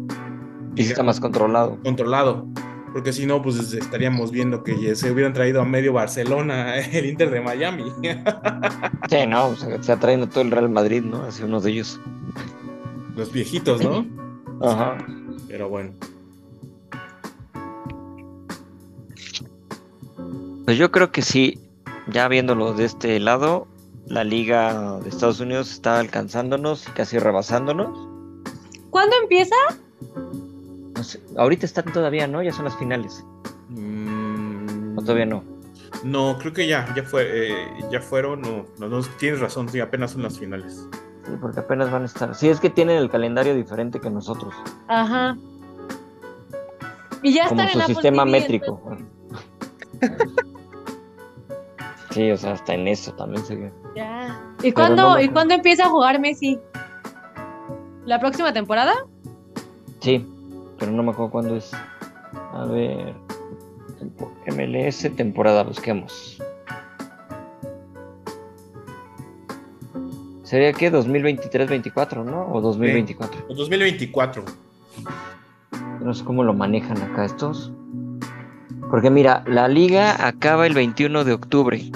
Y 0.75 0.83
está 0.83 1.01
más 1.01 1.19
controlado. 1.19 1.79
controlado. 1.83 2.45
Porque 2.93 3.13
si 3.13 3.25
no, 3.25 3.41
pues 3.41 3.73
estaríamos 3.73 4.31
viendo 4.31 4.63
que 4.63 4.95
se 4.95 5.11
hubieran 5.11 5.33
traído 5.33 5.61
a 5.61 5.65
medio 5.65 5.93
Barcelona 5.93 6.77
el 6.91 7.05
Inter 7.05 7.29
de 7.29 7.41
Miami. 7.41 7.91
Sí, 9.09 9.27
no, 9.27 9.47
o 9.47 9.55
sea, 9.55 9.81
se 9.81 9.97
trayendo 9.97 10.27
todo 10.27 10.41
el 10.41 10.51
Real 10.51 10.69
Madrid, 10.69 11.03
¿no? 11.03 11.23
Hacia 11.23 11.45
uno 11.45 11.59
de 11.61 11.71
ellos. 11.71 11.99
Los 13.15 13.31
viejitos, 13.31 13.81
¿no? 13.83 14.05
Ajá. 14.61 14.97
Pero 15.47 15.69
bueno. 15.69 15.91
Pues 20.65 20.77
yo 20.77 20.91
creo 20.91 21.11
que 21.11 21.21
sí, 21.21 21.59
ya 22.07 22.27
viéndolo 22.27 22.73
de 22.73 22.85
este 22.85 23.19
lado, 23.19 23.67
la 24.05 24.23
liga 24.23 24.99
de 24.99 25.09
Estados 25.09 25.39
Unidos 25.39 25.71
está 25.71 25.99
alcanzándonos 25.99 26.87
y 26.87 26.91
casi 26.91 27.17
rebasándonos. 27.17 28.07
¿Cuándo 28.89 29.15
empieza? 29.21 29.55
No 30.99 31.05
sé, 31.05 31.21
ahorita 31.37 31.65
están 31.65 31.85
todavía, 31.93 32.27
¿no? 32.27 32.43
Ya 32.43 32.51
son 32.51 32.65
las 32.65 32.75
finales. 32.75 33.23
Mm, 33.69 34.97
O 34.97 35.01
todavía 35.01 35.25
no. 35.25 35.45
No, 36.03 36.37
creo 36.37 36.51
que 36.51 36.67
ya, 36.67 36.93
ya 36.93 37.03
fue, 37.03 37.23
eh, 37.53 37.67
ya 37.89 38.01
fueron, 38.01 38.41
no, 38.41 38.65
no, 38.79 38.89
no, 38.89 39.01
tienes 39.17 39.39
razón, 39.39 39.69
sí, 39.69 39.79
apenas 39.79 40.11
son 40.11 40.23
las 40.23 40.37
finales. 40.37 40.85
Sí, 41.23 41.31
porque 41.39 41.61
apenas 41.61 41.89
van 41.89 42.01
a 42.01 42.05
estar. 42.07 42.35
Sí, 42.35 42.49
es 42.49 42.59
que 42.59 42.69
tienen 42.69 42.97
el 42.97 43.09
calendario 43.09 43.55
diferente 43.55 44.01
que 44.01 44.09
nosotros. 44.09 44.53
Ajá. 44.89 45.37
Y 47.23 47.33
ya 47.33 47.47
como 47.47 47.61
están 47.61 47.71
su 47.71 47.77
en 47.77 47.83
Apple 47.83 47.95
sistema 47.95 48.23
TV, 48.25 48.31
métrico. 48.31 48.97
Sí, 52.11 52.31
o 52.31 52.35
sea, 52.37 52.53
hasta 52.53 52.73
en 52.73 52.87
eso 52.87 53.13
también 53.13 53.45
se 53.45 53.55
ve. 53.55 53.71
Ya. 53.95 54.41
¿Y 54.63 54.71
cuándo, 54.73 55.03
no 55.13 55.21
¿Y 55.21 55.29
cuándo 55.29 55.53
empieza 55.53 55.85
a 55.85 55.89
jugar 55.89 56.19
Messi? 56.19 56.59
¿La 58.05 58.19
próxima 58.19 58.51
temporada? 58.51 58.93
Sí, 59.99 60.27
pero 60.79 60.91
no 60.91 61.03
me 61.03 61.11
acuerdo 61.11 61.31
cuándo 61.31 61.55
es. 61.55 61.71
A 62.53 62.65
ver. 62.65 63.13
MLS 64.47 65.15
temporada, 65.15 65.63
busquemos. 65.63 66.41
Sería 70.43 70.73
que 70.73 70.91
2023-24, 70.91 72.25
¿no? 72.25 72.51
O 72.51 72.61
2024. 72.61 73.45
El 73.49 73.55
2024. 73.55 74.43
No 76.01 76.13
sé 76.13 76.23
cómo 76.23 76.43
lo 76.43 76.53
manejan 76.53 76.99
acá 77.03 77.25
estos. 77.25 77.71
Porque 78.89 79.11
mira, 79.11 79.43
la 79.45 79.67
liga 79.67 80.25
acaba 80.25 80.65
el 80.65 80.73
21 80.73 81.23
de 81.23 81.33
octubre. 81.33 81.91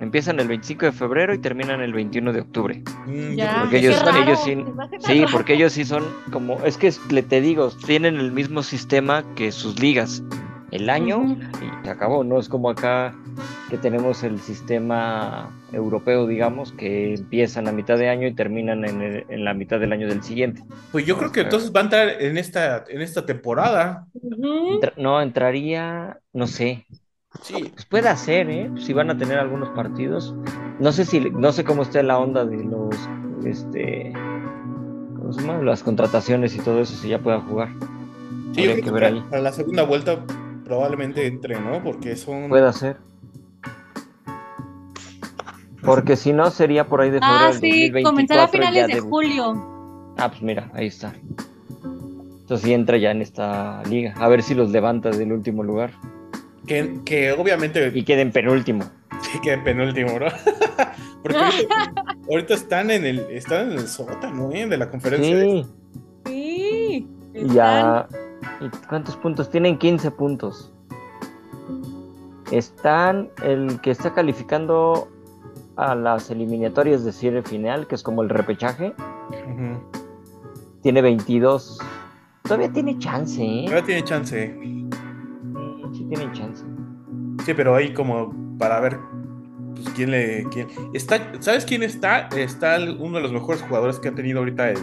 Empiezan 0.00 0.40
el 0.40 0.48
25 0.48 0.86
de 0.86 0.92
febrero 0.92 1.34
y 1.34 1.38
terminan 1.38 1.80
el 1.82 1.92
21 1.92 2.32
de 2.32 2.40
octubre. 2.40 2.82
Mm, 3.06 3.34
Ya. 3.34 3.58
Porque 3.60 3.78
ellos, 3.78 4.02
ellos 4.24 4.42
sí, 4.42 4.64
sí, 5.00 5.24
porque 5.30 5.54
ellos 5.54 5.72
sí 5.74 5.84
son 5.84 6.04
como, 6.32 6.58
es 6.64 6.76
que 6.78 6.92
le 7.10 7.22
te 7.22 7.40
digo, 7.40 7.70
tienen 7.86 8.16
el 8.16 8.32
mismo 8.32 8.62
sistema 8.62 9.24
que 9.36 9.52
sus 9.52 9.78
ligas, 9.78 10.22
el 10.70 10.88
año 10.88 11.36
y 11.60 11.84
se 11.84 11.90
acabó, 11.90 12.22
no 12.24 12.38
es 12.38 12.48
como 12.48 12.70
acá 12.70 13.14
que 13.68 13.76
tenemos 13.76 14.22
el 14.22 14.40
sistema 14.40 15.50
europeo, 15.72 16.26
digamos, 16.26 16.72
que 16.72 17.14
empiezan 17.14 17.68
a 17.68 17.72
mitad 17.72 17.98
de 17.98 18.08
año 18.08 18.26
y 18.26 18.34
terminan 18.34 18.84
en, 18.84 19.00
el- 19.02 19.24
en 19.28 19.44
la 19.44 19.52
mitad 19.54 19.78
del 19.80 19.92
año 19.92 20.08
del 20.08 20.22
siguiente. 20.22 20.62
Pues 20.92 21.04
yo 21.06 21.16
creo 21.18 21.30
que 21.32 21.40
entonces 21.42 21.72
va 21.74 21.80
a 21.80 21.84
entrar 21.84 22.08
en 22.22 22.38
esta, 22.38 22.84
en 22.88 23.00
esta 23.02 23.26
temporada. 23.26 24.06
Entra- 24.14 24.94
no, 24.96 25.20
entraría, 25.20 26.18
no 26.32 26.46
sé, 26.46 26.86
Sí, 27.42 27.70
pues 27.72 27.86
puede 27.86 28.14
ser, 28.16 28.50
¿eh? 28.50 28.70
Si 28.78 28.92
van 28.92 29.10
a 29.10 29.16
tener 29.16 29.38
algunos 29.38 29.70
partidos, 29.70 30.34
no 30.78 30.92
sé 30.92 31.04
si, 31.04 31.20
no 31.30 31.52
sé 31.52 31.64
cómo 31.64 31.82
esté 31.82 32.02
la 32.02 32.18
onda 32.18 32.44
de 32.44 32.62
los, 32.64 32.94
este, 33.44 34.12
¿cómo 35.16 35.32
se 35.32 35.40
llama? 35.40 35.62
Las 35.62 35.82
contrataciones 35.82 36.54
y 36.54 36.58
todo 36.58 36.80
eso, 36.80 36.94
si 36.96 37.08
ya 37.08 37.18
pueda 37.18 37.40
jugar. 37.40 37.68
sí, 38.54 38.62
yo 38.62 38.70
Habría 38.70 38.72
creo 38.72 38.76
que 38.76 38.82
que 38.82 38.90
ver 38.90 39.02
para, 39.02 39.06
ahí. 39.14 39.24
para 39.30 39.42
la 39.42 39.52
segunda 39.52 39.82
vuelta 39.84 40.24
probablemente 40.64 41.26
entre, 41.26 41.58
¿no? 41.60 41.82
Porque 41.82 42.14
son... 42.16 42.48
Puede 42.48 42.72
ser. 42.72 42.98
Porque 45.82 46.16
si 46.16 46.32
no, 46.32 46.50
sería 46.50 46.86
por 46.86 47.00
ahí 47.00 47.10
de 47.10 47.20
febrero 47.20 47.38
Ah, 47.40 47.52
sí, 47.52 47.88
2024 47.90 48.10
comenzará 48.10 48.42
a 48.42 48.46
ya 48.46 48.52
finales 48.52 48.86
de 48.88 49.00
julio. 49.00 50.14
Ah, 50.18 50.28
pues 50.28 50.42
mira, 50.42 50.70
ahí 50.74 50.88
está. 50.88 51.14
Entonces 52.42 52.66
sí 52.66 52.74
entra 52.74 52.98
ya 52.98 53.10
en 53.12 53.22
esta 53.22 53.82
liga. 53.84 54.12
A 54.18 54.28
ver 54.28 54.42
si 54.42 54.54
los 54.54 54.70
levanta 54.70 55.10
del 55.10 55.32
último 55.32 55.62
lugar. 55.62 55.92
Que, 56.70 57.00
que 57.04 57.32
obviamente 57.32 57.90
Y 57.92 58.04
queden 58.04 58.30
penúltimo. 58.30 58.84
sí 59.22 59.40
que 59.42 59.54
en 59.54 59.64
penúltimo, 59.64 60.20
¿no? 60.20 60.26
Porque 61.22 61.36
ahorita, 61.36 61.92
ahorita 62.30 62.54
están 62.54 62.92
en 62.92 63.04
el 63.04 63.18
están 63.30 63.72
en 63.72 63.78
el 63.78 63.88
sótano, 63.88 64.52
¿eh? 64.52 64.68
De 64.68 64.76
la 64.76 64.88
conferencia. 64.88 65.36
de- 65.36 65.64
Sí. 65.64 65.66
Sí. 66.26 67.08
Y 67.34 67.48
ya. 67.54 68.06
¿Y 68.60 68.68
cuántos 68.88 69.16
puntos? 69.16 69.50
Tienen 69.50 69.78
15 69.78 70.12
puntos. 70.12 70.72
Están 72.52 73.30
el 73.42 73.80
que 73.80 73.90
está 73.90 74.14
calificando 74.14 75.08
a 75.76 75.96
las 75.96 76.30
eliminatorias 76.30 77.04
de 77.04 77.12
cierre 77.12 77.42
final, 77.42 77.88
que 77.88 77.96
es 77.96 78.02
como 78.04 78.22
el 78.22 78.28
repechaje, 78.28 78.94
tiene 80.82 81.02
22. 81.02 81.78
Todavía 82.44 82.72
tiene 82.72 82.96
chance, 82.98 83.42
¿eh? 83.42 83.64
Ahora 83.68 83.82
tiene 83.84 84.04
chance. 84.04 84.56
Sí, 84.60 84.88
sí 85.94 86.04
tiene 86.08 86.24
chance. 86.32 86.39
Sí, 87.44 87.54
pero 87.54 87.74
ahí 87.74 87.92
como 87.92 88.34
para 88.58 88.80
ver 88.80 88.98
pues, 89.74 89.88
quién 89.94 90.10
le 90.10 90.44
quién 90.50 90.68
está 90.94 91.32
¿sabes 91.40 91.64
quién 91.64 91.82
está? 91.82 92.28
Está 92.36 92.78
uno 92.98 93.16
de 93.16 93.22
los 93.22 93.32
mejores 93.32 93.62
jugadores 93.62 93.98
que 93.98 94.08
ha 94.08 94.14
tenido 94.14 94.40
ahorita 94.40 94.70
el 94.70 94.78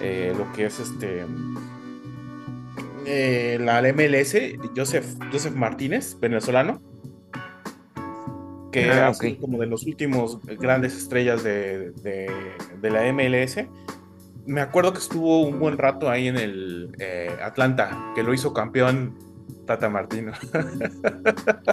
eh, 0.00 0.32
lo 0.36 0.50
que 0.52 0.66
es 0.66 0.80
este 0.80 1.24
eh, 3.06 3.58
la 3.60 3.80
MLS, 3.92 4.36
Joseph 4.76 5.06
Joseph 5.32 5.54
Martínez, 5.54 6.18
venezolano. 6.18 6.80
Que 8.72 8.90
Ah, 8.90 9.12
como 9.40 9.58
de 9.58 9.66
los 9.66 9.84
últimos 9.86 10.40
grandes 10.58 10.96
estrellas 10.96 11.42
de, 11.44 11.92
de- 12.02 12.30
de 12.80 12.90
la 12.90 13.04
MLS. 13.12 13.58
Me 14.44 14.60
acuerdo 14.60 14.92
que 14.92 14.98
estuvo 14.98 15.42
un 15.42 15.58
buen 15.58 15.78
rato 15.78 16.10
ahí 16.10 16.28
en 16.28 16.36
el 16.36 16.94
eh, 16.98 17.30
Atlanta, 17.42 18.12
que 18.14 18.22
lo 18.22 18.34
hizo 18.34 18.52
campeón 18.52 19.14
Tata 19.66 19.88
Martino. 19.88 20.32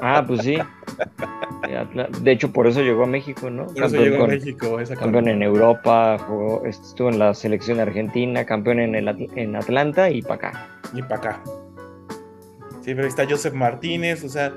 Ah, 0.01 0.23
pues 0.25 0.41
sí. 0.41 0.57
De 2.21 2.31
hecho, 2.31 2.51
por 2.51 2.67
eso 2.67 2.81
llegó 2.81 3.03
a 3.03 3.07
México, 3.07 3.49
¿no? 3.49 3.67
Por 3.67 3.83
eso 3.83 3.97
llegó 3.97 4.25
a 4.25 4.27
México. 4.27 4.79
Esa 4.79 4.95
campeón 4.95 5.29
en 5.29 5.41
Europa, 5.41 6.17
jugó, 6.19 6.65
estuvo 6.65 7.09
en 7.09 7.19
la 7.19 7.33
selección 7.33 7.79
argentina, 7.79 8.45
campeón 8.45 8.79
en, 8.79 8.95
el, 8.95 9.29
en 9.35 9.55
Atlanta 9.55 10.09
y 10.09 10.21
para 10.21 10.35
acá. 10.35 10.67
Y 10.93 11.01
para 11.03 11.15
acá. 11.15 11.43
Sí, 12.81 12.93
pero 12.93 13.03
ahí 13.03 13.07
está 13.07 13.25
Joseph 13.27 13.53
Martínez, 13.53 14.23
o 14.25 14.29
sea, 14.29 14.53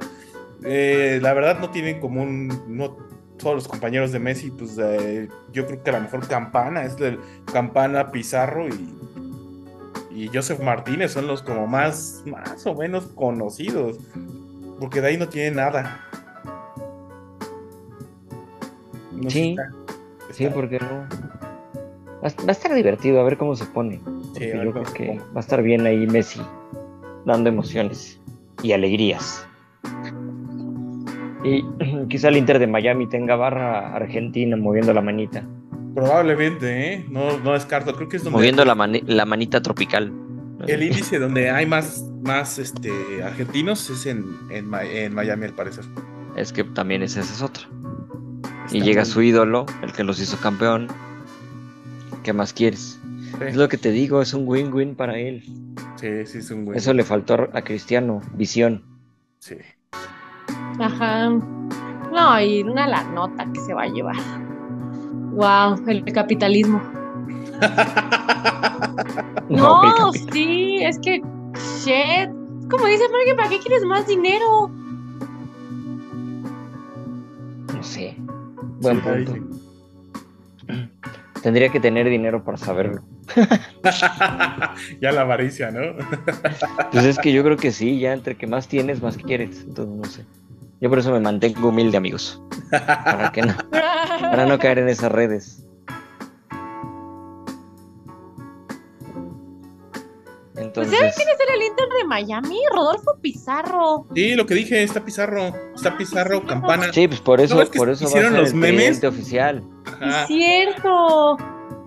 eh, 0.64 1.20
la 1.22 1.32
verdad 1.32 1.60
no 1.60 1.70
tienen 1.70 2.00
como 2.00 2.22
un, 2.22 2.48
no 2.66 2.96
todos 3.38 3.54
los 3.54 3.68
compañeros 3.68 4.10
de 4.12 4.18
Messi, 4.18 4.50
pues 4.50 4.76
eh, 4.78 5.28
yo 5.52 5.66
creo 5.66 5.82
que 5.82 5.90
a 5.90 5.92
lo 5.94 6.00
mejor 6.00 6.26
Campana, 6.26 6.84
es 6.84 7.00
el 7.00 7.20
Campana, 7.52 8.10
Pizarro 8.10 8.66
y, 8.66 8.94
y 10.16 10.28
Joseph 10.32 10.60
Martínez 10.60 11.12
son 11.12 11.26
los 11.26 11.42
como 11.42 11.66
más, 11.66 12.22
más 12.24 12.66
o 12.66 12.74
menos 12.74 13.06
conocidos, 13.08 13.98
porque 14.80 15.02
de 15.02 15.08
ahí 15.08 15.18
no 15.18 15.28
tiene 15.28 15.56
nada. 15.56 16.00
sí, 19.28 19.56
sí, 20.32 20.48
porque 20.54 20.78
no. 20.78 21.06
Va, 22.24 22.48
a 22.48 22.50
estar 22.50 22.74
divertido, 22.74 23.20
a 23.20 23.24
ver 23.24 23.36
cómo 23.36 23.54
se 23.56 23.66
pone. 23.66 24.00
Sí, 24.38 24.48
yo 24.54 24.72
creo 24.72 24.84
que 24.94 25.18
va 25.34 25.36
a 25.36 25.40
estar 25.40 25.62
bien 25.62 25.84
ahí 25.84 26.06
Messi, 26.06 26.40
dando 27.26 27.50
emociones 27.50 28.18
y 28.62 28.72
alegrías. 28.72 29.46
Y 31.44 31.62
quizá 32.08 32.28
el 32.28 32.38
Inter 32.38 32.58
de 32.58 32.66
Miami 32.66 33.06
tenga 33.06 33.36
barra 33.36 33.94
argentina 33.94 34.56
moviendo 34.56 34.94
la 34.94 35.02
manita. 35.02 35.46
Probablemente, 35.96 36.92
¿eh? 36.92 37.06
No, 37.08 37.38
no 37.38 37.54
descarto. 37.54 37.96
Creo 37.96 38.06
que 38.06 38.18
es 38.18 38.22
donde. 38.22 38.36
Moviendo 38.36 38.66
la, 38.66 38.74
la 39.06 39.24
manita 39.24 39.62
tropical. 39.62 40.12
El 40.66 40.82
índice 40.82 41.18
donde 41.18 41.48
hay 41.48 41.64
más, 41.64 42.04
más 42.22 42.58
este, 42.58 43.22
argentinos 43.22 43.88
es 43.88 44.04
en, 44.04 44.26
en, 44.50 44.68
Miami, 44.68 45.46
al 45.46 45.54
parecer. 45.54 45.84
Es 46.36 46.52
que 46.52 46.64
también 46.64 47.02
esa 47.02 47.20
es 47.20 47.40
otra. 47.40 47.64
y 48.70 48.82
llega 48.82 49.06
su 49.06 49.22
ídolo, 49.22 49.64
el 49.82 49.92
que 49.94 50.04
los 50.04 50.20
hizo 50.20 50.36
campeón. 50.36 50.88
¿Qué 52.22 52.34
más 52.34 52.52
quieres? 52.52 53.00
Es 53.40 53.56
lo 53.56 53.70
que 53.70 53.78
te 53.78 53.90
digo, 53.90 54.20
es 54.20 54.34
un 54.34 54.46
win-win 54.46 54.96
para 54.96 55.18
él. 55.18 55.44
Sí, 55.96 56.26
sí, 56.26 56.38
es 56.38 56.50
un 56.50 56.68
win. 56.68 56.76
Eso 56.76 56.92
le 56.92 57.04
faltó 57.04 57.48
a 57.54 57.62
Cristiano, 57.62 58.20
visión. 58.34 58.82
Sí. 59.38 59.56
Ajá. 60.78 61.30
No, 61.30 62.40
y 62.40 62.62
una 62.64 62.86
la 62.86 63.02
nota 63.04 63.50
que 63.50 63.60
se 63.60 63.72
va 63.72 63.84
a 63.84 63.88
llevar. 63.88 64.45
Wow, 65.36 65.84
el 65.86 66.02
capitalismo. 66.14 66.80
no, 69.50 70.12
sí, 70.32 70.78
es 70.82 70.98
que 70.98 71.22
shit. 71.84 72.30
Como 72.70 72.86
dice 72.86 73.04
Marque, 73.10 73.34
¿para 73.36 73.50
qué 73.50 73.58
quieres 73.58 73.84
más 73.84 74.06
dinero? 74.06 74.70
No 77.74 77.82
sé. 77.82 78.16
Buen 78.80 79.02
punto. 79.02 79.36
Tendría 81.42 81.68
que 81.68 81.80
tener 81.80 82.08
dinero 82.08 82.42
para 82.42 82.56
saberlo. 82.56 83.02
ya 85.02 85.12
la 85.12 85.20
avaricia, 85.20 85.70
¿no? 85.70 85.96
pues 86.90 87.04
es 87.04 87.18
que 87.18 87.30
yo 87.30 87.44
creo 87.44 87.58
que 87.58 87.72
sí, 87.72 87.98
ya 87.98 88.14
entre 88.14 88.36
que 88.36 88.46
más 88.46 88.68
tienes, 88.68 89.02
más 89.02 89.18
quieres. 89.18 89.64
Entonces, 89.68 89.96
no 89.96 90.04
sé. 90.04 90.24
Yo 90.80 90.90
por 90.90 90.98
eso 90.98 91.10
me 91.10 91.20
mantengo 91.20 91.68
humilde, 91.68 91.96
amigos. 91.96 92.40
Para 92.70 93.32
que 93.32 93.42
no, 93.42 93.54
para 93.70 94.46
no 94.46 94.58
caer 94.58 94.78
en 94.78 94.88
esas 94.88 95.10
redes. 95.10 95.62
Entonces... 100.54 100.98
¿Pues 100.98 101.14
quién 101.16 101.28
es 101.28 101.36
el 101.54 101.62
Inter 101.62 101.88
de 101.98 102.04
Miami? 102.06 102.58
Rodolfo 102.74 103.18
Pizarro. 103.20 104.06
Sí, 104.14 104.34
lo 104.34 104.46
que 104.46 104.54
dije, 104.54 104.82
está 104.82 105.04
Pizarro. 105.04 105.54
Está 105.74 105.96
Pizarro, 105.96 106.42
Campana. 106.44 106.92
Sí, 106.92 107.08
pues 107.08 107.20
por 107.20 107.40
eso, 107.40 107.56
por 107.74 107.88
eso 107.88 108.04
hicieron 108.04 108.34
va 108.34 108.38
a 108.40 108.40
ser 108.40 108.40
los 108.40 108.50
el 108.52 108.56
memes 108.56 109.02
oficial. 109.04 109.62
Es 110.00 110.26
cierto. 110.26 111.38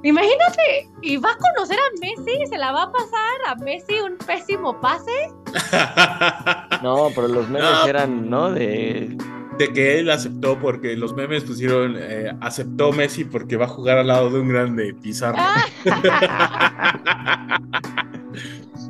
Imagínate, 0.03 0.89
y 1.01 1.17
va 1.17 1.31
a 1.31 1.38
conocer 1.38 1.77
a 1.77 1.99
Messi, 1.99 2.45
se 2.49 2.57
la 2.57 2.71
va 2.71 2.84
a 2.84 2.91
pasar 2.91 3.41
a 3.47 3.55
Messi 3.55 3.99
un 3.99 4.17
pésimo 4.17 4.80
pase. 4.80 5.31
no, 6.84 7.09
pero 7.13 7.27
los 7.27 7.49
memes 7.49 7.85
eran, 7.85 8.30
¿no? 8.30 8.51
De... 8.51 9.17
de 9.57 9.73
que 9.73 9.99
él 9.99 10.09
aceptó 10.09 10.57
porque 10.57 10.95
los 10.95 11.13
memes 11.13 11.43
pusieron 11.43 11.97
eh, 11.97 12.34
aceptó 12.39 12.93
Messi 12.93 13.26
porque 13.26 13.57
va 13.57 13.65
a 13.65 13.69
jugar 13.69 13.97
al 13.97 14.07
lado 14.07 14.30
de 14.30 14.39
un 14.39 14.47
grande 14.47 14.93
Pizarro. 14.93 15.38
Ah. 15.38 15.65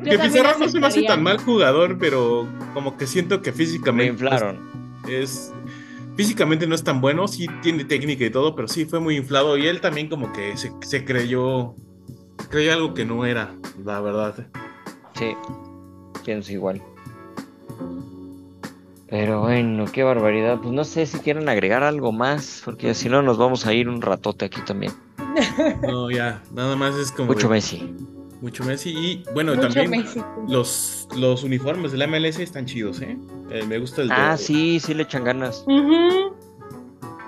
que 0.04 0.20
Pizarro 0.20 0.60
no 0.60 0.70
se 0.70 0.80
me 0.80 0.88
hace 0.88 1.04
tan 1.04 1.24
mal 1.24 1.40
jugador, 1.40 1.98
pero 1.98 2.48
como 2.76 2.98
que 2.98 3.08
siento 3.08 3.42
que 3.42 3.52
físicamente 3.52 4.14
inflaron. 4.14 4.60
es 5.08 5.52
físicamente 6.20 6.68
no 6.68 6.76
es 6.76 6.84
tan 6.84 7.00
bueno, 7.00 7.30
sí 7.30 7.48
tiene 7.62 7.86
técnica 7.86 8.26
y 8.26 8.30
todo, 8.30 8.54
pero 8.54 8.68
sí 8.68 8.84
fue 8.84 9.00
muy 9.00 9.16
inflado 9.16 9.58
y 9.58 9.68
él 9.68 9.80
también 9.80 10.10
como 10.10 10.34
que 10.34 10.54
se, 10.58 11.06
creyó, 11.06 11.76
creyó 12.50 12.74
algo 12.74 12.94
que 12.94 13.06
no 13.06 13.26
era, 13.26 13.56
la 13.86 14.02
verdad. 14.02 14.36
Sí, 15.14 15.34
pienso 16.26 16.52
igual. 16.52 16.82
Pero 19.08 19.44
bueno, 19.44 19.86
qué 19.86 20.04
barbaridad. 20.04 20.60
Pues 20.60 20.74
no 20.74 20.84
sé 20.84 21.06
si 21.06 21.20
quieren 21.20 21.48
agregar 21.48 21.84
algo 21.84 22.12
más, 22.12 22.64
porque 22.66 22.94
si 22.96 23.08
no 23.08 23.22
nos 23.22 23.38
vamos 23.38 23.66
a 23.66 23.72
ir 23.72 23.88
un 23.88 24.02
ratote 24.02 24.44
aquí 24.44 24.60
también. 24.66 24.92
No, 25.82 26.12
ya, 26.12 26.44
nada 26.54 26.76
más 26.76 26.98
es 26.98 27.14
como... 27.14 27.28
Mucho 27.32 27.48
Messi. 27.48 27.96
Mucho 28.42 28.64
Messi. 28.64 28.92
Y 28.92 29.24
bueno, 29.34 29.58
también 29.60 30.06
los, 30.48 31.08
los 31.16 31.44
uniformes 31.44 31.92
de 31.92 31.98
la 31.98 32.08
MLS 32.08 32.40
están 32.40 32.66
chidos, 32.66 33.02
¿eh? 33.02 33.18
eh 33.52 33.66
me 33.68 33.78
gusta 33.80 34.02
el. 34.02 34.12
Ah, 34.12 34.38
sí, 34.38 34.80
sí 34.80 34.94
le 34.94 35.04
echan 35.04 35.24
ganas. 35.24 35.66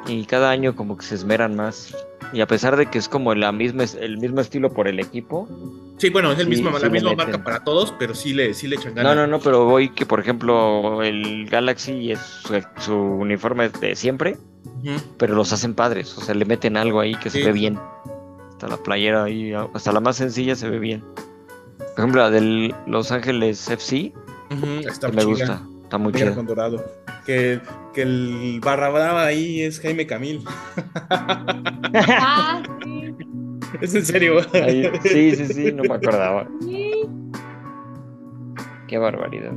Y 0.08 0.26
cada 0.26 0.50
año 0.50 0.76
como 0.76 0.98
que 0.98 1.06
se 1.06 1.16
esmeran 1.16 1.56
más. 1.56 1.96
Y 2.34 2.40
a 2.40 2.48
pesar 2.48 2.78
de 2.78 2.86
que 2.86 2.98
es 2.98 3.10
como 3.10 3.36
la 3.36 3.52
misma, 3.52 3.84
el 4.00 4.18
mismo 4.18 4.40
estilo 4.40 4.72
por 4.72 4.88
el 4.88 5.00
equipo. 5.00 5.50
Sí, 5.98 6.10
bueno, 6.10 6.32
es 6.32 6.40
el 6.40 6.48
mismo, 6.48 6.72
la 6.80 6.90
misma 6.90 7.14
marca 7.14 7.44
para 7.44 7.64
todos, 7.64 7.94
pero 8.00 8.16
sí 8.16 8.34
le, 8.34 8.54
sí 8.54 8.68
le 8.68 8.78
echan 8.78 8.96
ganas. 8.96 9.16
No, 9.16 9.22
no, 9.22 9.28
no, 9.28 9.40
pero 9.40 9.66
voy 9.66 9.90
que, 9.90 10.06
por 10.06 10.20
ejemplo, 10.20 11.04
el 11.04 11.48
Galaxy 11.48 12.12
es 12.12 12.20
su, 12.80 12.96
uniforme 12.96 13.70
de 13.70 13.96
siempre, 13.96 14.38
pero 15.18 15.36
los 15.36 15.52
hacen 15.52 15.76
padres. 15.76 16.18
O 16.18 16.22
sea, 16.22 16.34
le 16.34 16.46
meten 16.46 16.78
algo 16.78 17.02
ahí 17.02 17.16
que 17.16 17.30
se 17.30 17.44
ve 17.44 17.52
bien 17.52 17.78
la 18.68 18.78
playera 18.78 19.24
ahí, 19.24 19.54
hasta 19.54 19.92
la 19.92 20.00
más 20.00 20.18
sencilla 20.18 20.56
se 20.56 20.70
ve 20.70 20.80
bien. 20.80 21.04
Por 21.78 22.00
ejemplo, 22.00 22.22
la 22.22 22.30
del 22.30 22.74
Los 22.88 23.12
Ángeles 23.12 23.70
FC, 23.70 24.14
me 25.14 25.24
gusta, 25.24 25.62
está 25.84 25.98
muy 25.98 26.14
chido. 26.14 26.36
Con 26.36 26.46
dorado. 26.46 26.84
Que, 27.26 27.62
que 27.94 28.02
el 28.02 28.60
barra 28.64 28.90
brava 28.90 29.26
ahí 29.26 29.62
es 29.62 29.80
Jaime 29.80 30.08
Camil. 30.08 30.44
ah, 31.10 32.62
sí. 32.84 33.16
Es 33.80 33.96
en 33.96 34.06
serio. 34.06 34.42
sí, 35.04 35.36
sí, 35.36 35.46
sí, 35.54 35.72
no 35.72 35.84
me 35.84 35.96
acordaba. 35.96 36.48
Qué 38.88 38.98
barbaridad. 38.98 39.54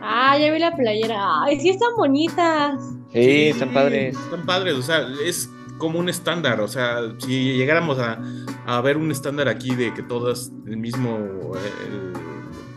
Ah, 0.00 0.38
ya 0.38 0.50
vi 0.52 0.58
la 0.58 0.74
playera. 0.74 1.42
Ay, 1.42 1.60
sí 1.60 1.70
están 1.70 1.90
bonitas. 1.96 2.80
Sí, 3.12 3.22
sí, 3.22 3.48
están 3.48 3.74
padres. 3.74 4.16
Están 4.16 4.46
padres, 4.46 4.74
o 4.74 4.82
sea, 4.82 5.06
es 5.24 5.50
como 5.78 5.98
un 5.98 6.08
estándar, 6.08 6.60
o 6.60 6.68
sea, 6.68 6.98
si 7.18 7.56
llegáramos 7.56 7.98
a, 7.98 8.20
a 8.66 8.80
ver 8.80 8.96
un 8.96 9.10
estándar 9.10 9.48
aquí 9.48 9.74
de 9.74 9.94
que 9.94 10.02
todas 10.02 10.52
el 10.66 10.76
mismo, 10.76 11.52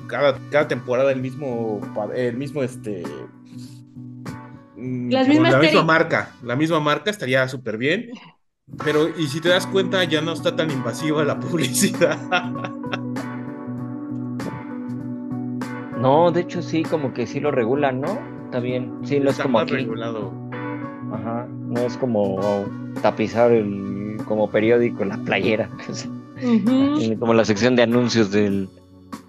cada, 0.07 0.38
cada, 0.49 0.68
temporada 0.68 1.11
el 1.11 1.19
mismo, 1.19 1.82
el 2.15 2.38
mismo, 2.38 2.64
este... 2.64 3.03
Mm, 4.78 5.11
la 5.11 5.23
misma 5.60 5.84
marca, 5.84 6.32
la 6.44 6.56
misma 6.56 6.80
marca 6.80 7.11
estaría 7.11 7.48
súper 7.48 7.78
bien, 7.78 8.11
pero 8.84 9.10
y 9.10 9.28
si 9.28 9.41
te 9.41 9.49
das 9.49 9.68
cuenta 9.68 10.03
ya 10.03 10.22
no 10.22 10.34
está 10.34 10.56
tan 10.56 10.72
invasiva 10.72 11.23
la 11.23 11.40
publicidad. 11.40 12.18
No, 15.99 16.32
de 16.32 16.41
hecho 16.41 16.61
sí, 16.61 16.82
como 16.84 17.14
que 17.14 17.28
sí 17.28 17.40
lo 17.40 17.52
regulan, 17.52 18.02
¿no? 18.02 18.19
Está 18.45 18.60
bien, 18.60 18.99
sí, 19.03 19.19
no 19.19 19.30
es 19.30 19.38
como 19.38 19.60
aquí. 19.60 19.73
regulado. 19.73 20.40
Ajá, 21.12 21.48
no 21.50 21.80
es 21.82 21.98
como 21.98 22.66
tapizar 23.02 23.52
el 23.52 24.18
como 24.26 24.50
periódico 24.50 25.06
la 25.06 25.18
playera. 25.18 25.70
Como 27.20 27.36
la 27.36 27.46
sección 27.46 27.76
de 27.76 27.84
anuncios 27.84 28.32
del 28.32 28.68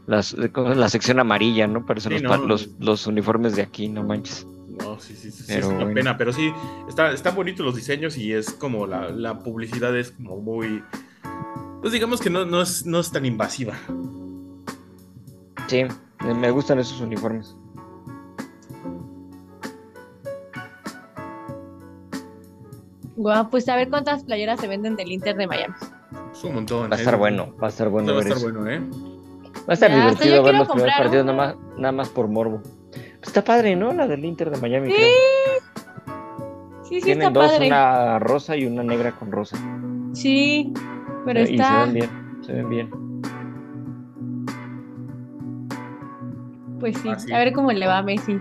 las, 0.07 0.35
la 0.35 0.89
sección 0.89 1.21
amarilla, 1.21 1.67
¿no? 1.67 1.85
Parecen 1.85 2.23
los, 2.47 2.71
los, 2.79 3.07
uniformes 3.07 3.55
de 3.57 3.63
aquí, 3.63 3.89
no 3.89 4.03
manches. 4.03 4.47
No, 4.79 4.99
sí, 4.99 5.15
sí, 5.15 5.31
sí, 5.31 5.53
es 5.53 5.65
una 5.67 5.93
pena, 5.93 6.17
pero 6.17 6.33
sí, 6.33 6.51
está, 6.89 7.13
están 7.13 7.35
bonitos 7.35 7.65
los 7.65 7.77
diseños 7.77 8.17
y 8.17 8.33
es 8.33 8.53
como 8.53 8.87
la, 8.87 9.11
la 9.11 9.39
publicidad 9.41 9.97
es 9.97 10.13
como 10.13 10.39
muy, 10.39 10.83
pues 11.83 11.93
digamos 11.93 12.21
que 12.21 12.31
no, 12.31 12.45
no, 12.47 12.63
es, 12.63 12.87
no 12.87 12.99
es 13.01 13.13
tan 13.13 13.27
invasiva. 13.27 13.75
Sí, 15.67 15.85
me 16.25 16.51
gustan 16.51 16.79
esos 16.79 17.01
uniformes. 17.01 17.55
Guau, 23.23 23.49
pues 23.51 23.69
a 23.69 23.77
ver 23.77 23.89
cuántas 23.89 24.25
playeras 24.25 24.61
se 24.61 24.67
venden 24.67 24.97
del 24.97 25.13
Inter 25.13 25.37
de 25.37 25.47
Miami. 25.47 25.75
Es 26.33 26.43
un 26.45 26.55
montón. 26.55 26.91
Va 26.91 26.97
a 26.97 26.99
estar 26.99 27.15
¿eh? 27.15 27.17
bueno, 27.17 27.55
va 27.63 27.67
a 27.67 27.71
estar 27.71 27.89
bueno. 27.89 28.13
Va 28.13 28.19
a 28.19 28.23
estar 28.23 28.39
bueno, 28.41 28.69
¿eh? 28.69 28.81
Va 29.61 29.65
a 29.69 29.73
estar 29.75 29.95
divertido 29.95 30.43
ver 30.43 30.55
los 30.57 30.69
primeros 30.69 30.95
partidos 30.99 31.25
nada 31.27 31.37
más, 31.39 31.57
nada 31.79 31.93
más 31.93 32.09
por 32.09 32.27
morbo. 32.29 32.61
Está 33.23 33.45
padre, 33.45 33.77
¿no? 33.77 33.93
La 33.93 34.09
del 34.09 34.25
Inter 34.25 34.51
de 34.51 34.61
Miami. 34.61 34.89
Sí, 34.91 34.97
creo. 34.97 35.07
sí, 36.83 36.95
sí, 36.97 37.03
Tienen 37.03 37.29
está 37.29 37.41
dos, 37.41 37.53
padre. 37.53 37.67
una 37.69 38.19
rosa 38.19 38.57
y 38.57 38.67
una 38.67 38.83
negra 38.83 39.13
con 39.13 39.31
rosa. 39.31 39.57
Sí, 40.15 40.73
pero 41.25 41.41
y 41.43 41.47
se 41.47 41.53
está, 41.53 41.85
ven 41.85 41.95
bien, 41.95 42.11
se 42.45 42.53
ven 42.53 42.69
bien. 42.69 42.91
pues 46.81 46.99
sí, 46.99 47.09
Ah, 47.09 47.19
sí. 47.19 47.33
a 47.33 47.39
ver 47.39 47.53
cómo 47.53 47.71
le 47.71 47.87
va 47.87 47.99
a 47.99 48.03
Messi. 48.03 48.41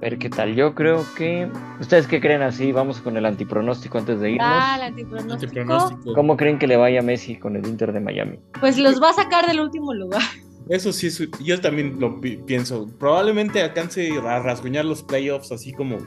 A 0.00 0.04
ver 0.04 0.18
qué 0.18 0.30
tal. 0.30 0.54
Yo 0.54 0.74
creo 0.74 1.04
que. 1.14 1.46
¿Ustedes 1.78 2.06
qué 2.06 2.20
creen 2.20 2.40
así? 2.42 2.72
Vamos 2.72 3.00
con 3.02 3.16
el 3.18 3.26
antipronóstico 3.26 3.98
antes 3.98 4.18
de 4.20 4.30
irnos. 4.32 4.46
Ah, 4.50 4.76
el 4.76 4.82
antipronóstico. 4.84 5.34
Antipronóstico. 5.60 6.14
¿Cómo 6.14 6.36
creen 6.38 6.58
que 6.58 6.66
le 6.66 6.76
vaya 6.78 7.00
a 7.00 7.02
Messi 7.02 7.36
con 7.36 7.54
el 7.56 7.66
Inter 7.66 7.92
de 7.92 8.00
Miami? 8.00 8.38
Pues 8.60 8.78
los 8.78 9.02
va 9.02 9.10
a 9.10 9.12
sacar 9.12 9.46
del 9.46 9.60
último 9.60 9.92
lugar. 9.92 10.22
Eso 10.70 10.92
sí, 10.92 11.10
yo 11.44 11.60
también 11.60 11.98
lo 12.00 12.20
pi- 12.20 12.36
pienso. 12.38 12.88
Probablemente 12.98 13.60
alcance 13.62 14.10
a 14.24 14.38
rasguñar 14.40 14.84
los 14.86 15.02
playoffs 15.02 15.52
así 15.52 15.72
como. 15.72 15.98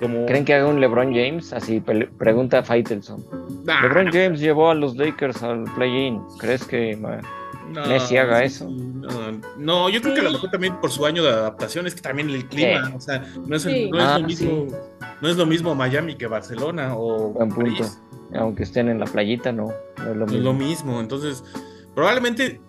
Como. 0.00 0.26
¿Creen 0.26 0.44
que 0.44 0.54
haga 0.54 0.66
un 0.66 0.80
LeBron 0.80 1.14
James? 1.14 1.52
Así 1.52 1.80
pregunta 2.18 2.62
Faitelson. 2.64 3.24
Nah, 3.64 3.82
LeBron 3.82 4.08
James 4.10 4.40
llevó 4.40 4.70
a 4.70 4.74
los 4.74 4.96
Lakers 4.96 5.42
al 5.42 5.64
play-in. 5.76 6.20
¿Crees 6.40 6.64
que 6.64 6.98
no, 7.72 7.86
Messi 7.86 8.16
haga 8.16 8.38
sí, 8.40 8.44
eso? 8.46 8.68
No, 8.70 9.40
no, 9.58 9.88
yo 9.88 10.00
creo 10.02 10.14
que 10.14 10.20
a 10.20 10.24
lo 10.24 10.32
mejor 10.32 10.50
también 10.50 10.80
por 10.80 10.90
su 10.90 11.04
año 11.06 11.22
de 11.22 11.30
adaptación 11.30 11.86
es 11.86 11.94
que 11.94 12.00
también 12.00 12.30
el 12.30 12.46
clima, 12.46 12.86
Sí. 12.88 12.92
o 12.96 13.00
sea, 13.00 13.24
no 13.46 13.56
es, 13.56 13.66
el- 13.66 13.72
Sí. 13.74 13.90
no 13.90 13.98
es 13.98 14.04
Ah, 14.04 14.18
lo 14.18 14.26
mismo, 14.26 14.66
no 15.20 15.28
es 15.28 15.36
lo 15.36 15.46
mismo 15.46 15.74
Miami 15.74 16.16
que 16.16 16.26
Barcelona 16.26 16.94
o 16.96 17.30
Buen 17.30 17.48
punto. 17.50 17.70
París. 17.72 17.98
aunque 18.36 18.64
estén 18.64 18.88
en 18.88 18.98
la 18.98 19.06
playita, 19.06 19.52
no, 19.52 19.66
no 19.98 20.10
es 20.10 20.16
lo 20.16 20.26
mismo. 20.26 20.40
lo 20.42 20.52
mismo, 20.54 21.00
entonces 21.00 21.44
probablemente 21.94 22.60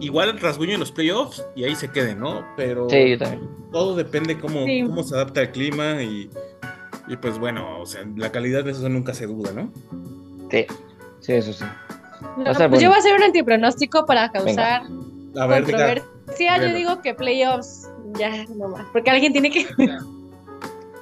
igual 0.00 0.38
rasguño 0.40 0.72
en 0.74 0.80
los 0.80 0.90
playoffs 0.92 1.44
y 1.54 1.64
ahí 1.64 1.74
se 1.76 1.88
queden, 1.88 2.18
¿no? 2.20 2.44
Pero 2.56 2.88
Sí, 2.90 3.10
yo 3.10 3.18
también. 3.18 3.48
todo 3.72 3.94
depende 3.94 4.38
cómo, 4.38 4.64
Sí. 4.64 4.82
cómo 4.86 5.02
se 5.02 5.14
adapta 5.14 5.42
el 5.42 5.52
clima 5.52 6.02
y, 6.02 6.28
y 7.08 7.16
pues 7.18 7.38
bueno, 7.38 7.80
o 7.80 7.86
sea, 7.86 8.04
la 8.16 8.32
calidad 8.32 8.64
de 8.64 8.72
eso 8.72 8.88
nunca 8.88 9.14
se 9.14 9.26
duda, 9.26 9.52
¿no? 9.52 9.72
Sí, 10.50 10.66
sí, 11.20 11.32
eso 11.34 11.52
sí. 11.52 11.64
No, 12.36 12.44
pues 12.68 12.82
yo 12.82 12.88
voy 12.88 12.96
a 12.96 13.00
hacer 13.00 13.14
un 13.16 13.22
antipronóstico 13.22 14.06
para 14.06 14.30
causar 14.30 14.82
A 15.38 15.46
ver, 15.46 15.62
controversia. 15.64 16.58
Yo 16.58 16.74
digo 16.74 17.00
que 17.02 17.14
playoffs 17.14 17.88
ya 18.18 18.44
no 18.56 18.68
más, 18.68 18.84
porque 18.92 19.10
alguien 19.10 19.32
tiene 19.32 19.50
que 19.50 19.66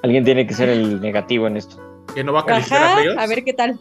Alguien 0.03 0.24
tiene 0.24 0.47
que 0.47 0.53
ser 0.55 0.69
el 0.69 1.01
negativo 1.01 1.47
en 1.47 1.57
esto. 1.57 1.77
que 2.15 2.23
no 2.24 2.32
va 2.32 2.41
a 2.41 2.47
calificar 2.47 2.82
a 2.85 2.95
playoffs. 2.97 3.19
a 3.23 3.27
ver 3.27 3.45
qué 3.45 3.53
tal. 3.53 3.78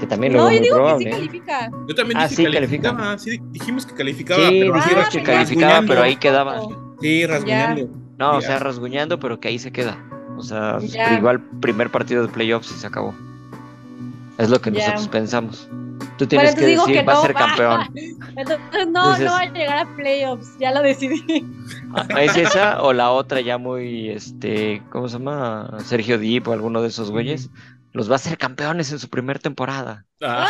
Que 0.00 0.06
también 0.06 0.32
lo 0.32 0.44
No, 0.44 0.52
yo 0.52 0.60
digo 0.60 0.76
probable. 0.76 1.04
que 1.06 1.10
sí 1.10 1.16
¿eh? 1.16 1.18
califica. 1.18 1.70
Yo 1.88 1.94
también 1.94 2.18
Ah, 2.18 2.22
dije 2.24 2.36
sí, 2.36 2.44
que 2.46 2.52
califica. 2.52 3.18
sí, 3.18 3.40
dijimos 3.50 3.84
que 3.86 3.94
calificaba, 3.94 4.48
Sí, 4.48 4.60
pero 4.60 4.74
dijimos 4.74 5.04
Ah, 5.06 5.08
que 5.10 5.18
ya. 5.18 5.24
calificaba, 5.24 5.82
pero 5.86 6.02
ahí 6.02 6.16
quedaba. 6.16 6.60
Sí, 7.00 7.26
rasguñando. 7.26 7.88
No, 8.18 8.36
o 8.36 8.40
sea, 8.40 8.58
rasguñando, 8.58 9.18
pero 9.18 9.40
que 9.40 9.48
ahí 9.48 9.58
se 9.58 9.72
queda. 9.72 9.98
O 10.36 10.42
sea, 10.42 10.78
Ya. 10.80 11.14
igual 11.18 11.40
primer 11.60 11.90
partido 11.90 12.22
de 12.22 12.28
playoffs 12.28 12.70
y 12.70 12.74
se 12.74 12.86
acabó. 12.86 13.12
Es 14.38 14.50
lo 14.50 14.60
que 14.60 14.70
nosotros 14.70 15.08
pensamos. 15.08 15.68
Tú 16.16 16.26
Bueno, 16.26 16.28
tienes 16.28 16.54
que 16.54 16.66
decir, 16.66 16.94
que 16.94 17.02
va 17.02 17.12
a 17.18 17.22
ser 17.22 17.34
campeón. 17.34 17.80
Entonces 18.36 18.58
no, 18.72 18.80
Entonces- 18.80 19.24
no 19.26 19.32
va 19.32 19.40
a 19.40 19.52
llegar 19.52 19.78
a 19.78 19.96
playoffs, 19.96 20.58
ya 20.58 20.72
lo 20.72 20.82
decidí. 20.82 21.44
Ah, 21.94 22.06
¿Es 22.20 22.36
esa 22.36 22.82
o 22.82 22.92
la 22.92 23.10
otra 23.10 23.40
ya 23.40 23.58
muy, 23.58 24.10
este, 24.10 24.82
¿cómo 24.90 25.08
se 25.08 25.18
llama? 25.18 25.78
Sergio 25.84 26.18
Dip 26.18 26.46
o 26.48 26.52
alguno 26.52 26.82
de 26.82 26.88
esos 26.88 27.10
güeyes? 27.10 27.50
Los 27.92 28.08
va 28.08 28.14
a 28.14 28.16
hacer 28.16 28.38
campeones 28.38 28.92
en 28.92 28.98
su 28.98 29.08
primera 29.08 29.40
temporada. 29.40 30.04
Ah, 30.22 30.48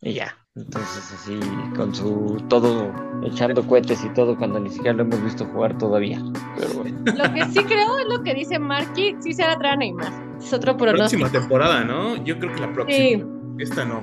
Y 0.00 0.12
ya. 0.14 0.36
Entonces 0.58 1.12
así, 1.14 1.38
con 1.76 1.94
su 1.94 2.42
todo, 2.48 2.92
echando 3.24 3.64
cohetes 3.66 4.04
y 4.04 4.08
todo, 4.10 4.36
cuando 4.36 4.58
ni 4.58 4.70
siquiera 4.70 4.92
lo 4.94 5.02
hemos 5.04 5.22
visto 5.22 5.44
jugar 5.46 5.78
todavía. 5.78 6.20
Pero 6.58 6.74
bueno. 6.74 6.98
Lo 7.04 7.32
que 7.34 7.44
sí 7.52 7.64
creo 7.64 7.98
es 7.98 8.06
lo 8.08 8.22
que 8.22 8.34
dice 8.34 8.58
Marky, 8.58 9.16
sí 9.20 9.32
se 9.32 9.42
va 9.44 9.52
a 9.52 9.58
traer 9.58 9.74
a 9.74 9.76
Neymar. 9.76 10.12
Es 10.40 10.52
otro 10.52 10.76
próxima 10.76 10.92
pronóstico. 10.92 11.30
temporada, 11.30 11.84
¿no? 11.84 12.16
Yo 12.24 12.38
creo 12.38 12.52
que 12.54 12.60
la 12.60 12.72
próxima. 12.72 12.98
Sí, 12.98 13.24
Esta 13.58 13.84
no. 13.84 14.02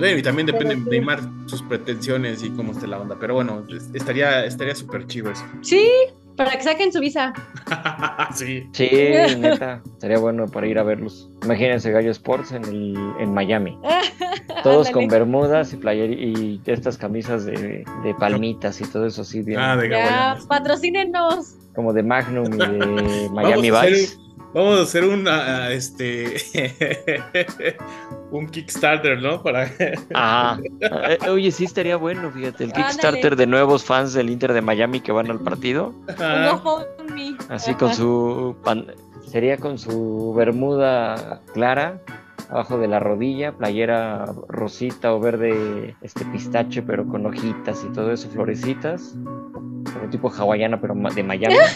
Y 0.00 0.22
también 0.22 0.46
depende 0.46 0.76
de. 0.76 0.90
Neymar 0.90 1.20
sus 1.46 1.62
pretensiones 1.62 2.42
y 2.42 2.50
cómo 2.50 2.72
esté 2.72 2.86
la 2.86 2.98
onda. 3.00 3.16
Pero 3.18 3.34
bueno, 3.34 3.62
es- 3.68 3.90
estaría 3.94 4.44
estaría 4.44 4.74
súper 4.74 5.06
chido 5.06 5.30
eso. 5.30 5.44
sí, 5.62 5.88
para 6.36 6.50
que 6.52 6.62
saquen 6.62 6.92
su 6.92 7.00
visa. 7.00 7.32
sí. 8.34 8.66
Sí, 8.72 8.88
neta, 9.38 9.80
estaría 9.94 10.18
bueno 10.18 10.46
para 10.46 10.66
ir 10.66 10.78
a 10.78 10.82
verlos. 10.82 11.30
Imagínense 11.44 11.90
Gallo 11.90 12.10
Sports 12.10 12.52
en, 12.52 12.64
el, 12.64 12.96
en 13.20 13.32
Miami. 13.34 13.78
Todos 14.62 14.90
con 14.90 15.08
bermudas 15.08 15.72
y 15.72 15.76
player 15.76 16.10
y 16.10 16.60
estas 16.66 16.96
camisas 16.98 17.44
de, 17.44 17.84
de 18.04 18.14
palmitas 18.18 18.80
y 18.80 18.84
todo 18.84 19.06
eso 19.06 19.22
así, 19.22 19.42
bien, 19.42 19.60
Ah, 19.60 19.76
de 19.76 19.88
Ya, 19.90 20.38
patrocínenos. 20.48 21.54
como 21.74 21.92
de 21.92 22.02
Magnum 22.02 22.46
y 22.54 22.56
de 22.56 23.28
Miami 23.32 23.70
Vamos 23.70 23.82
a 23.82 23.86
hacer- 23.86 23.92
Vice. 23.92 24.16
Vamos 24.54 24.78
a 24.78 24.82
hacer 24.84 25.04
un 25.04 25.28
ah, 25.28 25.70
este 25.70 26.36
un 28.30 28.46
Kickstarter, 28.48 29.20
¿no? 29.22 29.42
Para 29.42 29.68
Ajá. 30.14 30.60
Eh, 30.80 31.18
Oye, 31.30 31.50
sí 31.50 31.64
estaría 31.64 31.96
bueno, 31.96 32.30
fíjate, 32.30 32.64
el 32.64 32.70
Ándale. 32.70 32.86
Kickstarter 32.88 33.36
de 33.36 33.46
nuevos 33.46 33.84
fans 33.84 34.12
del 34.14 34.30
Inter 34.30 34.52
de 34.52 34.62
Miami 34.62 35.00
que 35.00 35.12
van 35.12 35.30
al 35.30 35.40
partido. 35.40 35.92
GoFundMe. 36.06 37.36
Así 37.48 37.70
Ajá. 37.70 37.78
con 37.78 37.94
su 37.94 38.56
pan- 38.64 38.86
sería 39.26 39.56
con 39.58 39.78
su 39.78 40.34
bermuda 40.36 41.40
clara 41.52 42.00
abajo 42.48 42.78
de 42.78 42.86
la 42.86 43.00
rodilla, 43.00 43.52
playera 43.52 44.24
rosita 44.48 45.12
o 45.12 45.18
verde 45.18 45.96
este 46.00 46.24
pistache 46.26 46.80
pero 46.80 47.04
con 47.06 47.26
hojitas 47.26 47.84
y 47.84 47.92
todo 47.92 48.12
eso, 48.12 48.28
florecitas, 48.30 49.16
como 49.96 50.10
tipo 50.10 50.30
hawaiana 50.30 50.80
pero 50.80 50.94
de 50.94 51.22
Miami. 51.22 51.54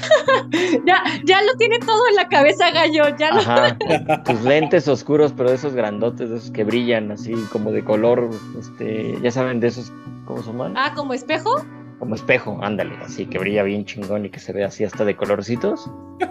Ya, 0.86 1.02
ya 1.24 1.42
lo 1.42 1.55
tiene 1.59 1.78
todo 1.80 2.01
en 2.09 2.16
la 2.16 2.28
cabeza, 2.28 2.70
gallo. 2.70 3.16
Ya 3.18 3.30
lo... 3.32 3.40
Ajá. 3.40 3.76
Tus 4.24 4.42
lentes 4.42 4.88
oscuros 4.88 5.32
pero 5.36 5.51
de 5.51 5.56
esos 5.56 5.74
grandotes, 5.74 6.30
de 6.30 6.36
esos 6.36 6.51
que 6.51 6.64
brillan 6.64 7.10
así 7.12 7.32
como 7.52 7.70
de 7.72 7.84
color, 7.84 8.30
este, 8.59 9.16
ya 9.22 9.30
saben 9.30 9.60
de 9.60 9.68
esos 9.68 9.92
¿cómo 10.24 10.42
se 10.42 10.51
llaman? 10.51 10.74
Ah, 10.76 10.92
como 10.94 11.12
espejo. 11.14 11.64
Como 11.98 12.14
espejo, 12.14 12.59
ándale, 12.62 12.94
así 13.05 13.26
que 13.26 13.38
brilla 13.38 13.62
bien 13.62 13.84
chingón 13.84 14.24
y 14.24 14.30
que 14.30 14.40
se 14.40 14.52
ve 14.52 14.64
así 14.64 14.84
hasta 14.84 15.05
de 15.05 15.16
colorcitos. 15.16 15.90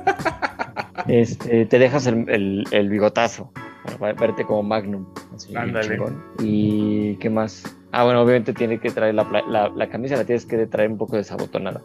Este, 1.08 1.66
te 1.66 1.80
dejas 1.80 2.06
el, 2.08 2.30
el- 2.30 2.66
el 2.72 2.90
bigotazo 2.90 3.52
para 4.00 4.14
verte 4.14 4.44
como 4.46 4.62
Magnum. 4.64 5.06
Así 5.34 5.56
Ándale. 5.56 5.96
chingón. 5.96 6.24
¿Y 6.40 7.16
qué 7.16 7.30
más? 7.30 7.64
Ah, 7.92 8.04
bueno, 8.04 8.22
obviamente 8.22 8.54
tiene 8.54 8.80
que 8.80 8.92
traer 8.92 9.16
la, 9.16 9.24
la, 9.48 9.70
la 9.70 9.90
camisa, 9.90 10.16
la 10.16 10.26
tienes 10.26 10.46
que 10.46 10.66
traer 10.68 10.92
un 10.92 10.98
poco 10.98 11.16
desabotonada. 11.18 11.82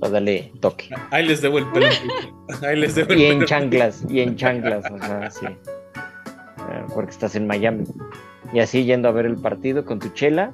Para 0.00 0.12
darle 0.12 0.52
toque. 0.60 0.90
ahí 1.10 1.26
les 1.26 1.42
debo 1.42 1.58
el 1.58 1.66
pelo. 1.72 1.86
Ahí 2.62 2.76
les 2.76 2.94
debo 2.94 3.12
el 3.12 3.18
Y 3.20 3.24
en 3.26 3.34
pelo. 3.38 3.46
chanclas, 3.46 4.04
y 4.08 4.20
en 4.20 4.36
chanclas, 4.36 4.84
o 4.90 4.98
sea, 4.98 5.30
sí. 5.30 5.46
Eh, 5.46 6.84
Porque 6.94 7.10
estás 7.10 7.34
en 7.34 7.46
Miami. 7.46 7.84
Y 8.52 8.60
así 8.60 8.84
yendo 8.84 9.08
a 9.08 9.12
ver 9.12 9.26
el 9.26 9.36
partido 9.36 9.84
con 9.84 9.98
tu 9.98 10.08
chela 10.10 10.52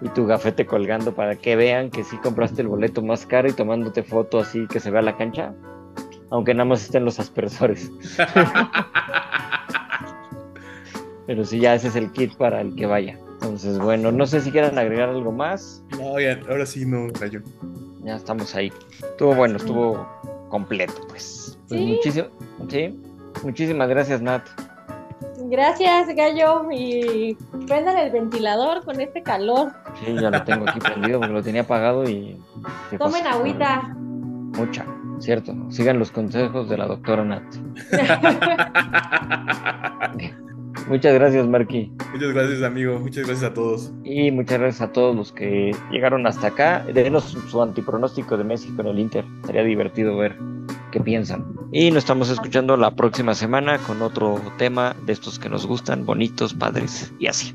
y 0.00 0.08
tu 0.08 0.26
gafete 0.26 0.64
colgando 0.66 1.12
para 1.14 1.36
que 1.36 1.56
vean 1.56 1.90
que 1.90 2.04
sí 2.04 2.16
compraste 2.18 2.62
el 2.62 2.68
boleto 2.68 3.02
más 3.02 3.26
caro 3.26 3.48
y 3.48 3.52
tomándote 3.52 4.02
foto 4.02 4.38
así 4.40 4.66
que 4.66 4.80
se 4.80 4.90
vea 4.90 5.02
la 5.02 5.16
cancha. 5.16 5.52
Aunque 6.30 6.54
nada 6.54 6.64
más 6.64 6.82
estén 6.82 7.04
los 7.04 7.20
aspersores. 7.20 7.90
Pero 11.26 11.44
sí, 11.44 11.60
ya 11.60 11.74
ese 11.74 11.88
es 11.88 11.96
el 11.96 12.10
kit 12.12 12.34
para 12.36 12.60
el 12.62 12.74
que 12.74 12.86
vaya. 12.86 13.18
Entonces, 13.40 13.78
bueno, 13.78 14.10
no 14.12 14.26
sé 14.26 14.40
si 14.40 14.50
quieran 14.50 14.78
agregar 14.78 15.08
algo 15.10 15.30
más. 15.32 15.82
No, 15.96 16.18
ya, 16.20 16.38
ahora 16.48 16.66
sí 16.66 16.84
no, 16.84 17.06
gallo. 17.20 17.40
Ya 18.02 18.16
estamos 18.16 18.54
ahí. 18.54 18.72
Estuvo 19.00 19.34
bueno, 19.34 19.56
estuvo 19.56 20.06
completo, 20.48 20.94
pues. 21.08 21.58
Pues 21.68 21.80
Sí. 21.80 21.86
muchísimo, 21.86 22.28
sí. 22.68 23.00
Muchísimas 23.44 23.88
gracias, 23.88 24.20
Nat. 24.22 24.42
Gracias, 25.50 26.08
gallo. 26.16 26.66
Y 26.72 27.36
prendan 27.66 27.96
el 27.98 28.10
ventilador 28.10 28.84
con 28.84 29.00
este 29.00 29.22
calor. 29.22 29.72
Sí, 30.04 30.14
ya 30.20 30.30
lo 30.30 30.42
tengo 30.42 30.68
aquí 30.68 30.80
prendido 30.80 31.20
porque 31.20 31.32
lo 31.34 31.42
tenía 31.42 31.62
apagado 31.62 32.08
y. 32.08 32.36
¿qué 32.90 32.98
Tomen 32.98 33.22
pasa? 33.22 33.34
agüita. 33.36 33.82
Mucha, 33.96 34.84
cierto. 35.20 35.54
Sigan 35.70 35.98
los 36.00 36.10
consejos 36.10 36.68
de 36.68 36.76
la 36.76 36.86
doctora 36.86 37.24
Nat. 37.24 37.44
Muchas 40.88 41.14
gracias, 41.14 41.46
Marky. 41.46 41.92
Muchas 42.12 42.32
gracias, 42.32 42.62
amigo. 42.62 42.98
Muchas 42.98 43.26
gracias 43.26 43.50
a 43.50 43.54
todos. 43.54 43.92
Y 44.04 44.30
muchas 44.30 44.58
gracias 44.58 44.88
a 44.88 44.92
todos 44.92 45.14
los 45.14 45.32
que 45.32 45.74
llegaron 45.90 46.26
hasta 46.26 46.48
acá. 46.48 46.84
Denos 46.92 47.24
su 47.24 47.62
antipronóstico 47.62 48.36
de 48.36 48.44
Messi 48.44 48.70
con 48.72 48.86
el 48.86 48.98
Inter. 48.98 49.24
Sería 49.44 49.62
divertido 49.62 50.16
ver 50.16 50.36
qué 50.90 51.00
piensan. 51.00 51.44
Y 51.72 51.90
nos 51.90 52.04
estamos 52.04 52.30
escuchando 52.30 52.76
la 52.76 52.90
próxima 52.92 53.34
semana 53.34 53.78
con 53.78 54.00
otro 54.02 54.40
tema 54.56 54.96
de 55.04 55.12
estos 55.12 55.38
que 55.38 55.48
nos 55.48 55.66
gustan, 55.66 56.06
bonitos, 56.06 56.54
padres 56.54 57.12
y 57.18 57.26
así. 57.26 57.54